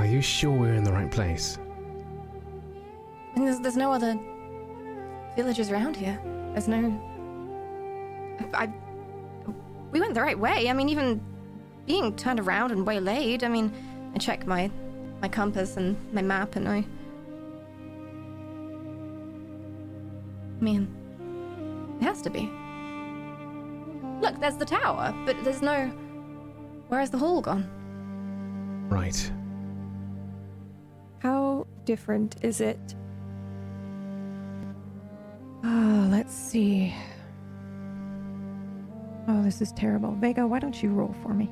Are 0.00 0.06
you 0.06 0.20
sure 0.20 0.50
we're 0.50 0.74
in 0.74 0.82
the 0.82 0.90
right 0.90 1.08
place? 1.08 1.56
I 1.56 3.38
mean, 3.38 3.44
there's, 3.44 3.60
there's 3.60 3.76
no 3.76 3.92
other 3.92 4.18
villages 5.36 5.70
around 5.70 5.94
here. 5.94 6.20
There's 6.50 6.66
no. 6.66 7.00
I. 8.52 8.72
We 9.92 10.00
went 10.00 10.14
the 10.14 10.20
right 10.20 10.36
way. 10.36 10.68
I 10.68 10.72
mean, 10.72 10.88
even 10.88 11.20
being 11.86 12.16
turned 12.16 12.40
around 12.40 12.72
and 12.72 12.84
waylaid. 12.84 13.44
I 13.44 13.48
mean, 13.48 13.72
I 14.12 14.18
checked 14.18 14.48
my 14.48 14.68
my 15.22 15.28
compass 15.28 15.76
and 15.76 15.96
my 16.12 16.22
map, 16.22 16.56
and 16.56 16.68
I. 16.68 16.78
I 20.58 20.60
mean, 20.60 20.88
it 22.00 22.04
has 22.04 22.20
to 22.22 22.30
be. 22.30 22.50
Look, 24.20 24.40
there's 24.40 24.56
the 24.56 24.64
tower, 24.64 25.14
but 25.24 25.36
there's 25.44 25.62
no. 25.62 25.92
Where 26.88 27.00
is 27.00 27.10
the 27.10 27.18
hall 27.18 27.40
gone? 27.40 27.68
Right. 28.88 29.32
How 31.18 31.66
different 31.84 32.36
is 32.42 32.60
it? 32.60 32.94
Ah, 35.64 36.06
let's 36.10 36.34
see. 36.34 36.94
Oh, 39.28 39.42
this 39.42 39.60
is 39.60 39.72
terrible. 39.72 40.12
Vega, 40.12 40.46
why 40.46 40.60
don't 40.60 40.80
you 40.80 40.90
roll 40.90 41.14
for 41.22 41.34
me? 41.34 41.50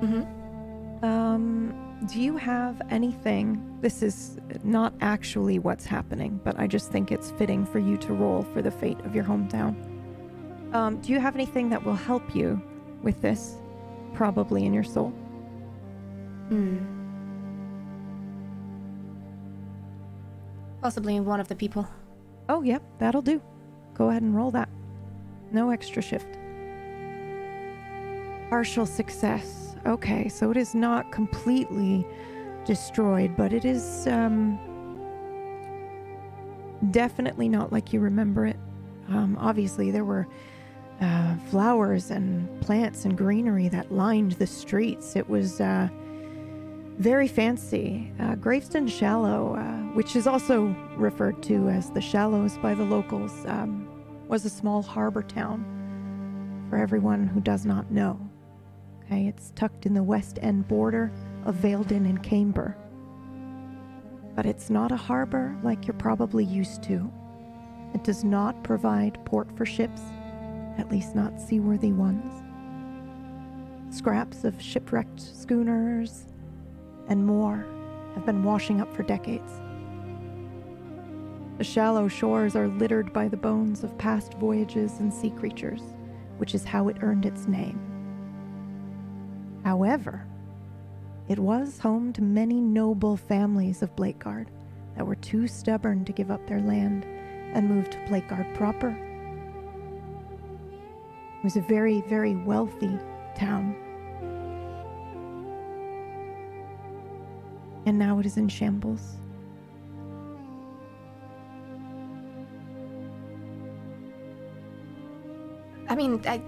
Mm-hmm. 0.00 1.04
Um, 1.04 1.74
do 2.06 2.20
you 2.20 2.36
have 2.36 2.80
anything? 2.90 3.78
This 3.80 4.02
is 4.02 4.38
not 4.62 4.94
actually 5.00 5.58
what's 5.58 5.84
happening, 5.84 6.40
but 6.44 6.58
I 6.58 6.68
just 6.68 6.92
think 6.92 7.10
it's 7.10 7.32
fitting 7.32 7.66
for 7.66 7.80
you 7.80 7.96
to 7.98 8.12
roll 8.12 8.42
for 8.42 8.62
the 8.62 8.70
fate 8.70 9.00
of 9.00 9.14
your 9.14 9.24
hometown. 9.24 9.74
Um, 10.72 11.00
do 11.00 11.12
you 11.12 11.18
have 11.18 11.34
anything 11.34 11.68
that 11.70 11.84
will 11.84 11.94
help 11.96 12.34
you 12.36 12.62
with 13.02 13.20
this? 13.20 13.56
Probably 14.14 14.66
in 14.66 14.72
your 14.72 14.84
soul. 14.84 15.10
Hmm. 16.48 16.78
Possibly 20.82 21.20
one 21.20 21.40
of 21.40 21.48
the 21.48 21.54
people. 21.54 21.86
Oh, 22.48 22.62
yep, 22.62 22.82
that'll 22.98 23.22
do. 23.22 23.40
Go 23.94 24.10
ahead 24.10 24.22
and 24.22 24.34
roll 24.34 24.50
that. 24.52 24.68
No 25.52 25.70
extra 25.70 26.02
shift. 26.02 26.38
Partial 28.48 28.86
success. 28.86 29.76
Okay, 29.86 30.28
so 30.28 30.50
it 30.50 30.56
is 30.56 30.74
not 30.74 31.12
completely 31.12 32.06
destroyed, 32.64 33.36
but 33.36 33.52
it 33.52 33.64
is 33.64 34.06
um, 34.06 34.58
definitely 36.90 37.48
not 37.48 37.72
like 37.72 37.92
you 37.92 38.00
remember 38.00 38.46
it. 38.46 38.56
Um, 39.08 39.36
obviously, 39.40 39.90
there 39.90 40.04
were 40.04 40.26
uh, 41.00 41.36
flowers 41.50 42.10
and 42.10 42.60
plants 42.60 43.04
and 43.04 43.16
greenery 43.16 43.68
that 43.68 43.90
lined 43.90 44.32
the 44.32 44.46
streets. 44.46 45.16
It 45.16 45.28
was 45.28 45.60
uh, 45.60 45.88
very 46.98 47.28
fancy. 47.28 48.12
Uh, 48.20 48.36
Shallow, 48.86 49.56
uh, 49.56 49.94
which 49.94 50.16
is 50.16 50.26
also 50.26 50.66
referred 50.96 51.42
to 51.44 51.68
as 51.68 51.90
the 51.90 52.00
Shallows 52.00 52.58
by 52.58 52.74
the 52.74 52.84
locals, 52.84 53.32
um, 53.46 53.88
was 54.28 54.44
a 54.44 54.50
small 54.50 54.82
harbor 54.82 55.22
town 55.22 55.64
for 56.68 56.76
everyone 56.76 57.26
who 57.26 57.40
does 57.40 57.64
not 57.64 57.90
know. 57.90 58.20
Okay, 59.04 59.26
it's 59.26 59.50
tucked 59.56 59.86
in 59.86 59.94
the 59.94 60.02
west 60.02 60.38
end 60.42 60.68
border 60.68 61.10
of 61.44 61.56
Valedon 61.56 62.08
and 62.08 62.22
Camber. 62.22 62.76
But 64.36 64.46
it's 64.46 64.70
not 64.70 64.92
a 64.92 64.96
harbor 64.96 65.58
like 65.64 65.86
you're 65.86 65.94
probably 65.94 66.44
used 66.44 66.82
to. 66.84 67.10
It 67.94 68.04
does 68.04 68.22
not 68.22 68.62
provide 68.62 69.24
port 69.24 69.48
for 69.56 69.66
ships, 69.66 70.02
at 70.80 70.90
least 70.90 71.14
not 71.14 71.40
seaworthy 71.40 71.92
ones. 71.92 72.42
Scraps 73.94 74.44
of 74.44 74.60
shipwrecked 74.60 75.20
schooners 75.20 76.24
and 77.08 77.24
more 77.24 77.66
have 78.14 78.24
been 78.24 78.42
washing 78.42 78.80
up 78.80 78.94
for 78.96 79.02
decades. 79.02 79.52
The 81.58 81.64
shallow 81.64 82.08
shores 82.08 82.56
are 82.56 82.68
littered 82.68 83.12
by 83.12 83.28
the 83.28 83.36
bones 83.36 83.84
of 83.84 83.98
past 83.98 84.34
voyages 84.34 84.98
and 85.00 85.12
sea 85.12 85.30
creatures, 85.30 85.82
which 86.38 86.54
is 86.54 86.64
how 86.64 86.88
it 86.88 87.02
earned 87.02 87.26
its 87.26 87.46
name. 87.46 87.78
However, 89.62 90.26
it 91.28 91.38
was 91.38 91.78
home 91.78 92.12
to 92.14 92.22
many 92.22 92.60
noble 92.60 93.16
families 93.16 93.82
of 93.82 93.94
Blakeguard 93.94 94.48
that 94.96 95.06
were 95.06 95.16
too 95.16 95.46
stubborn 95.46 96.04
to 96.06 96.12
give 96.12 96.30
up 96.30 96.46
their 96.46 96.62
land 96.62 97.04
and 97.04 97.68
move 97.68 97.90
to 97.90 97.98
Blakeguard 98.08 98.54
proper. 98.54 99.09
It 101.40 101.44
was 101.44 101.56
a 101.56 101.62
very, 101.62 102.02
very 102.02 102.36
wealthy 102.36 102.98
town. 103.34 103.74
And 107.86 107.98
now 107.98 108.18
it 108.18 108.26
is 108.26 108.36
in 108.36 108.46
shambles. 108.46 109.16
I 115.88 115.94
mean, 115.94 116.22
I. 116.26 116.42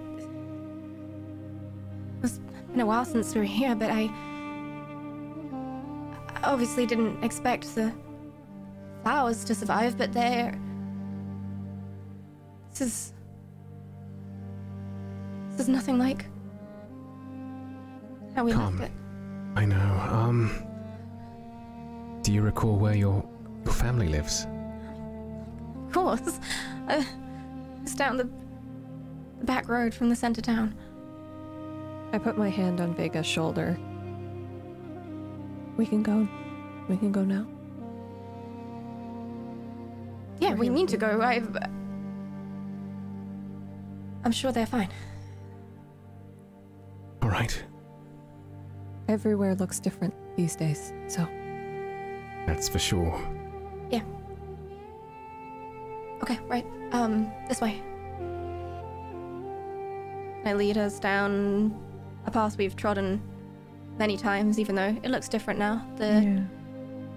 It's 2.23 2.39
been 2.71 2.81
a 2.81 2.85
while 2.85 3.07
since 3.07 3.35
we 3.35 3.41
were 3.41 3.47
here, 3.47 3.75
but 3.75 3.91
I. 3.91 4.11
I 6.29 6.41
obviously 6.45 6.85
didn't 6.85 7.25
expect 7.25 7.75
the 7.75 7.95
flowers 9.03 9.43
to 9.45 9.55
survive, 9.55 9.97
but 9.97 10.13
they're. 10.13 10.61
This 12.73 12.81
is. 12.83 13.12
This 15.53 15.61
is 15.61 15.69
nothing 15.69 15.99
like. 15.99 16.27
How 18.35 18.45
we 18.45 18.53
Come. 18.53 18.79
left 18.79 18.91
it. 18.91 18.97
I 19.57 19.65
know. 19.65 20.09
Um. 20.11 20.51
Do 22.23 22.33
you 22.33 22.43
recall 22.43 22.77
where 22.77 22.95
your 22.95 23.25
your 23.65 23.75
family 23.75 24.09
lives? 24.09 24.47
Of 25.87 25.93
course. 25.93 26.41
Uh, 26.89 27.05
it's 27.83 27.95
down 27.95 28.17
the, 28.17 28.29
the 29.39 29.45
back 29.45 29.69
road 29.69 29.95
from 29.95 30.09
the 30.09 30.17
center 30.17 30.41
town. 30.41 30.75
I 32.13 32.19
put 32.19 32.37
my 32.37 32.49
hand 32.49 32.81
on 32.81 32.95
Vega's 32.95 33.27
shoulder. 33.27 33.79
We 35.77 35.87
can 35.87 36.03
go. 36.03 36.27
We 36.89 36.97
can 36.97 37.13
go 37.13 37.25
now. 37.25 37.47
Yeah, 40.41 40.55
We're 40.55 40.73
need 40.73 40.89
to 40.89 40.97
go. 40.97 41.21
I. 41.21 41.43
I'm 44.25 44.33
sure 44.33 44.51
they're 44.53 44.67
fine. 44.67 44.89
All 47.23 47.29
right. 47.29 47.63
Everywhere 49.09 49.55
looks 49.55 49.81
different 49.81 50.15
these 50.37 50.57
days, 50.57 50.93
so 51.09 51.27
That's 52.47 52.69
for 52.69 52.79
sure. 52.79 53.21
Yeah. 53.91 54.03
Okay, 56.23 56.39
right. 56.49 56.67
Um, 56.93 57.31
this 57.49 57.61
way. 57.61 57.81
I 60.45 60.55
lead 60.55 60.77
us 60.79 60.99
down 60.99 61.73
a 62.27 62.31
path 62.31 62.59
we've 62.59 62.75
trodden 62.77 63.21
many 63.99 64.17
times, 64.17 64.59
even 64.59 64.75
though 64.75 64.97
it 65.03 65.11
looks 65.11 65.29
different 65.29 65.59
now. 65.59 65.87
The 65.97 66.07
yeah. 66.23 66.41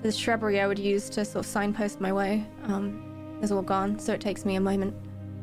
the 0.03 0.11
shrubbery 0.11 0.59
I 0.59 0.67
would 0.67 0.77
use 0.79 1.09
to 1.11 1.25
sort 1.25 1.45
of 1.45 1.49
signpost 1.49 1.99
my 1.99 2.13
way 2.13 2.45
um, 2.63 3.39
is 3.41 3.51
all 3.51 3.61
gone, 3.63 3.97
so 3.97 4.13
it 4.13 4.21
takes 4.21 4.45
me 4.45 4.55
a 4.55 4.61
moment. 4.61 4.93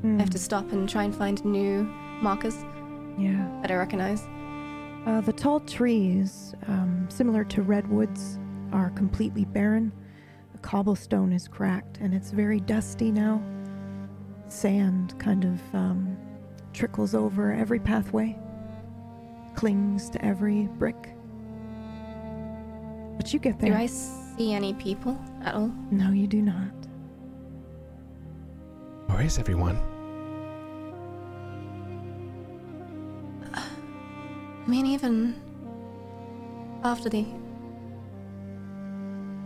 I 0.04 0.18
have 0.18 0.30
to 0.30 0.38
stop 0.38 0.72
and 0.72 0.88
try 0.88 1.04
and 1.04 1.14
find 1.14 1.44
new 1.44 1.84
markers 2.20 2.56
Yeah. 3.16 3.48
that 3.62 3.70
I 3.70 3.76
recognize. 3.76 4.26
Uh, 5.06 5.20
the 5.20 5.32
tall 5.32 5.58
trees, 5.60 6.54
um, 6.68 7.06
similar 7.10 7.44
to 7.44 7.62
redwoods, 7.62 8.38
are 8.72 8.90
completely 8.90 9.44
barren. 9.44 9.92
The 10.52 10.58
cobblestone 10.58 11.32
is 11.32 11.48
cracked 11.48 11.98
and 11.98 12.14
it's 12.14 12.30
very 12.30 12.60
dusty 12.60 13.10
now. 13.10 13.42
Sand 14.48 15.18
kind 15.18 15.44
of 15.44 15.74
um, 15.74 16.16
trickles 16.72 17.14
over 17.14 17.52
every 17.52 17.80
pathway, 17.80 18.38
clings 19.56 20.08
to 20.10 20.24
every 20.24 20.68
brick. 20.78 21.14
But 23.16 23.32
you 23.32 23.40
get 23.40 23.58
there. 23.58 23.70
Do 23.72 23.76
I 23.76 23.86
see 23.86 24.52
any 24.52 24.72
people 24.74 25.18
at 25.42 25.54
all? 25.54 25.72
No, 25.90 26.12
you 26.12 26.28
do 26.28 26.42
not. 26.42 26.70
Where 29.06 29.22
is 29.22 29.38
everyone? 29.38 29.78
I 34.64 34.68
mean, 34.68 34.86
even 34.86 35.40
after 36.84 37.08
the 37.08 37.26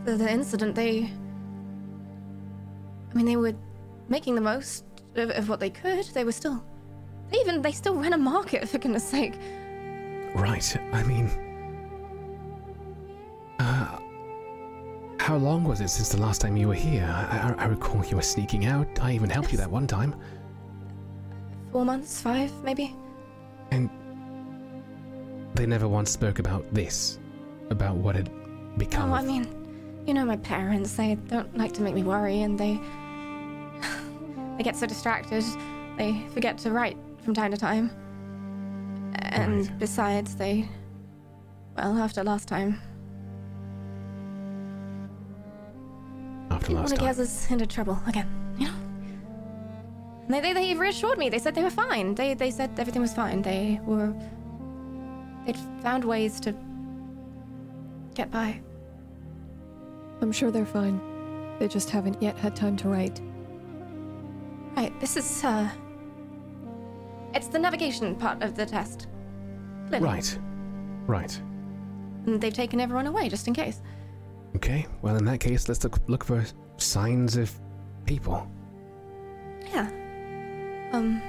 the, 0.05 0.17
the 0.17 0.31
incident, 0.31 0.75
they. 0.75 1.11
I 3.11 3.14
mean, 3.14 3.27
they 3.27 3.37
were 3.37 3.55
making 4.09 4.35
the 4.35 4.41
most 4.41 4.85
of, 5.14 5.31
of 5.31 5.49
what 5.49 5.59
they 5.61 5.71
could. 5.71 6.05
They 6.07 6.25
were 6.25 6.33
still. 6.33 6.62
They 7.31 7.39
even 7.39 7.62
they 7.62 7.73
still 7.73 7.97
ran 7.97 8.12
a 8.12 8.19
market 8.19 8.69
for 8.69 8.79
goodness 8.79 9.05
sake. 9.05 9.35
Right. 10.35 10.77
I 10.93 11.03
mean. 11.03 11.31
Uh, 13.59 13.99
how 15.19 15.37
long 15.37 15.64
was 15.64 15.81
it 15.81 15.89
since 15.89 16.11
the 16.11 16.21
last 16.21 16.41
time 16.41 16.57
you 16.57 16.69
were 16.69 16.75
here? 16.75 17.05
I, 17.05 17.55
I, 17.59 17.64
I 17.64 17.67
recall 17.67 18.05
you 18.05 18.17
were 18.17 18.23
sneaking 18.23 18.67
out. 18.67 18.87
I 19.01 19.12
even 19.12 19.31
helped 19.31 19.51
you 19.51 19.59
that 19.59 19.71
one 19.71 19.87
time. 19.87 20.14
Four 21.73 21.85
months, 21.85 22.21
five 22.21 22.53
maybe. 22.62 22.95
And 23.73 23.91
they 25.57 25.66
never 25.66 25.88
once 25.88 26.11
spoke 26.11 26.38
about 26.38 26.62
this, 26.72 27.18
about 27.70 27.96
what 27.96 28.14
had 28.14 28.30
become. 28.78 29.11
Oh, 29.11 29.14
I 29.14 29.22
mean, 29.22 29.46
you 30.07 30.14
know 30.14 30.24
my 30.24 30.36
parents. 30.36 30.92
They 30.94 31.14
don't 31.28 31.57
like 31.57 31.72
to 31.74 31.82
make 31.82 31.94
me 31.94 32.02
worry, 32.02 32.42
and 32.42 32.59
they 32.59 32.78
they 34.57 34.62
get 34.62 34.76
so 34.76 34.86
distracted 34.86 35.44
they 35.98 36.22
forget 36.34 36.59
to 36.59 36.70
write 36.70 36.96
from 37.24 37.34
time 37.34 37.50
to 37.50 37.57
time. 37.57 37.90
And 39.14 39.66
Right. 39.66 39.78
besides, 39.78 40.36
they 40.36 40.68
well, 41.76 41.96
after 41.98 42.22
last 42.22 42.48
time, 42.48 42.80
after 46.50 46.72
last 46.72 46.91
to 46.91 46.96
time. 46.96 47.07
get 47.07 47.18
us 47.18 47.50
into 47.50 47.66
trouble 47.66 47.99
again. 48.07 48.28
You 48.58 48.68
know. 48.68 48.74
They, 50.28 50.41
they 50.41 50.53
they 50.53 50.74
reassured 50.74 51.18
me. 51.18 51.28
They 51.28 51.38
said 51.38 51.54
they 51.54 51.62
were 51.62 51.70
fine. 51.70 52.14
They 52.14 52.34
they 52.34 52.50
said 52.50 52.78
everything 52.78 53.03
was 53.03 53.14
fine. 53.14 53.42
They 53.42 53.80
were 53.84 54.14
they'd 55.47 55.57
found 55.83 56.05
ways 56.05 56.41
to 56.41 56.55
get 58.14 58.31
by. 58.31 58.61
I'm 60.21 60.33
sure 60.33 60.51
they're 60.51 60.67
fine. 60.67 61.01
They 61.59 61.68
just 61.68 61.91
haven't 61.91 62.21
yet 62.21 62.37
had 62.37 62.55
time 62.57 62.77
to 62.79 62.89
write. 62.89 63.21
Right, 64.77 64.99
this 65.01 65.17
is, 65.17 65.45
uh. 65.45 65.68
It's 67.35 67.49
the 67.49 67.59
navigation 67.59 68.14
part 68.17 68.43
of 68.43 68.57
the 68.57 68.67
test. 68.67 69.09
Clearly. 69.89 70.05
Right. 70.05 70.39
Right. 71.07 71.43
And 72.27 72.41
they've 72.41 72.53
taken 72.53 72.81
everyone 72.81 73.07
away 73.07 73.29
just 73.29 73.47
in 73.47 73.55
case. 73.55 73.81
Okay. 74.57 74.87
Well, 75.03 75.17
in 75.17 75.25
that 75.27 75.39
case, 75.39 75.68
let's 75.68 75.85
look 75.85 75.99
look 76.09 76.25
for 76.25 76.45
signs 76.79 77.37
of 77.37 77.53
people. 78.05 78.51
Yeah. 79.73 79.89
Um. 80.93 81.23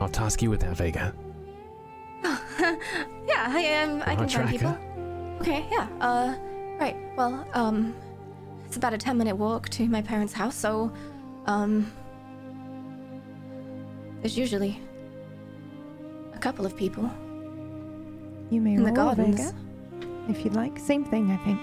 I'll 0.00 0.08
task 0.08 0.42
you 0.42 0.50
with 0.50 0.60
that, 0.60 0.76
Vega. 0.76 1.14
Yeah, 3.28 3.44
I 3.48 3.82
um, 3.82 4.02
I 4.06 4.16
can 4.16 4.28
find 4.28 4.48
people. 4.48 4.76
Okay, 5.40 5.64
yeah. 5.70 5.86
Uh, 6.00 6.34
right. 6.80 6.96
Well, 7.16 7.46
um, 7.54 7.94
it's 8.66 8.76
about 8.76 8.92
a 8.94 8.98
ten-minute 8.98 9.36
walk 9.36 9.68
to 9.70 9.86
my 9.88 10.02
parents' 10.02 10.32
house, 10.32 10.56
so, 10.56 10.92
um, 11.46 11.90
there's 14.20 14.36
usually 14.36 14.80
a 16.34 16.38
couple 16.38 16.66
of 16.66 16.76
people 16.76 17.08
You 18.50 18.60
may 18.60 18.74
in 18.74 18.82
the 18.82 18.86
roll, 18.86 18.94
gardens. 19.14 19.52
Vega, 19.52 19.56
if 20.28 20.44
you'd 20.44 20.54
like. 20.54 20.78
Same 20.78 21.04
thing, 21.04 21.30
I 21.30 21.36
think. 21.44 21.60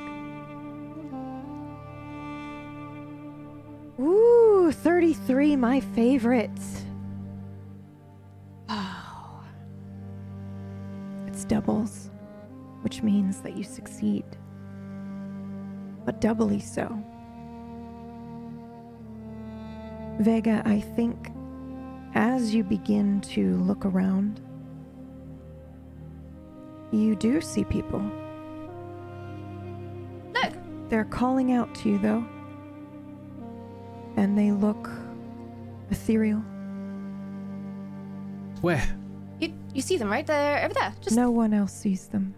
Ooh, 4.00 4.72
33, 4.72 5.56
my 5.56 5.80
favorite. 5.80 6.50
Doubles, 11.48 12.12
which 12.82 13.02
means 13.04 13.42
that 13.42 13.56
you 13.58 13.64
succeed. 13.64 14.26
But 16.06 16.22
doubly 16.22 16.60
so. 16.60 16.98
Vega, 20.20 20.62
I 20.66 20.80
think 20.80 21.32
as 22.14 22.54
you 22.54 22.64
begin 22.64 23.20
to 23.22 23.58
look 23.58 23.86
around, 23.86 24.40
you 26.92 27.16
do 27.16 27.42
see 27.42 27.66
people. 27.66 28.02
Look, 30.34 30.54
They're 30.90 31.06
calling 31.06 31.52
out 31.52 31.74
to 31.76 31.90
you, 31.90 31.98
though. 31.98 32.26
And 34.16 34.38
they 34.38 34.52
look 34.52 34.90
ethereal. 35.92 36.40
Where? 38.62 38.88
You 39.76 39.80
you 39.80 39.82
see 39.82 39.98
them 39.98 40.10
right 40.10 40.26
there, 40.26 40.64
over 40.64 40.74
there. 40.74 40.94
Just 41.02 41.16
No 41.16 41.30
one 41.32 41.54
else 41.54 41.74
sees 41.74 42.08
them. 42.08 42.34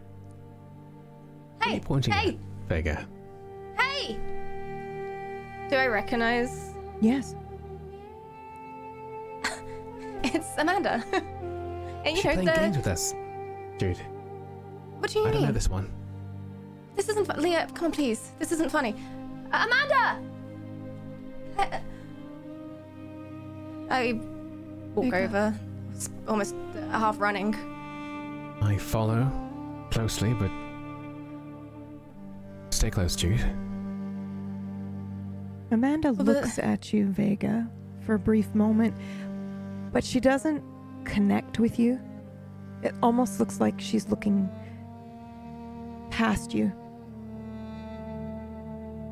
What 1.58 1.68
are 1.68 1.70
hey, 1.70 1.76
you 1.76 1.82
pointing 1.82 2.14
hey, 2.14 2.30
at, 2.30 2.36
Vega? 2.68 3.08
hey. 3.80 4.18
Do 5.70 5.76
I 5.76 5.88
recognize? 5.88 6.74
Yes. 7.02 7.36
It's 10.24 10.48
Amanda. 10.58 11.04
And 12.06 12.16
you 12.16 12.22
She 12.22 12.28
know 12.30 12.34
playing 12.36 12.46
the. 12.48 12.54
games 12.54 12.78
with 12.78 12.88
us, 12.88 13.14
dude. 13.80 13.98
What 15.00 15.12
do 15.12 15.20
you 15.20 15.26
mean? 15.26 15.30
I 15.30 15.32
don't 15.34 15.42
mean? 15.42 15.48
know 15.50 15.54
this 15.54 15.70
one. 15.70 15.92
This 16.96 17.10
isn't 17.10 17.26
fu- 17.26 17.42
Leah. 17.42 17.68
Come 17.74 17.86
on, 17.86 17.92
please. 17.92 18.32
This 18.40 18.52
isn't 18.54 18.72
funny. 18.72 18.96
Uh, 19.52 19.66
Amanda. 19.66 20.22
Uh, 21.58 21.80
I 23.90 24.14
walk 24.96 25.06
Vega. 25.06 25.24
over, 25.26 25.60
s- 25.98 26.10
almost 26.28 26.56
half 26.92 27.20
running. 27.20 27.54
I 28.62 28.78
follow 28.78 29.30
closely, 29.92 30.34
but 30.34 30.52
stay 32.72 32.90
close, 32.90 33.16
Jude. 33.16 33.44
Amanda 35.72 36.14
Well, 36.14 36.24
the- 36.26 36.34
looks 36.34 36.60
at 36.60 36.94
you, 36.94 37.08
Vega, 37.08 37.70
for 38.02 38.14
a 38.16 38.20
brief 38.20 38.54
moment, 38.56 38.96
but 39.92 40.04
she 40.04 40.20
doesn't 40.20 40.64
connect 41.04 41.60
with 41.60 41.78
you. 41.78 42.00
It 42.84 42.94
almost 43.04 43.40
looks 43.40 43.60
like 43.60 43.80
she's 43.80 44.08
looking 44.08 44.50
past 46.10 46.54
you. 46.54 46.72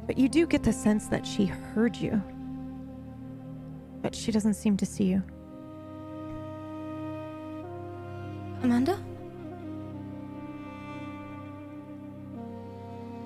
But 0.07 0.17
you 0.17 0.29
do 0.29 0.45
get 0.45 0.63
the 0.63 0.71
sense 0.71 1.07
that 1.07 1.25
she 1.25 1.45
heard 1.45 1.95
you. 1.95 2.21
But 4.01 4.13
she 4.15 4.31
doesn't 4.31 4.53
seem 4.53 4.77
to 4.77 4.85
see 4.85 5.05
you. 5.05 5.23
Amanda? 8.65 8.99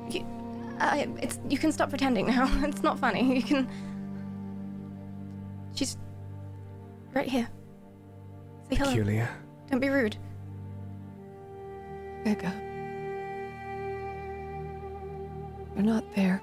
You, 0.10 0.26
I, 0.80 1.08
it's, 1.22 1.40
you 1.50 1.58
can 1.58 1.72
stop 1.72 1.90
pretending 1.90 2.28
now. 2.28 2.48
It's 2.68 2.84
not 2.84 3.00
funny. 3.00 3.38
You 3.38 3.44
can. 3.44 3.70
She's 5.74 5.98
right 7.14 7.28
here. 7.28 7.48
Say 8.70 8.76
hello. 8.76 8.90
Peculiar. 8.92 9.30
Don't 9.70 9.80
be 9.80 9.90
rude. 9.90 10.18
Vega. 12.24 12.54
You're 15.76 15.86
not 15.86 16.04
there. 16.16 16.42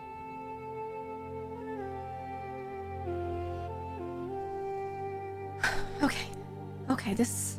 Okay. 6.03 6.27
Okay, 6.91 7.15
this. 7.15 7.59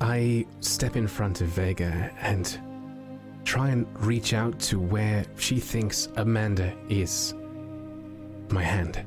I 0.00 0.46
step 0.60 0.96
in 0.96 1.06
front 1.06 1.40
of 1.40 1.48
Vega 1.48 2.10
and 2.20 2.58
try 3.44 3.68
and 3.70 3.86
reach 4.04 4.34
out 4.34 4.58
to 4.60 4.80
where 4.80 5.24
she 5.36 5.60
thinks 5.60 6.08
Amanda 6.16 6.74
is. 6.88 7.34
My 8.50 8.62
hand. 8.62 9.04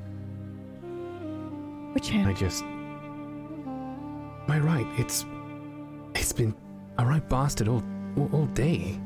Which 1.94 2.10
hand? 2.10 2.28
I 2.28 2.34
just. 2.34 2.64
My 4.48 4.60
right. 4.60 4.88
It's. 4.98 5.26
It's 6.16 6.32
been 6.32 6.56
a 6.98 7.06
right 7.06 7.28
bastard 7.30 7.68
all, 7.68 7.84
all, 8.18 8.30
all 8.34 8.46
day. 8.48 9.00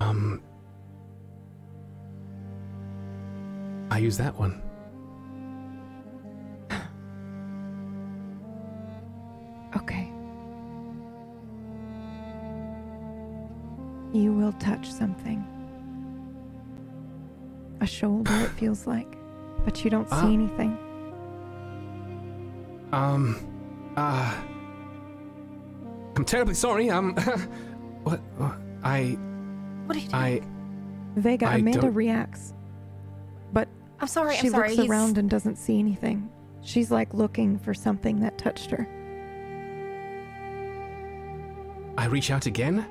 Um. 0.00 0.42
I 3.90 3.98
use 3.98 4.18
that 4.18 4.36
one. 4.36 4.62
Okay. 9.76 10.05
You 14.16 14.32
will 14.32 14.52
touch 14.52 14.90
something. 14.90 15.44
A 17.82 17.86
shoulder, 17.86 18.32
it 18.34 18.48
feels 18.52 18.86
like. 18.86 19.14
But 19.62 19.84
you 19.84 19.90
don't 19.90 20.08
see 20.08 20.16
Ah. 20.16 20.32
anything. 20.32 20.78
Um. 22.92 23.36
Uh. 23.94 24.34
I'm 26.16 26.24
terribly 26.24 26.54
sorry. 26.54 26.88
Um. 26.88 27.14
what? 28.04 28.20
what- 28.38 28.56
I. 28.82 29.18
What 29.84 29.96
are 29.96 30.00
you 30.00 30.08
doing? 30.08 30.14
I. 30.14 30.40
Vega, 31.16 31.46
I 31.46 31.56
Amanda 31.56 31.80
don't- 31.82 31.94
reacts. 31.94 32.54
But 33.52 33.68
I'm 34.00 34.08
sorry. 34.08 34.36
she 34.36 34.46
I'm 34.46 34.52
sorry. 34.52 34.68
looks 34.70 34.76
he's- 34.80 34.90
around 34.90 35.18
and 35.18 35.28
doesn't 35.28 35.56
see 35.56 35.78
anything. 35.78 36.30
She's 36.62 36.90
like 36.90 37.12
looking 37.12 37.58
for 37.58 37.74
something 37.74 38.20
that 38.20 38.38
touched 38.38 38.70
her. 38.70 38.88
I 41.98 42.06
reach 42.06 42.30
out 42.30 42.46
again. 42.46 42.86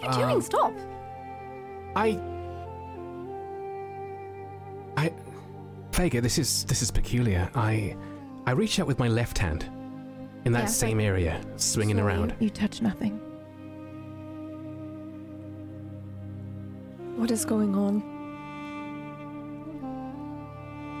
What 0.00 0.04
are 0.04 0.12
you 0.12 0.24
doing? 0.24 0.36
Um, 0.36 0.42
Stop. 0.42 0.72
I. 1.96 2.18
I. 4.96 5.12
Vega, 5.92 6.20
this 6.20 6.38
is 6.38 6.64
this 6.64 6.82
is 6.82 6.90
peculiar. 6.90 7.50
I. 7.54 7.96
I 8.46 8.52
reach 8.52 8.78
out 8.78 8.86
with 8.86 8.98
my 8.98 9.08
left 9.08 9.38
hand, 9.38 9.64
in 10.44 10.52
that 10.52 10.60
Yeah, 10.60 10.66
so- 10.66 10.86
same 10.86 11.00
area, 11.00 11.40
swinging 11.56 11.96
so 11.96 12.02
you- 12.02 12.06
around. 12.08 12.34
You 12.38 12.50
touch 12.50 12.80
nothing. 12.82 13.20
What 17.16 17.30
is 17.30 17.44
going 17.44 17.74
on? 17.74 18.02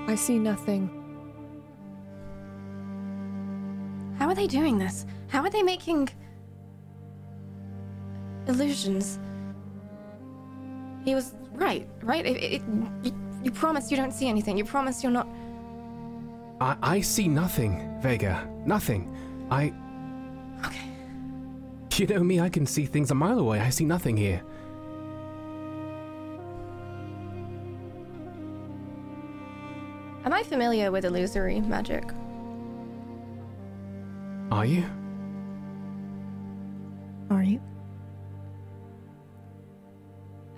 I 0.08 0.14
see 0.14 0.38
nothing. 0.38 0.88
How 4.18 4.28
are 4.28 4.34
they 4.34 4.46
doing 4.46 4.78
this? 4.78 5.04
How 5.28 5.42
are 5.42 5.50
they 5.50 5.62
making 5.62 6.08
illusions? 8.48 9.18
He 11.04 11.14
was 11.14 11.34
right, 11.52 11.88
right? 12.02 12.26
It, 12.26 12.36
it, 12.36 12.62
you, 13.02 13.12
you 13.42 13.50
promise 13.50 13.90
you 13.90 13.96
don't 13.96 14.12
see 14.12 14.28
anything. 14.28 14.58
You 14.58 14.64
promise 14.64 15.02
you're 15.02 15.12
not. 15.12 15.28
I, 16.60 16.76
I 16.82 17.00
see 17.00 17.28
nothing, 17.28 17.98
Vega. 18.00 18.48
Nothing. 18.64 19.14
I. 19.50 19.72
Okay. 20.64 20.86
You 21.96 22.06
know 22.06 22.22
me, 22.22 22.40
I 22.40 22.48
can 22.48 22.66
see 22.66 22.84
things 22.84 23.10
a 23.10 23.14
mile 23.14 23.38
away. 23.38 23.60
I 23.60 23.70
see 23.70 23.84
nothing 23.84 24.16
here. 24.16 24.42
Am 30.24 30.32
I 30.32 30.42
familiar 30.42 30.90
with 30.90 31.04
illusory 31.04 31.60
magic? 31.60 32.04
Are 34.50 34.66
you? 34.66 34.84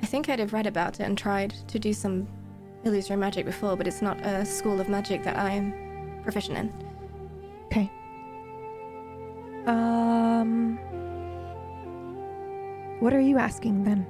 Think 0.09 0.29
I'd 0.29 0.39
have 0.39 0.53
read 0.53 0.67
about 0.67 1.01
it 1.01 1.05
and 1.05 1.17
tried 1.17 1.55
to 1.69 1.79
do 1.79 1.93
some 1.93 2.27
illusory 2.85 3.17
magic 3.17 3.45
before, 3.45 3.77
but 3.77 3.87
it's 3.87 4.03
not 4.03 4.19
a 4.21 4.45
school 4.45 4.81
of 4.81 4.89
magic 4.89 5.23
that 5.25 5.37
I'm 5.37 6.21
proficient 6.23 6.59
in. 6.59 6.73
Okay. 7.67 7.91
Um. 9.67 10.79
What 13.01 13.13
are 13.13 13.21
you 13.21 13.39
asking 13.39 13.85
then? 13.85 14.07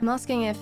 I'm 0.00 0.08
asking 0.08 0.42
if 0.42 0.58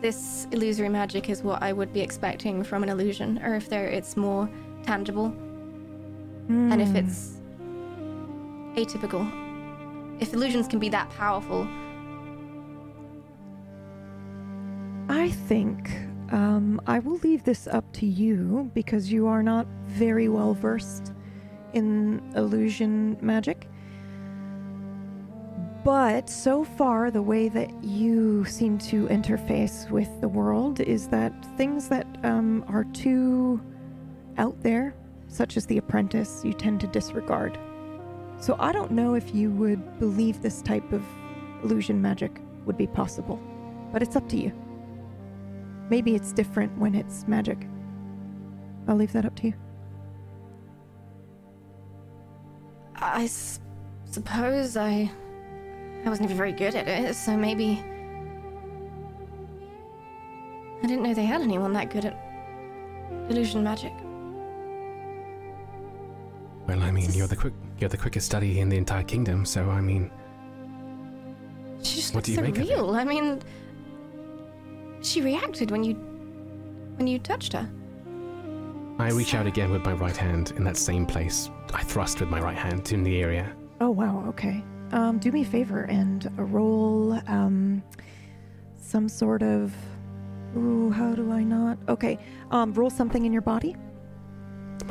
this 0.00 0.46
illusory 0.52 0.88
magic 0.88 1.28
is 1.28 1.42
what 1.42 1.62
I 1.62 1.72
would 1.72 1.92
be 1.92 2.00
expecting 2.00 2.62
from 2.62 2.82
an 2.82 2.88
illusion, 2.88 3.40
or 3.42 3.54
if 3.54 3.68
there 3.68 3.86
it's 3.88 4.16
more 4.16 4.48
tangible, 4.84 5.26
and 6.48 6.80
if 6.80 6.88
Hmm. 6.88 6.96
it's 6.96 7.40
atypical. 8.76 9.24
If 10.20 10.34
illusions 10.34 10.68
can 10.68 10.78
be 10.78 10.90
that 10.90 11.10
powerful, 11.10 11.66
I 15.08 15.30
think 15.48 15.90
um, 16.30 16.80
I 16.86 16.98
will 17.00 17.16
leave 17.18 17.42
this 17.42 17.66
up 17.66 17.90
to 17.94 18.06
you 18.06 18.70
because 18.74 19.10
you 19.10 19.26
are 19.26 19.42
not 19.42 19.66
very 19.86 20.28
well 20.28 20.54
versed 20.54 21.12
in 21.72 22.22
illusion 22.36 23.16
magic. 23.20 23.66
But 25.82 26.28
so 26.28 26.62
far, 26.62 27.10
the 27.10 27.22
way 27.22 27.48
that 27.48 27.82
you 27.82 28.44
seem 28.44 28.78
to 28.78 29.08
interface 29.08 29.90
with 29.90 30.08
the 30.20 30.28
world 30.28 30.80
is 30.80 31.08
that 31.08 31.32
things 31.56 31.88
that 31.88 32.06
um, 32.22 32.64
are 32.68 32.84
too 32.84 33.60
out 34.36 34.62
there, 34.62 34.94
such 35.28 35.56
as 35.56 35.64
The 35.66 35.78
Apprentice, 35.78 36.42
you 36.44 36.52
tend 36.52 36.80
to 36.80 36.86
disregard. 36.86 37.58
So 38.40 38.56
I 38.58 38.72
don't 38.72 38.90
know 38.90 39.14
if 39.14 39.34
you 39.34 39.50
would 39.52 39.98
believe 39.98 40.40
this 40.42 40.62
type 40.62 40.92
of 40.92 41.04
illusion 41.62 42.00
magic 42.00 42.40
would 42.64 42.76
be 42.78 42.86
possible, 42.86 43.38
but 43.92 44.02
it's 44.02 44.16
up 44.16 44.28
to 44.30 44.36
you. 44.38 44.52
Maybe 45.90 46.14
it's 46.14 46.32
different 46.32 46.76
when 46.78 46.94
it's 46.94 47.26
magic. 47.28 47.58
I'll 48.88 48.96
leave 48.96 49.12
that 49.12 49.24
up 49.26 49.36
to 49.36 49.48
you. 49.48 49.54
I 52.96 53.24
s- 53.24 53.60
suppose 54.10 54.76
I 54.76 55.10
I 56.04 56.08
wasn't 56.08 56.26
even 56.26 56.36
very 56.38 56.52
good 56.52 56.74
at 56.74 56.88
it, 56.88 57.14
so 57.14 57.36
maybe 57.36 57.82
I 60.82 60.86
didn't 60.86 61.02
know 61.02 61.12
they 61.12 61.26
had 61.26 61.42
anyone 61.42 61.74
that 61.74 61.90
good 61.90 62.06
at 62.06 62.16
illusion 63.28 63.62
magic. 63.62 63.92
Well, 66.66 66.82
I 66.82 66.90
mean, 66.90 67.12
you're 67.12 67.26
the 67.26 67.36
quick, 67.36 67.52
you're 67.80 67.88
the 67.88 67.96
quickest 67.96 68.26
study 68.26 68.60
in 68.60 68.68
the 68.68 68.76
entire 68.76 69.02
kingdom, 69.02 69.44
so 69.44 69.68
I 69.70 69.80
mean, 69.80 70.10
She 71.82 71.96
just 71.96 72.14
What 72.14 72.24
do 72.24 72.32
you 72.32 72.36
so 72.36 72.42
make 72.42 72.56
of 72.58 72.62
it? 72.64 72.68
real. 72.68 72.90
I 72.94 73.04
mean, 73.04 73.40
she 75.02 75.22
reacted 75.22 75.70
when 75.70 75.82
you 75.84 75.94
when 76.96 77.06
you 77.06 77.18
touched 77.18 77.54
her. 77.54 77.68
I 78.98 79.10
reach 79.12 79.34
out 79.34 79.46
again 79.46 79.70
with 79.70 79.82
my 79.82 79.94
right 79.94 80.16
hand 80.16 80.52
in 80.56 80.64
that 80.64 80.76
same 80.76 81.06
place. 81.06 81.48
I 81.72 81.82
thrust 81.82 82.20
with 82.20 82.28
my 82.28 82.40
right 82.40 82.56
hand 82.56 82.92
in 82.92 83.02
the 83.02 83.22
area. 83.22 83.50
Oh 83.80 83.88
wow, 83.90 84.24
okay. 84.28 84.62
Um, 84.92 85.18
do 85.18 85.32
me 85.32 85.42
a 85.42 85.44
favor 85.44 85.84
and 85.84 86.28
roll 86.36 87.14
um, 87.28 87.82
some 88.76 89.08
sort 89.08 89.42
of. 89.42 89.72
Ooh, 90.56 90.90
how 90.90 91.14
do 91.14 91.30
I 91.32 91.42
not? 91.44 91.78
Okay, 91.88 92.18
um, 92.50 92.74
roll 92.74 92.90
something 92.90 93.24
in 93.24 93.32
your 93.32 93.40
body. 93.42 93.74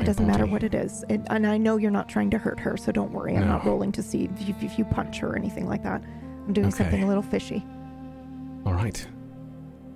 It 0.00 0.06
doesn't 0.06 0.26
matter 0.26 0.46
what 0.46 0.62
it 0.62 0.74
is, 0.74 1.04
it, 1.08 1.20
and 1.28 1.46
I 1.46 1.56
know 1.58 1.76
you're 1.76 1.90
not 1.90 2.08
trying 2.08 2.30
to 2.30 2.38
hurt 2.38 2.58
her, 2.60 2.76
so 2.76 2.90
don't 2.92 3.12
worry. 3.12 3.36
I'm 3.36 3.46
not 3.48 3.64
rolling 3.66 3.92
to 3.92 4.02
see 4.02 4.24
if 4.24 4.48
you, 4.48 4.54
if 4.60 4.78
you 4.78 4.84
punch 4.84 5.18
her 5.18 5.30
or 5.32 5.36
anything 5.36 5.66
like 5.68 5.82
that. 5.82 6.02
I'm 6.46 6.52
doing 6.52 6.68
Okay. 6.68 6.76
something 6.78 7.02
a 7.02 7.06
little 7.06 7.22
fishy. 7.22 7.64
All 8.64 8.72
right. 8.74 9.06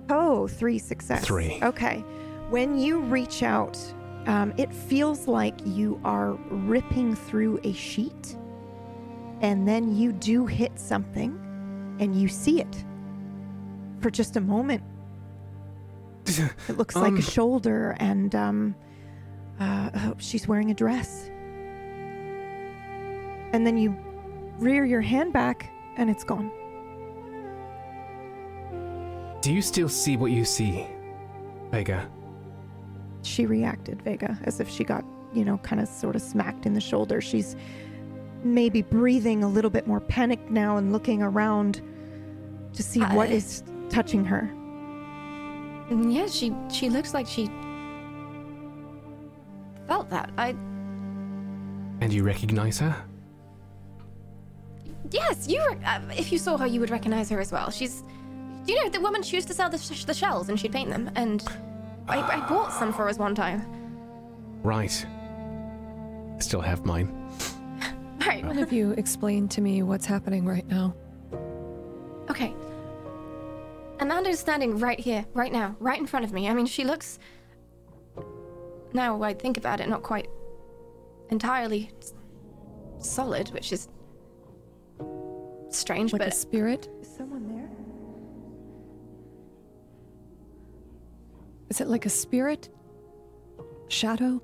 Oh, 0.09 0.47
three 0.47 0.77
success. 0.77 1.25
Three. 1.25 1.59
Okay. 1.63 1.99
When 2.49 2.77
you 2.77 2.99
reach 2.99 3.41
out, 3.43 3.77
um, 4.27 4.53
it 4.57 4.71
feels 4.73 5.27
like 5.27 5.55
you 5.65 5.99
are 6.03 6.33
ripping 6.49 7.15
through 7.15 7.59
a 7.63 7.73
sheet, 7.73 8.37
and 9.41 9.67
then 9.67 9.95
you 9.95 10.11
do 10.11 10.45
hit 10.45 10.79
something, 10.79 11.31
and 11.99 12.15
you 12.19 12.27
see 12.27 12.61
it 12.61 12.85
for 13.99 14.11
just 14.11 14.35
a 14.37 14.41
moment. 14.41 14.83
It 16.67 16.77
looks 16.77 16.95
like 16.95 17.13
Um. 17.13 17.17
a 17.17 17.21
shoulder, 17.21 17.95
and 17.99 18.33
um, 18.35 18.75
uh, 19.59 19.89
oh, 19.95 20.15
she's 20.17 20.47
wearing 20.47 20.71
a 20.71 20.73
dress. 20.73 21.29
And 23.53 23.65
then 23.65 23.77
you 23.77 23.97
rear 24.57 24.85
your 24.85 25.01
hand 25.01 25.31
back, 25.33 25.69
and 25.97 26.09
it's 26.09 26.23
gone. 26.23 26.51
Do 29.41 29.53
you 29.53 29.61
still 29.61 29.89
see 29.89 30.17
what 30.17 30.31
you 30.31 30.43
see, 30.45 30.87
Vega? 31.71 32.09
she 33.21 33.47
reacted, 33.47 33.99
Vega, 34.03 34.37
as 34.43 34.59
if 34.59 34.69
she 34.69 34.83
got, 34.83 35.03
you 35.33 35.43
know, 35.43 35.57
kind 35.57 35.81
of 35.81 35.87
sort 35.87 36.15
of 36.15 36.21
smacked 36.21 36.67
in 36.67 36.73
the 36.73 36.79
shoulder. 36.79 37.19
She's 37.21 37.55
maybe 38.43 38.83
breathing 38.83 39.43
a 39.43 39.47
little 39.47 39.71
bit 39.71 39.87
more 39.87 39.99
panicked 39.99 40.51
now 40.51 40.77
and 40.77 40.93
looking 40.93 41.23
around 41.23 41.81
to 42.73 42.83
see 42.83 42.99
what 43.01 43.29
I- 43.29 43.33
is 43.33 43.63
touching 43.89 44.23
her. 44.25 44.47
Yeah, 45.89 46.27
she 46.27 46.53
she 46.71 46.89
looks 46.91 47.15
like 47.15 47.25
she 47.25 47.49
felt 49.87 50.09
that. 50.09 50.29
I 50.37 50.49
And 52.01 52.11
you 52.13 52.23
recognize 52.23 52.79
her? 52.79 52.95
yes, 55.11 55.47
you 55.47 55.63
rec- 55.67 55.85
uh, 55.85 56.01
if 56.17 56.31
you 56.31 56.37
saw 56.37 56.57
her, 56.57 56.65
you 56.65 56.79
would 56.79 56.89
recognize 56.89 57.29
her 57.29 57.39
as 57.39 57.51
well. 57.51 57.69
She's 57.71 58.03
do 58.65 58.73
you 58.73 58.83
know 58.83 58.89
the 58.89 58.99
woman 58.99 59.21
she 59.21 59.35
used 59.35 59.47
to 59.49 59.53
sell 59.53 59.69
the, 59.69 59.77
sh- 59.77 60.05
the 60.05 60.13
shells 60.13 60.49
and 60.49 60.59
she'd 60.59 60.71
paint 60.71 60.89
them 60.89 61.11
and 61.15 61.43
I, 62.07 62.19
I 62.21 62.49
bought 62.49 62.73
some 62.73 62.91
for 62.91 63.07
us 63.07 63.17
one 63.19 63.35
time. 63.35 63.61
Right. 64.63 65.05
I 66.35 66.39
still 66.39 66.61
have 66.61 66.85
mine. 66.85 67.11
Right. 68.25 68.43
One 68.43 68.57
of 68.57 68.73
you 68.73 68.91
explain 68.93 69.47
to 69.49 69.61
me 69.61 69.83
what's 69.83 70.07
happening 70.07 70.45
right 70.45 70.65
now. 70.67 70.95
Okay. 72.27 72.55
Amanda's 73.99 74.39
standing 74.39 74.79
right 74.79 74.99
here, 74.99 75.23
right 75.35 75.51
now, 75.51 75.75
right 75.79 75.99
in 75.99 76.07
front 76.07 76.25
of 76.25 76.33
me. 76.33 76.49
I 76.49 76.53
mean, 76.55 76.65
she 76.65 76.83
looks. 76.83 77.19
Now 78.95 79.21
I 79.21 79.33
think 79.33 79.57
about 79.57 79.81
it, 79.81 79.89
not 79.89 80.03
quite 80.03 80.29
entirely 81.29 81.91
s- 82.01 82.13
solid, 82.99 83.49
which 83.49 83.73
is 83.73 83.89
strange, 85.69 86.13
Like 86.13 86.21
a 86.21 86.31
spirit? 86.31 86.87
Is 87.01 87.13
someone 87.13 87.45
there? 87.53 87.69
Is 91.69 91.81
it 91.81 91.87
like 91.87 92.05
a 92.05 92.09
spirit? 92.09 92.69
Shadow? 93.89 94.41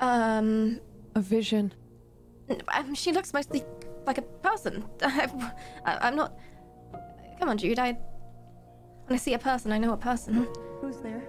um, 0.00 0.80
A 1.14 1.20
vision? 1.20 1.72
um, 2.74 2.94
she 2.96 3.12
looks 3.12 3.32
mostly 3.32 3.62
like 4.04 4.18
a 4.18 4.22
person. 4.22 4.84
I, 5.02 5.28
I'm 5.84 6.16
not. 6.16 6.36
Come 7.38 7.48
on, 7.50 7.56
Jude. 7.56 7.78
I. 7.78 7.92
When 9.06 9.14
I 9.14 9.16
see 9.16 9.34
a 9.34 9.38
person, 9.38 9.70
I 9.70 9.78
know 9.78 9.92
a 9.92 9.96
person. 9.96 10.48
Who's 10.80 10.96
there? 10.98 11.22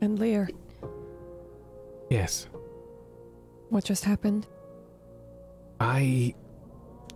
And 0.00 0.18
Lyr, 0.18 0.48
Yes. 2.08 2.46
what 3.68 3.84
just 3.84 4.04
happened? 4.04 4.46
I 5.78 6.34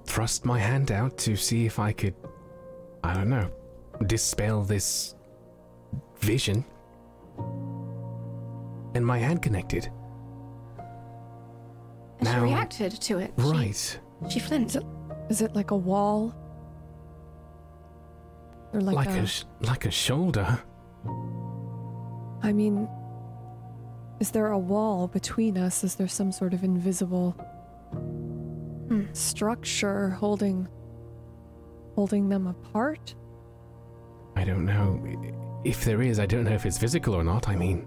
thrust 0.05 0.45
my 0.45 0.59
hand 0.59 0.93
out 0.93 1.17
to 1.19 1.37
see 1.37 1.67
if 1.67 1.79
I 1.79 1.93
could, 1.93 2.15
I 3.03 3.15
don't 3.15 3.29
know, 3.29 3.51
dispel 4.07 4.63
this 4.63 5.15
vision. 6.19 6.65
And 8.95 9.05
my 9.05 9.19
hand 9.19 9.43
connected. 9.43 9.91
And 12.21 12.29
she 12.29 12.35
Now- 12.35 12.43
reacted 12.45 12.93
to 13.01 13.19
it. 13.19 13.33
Right. 13.37 14.01
She, 14.29 14.39
flinched. 14.41 14.77
Is 15.29 15.43
it 15.43 15.55
like 15.57 15.71
a 15.73 15.77
wall? 15.77 16.33
Or 18.73 18.81
like, 18.81 18.95
Like, 18.97 19.09
a, 19.09 19.21
a, 19.23 19.27
sh- 19.27 19.45
like 19.61 19.85
a 19.85 19.91
shoulder. 19.91 20.59
I 22.45 22.53
mean, 22.53 22.89
is 24.21 24.31
there 24.31 24.49
a 24.49 24.59
wall 24.59 25.09
between 25.09 25.57
us? 25.59 25.83
Is 25.83 25.95
there 25.97 26.07
some 26.09 26.31
sort 26.31 26.55
of 26.55 26.63
invisible 26.63 27.33
Hmm. 28.89 29.05
structure 29.13 30.11
holding 30.11 30.69
holding 31.95 32.29
them 32.29 32.47
apart? 32.47 33.15
I 34.37 34.45
don't 34.45 34.65
know. 34.67 35.01
If 35.65 35.85
there 35.85 36.03
is, 36.03 36.19
I 36.19 36.27
don't 36.27 36.45
know 36.45 36.53
if 36.53 36.67
it's 36.67 36.77
physical 36.77 37.15
or 37.15 37.25
not. 37.25 37.49
I 37.49 37.57
mean, 37.57 37.87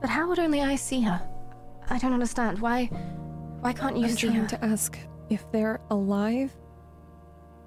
But 0.00 0.10
how 0.10 0.28
would 0.28 0.38
only 0.38 0.60
I 0.60 0.74
see 0.76 1.00
her? 1.02 1.20
I 1.88 1.98
don't 1.98 2.12
understand. 2.12 2.58
Why 2.58 2.86
why 3.62 3.72
can't 3.72 3.96
you 3.96 4.04
I'm 4.04 4.10
see 4.10 4.26
trying 4.26 4.40
her? 4.42 4.46
to 4.48 4.64
ask 4.64 4.98
if 5.30 5.50
they're 5.52 5.80
alive 5.90 6.52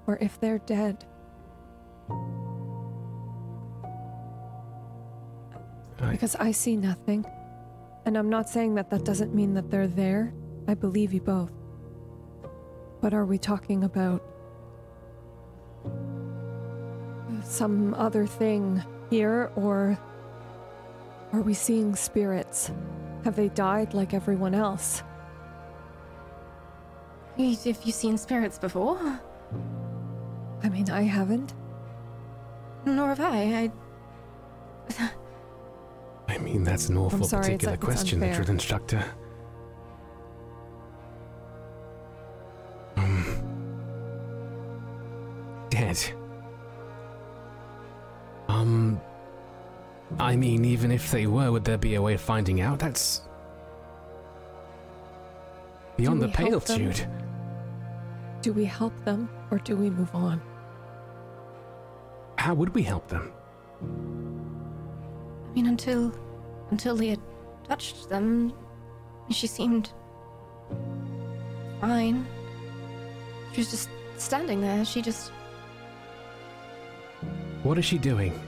or 0.06 0.18
if 0.20 0.38
they're 0.38 0.58
dead. 0.58 1.04
I- 6.00 6.10
Because 6.12 6.36
I 6.36 6.50
see 6.52 6.76
nothing. 6.76 7.24
And 8.04 8.16
I'm 8.16 8.28
not 8.30 8.48
saying 8.48 8.74
that 8.76 8.90
that 8.90 9.04
doesn't 9.04 9.34
mean 9.34 9.54
that 9.54 9.70
they're 9.70 9.88
there. 9.88 10.32
I 10.68 10.74
believe 10.74 11.12
you 11.12 11.20
both. 11.20 11.52
But 13.00 13.14
are 13.14 13.24
we 13.26 13.38
talking 13.38 13.84
about 13.84 14.22
some 17.42 17.94
other 17.94 18.26
thing 18.26 18.82
here, 19.10 19.50
or 19.56 19.98
are 21.32 21.40
we 21.40 21.54
seeing 21.54 21.94
spirits? 21.94 22.70
Have 23.24 23.36
they 23.36 23.48
died 23.50 23.94
like 23.94 24.14
everyone 24.14 24.54
else? 24.54 25.02
You- 27.36 27.56
Have 27.56 27.82
you 27.84 27.92
seen 27.92 28.16
spirits 28.18 28.58
before? 28.58 28.98
I 30.62 30.68
mean, 30.68 30.88
I 30.90 31.02
haven't. 31.02 31.54
Nor 32.84 33.08
have 33.08 33.20
I. 33.20 33.36
I 33.36 33.72
I 34.98 35.10
mean, 36.56 36.64
that's 36.64 36.88
an 36.88 36.96
awful 36.96 37.26
sorry, 37.26 37.40
it's- 37.42 37.46
particular 37.46 37.74
it's 37.74 37.84
question, 37.84 38.22
unfair. 38.22 38.36
drill 38.42 38.50
instructor. 38.54 39.04
Um, 42.96 43.24
dead. 45.70 45.98
Um, 48.48 49.00
I 50.18 50.36
mean, 50.36 50.64
even 50.64 50.90
if 50.90 51.10
they 51.10 51.26
were, 51.26 51.52
would 51.52 51.64
there 51.64 51.76
be 51.78 51.94
a 51.96 52.02
way 52.02 52.14
of 52.14 52.20
finding 52.20 52.60
out? 52.60 52.78
That's 52.78 53.22
beyond 55.96 56.20
Do 56.20 56.26
the 56.26 56.28
we 56.28 56.32
help 56.50 56.66
pale, 56.66 56.76
them? 56.76 56.92
Jude. 56.92 57.06
Do 58.42 58.52
we 58.52 58.64
help 58.64 58.92
them, 59.04 59.28
or 59.50 59.58
do 59.58 59.76
we 59.76 59.90
move 59.90 60.14
on? 60.14 60.40
How 62.38 62.54
would 62.54 62.74
we 62.74 62.82
help 62.82 63.08
them? 63.08 63.32
I 63.82 65.54
mean, 65.54 65.66
until 65.66 66.12
until 66.70 66.94
Leah 66.94 67.16
touched 67.68 68.08
them, 68.08 68.52
she 69.30 69.46
seemed 69.46 69.92
fine. 71.80 72.26
She 73.52 73.60
was 73.60 73.70
just 73.70 73.88
standing 74.16 74.60
there. 74.60 74.84
She 74.84 75.02
just 75.02 75.30
What 77.62 77.78
is 77.78 77.84
she 77.84 77.98
doing? 77.98 78.38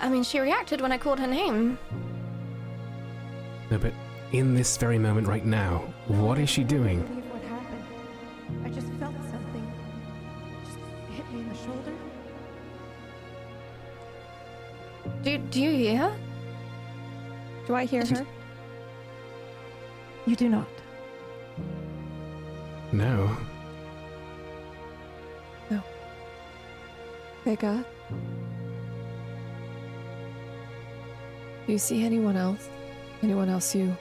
I 0.00 0.08
mean, 0.08 0.24
she 0.24 0.40
reacted 0.40 0.80
when 0.80 0.92
I 0.92 0.98
called 0.98 1.20
her 1.20 1.26
name. 1.26 1.78
No, 3.70 3.78
but 3.78 3.92
in 4.32 4.54
this 4.54 4.76
very 4.76 4.98
moment 4.98 5.28
right 5.28 5.44
now, 5.44 5.78
what 6.08 6.38
is 6.38 6.48
she 6.48 6.64
doing? 6.64 7.21
Do 17.72 17.76
I 17.76 17.86
hear 17.86 18.04
her? 18.04 18.26
You 20.26 20.36
do 20.36 20.50
not. 20.50 20.68
No. 22.92 23.34
No. 25.70 25.82
Vega? 27.46 27.82
Do 31.66 31.72
you 31.72 31.78
see 31.78 32.04
anyone 32.04 32.36
else? 32.36 32.68
Anyone 33.22 33.48
else 33.48 33.74
you 33.74 33.96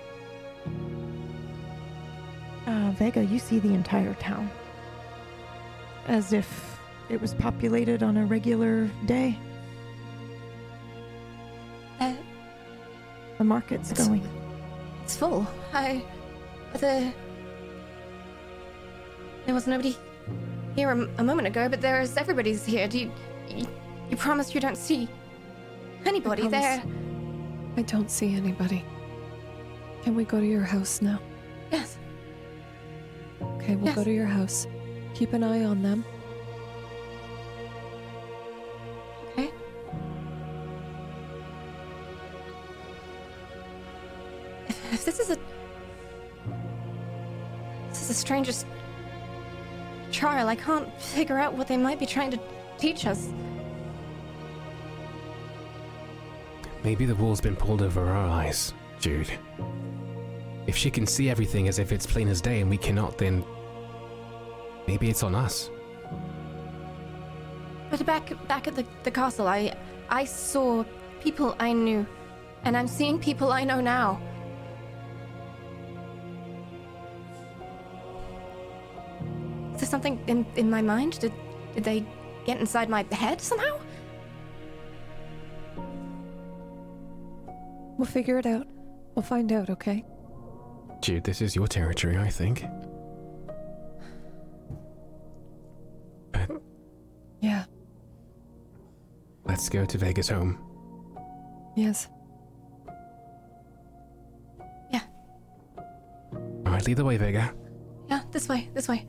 Uh, 2.67 2.91
Vega, 2.97 3.23
you 3.23 3.39
see 3.39 3.59
the 3.59 3.73
entire 3.73 4.15
town. 4.15 4.51
As 6.09 6.33
if 6.33 6.77
it 7.07 7.21
was 7.21 7.33
populated 7.35 8.03
on 8.03 8.17
a 8.17 8.25
regular 8.25 8.89
day. 9.05 9.39
The 13.41 13.45
market's 13.45 13.89
It's- 13.89 14.07
going. 14.07 14.21
It's 15.03 15.17
full. 15.17 15.47
I. 15.73 16.03
The. 16.73 17.11
There 19.47 19.55
was 19.55 19.65
nobody 19.65 19.97
here 20.75 20.91
a, 20.91 21.09
a 21.17 21.23
moment 21.23 21.47
ago, 21.47 21.67
but 21.67 21.81
there's 21.81 22.17
everybody's 22.17 22.63
here. 22.63 22.87
Do 22.87 22.99
you, 22.99 23.11
you. 23.49 23.65
You 24.11 24.15
promise 24.15 24.53
you 24.53 24.61
don't 24.61 24.77
see 24.77 25.09
anybody 26.05 26.43
promise. 26.43 26.61
there? 26.61 26.83
I 27.77 27.81
don't 27.81 28.11
see 28.11 28.35
anybody. 28.35 28.85
Can 30.03 30.13
we 30.13 30.23
go 30.23 30.39
to 30.39 30.45
your 30.45 30.61
house 30.61 31.01
now? 31.01 31.19
Yes. 31.71 31.97
Okay, 33.41 33.75
we'll 33.75 33.95
go 33.95 34.03
to 34.03 34.13
your 34.13 34.27
house. 34.27 34.67
Keep 35.15 35.33
an 35.33 35.43
eye 35.43 35.63
on 35.63 35.81
them. 35.81 36.05
Trial. 50.41 50.49
I 50.49 50.55
can't 50.55 51.01
figure 51.01 51.37
out 51.37 51.53
what 51.53 51.67
they 51.67 51.77
might 51.77 51.99
be 51.99 52.05
trying 52.05 52.31
to 52.31 52.39
teach 52.77 53.05
us. 53.05 53.29
Maybe 56.83 57.05
the 57.05 57.15
wool's 57.15 57.41
been 57.41 57.55
pulled 57.55 57.81
over 57.81 58.01
our 58.07 58.27
eyes, 58.27 58.73
Jude. 58.99 59.31
If 60.67 60.75
she 60.75 60.89
can 60.89 61.05
see 61.05 61.29
everything 61.29 61.67
as 61.67 61.79
if 61.79 61.91
it's 61.91 62.05
plain 62.05 62.27
as 62.27 62.41
day 62.41 62.61
and 62.61 62.69
we 62.69 62.77
cannot, 62.77 63.17
then 63.17 63.43
maybe 64.87 65.09
it's 65.09 65.23
on 65.23 65.35
us. 65.35 65.69
But 67.89 68.05
back 68.05 68.33
back 68.47 68.67
at 68.67 68.75
the, 68.75 68.85
the 69.03 69.11
castle, 69.11 69.47
I 69.47 69.75
I 70.09 70.25
saw 70.25 70.85
people 71.21 71.55
I 71.59 71.73
knew, 71.73 72.05
and 72.63 72.75
I'm 72.77 72.87
seeing 72.87 73.19
people 73.19 73.51
I 73.51 73.63
know 73.63 73.81
now. 73.81 74.19
Something 80.01 80.23
in, 80.27 80.45
in 80.55 80.69
my 80.69 80.81
mind? 80.81 81.19
Did 81.19 81.33
did 81.73 81.83
they 81.83 82.05
get 82.45 82.59
inside 82.59 82.89
my 82.89 83.05
head 83.11 83.39
somehow? 83.39 83.79
We'll 87.97 88.07
figure 88.07 88.39
it 88.39 88.45
out. 88.45 88.67
We'll 89.15 89.23
find 89.23 89.51
out, 89.51 89.69
okay? 89.69 90.03
Jude, 91.01 91.23
this 91.23 91.41
is 91.41 91.55
your 91.55 91.67
territory, 91.67 92.17
I 92.17 92.29
think. 92.29 92.65
Uh, 96.33 96.47
yeah. 97.41 97.65
Let's 99.45 99.69
go 99.69 99.85
to 99.85 99.97
Vega's 99.97 100.29
home. 100.29 100.57
Yes. 101.75 102.07
Yeah. 104.91 105.01
Alright, 106.65 106.87
lead 106.87 106.97
the 106.97 107.05
way, 107.05 107.17
Vega. 107.17 107.53
Yeah, 108.09 108.21
this 108.31 108.49
way, 108.49 108.69
this 108.73 108.87
way. 108.87 109.05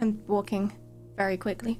I'm 0.00 0.20
walking 0.26 0.72
very 1.16 1.36
quickly. 1.36 1.78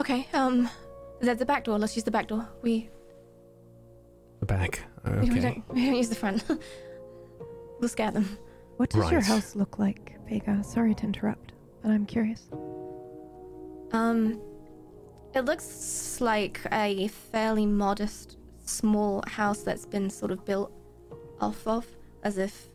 Okay, 0.00 0.26
um, 0.32 0.68
the, 1.20 1.34
the 1.34 1.46
back 1.46 1.64
door. 1.64 1.78
Let's 1.78 1.94
use 1.96 2.04
the 2.04 2.10
back 2.10 2.28
door. 2.28 2.48
We 2.62 2.88
The 4.40 4.46
back. 4.46 4.82
we, 5.04 5.12
we 5.12 5.18
Okay. 5.30 5.40
don't 5.40 5.74
we 5.74 5.84
don't 5.86 5.96
use 5.96 6.08
the 6.08 6.14
front. 6.16 6.44
we'll 7.80 7.88
scare 7.88 8.10
them. 8.10 8.38
What 8.78 8.90
does 8.90 9.10
your 9.12 9.20
house 9.20 9.54
look 9.54 9.78
like, 9.78 10.18
Vega? 10.28 10.64
Sorry 10.64 10.94
to 10.96 11.04
interrupt, 11.04 11.52
but 11.82 11.90
I'm 11.90 12.06
curious. 12.06 12.48
Um, 13.92 14.40
it 15.34 15.44
looks 15.44 16.20
like 16.20 16.60
a 16.72 17.08
fairly 17.08 17.66
modest, 17.66 18.38
small 18.64 19.22
house 19.28 19.62
that's 19.62 19.86
been 19.86 20.10
sort 20.10 20.32
of 20.32 20.44
built 20.44 20.72
off 21.40 21.64
of, 21.68 21.86
as 22.24 22.38
if 22.38 22.68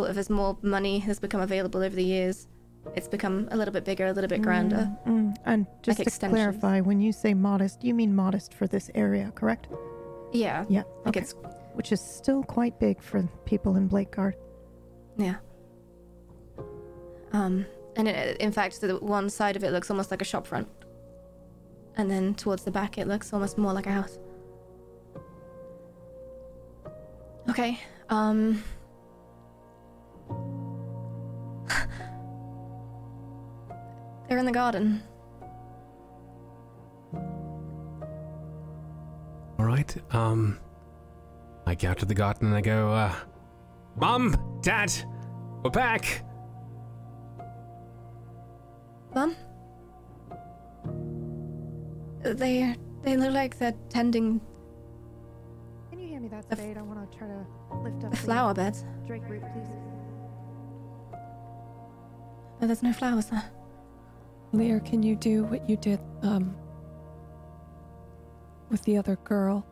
sort 0.00 0.10
of 0.10 0.16
as 0.16 0.30
more 0.30 0.56
money 0.62 0.98
has 1.00 1.20
become 1.20 1.42
available 1.42 1.82
over 1.82 1.94
the 1.94 2.02
years, 2.04 2.48
it's 2.96 3.06
become 3.06 3.46
a 3.50 3.56
little 3.56 3.72
bit 3.72 3.84
bigger, 3.84 4.06
a 4.06 4.12
little 4.14 4.28
bit 4.28 4.40
grander. 4.40 4.90
Mm, 5.06 5.12
mm. 5.12 5.36
And 5.44 5.66
just 5.82 5.98
to 5.98 6.04
extensions. 6.04 6.38
clarify, 6.38 6.80
when 6.80 7.02
you 7.02 7.12
say 7.12 7.34
modest, 7.34 7.84
you 7.84 7.92
mean 7.92 8.14
modest 8.16 8.54
for 8.54 8.66
this 8.66 8.90
area, 8.94 9.30
correct? 9.34 9.68
Yeah, 10.32 10.64
Yeah. 10.70 10.84
like 11.04 11.08
okay. 11.08 11.20
it's 11.20 11.34
Which 11.74 11.92
is 11.92 12.00
still 12.00 12.42
quite 12.42 12.80
big 12.80 13.02
for 13.02 13.28
people 13.44 13.76
in 13.76 13.88
Blakeguard. 13.90 14.34
yeah. 15.18 15.36
Um, 17.32 17.66
and 17.96 18.08
it, 18.08 18.38
in 18.40 18.50
fact, 18.52 18.80
the 18.80 18.96
one 18.96 19.28
side 19.28 19.54
of 19.56 19.62
it 19.62 19.70
looks 19.72 19.90
almost 19.90 20.10
like 20.10 20.22
a 20.22 20.24
shopfront, 20.24 20.66
and 21.96 22.10
then 22.10 22.34
towards 22.34 22.64
the 22.64 22.70
back, 22.72 22.96
it 22.98 23.06
looks 23.06 23.32
almost 23.34 23.58
more 23.58 23.72
like 23.74 23.86
a 23.86 23.92
house. 23.92 24.18
Okay. 27.50 27.78
Um. 28.08 28.64
They're 34.30 34.38
in 34.38 34.46
the 34.46 34.52
garden. 34.52 35.02
Alright, 39.58 39.96
um. 40.14 40.60
I 41.66 41.74
get 41.74 41.90
out 41.90 41.98
to 41.98 42.06
the 42.06 42.14
garden 42.14 42.46
and 42.46 42.56
I 42.56 42.60
go, 42.60 42.92
uh. 42.92 43.12
Mum! 43.96 44.60
Dad! 44.62 44.92
We're 45.64 45.70
back! 45.70 46.24
Mom, 49.16 49.34
They 52.22 52.76
they 53.02 53.16
look 53.16 53.32
like 53.32 53.58
they're 53.58 53.74
tending 53.88 54.40
Can 55.90 55.98
you 55.98 56.10
hand 56.10 56.22
me 56.22 56.28
that 56.28 56.48
The 56.48 56.52
f- 56.52 56.58
spade? 56.60 56.78
I 56.78 56.82
want 56.82 57.10
to 57.10 57.18
try 57.18 57.26
to 57.26 57.44
lift 57.82 58.04
up 58.04 58.12
the 58.12 58.16
flower 58.16 58.54
beds. 58.54 58.84
Drake 59.08 59.22
root, 59.28 59.42
please. 59.52 59.66
Oh, 62.62 62.66
there's 62.68 62.84
no 62.84 62.92
flowers 62.92 63.26
there. 63.26 63.42
Lyr, 64.52 64.80
can 64.80 65.02
you 65.02 65.14
do 65.16 65.44
what 65.44 65.68
you 65.68 65.76
did, 65.76 66.00
um, 66.22 66.54
with 68.70 68.82
the 68.82 68.96
other 68.96 69.16
girl? 69.24 69.64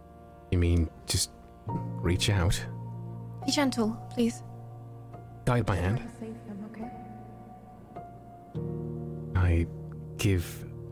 You 0.50 0.58
mean 0.58 0.88
just 1.06 1.30
reach 1.66 2.30
out, 2.30 2.64
Be 3.44 3.50
gentle, 3.52 3.90
please. 4.10 4.42
guide 5.44 5.66
my 5.66 5.76
hand. 5.76 6.00
Save 6.20 6.28
him, 6.46 6.64
okay? 6.70 6.90
I 9.36 9.66
give 10.16 10.44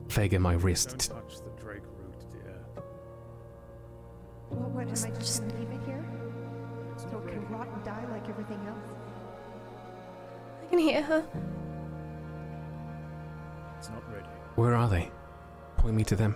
Vega 0.09 0.39
my 0.39 0.55
wrist. 0.55 0.99
touch 0.99 1.39
the 1.39 1.51
Drake 1.63 1.83
root, 1.99 2.21
dear. 2.33 2.61
Well, 4.51 4.71
what, 4.71 4.83
am 4.83 4.89
I 4.89 4.91
Just- 4.91 5.07
just 5.07 5.19
just- 5.21 5.41
going 5.43 5.51
to 5.53 5.59
leave 5.59 5.81
it 5.81 5.87
here? 5.87 6.05
So 6.97 7.19
it 7.19 7.29
can 7.33 7.49
rot 7.51 7.69
and 7.69 7.85
die 7.85 8.05
like 8.11 8.29
everything 8.29 8.59
else? 8.67 8.89
I 10.63 10.67
can 10.71 10.79
hear 10.79 11.03
her. 11.03 11.25
It's 13.87 13.95
not 13.95 14.13
ready. 14.13 14.27
Where 14.57 14.75
are 14.75 14.89
they? 14.89 15.11
Point 15.77 15.95
me 15.95 16.03
to 16.05 16.17
them. 16.17 16.35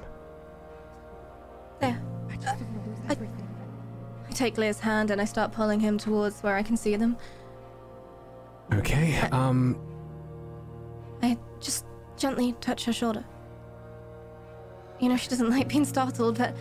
There. 1.81 2.01
I 2.31 2.37
just 2.37 2.47
don't 2.47 2.71
want 2.71 2.85
to 2.85 2.91
lose 2.91 2.99
I- 3.09 3.13
everything. 3.13 3.49
I 4.29 4.33
take 4.33 4.57
Lyr's 4.57 4.79
hand 4.79 5.11
and 5.11 5.21
I 5.21 5.25
start 5.25 5.51
pulling 5.51 5.81
him 5.81 5.99
towards 5.99 6.43
where 6.43 6.55
I 6.55 6.63
can 6.63 6.77
see 6.77 6.95
them. 6.95 7.17
Okay, 8.73 9.19
um. 9.33 9.77
I 11.23 11.37
just 11.59 11.87
gently 12.17 12.53
touch 12.61 12.85
her 12.85 12.93
shoulder. 12.93 13.25
You 15.01 15.09
know, 15.09 15.17
she 15.17 15.29
doesn't 15.29 15.51
like 15.51 15.67
being 15.67 15.85
startled, 15.85 16.39
but. 16.39 16.55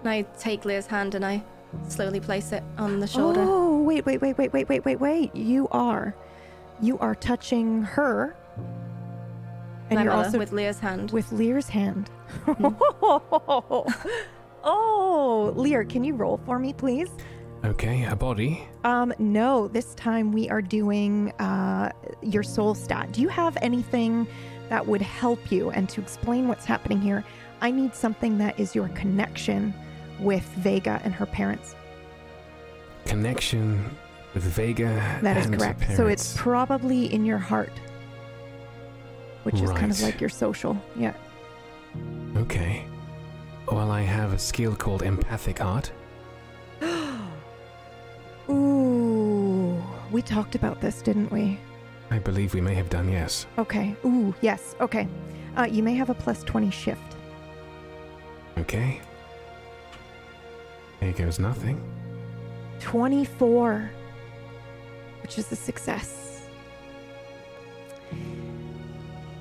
And 0.00 0.08
I 0.08 0.22
take 0.36 0.64
Lyr's 0.64 0.88
hand 0.88 1.14
and 1.14 1.24
I 1.24 1.44
slowly 1.86 2.18
place 2.18 2.50
it 2.50 2.64
on 2.76 2.98
the 2.98 3.06
shoulder. 3.06 3.44
Oh, 3.46 3.82
wait, 3.82 4.04
wait, 4.04 4.20
wait, 4.20 4.36
wait, 4.36 4.52
wait, 4.52 4.68
wait, 4.68 4.84
wait, 4.84 4.98
wait. 4.98 5.36
You 5.36 5.68
are. 5.70 6.16
You 6.82 6.98
are 6.98 7.14
touching 7.14 7.82
her. 7.82 8.36
And 9.88 9.98
My 9.98 10.02
you're 10.02 10.12
mother 10.12 10.26
also 10.26 10.38
with 10.38 10.52
Lyr's 10.52 10.78
hand. 10.78 11.10
with 11.12 11.30
Lyr's 11.32 11.68
hand. 11.68 12.10
Mm-hmm. 12.44 14.12
oh, 14.64 15.52
Lyr, 15.56 15.84
can 15.84 16.02
you 16.04 16.14
roll 16.14 16.40
for 16.44 16.58
me, 16.58 16.72
please? 16.72 17.08
Okay, 17.64 18.04
a 18.04 18.16
body. 18.16 18.66
Um, 18.82 19.14
no, 19.18 19.68
this 19.68 19.94
time 19.94 20.32
we 20.32 20.48
are 20.50 20.60
doing 20.60 21.30
uh, 21.38 21.92
your 22.20 22.42
soul 22.42 22.74
stat. 22.74 23.12
Do 23.12 23.20
you 23.20 23.28
have 23.28 23.56
anything 23.62 24.26
that 24.68 24.84
would 24.84 25.02
help 25.02 25.52
you? 25.52 25.70
And 25.70 25.88
to 25.90 26.00
explain 26.00 26.48
what's 26.48 26.64
happening 26.64 27.00
here, 27.00 27.24
I 27.60 27.70
need 27.70 27.94
something 27.94 28.38
that 28.38 28.58
is 28.58 28.74
your 28.74 28.88
connection 28.88 29.72
with 30.18 30.42
Vega 30.56 31.00
and 31.04 31.14
her 31.14 31.26
parents. 31.26 31.76
Connection 33.04 33.96
With 34.34 34.44
Vega 34.44 35.18
That 35.22 35.36
is 35.36 35.46
correct. 35.46 35.92
So 35.96 36.06
it's 36.06 36.34
probably 36.36 37.12
in 37.12 37.24
your 37.24 37.38
heart, 37.38 37.72
which 39.42 39.60
is 39.60 39.70
kind 39.70 39.90
of 39.92 40.00
Right. 40.00 40.12
like 40.12 40.20
your 40.20 40.30
social. 40.30 40.76
Yeah. 40.96 41.12
Okay. 42.36 42.84
Well, 43.70 43.90
I 43.90 44.00
have 44.02 44.32
a 44.32 44.38
skill 44.38 44.74
called 44.74 45.02
empathic 45.02 45.60
art. 45.62 45.92
Ooh, 48.48 49.82
we 50.10 50.22
talked 50.22 50.54
about 50.54 50.80
this, 50.80 51.02
didn't 51.02 51.30
we? 51.30 51.58
I 52.10 52.18
believe 52.18 52.54
we 52.54 52.60
may 52.60 52.74
have 52.74 52.90
done, 52.90 53.10
yes. 53.10 53.46
Okay. 53.58 53.94
Ooh, 54.04 54.34
yes. 54.40 54.74
Okay. 54.80 55.06
Uh, 55.56 55.66
you 55.70 55.82
may 55.82 55.94
have 55.94 56.10
a 56.10 56.14
plus 56.14 56.42
20 56.42 56.70
shift. 56.70 57.00
Okay. 58.58 59.00
Here 61.00 61.12
goes 61.12 61.38
nothing. 61.38 61.80
24, 62.80 63.90
which 65.22 65.38
is 65.38 65.50
a 65.52 65.56
success. 65.56 66.42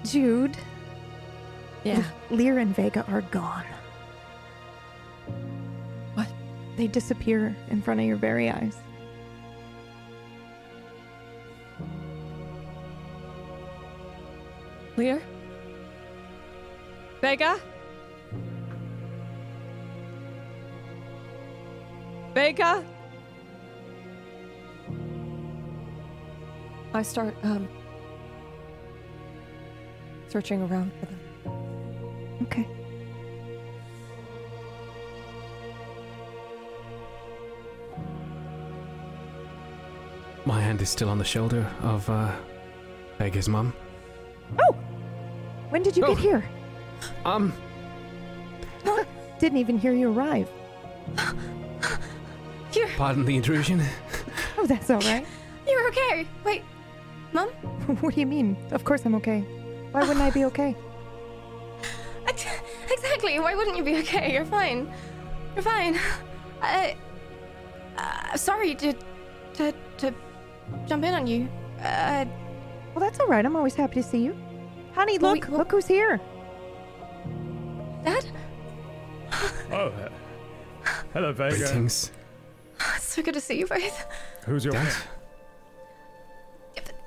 Jude. 0.04 0.58
Yeah. 1.84 2.04
Lyr 2.30 2.60
and 2.60 2.76
Vega 2.76 3.06
are 3.08 3.22
gone. 3.22 3.66
What? 6.14 6.28
They 6.78 6.88
disappear 6.88 7.56
in 7.70 7.82
front 7.82 8.00
of 8.00 8.06
your 8.06 8.18
very 8.18 8.50
eyes. 8.50 8.78
Lyr? 14.98 15.22
Vega? 17.22 17.60
Vega? 22.34 22.86
I 26.94 27.02
start 27.04 27.34
um 27.44 27.68
searching 30.28 30.62
around 30.62 30.92
for 31.00 31.06
them. 31.06 31.20
Okay. 32.44 32.68
My 40.46 40.60
hand 40.60 40.82
is 40.82 40.90
still 40.90 41.10
on 41.10 41.18
the 41.18 41.24
shoulder 41.24 41.70
of 41.82 42.10
uh, 42.10 42.32
Vega's 43.20 43.48
mum. 43.48 43.74
Oh! 44.60 44.74
When 45.70 45.84
did 45.84 45.96
you 45.96 46.04
Oh. 46.06 46.16
get 46.16 46.18
here? 46.18 46.44
Um, 47.26 47.54
Didn't 49.40 49.58
even 49.58 49.78
hear 49.80 49.94
you 49.94 50.12
arrive. 50.12 50.48
You're 52.74 52.88
pardon 52.90 53.26
the 53.26 53.36
intrusion. 53.36 53.82
Oh, 54.56 54.68
that's 54.68 54.92
all 54.92 55.00
right. 55.00 55.26
you're 55.68 55.88
okay. 55.88 56.28
Wait, 56.46 56.62
Mum? 56.62 56.81
what 58.02 58.14
do 58.16 58.20
you 58.20 58.26
mean? 58.28 58.58
Of 58.72 58.84
course 58.84 59.06
I'm 59.06 59.16
okay. 59.16 59.42
Why 59.92 60.02
wouldn't 60.02 60.22
I 60.22 60.30
be 60.32 60.46
okay? 60.46 60.76
Exactly. 62.92 63.40
Why 63.40 63.56
wouldn't 63.56 63.78
you 63.78 63.84
be 63.84 63.98
okay? 64.00 64.34
You're 64.34 64.46
fine. 64.46 64.92
You're 65.56 65.64
fine. 65.64 65.98
I. 66.62 66.96
Uh, 67.98 68.36
sorry 68.38 68.76
to, 68.76 68.94
to 69.54 69.74
to 69.98 70.14
jump 70.88 71.04
in 71.04 71.14
on 71.14 71.28
you. 71.28 71.48
Uh, 71.82 72.26
Well, 72.94 73.00
that's 73.06 73.20
all 73.20 73.28
right. 73.28 73.46
I'm 73.46 73.56
always 73.56 73.76
happy 73.76 73.96
to 74.02 74.04
see 74.04 74.24
you. 74.24 74.36
Honey, 74.94 75.18
Well, 75.18 75.34
look. 75.36 75.46
we- 75.46 75.50
well- 75.52 75.60
look 75.60 75.72
who's 75.72 75.88
here. 75.88 76.20
Dad. 78.04 78.26
Oh, 79.72 79.88
uh, 79.88 80.10
hello, 81.14 81.32
Vega. 81.34 81.56
Greetings. 81.58 82.12
It's 82.96 83.14
so 83.16 83.22
good 83.22 83.34
to 83.36 83.42
see 83.42 83.60
you 83.60 83.68
both. 83.68 84.06
Who's 84.46 84.66
your 84.66 84.74
Dad? 84.74 84.94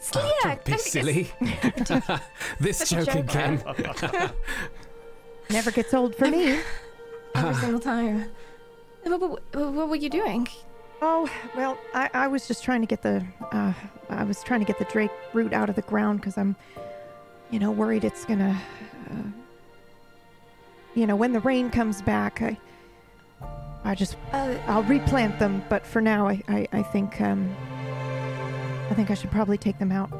It's 0.06 0.16
Oh, 0.16 0.20
Leah. 0.44 0.55
don't 0.56 0.64
be 0.66 0.76
silly. 0.78 1.31
this 2.60 2.78
Such 2.78 2.93
a 2.93 3.05
joke 3.06 3.26
joke, 3.26 3.68
again. 4.05 4.31
Never 5.51 5.70
gets 5.70 5.94
old 5.94 6.14
for 6.14 6.26
me. 6.26 6.60
Every 7.35 7.55
single 7.55 7.81
time. 7.81 8.26
What, 9.05 9.20
what, 9.20 9.72
what 9.72 9.89
were 9.89 9.97
you 9.97 10.10
doing? 10.10 10.47
Oh, 11.02 11.28
well, 11.56 11.78
I, 11.94 12.09
I 12.14 12.26
was 12.28 12.47
just 12.47 12.62
trying 12.64 12.81
to 12.81 12.86
get 12.86 13.02
the 13.02 13.24
uh, 13.52 13.72
I 14.09 14.24
was 14.24 14.43
trying 14.43 14.60
to 14.60 14.66
get 14.66 14.78
the 14.78 14.85
Drake 14.86 15.10
root 15.32 15.52
out 15.52 15.68
of 15.68 15.76
the 15.76 15.82
ground 15.82 16.20
because 16.20 16.39
I'm, 16.39 16.55
you 17.51 17.59
know, 17.59 17.70
worried 17.70 18.05
it's 18.05 18.24
gonna, 18.24 18.59
uh, 19.10 19.28
you 20.94 21.06
know, 21.06 21.16
when 21.16 21.32
the 21.32 21.40
rain 21.40 21.70
comes 21.70 22.01
back, 22.02 22.40
I, 22.40 22.56
I 23.85 23.94
just 23.94 24.16
Uh, 24.32 24.55
I'll 24.66 24.85
replant 24.85 25.39
them. 25.39 25.62
But 25.68 25.86
for 25.86 26.01
now, 26.01 26.28
I 26.28 26.43
I, 26.48 26.68
I 26.72 26.82
think 26.82 27.20
um, 27.20 27.55
I 28.90 28.94
think 28.94 29.11
I 29.11 29.15
should 29.15 29.31
probably 29.31 29.59
take 29.59 29.78
them 29.78 29.93
out. 29.93 30.11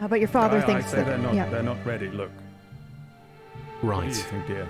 Uh, 0.00 0.08
but 0.08 0.18
your 0.20 0.28
father 0.28 0.58
I, 0.58 0.62
I 0.62 0.66
thinks 0.66 0.90
say 0.90 0.96
that 0.98 1.06
they're 1.06 1.18
not. 1.18 1.34
yeah. 1.34 1.46
They're 1.48 1.62
not 1.62 1.84
ready. 1.84 2.08
Look. 2.08 2.30
What 3.80 4.00
do 4.00 4.06
you 4.06 4.12
Right. 4.12 4.14
think, 4.14 4.46
dear? 4.46 4.68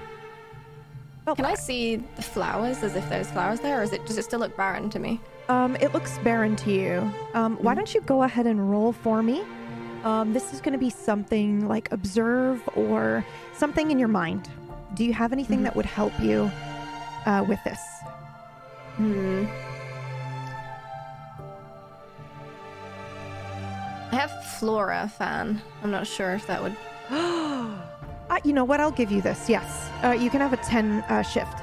Well, 1.27 1.37
can 1.37 1.45
I 1.47 1.55
see 1.55 1.97
the 2.17 2.23
flowers 2.23 2.83
as 2.83 2.97
if 2.97 3.09
there's 3.09 3.31
flowers 3.31 3.61
there, 3.61 3.81
or 3.81 3.83
is 3.83 3.93
it 3.93 4.05
does 4.07 4.19
it 4.19 4.25
still 4.25 4.41
look 4.41 4.57
barren 4.57 4.91
to 4.91 4.99
me? 4.99 5.21
Um, 5.49 5.77
it 5.77 5.95
looks 5.95 6.19
barren 6.19 6.57
to 6.57 6.71
you. 6.73 7.11
Um, 7.35 7.57
why 7.63 7.73
Mhm. 7.73 7.77
don't 7.77 7.95
you 7.95 8.01
go 8.03 8.23
ahead 8.25 8.47
and 8.47 8.71
roll 8.71 8.93
for 8.93 9.23
me? 9.23 9.43
Um, 10.05 10.35
this 10.35 10.53
is 10.53 10.61
going 10.61 10.73
to 10.73 10.79
be 10.79 10.91
something 10.91 11.67
like 11.67 11.91
observe 11.93 12.63
or 12.77 13.25
something 13.55 13.91
in 13.91 13.99
your 13.99 14.09
mind. 14.09 14.51
Do 14.95 15.05
you 15.05 15.15
have 15.15 15.33
anything 15.33 15.61
Mhm. 15.61 15.65
that 15.65 15.77
would 15.77 15.87
help 15.87 16.13
you 16.21 16.51
uh, 17.27 17.43
with 17.49 17.59
this? 17.65 17.81
Hmm. 18.97 19.47
I 24.15 24.19
have 24.19 24.45
Flora 24.45 25.11
fan. 25.19 25.61
I'm 25.83 25.91
not 25.91 26.07
sure 26.07 26.35
if 26.35 26.47
that 26.47 26.63
would. 26.63 26.77
Uh, 28.31 28.39
you 28.43 28.55
know 28.55 28.65
what? 28.65 28.81
I'll 28.81 28.91
give 28.91 29.13
you 29.13 29.21
this. 29.21 29.51
Yes. 29.51 29.91
Uh, 30.03 30.13
you 30.13 30.31
can 30.31 30.41
have 30.41 30.55
a 30.55 30.57
10 30.57 31.03
uh, 31.11 31.23
shift. 31.23 31.61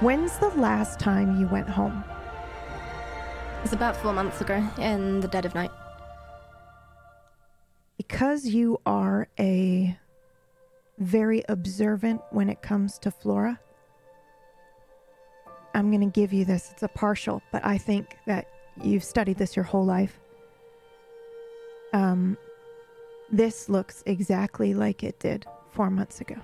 When's 0.00 0.36
the 0.36 0.50
last 0.50 1.00
time 1.00 1.40
you 1.40 1.48
went 1.48 1.66
home? 1.66 2.04
It's 3.64 3.72
about 3.72 3.96
four 3.96 4.12
months 4.12 4.42
ago, 4.42 4.62
in 4.78 5.20
the 5.20 5.28
dead 5.28 5.46
of 5.46 5.54
night. 5.54 5.70
Because 7.96 8.44
you 8.44 8.78
are 8.84 9.28
a 9.40 9.96
very 10.98 11.42
observant 11.48 12.20
when 12.30 12.50
it 12.50 12.60
comes 12.60 12.98
to 12.98 13.10
flora, 13.10 13.58
I'm 15.74 15.90
going 15.90 16.00
to 16.08 16.20
give 16.20 16.32
you 16.32 16.44
this. 16.44 16.70
It's 16.70 16.82
a 16.82 16.88
partial, 16.88 17.42
but 17.52 17.64
I 17.64 17.78
think 17.78 18.16
that 18.26 18.46
you've 18.82 19.04
studied 19.04 19.38
this 19.38 19.56
your 19.56 19.64
whole 19.64 19.84
life. 19.84 20.18
Um, 21.92 22.36
this 23.30 23.68
looks 23.68 24.02
exactly 24.06 24.74
like 24.74 25.02
it 25.02 25.18
did 25.18 25.46
four 25.72 25.90
months 25.90 26.20
ago, 26.20 26.36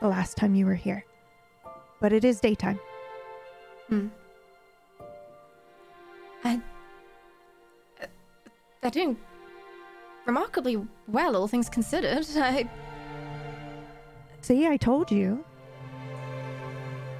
the 0.00 0.08
last 0.08 0.36
time 0.36 0.54
you 0.54 0.66
were 0.66 0.74
here. 0.74 1.04
But 2.00 2.12
it 2.12 2.24
is 2.24 2.40
daytime. 2.40 2.78
Hmm. 3.88 4.08
I. 6.44 6.60
uh, 8.00 8.06
They're 8.80 8.90
doing 8.90 9.16
remarkably 10.26 10.80
well, 11.08 11.36
all 11.36 11.48
things 11.48 11.68
considered. 11.68 12.26
I. 12.36 12.68
See, 14.40 14.66
I 14.66 14.76
told 14.76 15.10
you. 15.10 15.44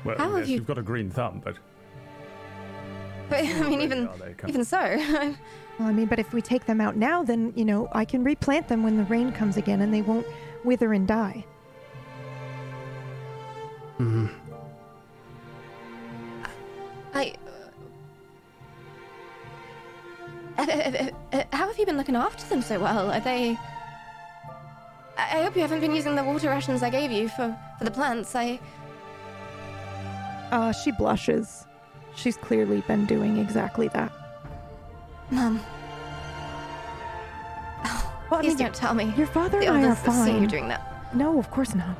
Well, 0.04 0.16
How 0.18 0.30
have 0.30 0.40
yes, 0.40 0.48
you- 0.48 0.58
have 0.58 0.66
got 0.66 0.78
a 0.78 0.82
green 0.82 1.10
thumb, 1.10 1.40
but 1.44 1.56
But, 3.28 3.44
I 3.44 3.68
mean, 3.68 3.80
even 3.80 4.08
are 4.08 4.16
they? 4.16 4.32
Come 4.34 4.50
even 4.50 4.64
so, 4.64 4.76
I- 4.78 5.36
Well, 5.78 5.88
I 5.88 5.92
mean, 5.92 6.06
but 6.06 6.18
if 6.18 6.32
we 6.34 6.42
take 6.42 6.66
them 6.66 6.80
out 6.80 6.96
now, 6.96 7.22
then, 7.22 7.52
you 7.56 7.64
know, 7.64 7.88
I 7.92 8.04
can 8.04 8.22
replant 8.24 8.68
them 8.68 8.82
when 8.82 8.96
the 8.96 9.04
rain 9.04 9.32
comes 9.32 9.56
again 9.56 9.80
and 9.80 9.92
they 9.94 10.02
won't 10.02 10.26
wither 10.64 10.92
and 10.92 11.06
die. 11.08 11.44
hmm 13.98 14.26
I. 17.14 17.34
uh, 20.58 20.62
uh, 20.62 20.64
uh, 20.66 21.36
uh, 21.36 21.44
how 21.52 21.66
have 21.68 21.78
you 21.78 21.84
been 21.86 21.96
looking 21.98 22.16
after 22.16 22.44
them 22.48 22.62
so 22.62 22.78
well? 22.80 23.10
Are 23.10 23.20
they? 23.20 23.50
I 25.18 25.38
I 25.38 25.42
hope 25.44 25.54
you 25.54 25.60
haven't 25.62 25.80
been 25.80 25.94
using 25.94 26.14
the 26.16 26.24
water 26.24 26.48
rations 26.48 26.82
I 26.82 26.88
gave 26.90 27.12
you 27.12 27.28
for 27.28 27.56
for 27.78 27.84
the 27.84 27.90
plants. 27.90 28.34
I. 28.34 28.58
Uh, 30.52 30.70
she 30.70 30.92
blushes. 30.92 31.66
She's 32.14 32.36
clearly 32.36 32.82
been 32.82 33.06
doing 33.06 33.38
exactly 33.38 33.88
that. 33.88 34.12
Well, 38.32 38.38
I 38.38 38.44
please 38.44 38.48
mean, 38.50 38.58
don't 38.58 38.74
tell 38.74 38.94
me. 38.94 39.12
your 39.16 39.26
father 39.26 39.60
the 39.60 39.66
and 39.66 39.84
I 39.84 39.90
are 39.90 39.96
seen 39.96 40.04
you 40.06 40.40
fine. 40.40 40.46
doing 40.48 40.68
that. 40.68 41.14
No, 41.14 41.38
of 41.38 41.50
course 41.50 41.74
not. 41.74 41.96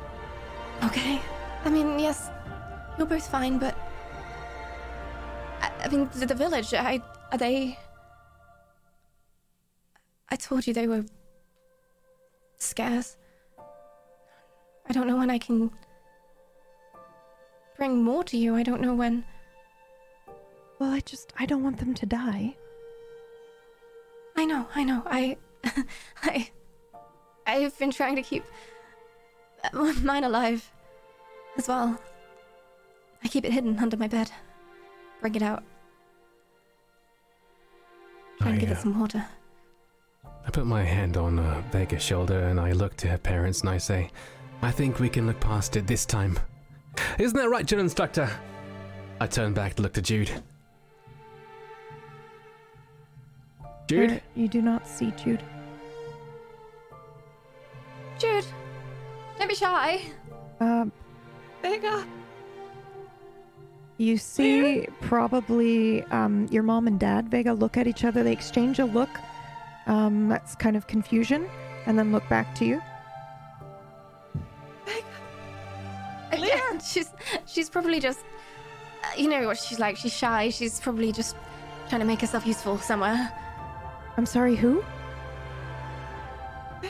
Okay. 0.83 1.21
I 1.63 1.69
mean, 1.69 1.99
yes, 1.99 2.31
you're 2.97 3.05
both 3.05 3.27
fine, 3.27 3.59
but 3.59 3.77
I, 5.61 5.71
I 5.83 5.87
mean, 5.89 6.09
the, 6.15 6.25
the 6.25 6.33
village. 6.33 6.73
I 6.73 7.01
are 7.31 7.37
they? 7.37 7.77
I 10.29 10.35
told 10.35 10.65
you 10.65 10.73
they 10.73 10.87
were 10.87 11.05
scarce. 12.57 13.15
I 14.89 14.91
don't 14.91 15.05
know 15.05 15.17
when 15.17 15.29
I 15.29 15.37
can 15.37 15.69
bring 17.77 18.03
more 18.03 18.23
to 18.25 18.37
you. 18.37 18.55
I 18.55 18.63
don't 18.63 18.81
know 18.81 18.93
when. 18.93 19.23
Well, 20.79 20.91
I 20.91 20.99
just 21.01 21.33
I 21.37 21.45
don't 21.45 21.63
want 21.63 21.77
them 21.77 21.93
to 21.93 22.05
die. 22.05 22.55
I 24.35 24.45
know, 24.45 24.67
I 24.75 24.83
know. 24.83 25.03
I, 25.05 25.37
I, 26.23 26.49
I've 27.45 27.77
been 27.77 27.91
trying 27.91 28.15
to 28.15 28.21
keep 28.21 28.43
mine 29.73 30.23
alive 30.23 30.69
as 31.57 31.67
well. 31.67 31.99
I 33.23 33.27
keep 33.27 33.45
it 33.45 33.53
hidden 33.53 33.77
under 33.79 33.95
my 33.95 34.07
bed. 34.07 34.31
Bring 35.21 35.35
it 35.35 35.41
out. 35.41 35.63
Try 38.39 38.49
and 38.49 38.57
I, 38.57 38.59
give 38.59 38.71
it 38.71 38.77
uh, 38.77 38.81
some 38.81 38.99
water. 38.99 39.25
I 40.45 40.49
put 40.49 40.65
my 40.65 40.83
hand 40.83 41.15
on 41.15 41.39
uh, 41.39 41.63
Vega's 41.71 42.03
shoulder 42.03 42.39
and 42.39 42.59
I 42.59 42.73
look 42.73 42.97
to 42.97 43.07
her 43.07 43.17
parents 43.17 43.61
and 43.61 43.69
I 43.69 43.77
say, 43.77 44.09
I 44.61 44.71
think 44.71 44.99
we 44.99 45.09
can 45.09 45.27
look 45.27 45.39
past 45.39 45.75
it 45.77 45.87
this 45.87 46.05
time. 46.05 46.39
Isn't 47.19 47.37
that 47.37 47.49
right, 47.49 47.65
Drill 47.65 47.81
Instructor? 47.81 48.29
I 49.19 49.27
turn 49.27 49.53
back 49.53 49.75
to 49.75 49.81
look 49.81 49.93
to 49.93 50.01
Jude. 50.01 50.31
Jude? 53.87 54.09
There- 54.09 54.21
you 54.35 54.47
do 54.47 54.61
not 54.61 54.87
see 54.87 55.11
Jude. 55.11 55.43
Jude, 58.19 58.45
don't 59.37 59.47
be 59.47 59.55
shy. 59.55 60.01
Um, 60.59 60.91
Vega. 61.61 62.05
You 63.97 64.17
see 64.17 64.87
probably 65.01 66.03
um, 66.05 66.47
your 66.51 66.63
mom 66.63 66.87
and 66.87 66.99
dad, 66.99 67.29
Vega, 67.29 67.53
look 67.53 67.77
at 67.77 67.87
each 67.87 68.03
other. 68.03 68.23
They 68.23 68.31
exchange 68.31 68.79
a 68.79 68.85
look 68.85 69.09
um, 69.85 70.29
that's 70.29 70.55
kind 70.55 70.75
of 70.75 70.87
confusion 70.87 71.47
and 71.85 71.97
then 71.97 72.11
look 72.11 72.27
back 72.29 72.55
to 72.55 72.65
you. 72.65 72.81
she's 76.91 77.09
she's 77.45 77.69
probably 77.69 77.99
just, 77.99 78.19
uh, 79.03 79.07
you 79.17 79.29
know 79.29 79.45
what 79.47 79.57
she's 79.57 79.79
like. 79.79 79.97
She's 79.97 80.13
shy. 80.13 80.49
She's 80.49 80.79
probably 80.79 81.11
just 81.11 81.35
trying 81.89 81.99
to 82.01 82.05
make 82.05 82.21
herself 82.21 82.45
useful 82.45 82.77
somewhere. 82.77 83.31
I'm 84.17 84.25
sorry, 84.25 84.55
who? 84.55 84.83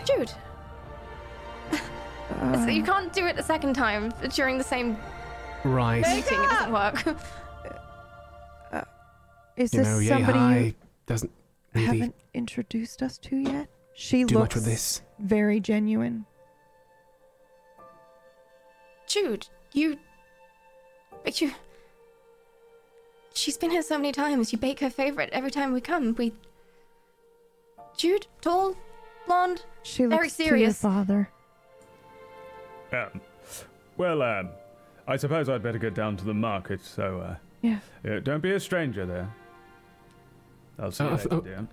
Jude. 0.06 0.32
Uh, 1.72 1.78
So 2.66 2.68
you 2.70 2.84
can't 2.84 3.14
do 3.14 3.26
it 3.28 3.38
a 3.38 3.44
second 3.44 3.74
time 3.76 4.12
during 4.34 4.58
the 4.58 4.64
same 4.64 4.98
Right. 5.64 6.02
meeting. 6.02 6.40
It 6.40 6.50
doesn't 6.50 6.72
work. 6.74 7.06
is 9.56 9.72
You 9.74 9.80
this 9.80 9.88
know, 9.88 10.00
yay 10.00 10.08
somebody 10.10 10.40
high 10.40 10.60
you 10.60 10.74
doesn't 11.06 11.32
really 11.76 11.86
haven't 11.86 12.16
introduced 12.34 13.04
us 13.04 13.18
to 13.20 13.38
yet? 13.38 13.68
She 13.94 14.24
do 14.24 14.34
looks 14.40 14.56
much 14.56 14.56
with 14.56 14.66
this. 14.66 15.02
very 15.20 15.60
genuine. 15.60 16.26
Jude, 19.08 19.48
you. 19.76 19.98
But 21.24 21.42
you. 21.42 21.52
She's 23.34 23.58
been 23.58 23.72
here 23.72 23.82
so 23.82 23.98
many 23.98 24.12
times. 24.12 24.52
You 24.52 24.58
bake 24.60 24.80
her 24.82 24.90
favorite 24.90 25.30
every 25.32 25.52
time 25.52 25.74
we 25.74 25.82
come. 25.82 26.14
We. 26.18 26.34
Jude, 27.98 28.28
tall, 28.42 28.76
blonde, 29.26 29.64
She 29.84 30.06
very 30.06 30.24
looks 30.24 30.38
to 30.38 30.44
serious. 30.44 30.84
your 30.84 30.92
father. 30.92 31.30
Um, 32.92 33.22
well, 33.98 34.22
um, 34.22 34.50
I 35.08 35.16
suppose 35.18 35.50
I'd 35.50 35.64
better 35.64 35.78
get 35.80 35.94
down 35.94 36.18
to 36.18 36.26
the 36.26 36.34
market, 36.34 36.82
so, 36.82 37.20
uh, 37.22 37.36
Yeah. 37.62 37.80
yeah, 38.04 38.20
don't 38.20 38.42
be 38.42 38.52
a 38.52 38.60
stranger 38.60 39.06
there. 39.06 39.32
I'll 40.80 40.92
see 40.92 41.04
you 41.04 41.10
of- 41.12 41.26
later, 41.26 41.42
dear. 41.42 41.68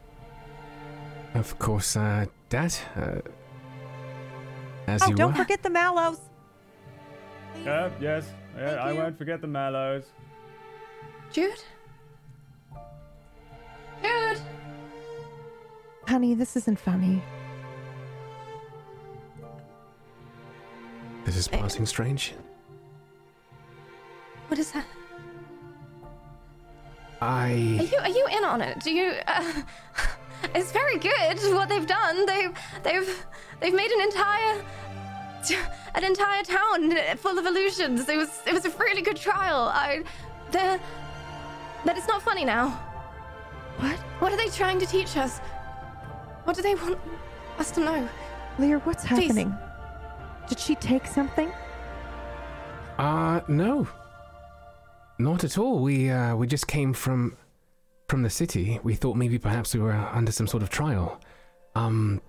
Of 1.35 1.59
course, 1.59 1.97
uh, 1.97 2.27
Dad. 2.49 2.75
Uh, 2.97 3.21
as 4.87 5.03
Oh, 5.03 5.09
you 5.09 5.15
don't 5.15 5.33
were. 5.33 5.39
forget 5.39 5.63
the 5.63 5.71
mallows. 5.71 6.21
Uh, 7.67 7.91
yes, 8.01 8.27
yeah, 8.57 8.77
I 8.77 8.93
you. 8.93 8.99
won't 8.99 9.19
forget 9.19 9.41
the 9.41 9.47
mallows. 9.47 10.05
Jude? 11.33 11.63
Jude! 14.03 14.41
Honey, 16.09 16.35
this 16.35 16.57
isn't 16.57 16.79
funny. 16.79 17.23
This 21.25 21.37
is 21.37 21.47
passing 21.47 21.87
strange. 21.87 22.35
What 24.49 24.59
is 24.59 24.73
that? 24.73 24.87
I. 27.21 27.27
Are 27.27 27.51
I. 27.51 27.53
you 27.53 27.99
are 27.99 28.09
you 28.09 28.27
in 28.39 28.45
on 28.45 28.61
it? 28.61 28.81
Do 28.81 28.91
you? 28.91 29.15
Uh, 29.27 29.53
it's 30.55 30.73
very 30.73 30.99
good 30.99 31.39
what 31.53 31.69
they've 31.69 31.87
done. 31.87 32.27
They've 32.27 32.53
they've 32.83 33.27
they've 33.61 33.75
made 33.75 33.91
an 33.91 34.01
entire 34.01 34.65
an 35.95 36.05
entire 36.05 36.43
town 36.43 36.93
full 37.17 37.39
of 37.39 37.47
illusions. 37.47 38.09
It 38.09 38.17
was 38.17 38.41
it 38.47 38.53
was 38.53 38.65
a 38.65 38.71
really 38.71 39.03
good 39.03 39.17
trial. 39.17 39.71
I, 39.73 40.03
they're, 40.51 40.81
but 41.85 41.97
it's 41.97 42.09
not 42.09 42.23
funny 42.23 42.45
now. 42.45 42.71
What? 43.79 43.97
What 44.21 44.33
are 44.33 44.37
they 44.37 44.49
trying 44.49 44.79
to 44.81 44.87
teach 44.87 45.17
us? 45.17 45.39
What 46.45 46.57
do 46.57 46.63
they 46.63 46.75
want 46.75 46.99
us 47.59 47.71
to 47.73 47.81
know? 47.81 48.09
Lyr, 48.59 48.79
what's 48.81 49.05
Please. 49.07 49.27
happening? 49.27 49.55
Did 50.49 50.59
she 50.59 50.75
take 50.75 51.07
something? 51.07 51.51
Uh, 52.99 53.41
no. 53.49 53.87
Not 55.19 55.45
at 55.45 55.57
all. 55.59 55.81
We, 55.83 56.11
uh, 56.11 56.35
we 56.37 56.47
just 56.47 56.67
came 56.67 56.93
from. 56.93 57.37
from 58.09 58.23
the 58.23 58.31
city. 58.31 58.81
We 58.83 58.95
thought 58.95 59.17
maybe 59.17 59.39
perhaps 59.39 59.75
we 59.75 59.81
were 59.81 59.93
under 59.93 60.33
some 60.33 60.47
sort 60.47 60.63
of 60.63 60.71
trial. 60.71 61.21
Um. 61.75 62.21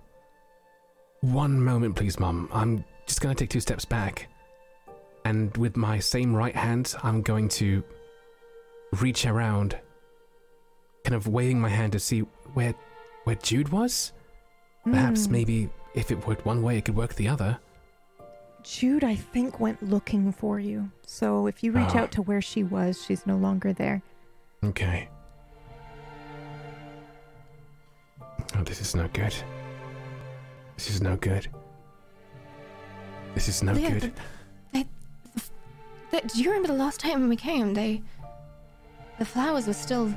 One 1.20 1.60
moment, 1.62 1.94
please, 1.96 2.18
Mum. 2.18 2.48
I'm 2.52 2.84
just 3.06 3.20
gonna 3.20 3.34
take 3.34 3.50
two 3.50 3.60
steps 3.60 3.84
back. 3.84 4.28
And 5.24 5.56
with 5.56 5.76
my 5.76 5.98
same 6.00 6.34
right 6.34 6.54
hand, 6.56 6.94
I'm 7.02 7.22
going 7.22 7.48
to 7.50 7.84
reach 9.00 9.24
around, 9.24 9.78
kind 11.04 11.14
of 11.14 11.28
waving 11.28 11.60
my 11.60 11.68
hand 11.68 11.92
to 11.92 11.98
see 12.00 12.20
where 12.54 12.74
where 13.24 13.36
Jude 13.36 13.68
was. 13.68 14.12
Perhaps 14.84 15.26
Hmm. 15.26 15.32
maybe 15.32 15.70
if 15.94 16.10
it 16.10 16.26
worked 16.26 16.44
one 16.44 16.62
way, 16.62 16.78
it 16.78 16.84
could 16.84 16.96
work 16.96 17.14
the 17.14 17.28
other. 17.28 17.58
Jude, 18.64 19.04
I 19.04 19.14
think, 19.14 19.60
went 19.60 19.80
looking 19.82 20.32
for 20.32 20.58
you. 20.58 20.90
So 21.06 21.46
if 21.46 21.62
you 21.62 21.70
reach 21.72 21.94
Ah. 21.94 21.98
out 22.00 22.12
to 22.12 22.22
where 22.22 22.40
she 22.42 22.64
was, 22.64 23.04
she's 23.04 23.24
no 23.26 23.36
longer 23.36 23.72
there. 23.72 24.02
Okay. 24.64 25.08
Oh, 28.56 28.62
this 28.64 28.80
is 28.80 28.94
no 28.94 29.08
good. 29.12 29.34
This 30.76 30.90
is 30.90 31.00
no 31.00 31.16
good. 31.16 31.48
This 33.34 33.48
is 33.48 33.62
no 33.62 33.72
Yeah, 33.72 33.90
good. 33.98 34.12
They, 34.72 36.20
do 36.20 36.42
you 36.42 36.50
remember 36.50 36.68
the 36.68 36.74
last 36.78 37.00
time 37.00 37.20
when 37.20 37.28
we 37.30 37.36
came? 37.36 37.72
They, 37.72 38.02
the 39.18 39.24
flowers 39.24 39.66
were 39.66 39.72
still 39.72 40.12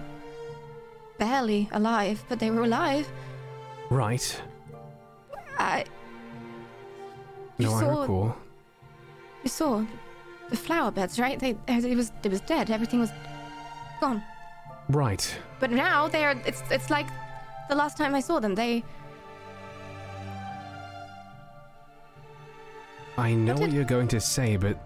barely 1.17 1.69
alive, 1.71 2.21
but 2.27 2.37
they 2.39 2.51
were 2.51 2.63
alive. 2.63 3.07
Right. 3.89 4.41
I, 5.57 5.85
You 7.57 7.67
No, 7.67 7.73
I 7.75 7.79
saw- 7.79 8.01
recall. 8.01 8.35
you 9.43 9.49
saw 9.49 9.85
the 10.49 10.57
flower 10.57 10.91
beds, 10.91 11.17
right? 11.17 11.39
They, 11.39 11.55
it 11.67 11.95
was, 11.95 12.11
it 12.23 12.29
was 12.29 12.41
dead. 12.41 12.69
Everything 12.69 12.99
was 12.99 13.11
gone. 14.01 14.21
Right. 14.89 15.25
But 15.61 15.71
now 15.71 16.09
they're, 16.09 16.31
it's, 16.45 16.61
it's 16.69 16.89
like 16.89 17.07
the 17.69 17.75
last 17.75 17.95
time 17.95 18.13
I 18.15 18.19
saw 18.19 18.41
them. 18.41 18.53
They, 18.53 18.83
I 23.17 23.33
know 23.33 23.53
What 23.53 23.61
what 23.61 23.71
you're 23.71 23.85
going 23.85 24.07
to 24.09 24.19
say, 24.19 24.57
but 24.57 24.77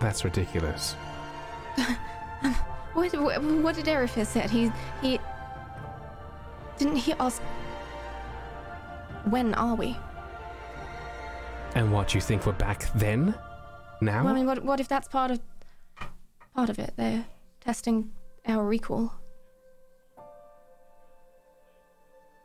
that's 0.00 0.24
ridiculous. 0.24 0.92
what, 2.94 3.12
what, 3.14 3.42
what 3.42 3.74
did 3.74 3.86
Erifis 3.86 4.26
said? 4.26 4.50
He, 4.50 4.70
he, 5.02 5.18
didn't 6.78 6.96
he 6.96 7.12
ask, 7.14 7.42
when 9.24 9.54
are 9.54 9.74
we? 9.74 9.96
And 11.74 11.92
what 11.92 12.14
you 12.14 12.20
think 12.20 12.46
we're 12.46 12.52
back 12.52 12.90
then? 12.94 13.34
Now? 14.00 14.24
Well, 14.24 14.32
I 14.32 14.36
mean, 14.36 14.46
what, 14.46 14.64
what 14.64 14.80
if 14.80 14.88
that's 14.88 15.08
part 15.08 15.32
of, 15.32 15.40
part 16.54 16.70
of 16.70 16.78
it? 16.78 16.94
They're 16.96 17.24
testing 17.60 18.12
our 18.46 18.64
recall. 18.64 19.12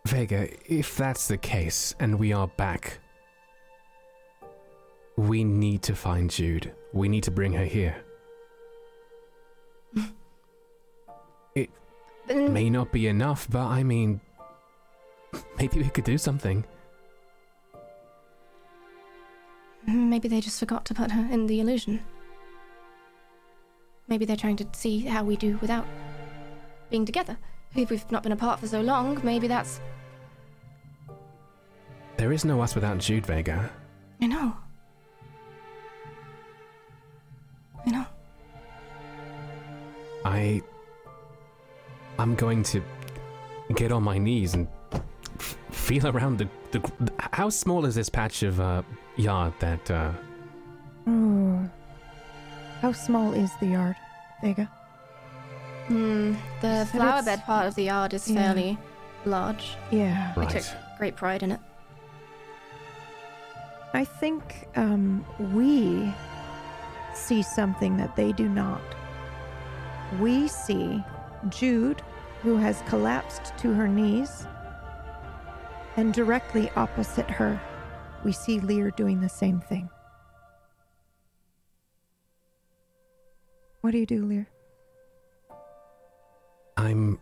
Vega, 0.08 0.50
if 0.66 0.98
that's 0.98 1.28
the 1.28 1.38
case 1.38 1.96
and 2.00 2.20
we 2.20 2.34
are 2.34 2.48
back, 2.48 3.00
we 5.18 5.44
need 5.44 5.82
to 5.84 5.96
find 5.96 6.30
Jude. 6.30 6.72
We 6.92 7.08
need 7.08 7.24
to 7.24 7.32
bring 7.32 7.54
her 7.54 7.66
here. 7.66 7.96
it 11.56 11.70
may 12.30 12.70
not 12.70 12.92
be 12.92 13.08
enough, 13.08 13.48
but 13.50 13.66
I 13.66 13.84
mean, 13.84 14.20
maybe 15.58 15.80
we 15.80 15.90
could 15.90 16.04
do 16.06 16.18
something. 16.18 16.66
Maybe 19.86 20.28
they 20.28 20.40
just 20.40 20.60
forgot 20.60 20.86
to 20.86 20.94
put 20.94 21.12
her 21.12 21.28
in 21.32 21.48
the 21.48 21.60
illusion. 21.60 22.02
Maybe 24.08 24.26
they're 24.26 24.38
trying 24.38 24.58
to 24.58 24.68
see 24.74 25.02
how 25.02 25.24
we 25.24 25.36
do 25.36 25.58
without 25.62 25.86
being 26.90 27.06
together. 27.06 27.38
If 27.76 27.90
we've 27.90 28.12
not 28.12 28.24
been 28.24 28.32
apart 28.32 28.60
for 28.60 28.68
so 28.68 28.82
long, 28.82 29.20
maybe 29.24 29.48
that's. 29.48 29.82
There 32.18 32.32
is 32.32 32.46
no 32.46 32.62
us 32.62 32.76
without 32.76 33.00
Jude, 33.00 33.26
Vega. 33.26 33.72
I 34.22 34.28
know. 34.28 34.56
I 37.86 37.90
know. 37.92 38.06
I. 40.26 40.62
I'm 42.20 42.36
going 42.36 42.64
to 42.64 42.82
get 43.76 43.92
on 43.92 44.04
my 44.04 44.18
knees 44.18 44.54
and 44.54 44.68
f- 45.40 45.58
feel 45.72 46.08
around 46.08 46.38
the, 46.38 46.48
the. 46.72 46.82
How 47.34 47.50
small 47.50 47.86
is 47.86 47.96
this 47.96 48.10
patch 48.10 48.44
of 48.44 48.60
uh, 48.60 48.84
yard 49.18 49.54
that. 49.60 49.90
Uh, 49.92 50.12
Oh. 51.06 51.70
How 52.82 52.94
small 52.94 53.34
is 53.34 53.50
the 53.60 53.66
yard, 53.68 53.96
Vega? 54.42 54.72
Hmm, 55.88 56.34
the 56.62 56.86
Said 56.86 56.88
flower 56.92 57.22
bed 57.24 57.44
part 57.44 57.68
of 57.68 57.76
the 57.76 57.84
yard 57.84 58.14
is 58.14 58.30
Yeah. 58.30 58.42
fairly 58.42 58.78
large. 59.26 59.76
Yeah. 59.92 60.32
We 60.38 60.46
took 60.48 60.64
great 60.98 61.18
pride 61.18 61.44
in 61.44 61.52
it. 61.52 61.60
I 63.94 64.06
think 64.06 64.68
um, 64.78 65.26
we 65.54 66.14
see 67.14 67.42
something 67.42 67.98
that 67.98 68.16
they 68.16 68.32
do 68.32 68.50
not. 68.50 68.82
We 70.20 70.48
see 70.48 71.04
Jude, 71.50 72.02
who 72.42 72.58
has 72.58 72.84
collapsed 72.88 73.58
to 73.58 73.74
her 73.74 73.88
knees, 73.88 74.46
and 75.96 76.14
directly 76.14 76.70
opposite 76.76 77.30
her, 77.30 77.60
we 78.24 78.32
see 78.32 78.60
Lyr 78.60 78.92
doing 78.92 79.22
the 79.22 79.30
same 79.30 79.60
thing. 79.60 79.90
What 83.82 83.92
do 83.92 83.98
you 83.98 84.06
do, 84.06 84.26
Lyr? 84.26 84.48
I'm. 86.78 87.20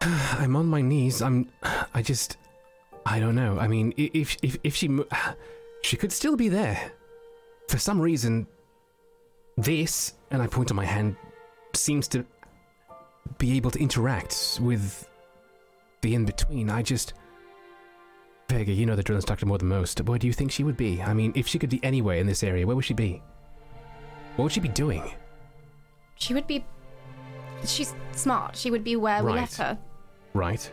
I'm 0.00 0.56
on 0.56 0.66
my 0.66 0.80
knees. 0.80 1.20
I'm. 1.20 1.50
I 1.94 2.02
just. 2.02 2.38
I 3.04 3.20
don't 3.20 3.34
know. 3.34 3.58
I 3.58 3.68
mean, 3.68 3.92
if 3.96 4.36
if 4.42 4.58
if 4.64 4.74
she, 4.74 4.98
she 5.82 5.96
could 5.96 6.12
still 6.12 6.36
be 6.36 6.48
there. 6.48 6.92
For 7.68 7.78
some 7.78 8.00
reason, 8.00 8.46
this 9.56 10.14
and 10.30 10.40
I 10.42 10.46
point 10.46 10.68
to 10.68 10.74
my 10.74 10.84
hand 10.84 11.16
seems 11.74 12.08
to 12.08 12.24
be 13.38 13.56
able 13.56 13.70
to 13.72 13.78
interact 13.78 14.58
with 14.62 15.08
the 16.02 16.14
in 16.14 16.24
between. 16.24 16.70
I 16.70 16.82
just. 16.82 17.14
Vega, 18.48 18.70
you 18.70 18.86
know 18.86 18.94
the 18.94 19.02
drill 19.02 19.16
instructor 19.16 19.44
more 19.44 19.58
than 19.58 19.66
most. 19.68 20.00
Where 20.02 20.18
do 20.18 20.28
you 20.28 20.32
think 20.32 20.52
she 20.52 20.62
would 20.62 20.76
be? 20.76 21.02
I 21.02 21.12
mean, 21.12 21.32
if 21.34 21.48
she 21.48 21.58
could 21.58 21.70
be 21.70 21.80
anywhere 21.82 22.18
in 22.18 22.26
this 22.28 22.44
area, 22.44 22.64
where 22.64 22.76
would 22.76 22.84
she 22.84 22.94
be? 22.94 23.20
What 24.36 24.44
would 24.44 24.52
she 24.52 24.60
be 24.60 24.68
doing? 24.68 25.02
She 26.14 26.32
would 26.32 26.46
be. 26.46 26.64
She's 27.64 27.92
smart. 28.12 28.56
She 28.56 28.70
would 28.70 28.84
be 28.84 28.94
where 28.94 29.24
we 29.24 29.32
left 29.32 29.58
Right. 29.58 29.66
her. 29.66 29.78
Right. 30.34 30.70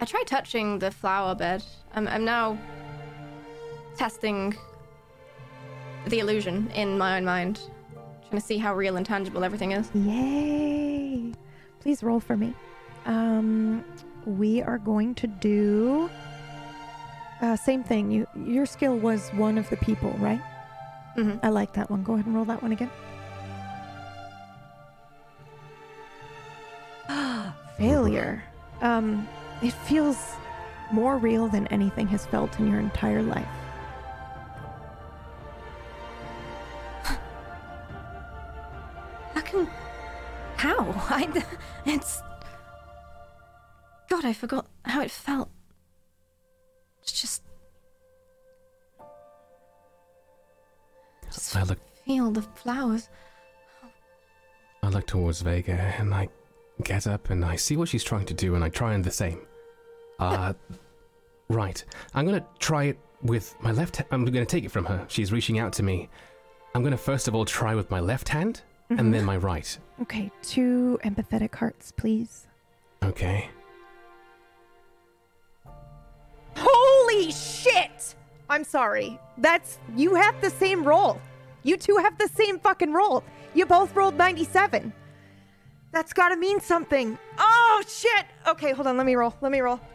I 0.00 0.04
tried 0.04 0.26
touching 0.26 0.78
the 0.78 0.90
flower 0.90 1.34
bed. 1.34 1.64
I'm, 1.94 2.06
I'm 2.08 2.24
now 2.24 2.58
testing 3.96 4.54
the 6.06 6.20
illusion 6.20 6.70
in 6.74 6.98
my 6.98 7.16
own 7.16 7.24
mind, 7.24 7.60
trying 8.28 8.40
to 8.40 8.46
see 8.46 8.58
how 8.58 8.74
real 8.74 8.96
and 8.96 9.06
tangible 9.06 9.42
everything 9.42 9.72
is. 9.72 9.90
Yay! 9.94 11.32
Please 11.80 12.02
roll 12.02 12.20
for 12.20 12.36
me. 12.36 12.54
Um, 13.06 13.84
we 14.24 14.62
are 14.62 14.78
going 14.78 15.14
to 15.16 15.26
do 15.26 16.10
uh, 17.40 17.56
same 17.56 17.84
thing. 17.84 18.10
You 18.10 18.26
your 18.34 18.66
skill 18.66 18.96
was 18.96 19.28
one 19.30 19.58
of 19.58 19.68
the 19.70 19.76
people, 19.76 20.10
right? 20.18 20.40
Mm-hmm. 21.16 21.38
I 21.44 21.48
like 21.50 21.72
that 21.74 21.90
one. 21.90 22.02
Go 22.02 22.14
ahead 22.14 22.26
and 22.26 22.34
roll 22.34 22.44
that 22.46 22.62
one 22.62 22.72
again. 22.72 22.90
Failure. 27.78 28.42
Um, 28.80 29.28
it 29.62 29.72
feels 29.72 30.34
more 30.92 31.18
real 31.18 31.48
than 31.48 31.66
anything 31.68 32.06
has 32.08 32.26
felt 32.26 32.58
in 32.58 32.68
your 32.68 32.80
entire 32.80 33.22
life. 33.22 33.46
How 39.34 39.40
can. 39.40 39.68
How? 40.56 40.78
I. 41.10 41.44
It's. 41.84 42.22
God, 44.08 44.24
I 44.24 44.32
forgot 44.32 44.66
how 44.84 45.02
it 45.02 45.10
felt. 45.10 45.50
It's 47.02 47.20
just. 47.20 47.42
I 51.54 51.62
look 51.62 51.78
Feel 52.06 52.30
the 52.30 52.42
flowers. 52.42 53.08
I 54.80 54.88
look 54.88 55.08
towards 55.08 55.40
Vega 55.40 55.72
and 55.72 56.14
I 56.14 56.28
get 56.82 57.06
up 57.06 57.30
and 57.30 57.44
I 57.44 57.56
see 57.56 57.76
what 57.76 57.88
she's 57.88 58.04
trying 58.04 58.26
to 58.26 58.34
do 58.34 58.54
and 58.54 58.62
I 58.64 58.68
try 58.68 58.94
and 58.94 59.02
the 59.04 59.10
same. 59.10 59.40
Uh, 60.18 60.52
right. 61.48 61.82
I'm 62.14 62.24
gonna 62.26 62.44
try 62.58 62.84
it 62.84 62.98
with 63.22 63.54
my 63.60 63.72
left. 63.72 64.02
I'm 64.10 64.24
gonna 64.24 64.44
take 64.46 64.64
it 64.64 64.70
from 64.70 64.84
her. 64.86 65.04
She's 65.08 65.32
reaching 65.32 65.58
out 65.58 65.72
to 65.74 65.82
me. 65.82 66.08
I'm 66.74 66.82
gonna 66.82 66.96
first 66.96 67.28
of 67.28 67.34
all 67.34 67.44
try 67.44 67.74
with 67.74 67.90
my 67.90 68.00
left 68.00 68.28
hand 68.28 68.62
Mhm. 68.90 68.98
and 69.00 69.14
then 69.14 69.24
my 69.24 69.36
right. 69.36 69.78
Okay, 70.02 70.30
two 70.42 70.98
empathetic 71.04 71.54
hearts, 71.54 71.92
please. 71.92 72.46
Okay. 73.02 73.48
Holy 76.56 77.30
shit! 77.32 78.14
I'm 78.48 78.64
sorry. 78.64 79.18
That's 79.38 79.78
you 79.96 80.14
have 80.14 80.40
the 80.40 80.50
same 80.50 80.84
roll. 80.84 81.20
You 81.62 81.76
two 81.76 81.96
have 81.96 82.16
the 82.18 82.28
same 82.28 82.58
fucking 82.60 82.92
roll. 82.92 83.24
You 83.54 83.66
both 83.66 83.94
rolled 83.96 84.16
97. 84.16 84.92
That's 85.96 86.12
got 86.12 86.28
to 86.28 86.36
mean 86.36 86.60
something. 86.60 87.18
Oh 87.38 87.82
shit. 87.88 88.26
Okay, 88.46 88.72
hold 88.72 88.86
on. 88.86 88.98
Let 88.98 89.06
me 89.06 89.14
roll. 89.14 89.32
Let 89.40 89.50
me 89.50 89.60
roll. 89.60 89.78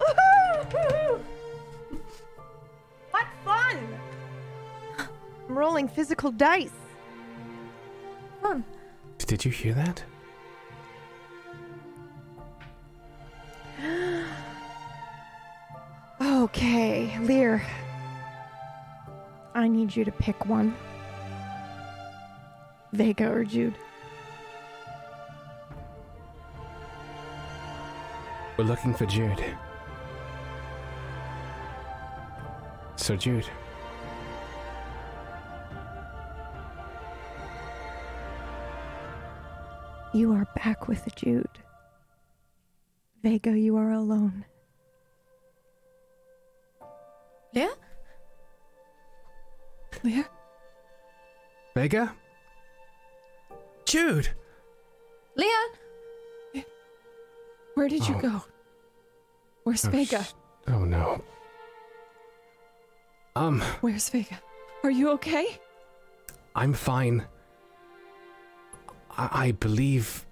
what 3.12 3.28
fun! 3.46 3.78
I'm 4.98 5.56
rolling 5.56 5.88
physical 5.88 6.32
dice. 6.32 6.72
Fun. 8.42 8.66
Did 9.20 9.46
you 9.46 9.52
hear 9.52 9.76
that? 9.76 10.04
Okay, 16.20 17.20
Lyr. 17.20 17.62
I 19.54 19.68
need 19.68 19.96
you 19.96 20.04
to 20.06 20.12
pick 20.12 20.48
one. 20.48 20.76
Vega 22.92 23.32
or 23.32 23.44
Jude. 23.44 23.76
We're 28.58 28.66
looking 28.66 28.94
for 28.94 29.06
Jude. 29.06 29.44
So 32.96 33.16
Jude. 33.16 33.48
You 40.14 40.34
are 40.34 40.46
back 40.56 40.88
with 40.88 41.08
Jude. 41.16 41.48
Vega, 43.24 43.58
you 43.58 43.78
are 43.78 43.92
alone. 43.92 44.46
Leah? 47.54 47.74
Leah? 50.04 50.30
Vega? 51.76 52.14
Jude! 53.86 54.30
Leah? 55.36 55.68
Where 57.76 57.88
did 57.88 58.08
you 58.08 58.16
Oh. 58.16 58.20
go? 58.20 58.44
Where's 59.64 59.86
Oh, 59.86 59.90
Vega? 59.90 60.24
sh- 60.24 60.34
oh 60.68 60.84
no. 60.86 61.24
Um, 63.36 63.62
Where's 63.82 64.10
Vega? 64.10 64.40
Are 64.84 64.92
you 64.92 65.12
okay? 65.12 65.60
I'm 66.56 66.74
fine. 66.74 67.26
I, 69.18 69.30
I 69.48 69.52
believe 69.54 70.26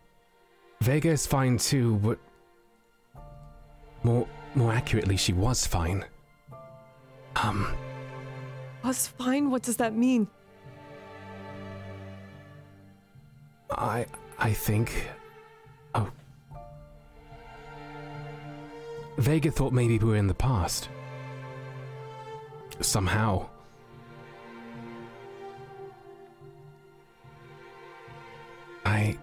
Vega 0.81 1.09
is 1.09 1.25
fine 1.25 1.57
too, 1.57 1.95
but 1.97 2.17
more 4.03 4.27
more 4.55 4.73
accurately, 4.73 5.15
she 5.15 5.31
was 5.33 5.65
fine. 5.67 6.03
Um, 7.35 7.67
Was 8.83 9.07
fine? 9.07 9.49
What 9.51 9.61
does 9.61 9.77
that 9.77 9.93
mean? 9.95 10.27
I 13.71 14.05
I 14.39 14.51
think. 14.53 15.07
Oh. 15.93 16.09
Vega 19.19 19.51
thought 19.51 19.73
maybe 19.73 19.99
we 19.99 20.11
were 20.11 20.15
in 20.15 20.27
the 20.27 20.33
past. 20.33 20.87
Somehow. 22.79 23.49
I. 28.85 29.17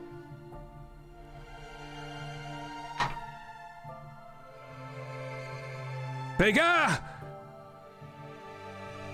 Vega! 6.36 7.02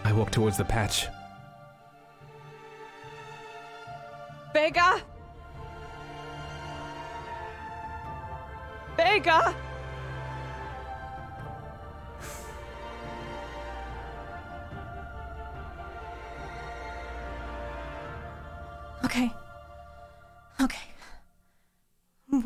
I 0.02 0.12
walk 0.12 0.32
towards 0.32 0.56
the 0.56 0.64
patch. 0.64 1.06
Vega? 4.52 5.00
Vega? 8.96 9.54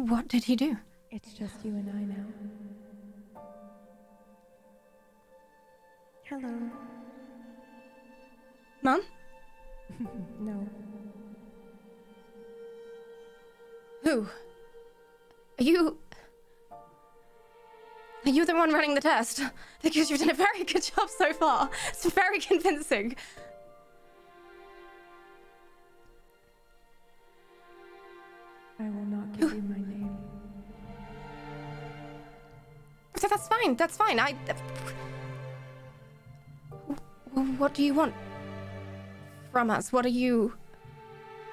What 0.08 0.28
did 0.28 0.44
he 0.44 0.54
do? 0.54 0.76
It's 1.10 1.32
just 1.32 1.64
you 1.64 1.72
and 1.72 1.90
I 1.90 2.04
now. 2.04 3.42
Hello. 6.28 6.70
Mom? 8.82 9.02
no. 10.40 10.68
Who? 14.04 14.28
Are 15.58 15.64
you. 15.64 15.98
Are 18.24 18.30
you 18.30 18.46
the 18.46 18.54
one 18.54 18.72
running 18.72 18.94
the 18.94 19.00
test? 19.00 19.42
Because 19.82 20.08
you've 20.08 20.20
done 20.20 20.30
a 20.30 20.34
very 20.34 20.62
good 20.62 20.82
job 20.82 21.08
so 21.08 21.32
far. 21.32 21.68
It's 21.88 22.08
very 22.10 22.38
convincing. 22.38 23.16
That's 33.46 33.62
fine. 33.62 33.76
That's 33.76 33.96
fine. 33.96 34.20
I. 34.20 34.34
What 37.58 37.74
do 37.74 37.82
you 37.82 37.94
want 37.94 38.14
from 39.52 39.70
us? 39.70 39.92
What 39.92 40.04
are 40.04 40.10
you. 40.10 40.54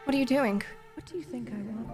What 0.06 0.16
are 0.16 0.18
you 0.18 0.26
doing? 0.26 0.62
What 0.96 1.06
do 1.06 1.18
you 1.18 1.24
think 1.24 1.50
I 1.50 1.56
want? 1.56 1.90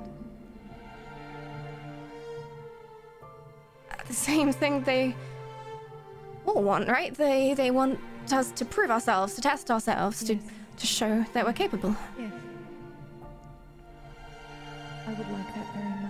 The 4.07 4.13
same 4.13 4.51
thing 4.51 4.83
they 4.83 5.15
all 6.45 6.63
want, 6.63 6.87
right? 6.89 7.13
They 7.13 7.53
they 7.53 7.71
want 7.71 7.99
us 8.31 8.51
to 8.51 8.65
prove 8.65 8.91
ourselves, 8.91 9.35
to 9.35 9.41
test 9.41 9.69
ourselves, 9.69 10.23
to 10.23 10.35
to 10.35 10.87
show 10.87 11.25
that 11.33 11.45
we're 11.45 11.53
capable. 11.53 11.95
Yes. 12.17 12.31
I 15.07 15.13
would 15.13 15.29
like 15.29 15.55
that 15.55 15.73
very 15.73 15.89
much. 16.03 16.08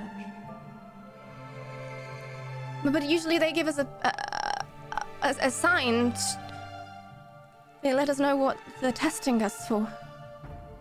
But- 2.83 3.03
usually 3.09 3.37
they 3.37 3.51
give 3.51 3.67
us 3.67 3.77
a 3.77 3.87
a, 4.03 4.11
a, 5.21 5.35
a 5.47 5.51
sign. 5.51 6.13
They 7.81 7.93
let 7.93 8.09
us 8.09 8.19
know 8.19 8.35
what 8.35 8.57
they're 8.81 8.91
testing 8.91 9.41
us 9.41 9.67
for. 9.67 9.87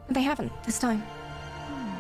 They 0.09 0.23
haven't 0.23 0.53
this 0.65 0.79
time. 0.79 1.01
Hmm. 1.01 1.91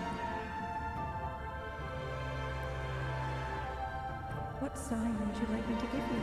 What 4.60 4.76
sign 4.76 5.16
would 5.20 5.36
you 5.36 5.46
like 5.54 5.68
me 5.68 5.74
to 5.76 5.86
give 5.86 6.06
you? 6.12 6.22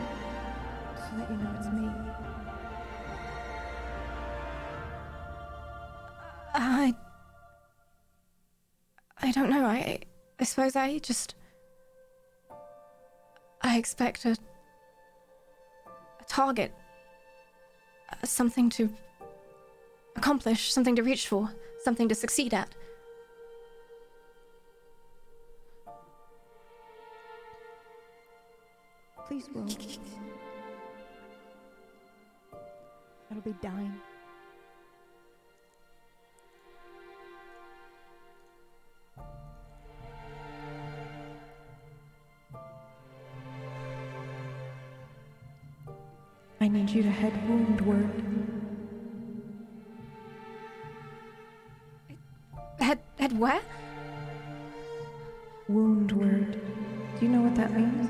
So 0.97 1.18
that 1.18 1.30
you 1.31 1.38
know 1.38 1.56
it's 1.57 1.68
me. 1.68 1.89
I. 6.53 6.93
I 9.22 9.31
don't 9.31 9.49
know. 9.49 9.65
I. 9.65 9.99
I 10.39 10.43
suppose 10.43 10.76
I 10.76 10.97
just. 10.99 11.35
I 13.76 13.77
expect 13.77 14.23
a. 14.23 14.30
a 14.30 16.23
target. 16.30 16.73
Uh, 18.10 18.26
Something 18.26 18.69
to. 18.69 18.89
accomplish, 20.15 20.72
something 20.72 20.95
to 20.95 21.03
reach 21.03 21.27
for, 21.27 21.52
something 21.84 22.07
to 22.07 22.15
succeed 22.15 22.53
at. 22.53 22.73
Please 29.27 29.49
roll. 29.53 29.68
That'll 33.27 33.43
be 33.52 33.56
dying. 33.61 33.99
Need 46.76 46.89
you 46.89 47.03
to 47.03 47.10
head 47.10 47.31
woundward. 47.47 48.10
Head. 52.80 52.99
head 53.18 53.39
where? 53.39 53.61
Woundward. 55.72 56.60
Do 57.18 57.26
you 57.26 57.30
know 57.31 57.41
what 57.41 57.56
that 57.56 57.72
means? 57.73 58.10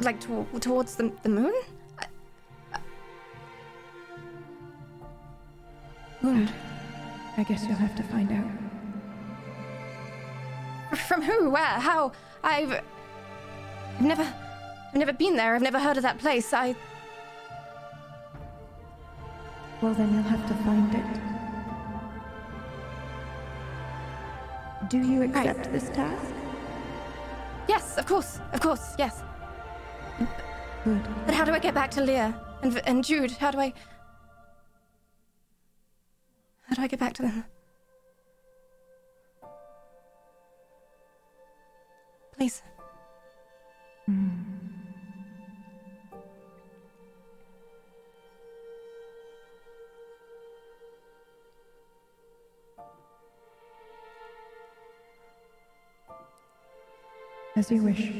Like 0.00 0.18
to- 0.20 0.46
towards 0.60 0.96
the, 0.96 1.12
the 1.22 1.28
moon? 1.28 1.52
I- 1.98 2.06
I- 2.72 2.80
Wound. 6.22 6.50
I 7.36 7.42
guess 7.44 7.64
you'll 7.64 7.74
have 7.74 7.94
to 7.96 8.02
find 8.04 8.32
out. 8.32 8.50
From 10.98 11.20
who? 11.22 11.50
Where? 11.50 11.62
How? 11.64 12.12
I've. 12.42 12.72
I've 12.72 14.00
never. 14.00 14.34
I've 14.92 14.98
never 14.98 15.12
been 15.14 15.36
there. 15.36 15.54
I've 15.54 15.62
never 15.62 15.78
heard 15.80 15.96
of 15.96 16.02
that 16.02 16.18
place. 16.18 16.52
I. 16.52 16.76
Well, 19.80 19.94
then 19.94 20.12
you'll 20.12 20.22
have 20.24 20.46
to 20.46 20.54
find 20.62 20.94
it. 20.94 21.04
Do 24.90 24.98
you 24.98 25.22
accept 25.22 25.72
this 25.72 25.88
task? 25.88 26.34
Yes, 27.68 27.96
of 27.96 28.04
course. 28.04 28.38
Of 28.52 28.60
course. 28.60 28.94
Yes. 28.98 29.22
Good. 30.84 31.00
But 31.24 31.34
how 31.34 31.44
do 31.44 31.52
I 31.52 31.58
get 31.58 31.72
back 31.72 31.90
to 31.92 32.02
Lyr 32.02 32.34
and 32.62 32.78
and 32.86 33.02
Jude? 33.02 33.30
How 33.30 33.50
do 33.50 33.60
I? 33.60 33.72
How 36.62 36.74
do 36.74 36.82
I 36.82 36.86
get 36.86 37.00
back 37.00 37.14
to 37.14 37.22
them? 37.22 37.44
Please. 42.36 42.62
As 57.62 57.70
you 57.70 57.80
wish. 57.84 58.10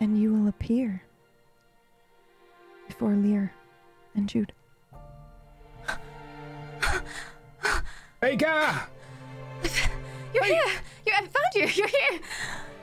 And 0.00 0.16
you 0.16 0.32
will 0.32 0.46
appear 0.46 1.02
before 2.86 3.14
Lyr 3.16 3.52
and 4.14 4.28
Jude. 4.28 4.52
Vega! 8.20 8.86
You're 10.32 10.44
here. 10.44 10.62
You, 11.04 11.12
I 11.16 11.20
found 11.22 11.54
you. 11.56 11.62
You're 11.62 11.88
here. 11.88 12.20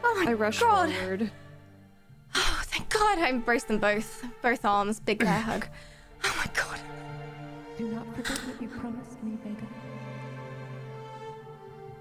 Oh 0.03 0.21
my 0.25 0.31
I 0.31 0.33
rush 0.33 0.59
god. 0.59 0.91
forward. 0.91 1.31
Oh, 2.35 2.61
thank 2.65 2.89
God. 2.89 3.17
I 3.17 3.29
embraced 3.29 3.69
them 3.69 3.79
both. 3.79 4.25
Both 4.41 4.65
arms. 4.65 4.99
Big 4.99 5.19
bear 5.19 5.39
hug. 5.39 5.67
Oh 6.25 6.35
my 6.37 6.51
god. 6.53 6.81
Do 7.77 7.87
not 7.87 8.13
forget 8.13 8.39
what 8.39 8.61
you 8.61 8.67
promised 8.67 9.23
me, 9.23 9.37
Vega. 9.41 9.65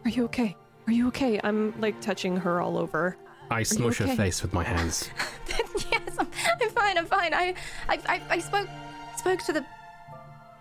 Are 0.04 0.10
you 0.10 0.24
okay? 0.24 0.56
Are 0.86 0.92
you 0.92 1.08
okay? 1.08 1.40
I'm 1.42 1.78
like 1.80 2.00
touching 2.00 2.36
her 2.36 2.60
all 2.60 2.76
over. 2.76 3.16
I 3.50 3.62
smush 3.62 4.00
okay? 4.00 4.10
her 4.10 4.16
face 4.16 4.42
with 4.42 4.52
my 4.52 4.64
hands. 4.64 5.10
yes, 5.90 6.16
I'm, 6.18 6.28
I'm 6.60 6.70
fine. 6.70 6.98
I'm 6.98 7.06
fine. 7.06 7.34
I, 7.34 7.54
I, 7.88 7.98
I, 8.08 8.22
I 8.30 8.38
spoke, 8.38 8.68
spoke 9.16 9.40
to 9.40 9.52
the, 9.52 9.64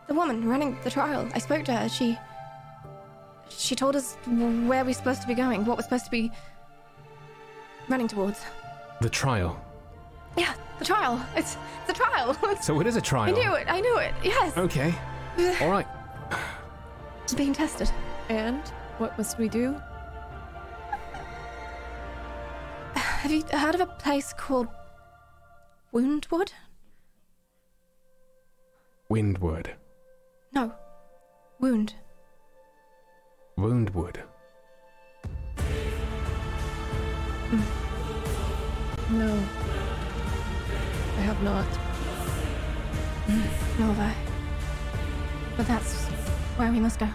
the 0.07 0.13
woman 0.13 0.47
running 0.47 0.77
the 0.83 0.91
trial. 0.91 1.27
I 1.33 1.39
spoke 1.39 1.65
to 1.65 1.73
her. 1.73 1.89
She, 1.89 2.17
she 3.49 3.75
told 3.75 3.95
us 3.95 4.15
where 4.25 4.83
we're 4.83 4.93
supposed 4.93 5.21
to 5.21 5.27
be 5.27 5.33
going, 5.33 5.65
what 5.65 5.77
we're 5.77 5.83
supposed 5.83 6.05
to 6.05 6.11
be 6.11 6.31
running 7.87 8.07
towards. 8.07 8.39
The 8.99 9.09
trial. 9.09 9.59
Yeah, 10.37 10.53
the 10.77 10.85
trial. 10.85 11.25
It's 11.35 11.57
the 11.87 11.93
trial. 11.93 12.37
So 12.61 12.79
it 12.79 12.87
is 12.87 12.95
a 12.95 13.01
trial. 13.01 13.29
I 13.29 13.31
knew 13.31 13.53
it. 13.55 13.67
I 13.67 13.81
knew 13.81 13.97
it. 13.97 14.13
Yes. 14.23 14.55
Okay. 14.57 14.93
All 15.61 15.69
right. 15.69 15.87
It's 17.23 17.33
being 17.33 17.53
tested. 17.53 17.89
And 18.29 18.61
what 18.97 19.17
must 19.17 19.39
we 19.39 19.49
do? 19.49 19.81
Have 23.21 23.31
you 23.31 23.43
heard 23.51 23.75
of 23.75 23.81
a 23.81 23.85
place 23.85 24.33
called 24.33 24.67
Woundwood? 25.93 26.51
Windward. 29.09 29.69
No. 30.51 30.73
Wound. 31.59 31.93
Woundwood. 33.59 34.15
Mm. 37.51 37.63
No. 39.11 39.31
I 41.17 41.21
have 41.21 41.43
not. 41.43 41.67
Mm. 43.27 43.77
Nor 43.77 43.93
have 43.93 43.99
I. 43.99 44.15
But 45.57 45.67
that's 45.67 46.05
where 46.57 46.71
we 46.71 46.79
must 46.79 46.97
go. 46.97 47.07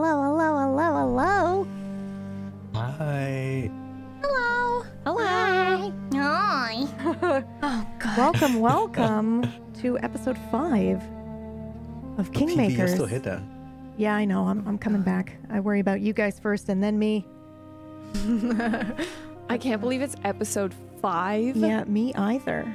Hello, 0.00 0.22
hello, 0.22 0.56
hello, 0.56 0.94
hello, 1.08 1.66
hello. 1.66 1.66
Hi. 2.74 3.68
Hello. 4.22 4.84
Hello. 5.04 5.92
Hi. 6.14 6.84
Oh 7.64 7.86
God. 7.98 8.16
Welcome, 8.16 8.60
welcome 8.60 9.52
to 9.80 9.98
episode 9.98 10.38
five 10.52 11.02
of 12.16 12.30
PB, 12.30 12.38
you're 12.38 12.86
Kingmakers. 12.86 12.90
still 12.94 13.06
hidden. 13.06 13.50
Yeah, 13.96 14.14
I 14.14 14.24
know. 14.24 14.44
I'm, 14.46 14.64
I'm 14.68 14.78
coming 14.78 15.02
back. 15.02 15.36
I 15.50 15.58
worry 15.58 15.80
about 15.80 16.00
you 16.00 16.12
guys 16.12 16.38
first 16.38 16.68
and 16.68 16.80
then 16.80 16.96
me. 16.96 17.26
I 19.50 19.58
can't 19.58 19.80
believe 19.80 20.00
it's 20.00 20.14
episode 20.22 20.72
five. 21.02 21.56
Yeah, 21.56 21.82
me 21.86 22.14
either. 22.14 22.72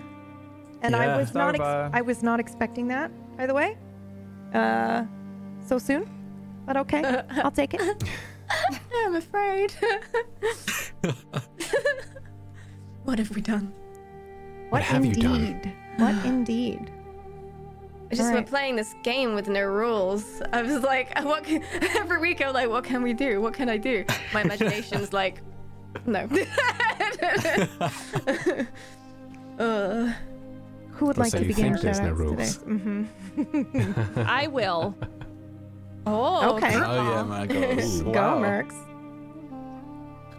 And 0.82 0.94
I 0.94 1.16
was 1.16 1.34
not 1.34 1.56
ex- 1.56 1.90
I 1.94 2.02
was 2.02 2.22
not 2.22 2.41
expecting 2.41 2.90
that. 2.90 3.12
By 3.38 3.45
the 3.48 3.54
way, 3.54 3.78
uh, 4.54 5.06
so 5.66 5.78
soon, 5.78 6.06
but 6.65 6.77
okay, 6.77 7.22
I'll 7.44 7.52
take 7.52 7.73
it. 7.73 8.03
I'm 9.06 9.15
afraid. 9.15 9.73
what 13.03 13.19
have 13.19 13.31
we 13.35 13.41
done? 13.41 13.73
What, 14.69 14.81
have 14.81 15.03
you 15.06 15.11
indeed? 15.11 15.61
done? 15.61 15.73
What 15.98 16.26
indeed? 16.31 16.91
I 18.11 18.15
just 18.15 18.27
Alright. 18.30 18.45
we're 18.45 18.49
playing 18.49 18.76
this 18.76 18.94
game 19.03 19.34
with 19.34 19.48
no 19.48 19.61
rules. 19.64 20.41
I 20.52 20.61
was 20.61 20.84
like, 20.84 21.18
what? 21.23 21.44
Can, 21.44 21.64
every 21.95 22.19
week 22.19 22.41
I'm 22.45 22.53
like, 22.53 22.69
what 22.69 22.84
can 22.84 23.02
we 23.02 23.14
do? 23.14 23.41
What 23.41 23.53
can 23.53 23.69
I 23.69 23.77
do? 23.77 24.06
My 24.34 24.41
imagination's 24.41 25.14
like, 25.14 25.41
no. 26.06 26.27
uh, 29.60 30.11
Who 30.91 31.06
would 31.06 31.18
like 31.18 31.31
so 31.31 31.38
to 31.40 31.44
you 31.44 31.48
begin 31.49 31.73
think 31.73 31.81
there's 31.81 31.99
no 31.99 32.11
rules. 32.11 32.57
today? 32.57 32.72
Mm-hmm. 32.73 34.19
I 34.27 34.48
will. 34.48 34.95
Oh, 36.05 36.55
Okay. 36.57 36.75
Oh 36.75 36.80
yeah, 37.11 37.23
my 37.23 37.45
God. 37.47 37.77
Go, 38.03 38.11
Wow. 38.11 38.39
Mercs. 38.41 38.75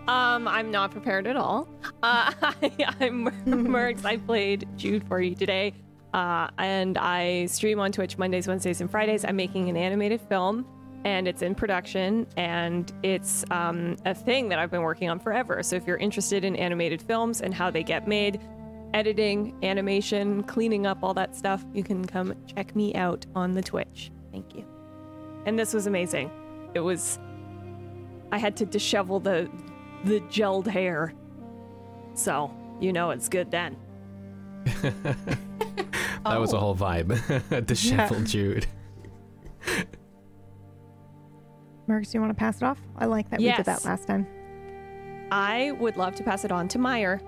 Um, 0.06 0.46
I'm 0.46 0.70
not 0.70 0.90
prepared 0.90 1.26
at 1.26 1.36
all. 1.36 1.66
Uh, 2.02 2.30
I, 2.42 2.72
I'm 3.00 3.26
Mercs. 3.46 4.04
I 4.04 4.18
played 4.18 4.68
Jude 4.76 5.06
for 5.08 5.20
you 5.20 5.34
today. 5.34 5.72
Uh, 6.12 6.48
and 6.58 6.96
I 6.98 7.46
stream 7.46 7.80
on 7.80 7.90
Twitch 7.90 8.18
Mondays, 8.18 8.46
Wednesdays, 8.46 8.80
and 8.80 8.90
Fridays. 8.90 9.24
I'm 9.24 9.34
making 9.34 9.68
an 9.68 9.76
animated 9.76 10.20
film, 10.28 10.64
and 11.04 11.26
it's 11.26 11.42
in 11.42 11.56
production, 11.56 12.26
and 12.36 12.92
it's 13.02 13.44
um, 13.50 13.96
a 14.04 14.14
thing 14.14 14.48
that 14.50 14.58
I've 14.60 14.70
been 14.70 14.82
working 14.82 15.10
on 15.10 15.18
forever. 15.18 15.60
So 15.64 15.74
if 15.74 15.86
you're 15.88 15.96
interested 15.96 16.44
in 16.44 16.54
animated 16.54 17.02
films 17.02 17.40
and 17.40 17.52
how 17.52 17.68
they 17.70 17.82
get 17.82 18.06
made, 18.06 18.40
editing, 18.92 19.56
animation, 19.64 20.44
cleaning 20.44 20.86
up, 20.86 20.98
all 21.02 21.14
that 21.14 21.34
stuff, 21.34 21.64
you 21.72 21.82
can 21.82 22.04
come 22.04 22.32
check 22.46 22.76
me 22.76 22.94
out 22.94 23.26
on 23.34 23.52
the 23.52 23.62
Twitch. 23.62 24.12
Thank 24.30 24.54
you. 24.54 24.64
And 25.46 25.58
this 25.58 25.74
was 25.74 25.86
amazing. 25.86 26.30
It 26.74 26.80
was. 26.80 27.18
I 28.32 28.38
had 28.38 28.56
to 28.56 28.66
dishevel 28.66 29.22
the 29.22 29.50
the 30.04 30.20
gelled 30.22 30.66
hair. 30.66 31.12
So, 32.14 32.50
you 32.80 32.92
know 32.92 33.10
it's 33.10 33.28
good 33.28 33.50
then. 33.50 33.76
That 36.24 36.40
was 36.40 36.52
a 36.52 36.56
oh. 36.56 36.60
whole 36.60 36.76
vibe. 36.76 37.66
Disheveled 37.66 38.26
Jude. 38.26 38.66
Mercs, 41.88 42.12
do 42.12 42.18
you 42.18 42.20
want 42.20 42.30
to 42.30 42.38
pass 42.38 42.56
it 42.56 42.62
off? 42.62 42.80
I 42.96 43.04
like 43.06 43.28
that 43.30 43.40
we 43.40 43.52
did 43.52 43.66
that 43.66 43.84
last 43.84 44.06
time. 44.06 44.26
I 45.30 45.72
would 45.72 45.96
love 45.96 46.14
to 46.16 46.22
pass 46.22 46.44
it 46.44 46.52
on 46.52 46.68
to 46.68 46.78
Myre. 46.78 47.20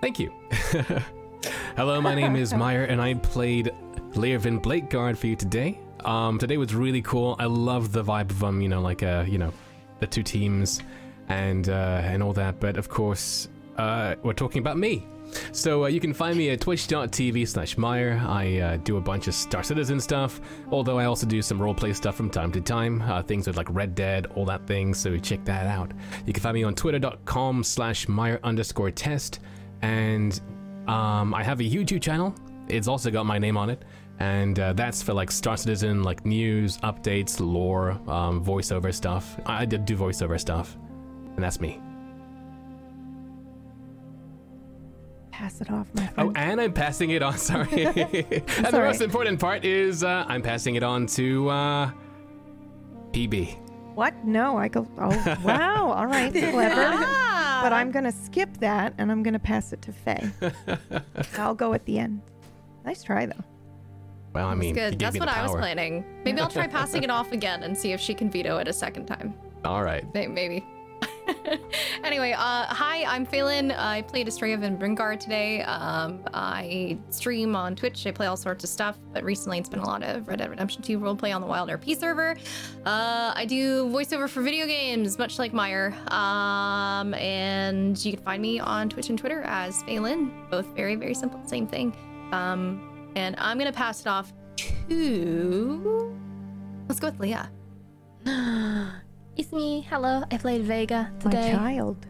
Thank 0.00 0.18
you. 0.18 0.32
Hello, 1.76 2.00
my 2.00 2.14
name 2.14 2.36
is 2.36 2.52
Myre, 2.52 2.84
and 2.84 3.00
I 3.00 3.14
played 3.14 3.72
Learvin 4.14 4.60
Blakeguard 4.60 5.16
for 5.16 5.26
you 5.26 5.36
today. 5.36 5.80
Um, 6.04 6.38
today 6.38 6.56
was 6.56 6.74
really 6.74 7.02
cool. 7.02 7.36
I 7.38 7.46
love 7.46 7.92
the 7.92 8.04
vibe 8.04 8.30
of 8.30 8.38
them, 8.40 8.60
you 8.60 8.68
know, 8.68 8.80
like 8.80 9.02
uh, 9.02 9.24
you 9.26 9.38
know, 9.38 9.52
the 10.00 10.06
two 10.06 10.22
teams 10.22 10.82
and 11.28 11.68
uh, 11.68 12.00
and 12.04 12.22
all 12.22 12.32
that. 12.34 12.60
But 12.60 12.76
of 12.76 12.88
course, 12.88 13.48
uh, 13.76 14.16
we're 14.22 14.32
talking 14.32 14.60
about 14.60 14.78
me. 14.78 15.06
So 15.52 15.84
uh, 15.84 15.86
you 15.86 16.00
can 16.00 16.12
find 16.12 16.36
me 16.36 16.50
at 16.50 16.60
twitch.tv 16.60 17.48
slash 17.48 17.78
Myre. 17.78 18.22
I 18.26 18.58
uh, 18.58 18.76
do 18.78 18.98
a 18.98 19.00
bunch 19.00 19.28
of 19.28 19.34
Star 19.34 19.62
Citizen 19.62 19.98
stuff, 19.98 20.40
although 20.70 20.98
I 20.98 21.06
also 21.06 21.26
do 21.26 21.40
some 21.40 21.58
roleplay 21.58 21.94
stuff 21.94 22.16
from 22.16 22.28
time 22.28 22.52
to 22.52 22.60
time. 22.60 23.00
Uh, 23.02 23.22
things 23.22 23.46
with 23.46 23.56
like 23.56 23.68
Red 23.70 23.94
Dead, 23.94 24.26
all 24.34 24.44
that 24.46 24.66
thing, 24.66 24.92
so 24.94 25.16
check 25.16 25.44
that 25.46 25.66
out. 25.66 25.92
You 26.26 26.32
can 26.32 26.42
find 26.42 26.54
me 26.54 26.64
on 26.64 26.74
twitter.com 26.74 27.64
slash 27.64 28.08
Myre 28.08 28.40
underscore 28.44 28.90
test. 28.90 29.40
And 29.80 30.38
um, 30.86 31.34
I 31.34 31.42
have 31.42 31.60
a 31.60 31.64
YouTube 31.64 32.02
channel. 32.02 32.34
It's 32.68 32.88
also 32.88 33.10
got 33.10 33.26
my 33.26 33.38
name 33.38 33.56
on 33.56 33.70
it. 33.70 33.84
And 34.22 34.56
uh, 34.60 34.72
that's 34.74 35.02
for 35.02 35.12
like 35.14 35.32
Star 35.32 35.56
Citizen, 35.56 36.04
like 36.04 36.24
news, 36.24 36.78
updates, 36.78 37.40
lore, 37.40 37.90
um, 38.06 38.44
voiceover 38.44 38.94
stuff. 38.94 39.36
I 39.46 39.64
did 39.64 39.84
do 39.84 39.96
voiceover 39.96 40.38
stuff. 40.38 40.76
And 41.34 41.42
that's 41.42 41.60
me. 41.60 41.80
Pass 45.32 45.60
it 45.60 45.72
off, 45.72 45.88
my 45.94 46.06
friend. 46.06 46.36
Oh, 46.36 46.40
and 46.40 46.60
I'm 46.60 46.72
passing 46.72 47.10
it 47.10 47.20
on. 47.20 47.36
Sorry. 47.50 47.84
and 47.86 48.04
the 48.04 48.70
Sorry. 48.70 48.86
most 48.86 49.00
important 49.00 49.40
part 49.40 49.64
is 49.64 50.04
uh, 50.04 50.24
I'm 50.28 50.40
passing 50.40 50.76
it 50.76 50.84
on 50.84 51.06
to 51.18 51.48
uh, 51.48 51.90
PB. 53.10 53.56
what? 53.96 54.14
No, 54.24 54.56
I 54.56 54.68
go. 54.68 54.86
Oh, 54.98 55.38
wow. 55.42 55.90
All 55.90 56.06
right, 56.06 56.32
clever. 56.52 57.06
But 57.62 57.72
I'm 57.72 57.90
gonna 57.90 58.12
skip 58.12 58.56
that, 58.58 58.94
and 58.98 59.10
I'm 59.10 59.24
gonna 59.24 59.40
pass 59.40 59.72
it 59.72 59.82
to 59.82 59.92
Faye. 59.92 60.30
I'll 61.38 61.56
go 61.56 61.72
at 61.72 61.84
the 61.86 61.98
end. 61.98 62.20
Nice 62.84 63.02
try, 63.02 63.26
though. 63.26 63.44
Well, 64.34 64.48
I 64.48 64.54
mean, 64.54 64.74
That's 64.74 64.92
good. 64.92 64.98
That's 64.98 65.18
what 65.18 65.28
I 65.28 65.42
was 65.42 65.52
planning. 65.52 66.04
Maybe 66.24 66.40
I'll 66.40 66.48
try 66.48 66.66
passing 66.78 67.02
it 67.02 67.10
off 67.10 67.32
again 67.32 67.62
and 67.62 67.76
see 67.76 67.92
if 67.92 68.00
she 68.00 68.14
can 68.14 68.30
veto 68.30 68.58
it 68.58 68.68
a 68.68 68.72
second 68.72 69.06
time. 69.06 69.34
All 69.64 69.82
right. 69.82 70.04
Maybe. 70.14 70.64
anyway, 72.04 72.32
uh, 72.32 72.64
hi, 72.66 73.04
I'm 73.04 73.26
Fhaelin. 73.26 73.76
I 73.76 74.02
played 74.02 74.28
Estrella 74.28 74.56
Van 74.56 74.76
Bringard 74.76 75.20
today. 75.20 75.62
Um, 75.62 76.20
I 76.32 76.98
stream 77.10 77.54
on 77.54 77.76
Twitch. 77.76 78.06
I 78.06 78.10
play 78.12 78.26
all 78.26 78.36
sorts 78.36 78.64
of 78.64 78.70
stuff, 78.70 78.98
but 79.12 79.22
recently 79.22 79.58
it's 79.58 79.68
been 79.68 79.80
a 79.80 79.86
lot 79.86 80.02
of 80.02 80.26
Red 80.28 80.38
Dead 80.38 80.50
Redemption 80.50 80.82
2 80.82 80.98
roleplay 80.98 81.34
on 81.34 81.40
the 81.40 81.46
Wild 81.46 81.68
RP 81.68 81.96
server. 81.98 82.36
Uh, 82.84 83.32
I 83.34 83.44
do 83.46 83.86
voiceover 83.86 84.28
for 84.28 84.42
video 84.42 84.66
games, 84.66 85.18
much 85.18 85.38
like 85.38 85.52
Myre. 85.52 85.94
Um, 86.08 87.14
and 87.14 88.02
you 88.04 88.12
can 88.12 88.22
find 88.22 88.42
me 88.42 88.58
on 88.58 88.88
Twitch 88.88 89.08
and 89.10 89.18
Twitter 89.18 89.42
as 89.42 89.82
Fhaelin. 89.84 90.50
Both 90.50 90.66
very, 90.74 90.96
very 90.96 91.14
simple, 91.14 91.40
same 91.46 91.66
thing. 91.66 91.94
Um, 92.32 92.91
and 93.16 93.34
I'm 93.38 93.58
gonna 93.58 93.72
pass 93.72 94.00
it 94.00 94.06
off 94.06 94.32
to. 94.88 96.16
Let's 96.88 97.00
go 97.00 97.08
with 97.08 97.20
Leah. 97.20 97.50
it's 99.36 99.52
me. 99.52 99.86
Hello. 99.88 100.24
I 100.30 100.36
played 100.36 100.62
Vega 100.62 101.12
today. 101.20 101.36
My 101.36 101.42
today. 101.42 101.56
child. 101.56 102.06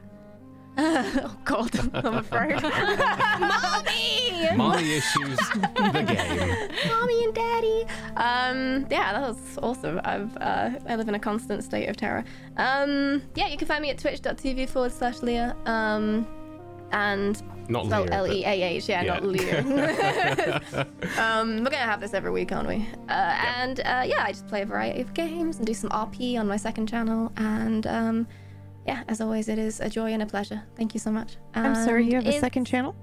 oh 0.78 1.36
God, 1.44 1.94
I'm 1.94 2.14
afraid. 2.14 2.62
Mommy. 2.62 4.56
Molly 4.56 4.94
issues 4.94 5.38
the 5.38 6.04
game. 6.06 6.88
Mommy 6.88 7.24
and 7.24 7.34
Daddy. 7.34 7.84
Um, 8.16 8.86
yeah, 8.90 9.12
that 9.12 9.20
was 9.20 9.58
awesome. 9.62 10.00
I've 10.02 10.34
uh, 10.38 10.70
I 10.88 10.96
live 10.96 11.08
in 11.08 11.14
a 11.14 11.18
constant 11.18 11.62
state 11.62 11.88
of 11.88 11.96
terror. 11.96 12.24
Um, 12.56 13.22
yeah, 13.34 13.48
you 13.48 13.58
can 13.58 13.68
find 13.68 13.82
me 13.82 13.90
at 13.90 13.98
twitch.tv 13.98 14.68
forward 14.70 14.92
slash 14.92 15.20
Leah. 15.20 15.54
Um, 15.66 16.26
and 16.92 17.42
Not 17.72 17.86
spelled 17.86 18.08
Leah, 18.10 18.16
L 18.18 18.26
but- 18.26 18.36
E 18.36 18.44
A 18.44 18.62
H. 18.62 18.88
Yeah, 18.88 19.02
Yeah. 19.02 19.12
not 19.14 19.24
Leah. 19.24 19.60
um, 21.18 21.48
we're 21.58 21.70
gonna 21.70 21.76
have 21.78 22.00
this 22.00 22.14
every 22.14 22.30
week, 22.30 22.52
aren't 22.52 22.68
we? 22.68 22.86
Uh, 23.08 23.12
And 23.58 23.80
uh, 23.80 24.04
yeah, 24.06 24.22
I 24.24 24.32
just 24.32 24.46
play 24.46 24.62
a 24.62 24.66
variety 24.66 25.00
of 25.00 25.12
games 25.14 25.56
and 25.58 25.66
do 25.66 25.74
some 25.74 25.90
RP 25.90 26.38
on 26.38 26.46
my 26.46 26.56
second 26.56 26.86
channel. 26.88 27.32
And 27.36 27.86
um, 27.86 28.26
yeah, 28.86 29.02
as 29.08 29.20
always, 29.20 29.48
it 29.48 29.58
is 29.58 29.80
a 29.80 29.88
joy 29.88 30.12
and 30.12 30.22
a 30.22 30.26
pleasure. 30.26 30.62
Thank 30.76 30.94
you 30.94 31.00
so 31.00 31.10
much. 31.10 31.36
I'm 31.54 31.74
sorry, 31.84 32.04
you 32.06 32.14
have 32.16 32.26
a 32.26 32.38
second 32.38 32.64
channel? 32.66 32.94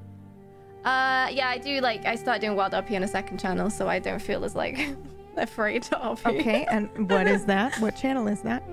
uh, 0.86 1.28
yeah, 1.32 1.48
I 1.50 1.58
do. 1.58 1.82
Like, 1.82 2.06
I 2.06 2.16
start 2.16 2.40
doing 2.41 2.56
Wild 2.56 2.74
RP 2.74 2.96
on 2.96 3.04
a 3.04 3.08
second 3.08 3.38
channel, 3.40 3.70
so 3.70 3.88
I 3.90 4.00
don't 4.00 4.22
feel 4.22 4.44
as 4.46 4.56
like 4.56 4.78
afraid 5.38 5.84
to 5.84 5.96
RP. 5.96 6.40
Okay, 6.40 6.66
and 6.72 7.10
what 7.10 7.28
is 7.28 7.46
that? 7.54 7.76
What 7.80 7.96
channel 7.96 8.28
is 8.28 8.41
that? 8.41 8.64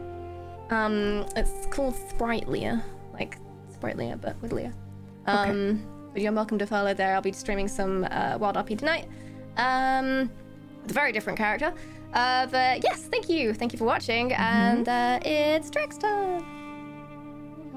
Um, 0.71 1.25
it's 1.37 1.67
called 1.75 1.95
Spritelia, 1.95 2.83
like 3.13 3.39
Spritelia, 3.73 4.21
but 4.21 4.41
with 4.43 4.53
Leah. 4.53 4.73
Um, 5.27 5.85
but 6.13 6.23
you're 6.23 6.33
welcome 6.33 6.59
to 6.59 6.67
follow 6.67 6.95
there. 6.95 7.15
I'll 7.15 7.23
be 7.23 7.33
streaming 7.33 7.69
some 7.69 8.05
uh, 8.11 8.39
Wild 8.39 8.57
RP 8.57 8.79
tonight. 8.79 9.09
Um, 9.57 10.31
with 10.83 10.91
a 10.91 10.95
very 10.95 11.13
different 11.13 11.39
character. 11.39 11.75
Uh, 12.15 12.47
but 12.47 12.83
yes, 12.85 13.03
thank 13.11 13.29
you, 13.29 13.53
thank 13.53 13.73
you 13.73 13.79
for 13.79 13.85
watching, 13.85 14.33
and 14.35 14.89
uh, 14.89 15.19
it's 15.23 15.69
Drax 15.69 15.99
time. 15.99 16.45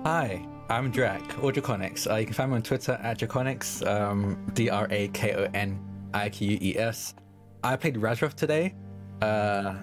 Hi, 0.04 0.46
I'm 0.70 0.92
Drac, 0.92 1.22
or 1.44 1.52
Drakoniques. 1.52 2.10
Uh, 2.10 2.16
you 2.16 2.26
can 2.26 2.34
find 2.34 2.52
me 2.52 2.58
on 2.58 2.62
Twitter 2.62 3.00
at 3.04 3.20
Drakoniques, 3.20 3.86
um, 3.86 4.38
D 4.54 4.70
R 4.70 4.88
A 4.92 5.10
K 5.10 5.34
O 5.34 5.48
N 5.54 5.80
I 6.14 6.30
Q 6.30 6.52
U 6.52 6.58
E 6.62 6.78
S. 6.78 7.16
I 7.64 7.76
played 7.76 7.96
Razroth 7.96 8.36
today. 8.36 8.76
Uh, 9.22 9.76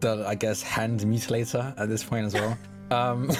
the, 0.00 0.24
I 0.26 0.34
guess, 0.34 0.62
hand 0.62 1.00
mutilator 1.00 1.72
at 1.78 1.88
this 1.88 2.04
point 2.04 2.26
as 2.26 2.34
well. 2.34 2.58
um, 2.90 3.30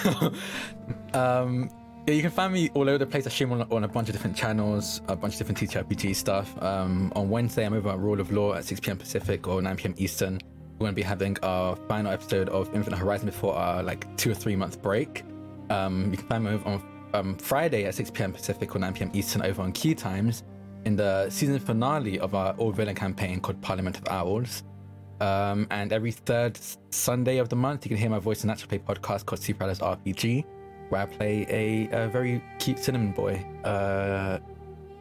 um, 1.13 1.71
yeah, 2.07 2.15
you 2.15 2.23
can 2.23 2.31
find 2.31 2.53
me 2.53 2.71
all 2.75 2.89
over 2.89 2.99
the 2.99 3.07
place. 3.07 3.27
I 3.27 3.31
stream 3.31 3.53
on, 3.53 3.63
on 3.71 3.85
a 3.85 3.89
bunch 3.89 4.09
of 4.09 4.15
different 4.15 4.37
channels, 4.37 5.01
a 5.09 5.17
bunch 5.17 5.35
of 5.35 5.39
different 5.47 5.59
TTRPG 5.59 6.15
stuff. 6.15 6.63
Um, 6.63 7.13
on 7.17 7.29
Wednesday, 7.29 7.67
I'm 7.67 7.75
over 7.75 7.91
at 7.91 7.99
Rule 7.99 8.21
of 8.21 8.31
Law 8.31 8.55
at 8.55 8.65
6 8.65 8.81
p.m. 8.81 8.97
Pacific 8.97 9.49
or 9.49 9.61
9 9.61 9.77
p.m. 9.77 9.95
Eastern. 9.99 10.39
we're 10.75 10.85
going 10.85 10.93
to 10.93 10.97
be 10.97 11.03
having 11.03 11.37
our 11.43 11.75
final 11.89 12.13
episode 12.13 12.49
of 12.51 12.73
Infinite 12.75 12.99
Horizon 12.99 13.27
before 13.27 13.55
our 13.55 13.83
like 13.83 14.17
two 14.17 14.31
or 14.31 14.35
three 14.35 14.55
month 14.55 14.81
break. 14.83 15.25
Um, 15.71 16.11
you 16.13 16.17
can 16.19 16.29
find 16.29 16.45
me 16.45 16.61
on 16.65 16.83
um, 17.15 17.37
Friday 17.39 17.87
at 17.87 17.95
6 17.95 18.11
p.m. 18.11 18.33
Pacific 18.33 18.75
or 18.77 18.79
9 18.79 18.93
p.m. 18.95 19.11
Eastern 19.13 19.43
over 19.43 19.63
on 19.63 19.73
Key 19.73 19.95
Times 19.95 20.45
in 20.85 20.95
the 20.95 21.29
season 21.29 21.59
finale 21.59 22.21
of 22.21 22.35
our 22.37 22.53
all 22.55 22.71
villain 22.71 22.95
campaign 22.95 23.41
called 23.41 23.61
Parliament 23.61 23.99
of 23.99 24.07
Owls. 24.09 24.63
Um, 25.21 25.67
and 25.71 25.93
every 25.93 26.13
third 26.13 26.59
Sunday 26.91 27.39
of 27.39 27.49
the 27.49 27.57
month, 27.57 27.85
you 27.85 27.89
can 27.89 27.99
hear 27.99 28.11
my 28.11 28.19
voice 28.19 28.45
in 28.45 28.49
Natural 28.49 28.69
play 28.69 28.79
podcast 28.79 29.27
called 29.27 29.43
Super 29.43 29.65
Alice 29.65 29.81
RPG, 29.81 30.45
where 30.89 31.03
I 31.03 31.07
play 31.07 31.47
a, 31.49 32.05
a 32.05 32.09
very 32.09 32.43
cute 32.59 32.79
cinnamon 32.79 33.13
boy. 33.13 33.45
Uh, 33.65 34.39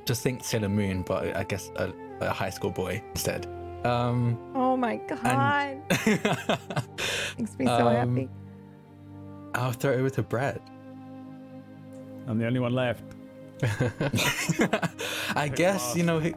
just 0.05 0.21
think 0.23 0.43
Sailor 0.43 0.69
Moon, 0.69 1.01
but 1.01 1.35
I 1.35 1.43
guess 1.43 1.71
a, 1.77 1.91
a 2.21 2.29
high 2.31 2.49
school 2.51 2.71
boy 2.71 3.01
instead. 3.11 3.47
Um, 3.85 4.37
Oh 4.55 4.75
my 4.77 4.95
god. 4.97 5.77
Makes 7.37 7.57
me 7.59 7.65
so 7.65 7.87
Um, 7.87 7.95
happy. 8.15 8.29
I'll 9.53 9.71
throw 9.71 9.91
it 9.91 9.99
over 9.99 10.09
to 10.11 10.23
Brad. 10.23 10.59
I'm 12.27 12.37
the 12.39 12.47
only 12.47 12.59
one 12.59 12.73
left. 12.73 13.03
I 15.35 15.47
guess 15.47 15.95
you 15.95 16.03
know. 16.03 16.19
who- 16.19 16.33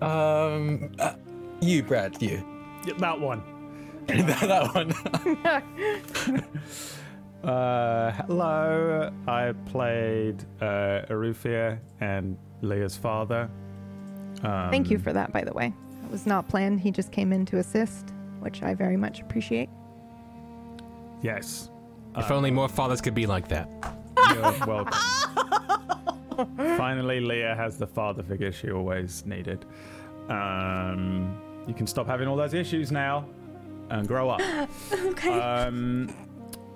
Um, 0.00 0.90
uh, 1.00 1.14
you, 1.60 1.82
Brad, 1.82 2.22
you. 2.22 2.44
Yeah, 2.86 2.94
that 2.98 3.20
one. 3.20 3.42
that 4.06 4.74
one. 4.74 4.94
Uh, 7.44 8.10
hello. 8.12 9.12
I 9.26 9.52
played 9.66 10.42
uh, 10.60 11.06
Erufr 11.08 11.78
and 12.00 12.36
Leah's 12.62 12.96
father. 12.96 13.48
Um, 14.42 14.70
Thank 14.70 14.90
you 14.90 14.98
for 14.98 15.12
that, 15.12 15.32
by 15.32 15.42
the 15.42 15.52
way. 15.52 15.72
It 16.04 16.10
was 16.10 16.26
not 16.26 16.48
planned. 16.48 16.80
He 16.80 16.90
just 16.90 17.12
came 17.12 17.32
in 17.32 17.46
to 17.46 17.58
assist, 17.58 18.12
which 18.40 18.62
I 18.62 18.74
very 18.74 18.96
much 18.96 19.20
appreciate. 19.20 19.68
Yes. 21.22 21.70
If 22.16 22.30
only 22.30 22.50
more 22.50 22.68
fathers 22.68 23.00
could 23.00 23.14
be 23.14 23.26
like 23.26 23.48
that. 23.48 23.68
You're 24.32 24.66
welcome. 24.66 24.92
Finally, 26.76 27.20
Leah 27.20 27.54
has 27.54 27.78
the 27.78 27.86
father 27.86 28.22
figure 28.22 28.50
she 28.50 28.70
always 28.70 29.24
needed. 29.26 29.64
Um, 30.28 31.40
you 31.66 31.74
can 31.74 31.86
stop 31.86 32.06
having 32.06 32.28
all 32.28 32.36
those 32.36 32.54
issues 32.54 32.90
now 32.90 33.28
and 33.90 34.06
grow 34.06 34.30
up. 34.30 34.40
okay. 34.92 35.40
Um, 35.40 36.12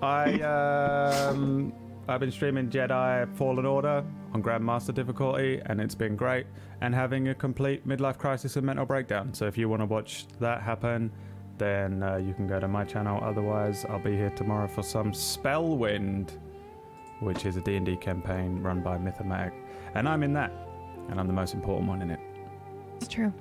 I 0.03 0.41
um, 0.41 1.73
I've 2.07 2.19
been 2.19 2.31
streaming 2.31 2.69
Jedi 2.69 3.33
Fallen 3.37 3.65
Order 3.65 4.03
on 4.33 4.43
Grandmaster 4.43 4.93
difficulty, 4.93 5.61
and 5.65 5.79
it's 5.79 5.95
been 5.95 6.15
great. 6.15 6.45
And 6.81 6.93
having 6.93 7.29
a 7.29 7.35
complete 7.35 7.87
midlife 7.87 8.17
crisis 8.17 8.57
and 8.57 8.65
mental 8.65 8.85
breakdown. 8.85 9.33
So 9.33 9.45
if 9.45 9.57
you 9.57 9.69
want 9.69 9.81
to 9.81 9.85
watch 9.85 10.25
that 10.41 10.61
happen, 10.61 11.11
then 11.57 12.03
uh, 12.03 12.17
you 12.17 12.33
can 12.33 12.45
go 12.47 12.59
to 12.59 12.67
my 12.67 12.83
channel. 12.83 13.23
Otherwise, 13.23 13.85
I'll 13.89 13.99
be 14.03 14.11
here 14.17 14.31
tomorrow 14.31 14.67
for 14.67 14.83
some 14.83 15.13
Spellwind, 15.13 16.31
which 17.21 17.45
is 17.45 17.55
a 17.55 17.61
D&D 17.61 17.95
campaign 17.97 18.61
run 18.61 18.81
by 18.81 18.97
Mythematic, 18.97 19.53
and 19.95 20.09
I'm 20.09 20.23
in 20.23 20.33
that, 20.33 20.51
and 21.09 21.19
I'm 21.19 21.27
the 21.27 21.33
most 21.33 21.53
important 21.53 21.87
one 21.87 22.01
in 22.01 22.09
it. 22.09 22.19
It's 22.97 23.07
true. 23.07 23.31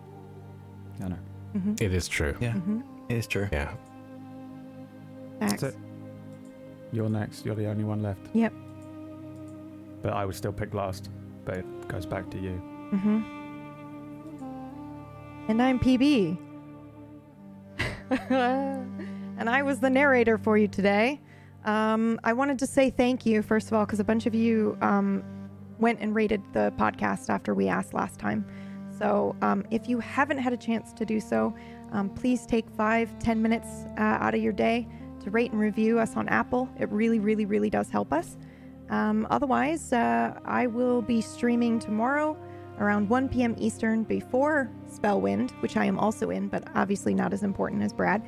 I 1.02 1.08
know. 1.08 1.18
Mm-hmm. 1.56 1.74
It 1.80 1.92
is 1.92 2.06
true. 2.06 2.36
Yeah, 2.40 2.52
Mm-hmm. 2.52 2.80
it 3.08 3.16
is 3.16 3.26
true. 3.26 3.48
Yeah. 3.50 3.72
Facts. 5.40 5.62
That's 5.62 5.62
it. 5.64 5.76
You're 6.92 7.08
next. 7.08 7.44
You're 7.46 7.54
the 7.54 7.66
only 7.66 7.84
one 7.84 8.02
left. 8.02 8.20
Yep. 8.34 8.52
But 10.02 10.12
I 10.12 10.24
was 10.26 10.36
still 10.36 10.52
picked 10.52 10.74
last. 10.74 11.08
But 11.44 11.58
it 11.58 11.88
goes 11.88 12.06
back 12.06 12.30
to 12.30 12.38
you. 12.38 12.62
Mm-hmm. 12.92 13.22
And 15.48 15.60
I'm 15.62 15.80
PB. 15.80 16.38
and 18.30 19.50
I 19.50 19.62
was 19.62 19.80
the 19.80 19.90
narrator 19.90 20.38
for 20.38 20.56
you 20.58 20.68
today. 20.68 21.20
Um, 21.64 22.20
I 22.24 22.32
wanted 22.32 22.58
to 22.60 22.66
say 22.66 22.90
thank 22.90 23.24
you, 23.24 23.42
first 23.42 23.68
of 23.68 23.72
all, 23.72 23.86
because 23.86 24.00
a 24.00 24.04
bunch 24.04 24.26
of 24.26 24.34
you 24.34 24.76
um, 24.82 25.24
went 25.78 26.00
and 26.00 26.14
rated 26.14 26.42
the 26.52 26.72
podcast 26.78 27.30
after 27.30 27.54
we 27.54 27.68
asked 27.68 27.94
last 27.94 28.18
time. 28.18 28.44
So 28.98 29.34
um, 29.42 29.64
if 29.70 29.88
you 29.88 29.98
haven't 29.98 30.38
had 30.38 30.52
a 30.52 30.56
chance 30.56 30.92
to 30.92 31.04
do 31.04 31.20
so, 31.20 31.54
um, 31.92 32.10
please 32.10 32.46
take 32.46 32.68
five, 32.70 33.18
ten 33.18 33.40
minutes 33.40 33.68
uh, 33.98 34.02
out 34.20 34.34
of 34.34 34.42
your 34.42 34.52
day 34.52 34.86
to 35.22 35.30
rate 35.30 35.50
and 35.52 35.60
review 35.60 35.98
us 35.98 36.16
on 36.16 36.28
Apple. 36.28 36.68
It 36.78 36.90
really, 36.90 37.18
really, 37.18 37.44
really 37.44 37.70
does 37.70 37.88
help 37.90 38.12
us. 38.12 38.36
Um, 38.90 39.26
otherwise, 39.30 39.92
uh, 39.92 40.38
I 40.44 40.66
will 40.66 41.02
be 41.02 41.20
streaming 41.20 41.78
tomorrow 41.78 42.36
around 42.78 43.08
1 43.08 43.28
p.m. 43.28 43.54
Eastern 43.58 44.02
before 44.04 44.70
Spellwind, 44.88 45.50
which 45.62 45.76
I 45.76 45.84
am 45.84 45.98
also 45.98 46.30
in, 46.30 46.48
but 46.48 46.64
obviously 46.74 47.14
not 47.14 47.32
as 47.32 47.42
important 47.42 47.82
as 47.82 47.92
Brad. 47.92 48.22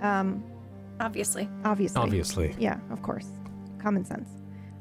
Um, 0.00 0.42
Obviously. 1.00 1.48
obviously. 1.64 2.00
Obviously. 2.02 2.54
Yeah, 2.58 2.78
of 2.90 3.02
course. 3.02 3.28
Common 3.78 4.04
sense. 4.04 4.28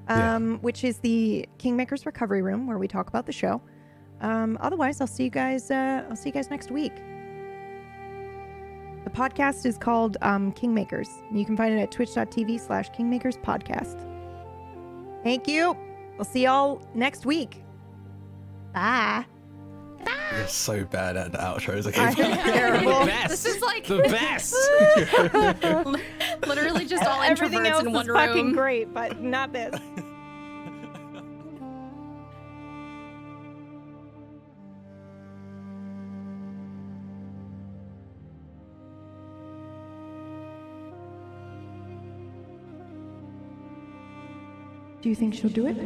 Yeah. 0.10 0.36
Um, 0.36 0.58
Which 0.62 0.84
is 0.84 0.98
the 1.00 1.48
Kingmakers 1.60 2.06
Recovery 2.06 2.42
Room 2.42 2.68
where 2.68 2.78
we 2.78 2.88
talk 2.88 3.08
about 3.08 3.26
the 3.26 3.32
show. 3.32 3.62
Um, 4.22 4.58
otherwise, 4.60 5.00
I'll 5.00 5.08
see 5.08 5.26
you 5.26 5.30
guys. 5.30 5.72
Uh, 5.72 6.04
I'll 6.10 6.16
see 6.16 6.30
you 6.30 6.34
guys 6.34 6.50
next 6.50 6.72
week. 6.72 6.92
The 9.10 9.16
podcast 9.18 9.66
is 9.66 9.76
called 9.78 10.18
um, 10.22 10.52
Kingmakers. 10.54 11.08
You 11.32 11.44
can 11.44 11.58
find 11.58 11.74
it 11.74 11.82
at 11.82 11.90
twitch.tv 11.92 12.60
slash 12.60 12.92
Kingmakers 12.92 13.42
Podcast. 13.42 14.06
Thank 15.24 15.48
you. 15.48 15.76
We'll 16.18 16.26
see 16.26 16.44
y'all 16.44 16.82
next 16.94 17.26
week. 17.26 17.64
Bye. 18.74 19.26
You're 20.38 20.48
so 20.48 20.86
bad 20.86 21.18
at 21.18 21.32
the 21.32 21.40
outros. 21.40 21.88
I'm 21.98 22.12
Okay. 22.12 22.36
terrible. 22.52 23.06
This 23.28 23.46
is 23.46 23.60
like 23.64 23.88
The 23.88 23.98
best. 24.04 24.56
literally 26.48 26.86
just 26.86 27.04
all 27.04 27.22
Everything 27.24 27.62
introverts 27.62 27.70
else 27.72 27.84
in 27.86 27.92
one 27.94 28.06
is 28.06 28.14
fucking 28.14 28.52
great, 28.54 28.94
but 28.94 29.22
not 29.22 29.54
this. 29.54 29.76
Do 45.02 45.10
you 45.10 45.16
think 45.16 45.34
she'll 45.34 45.50
do 45.50 45.68
it? 45.68 45.78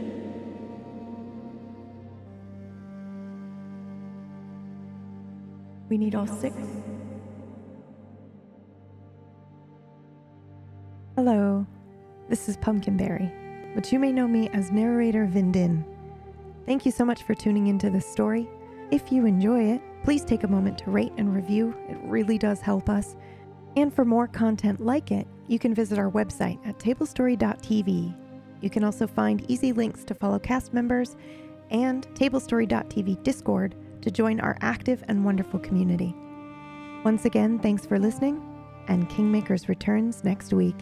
We 5.90 5.98
need 5.98 6.16
all 6.16 6.26
six. 6.26 6.56
Hello, 11.16 11.68
this 12.28 12.50
is 12.50 12.58
Pumpkinberry, 12.58 13.32
but 13.76 13.92
you 13.92 14.00
may 14.00 14.12
know 14.12 14.28
me 14.28 14.50
as 14.50 14.72
narrator 14.72 15.28
Vindin. 15.32 15.86
Thank 16.66 16.84
you 16.84 16.92
so 16.92 17.06
much 17.06 17.22
for 17.22 17.36
tuning 17.36 17.68
into 17.68 17.92
this 17.92 18.08
story. 18.08 18.50
If 18.90 19.12
you 19.12 19.28
enjoy 19.28 19.74
it, 19.74 19.82
please 20.04 20.26
take 20.26 20.44
a 20.44 20.48
moment 20.48 20.80
to 20.80 20.90
rate 20.90 21.14
and 21.18 21.36
review. 21.36 21.76
It 21.88 21.98
really 22.04 22.40
does 22.40 22.62
help 22.62 22.90
us. 22.90 23.16
And 23.76 23.94
for 23.94 24.06
more 24.06 24.28
content 24.28 24.80
like 24.80 25.12
it, 25.12 25.28
you 25.48 25.60
can 25.60 25.76
visit 25.76 26.00
our 26.00 26.10
website 26.10 26.58
at 26.66 26.80
tablestory.tv. 26.80 28.23
You 28.64 28.70
can 28.70 28.86
also 28.86 29.08
find 29.08 29.44
easy 29.52 29.74
links 29.74 30.06
to 30.06 30.16
follow 30.16 30.40
cast 30.40 30.74
members 30.74 31.18
and 31.70 32.08
tablestory.tv 32.16 33.22
Discord 33.22 33.76
to 34.02 34.10
join 34.10 34.40
our 34.40 34.58
active 34.62 35.04
and 35.10 35.26
wonderful 35.26 35.60
community. 35.60 36.16
Once 37.04 37.26
again, 37.26 37.60
thanks 37.60 37.86
for 37.86 38.00
listening, 38.00 38.42
and 38.88 39.10
Kingmakers 39.10 39.68
returns 39.68 40.24
next 40.24 40.54
week. 40.54 40.78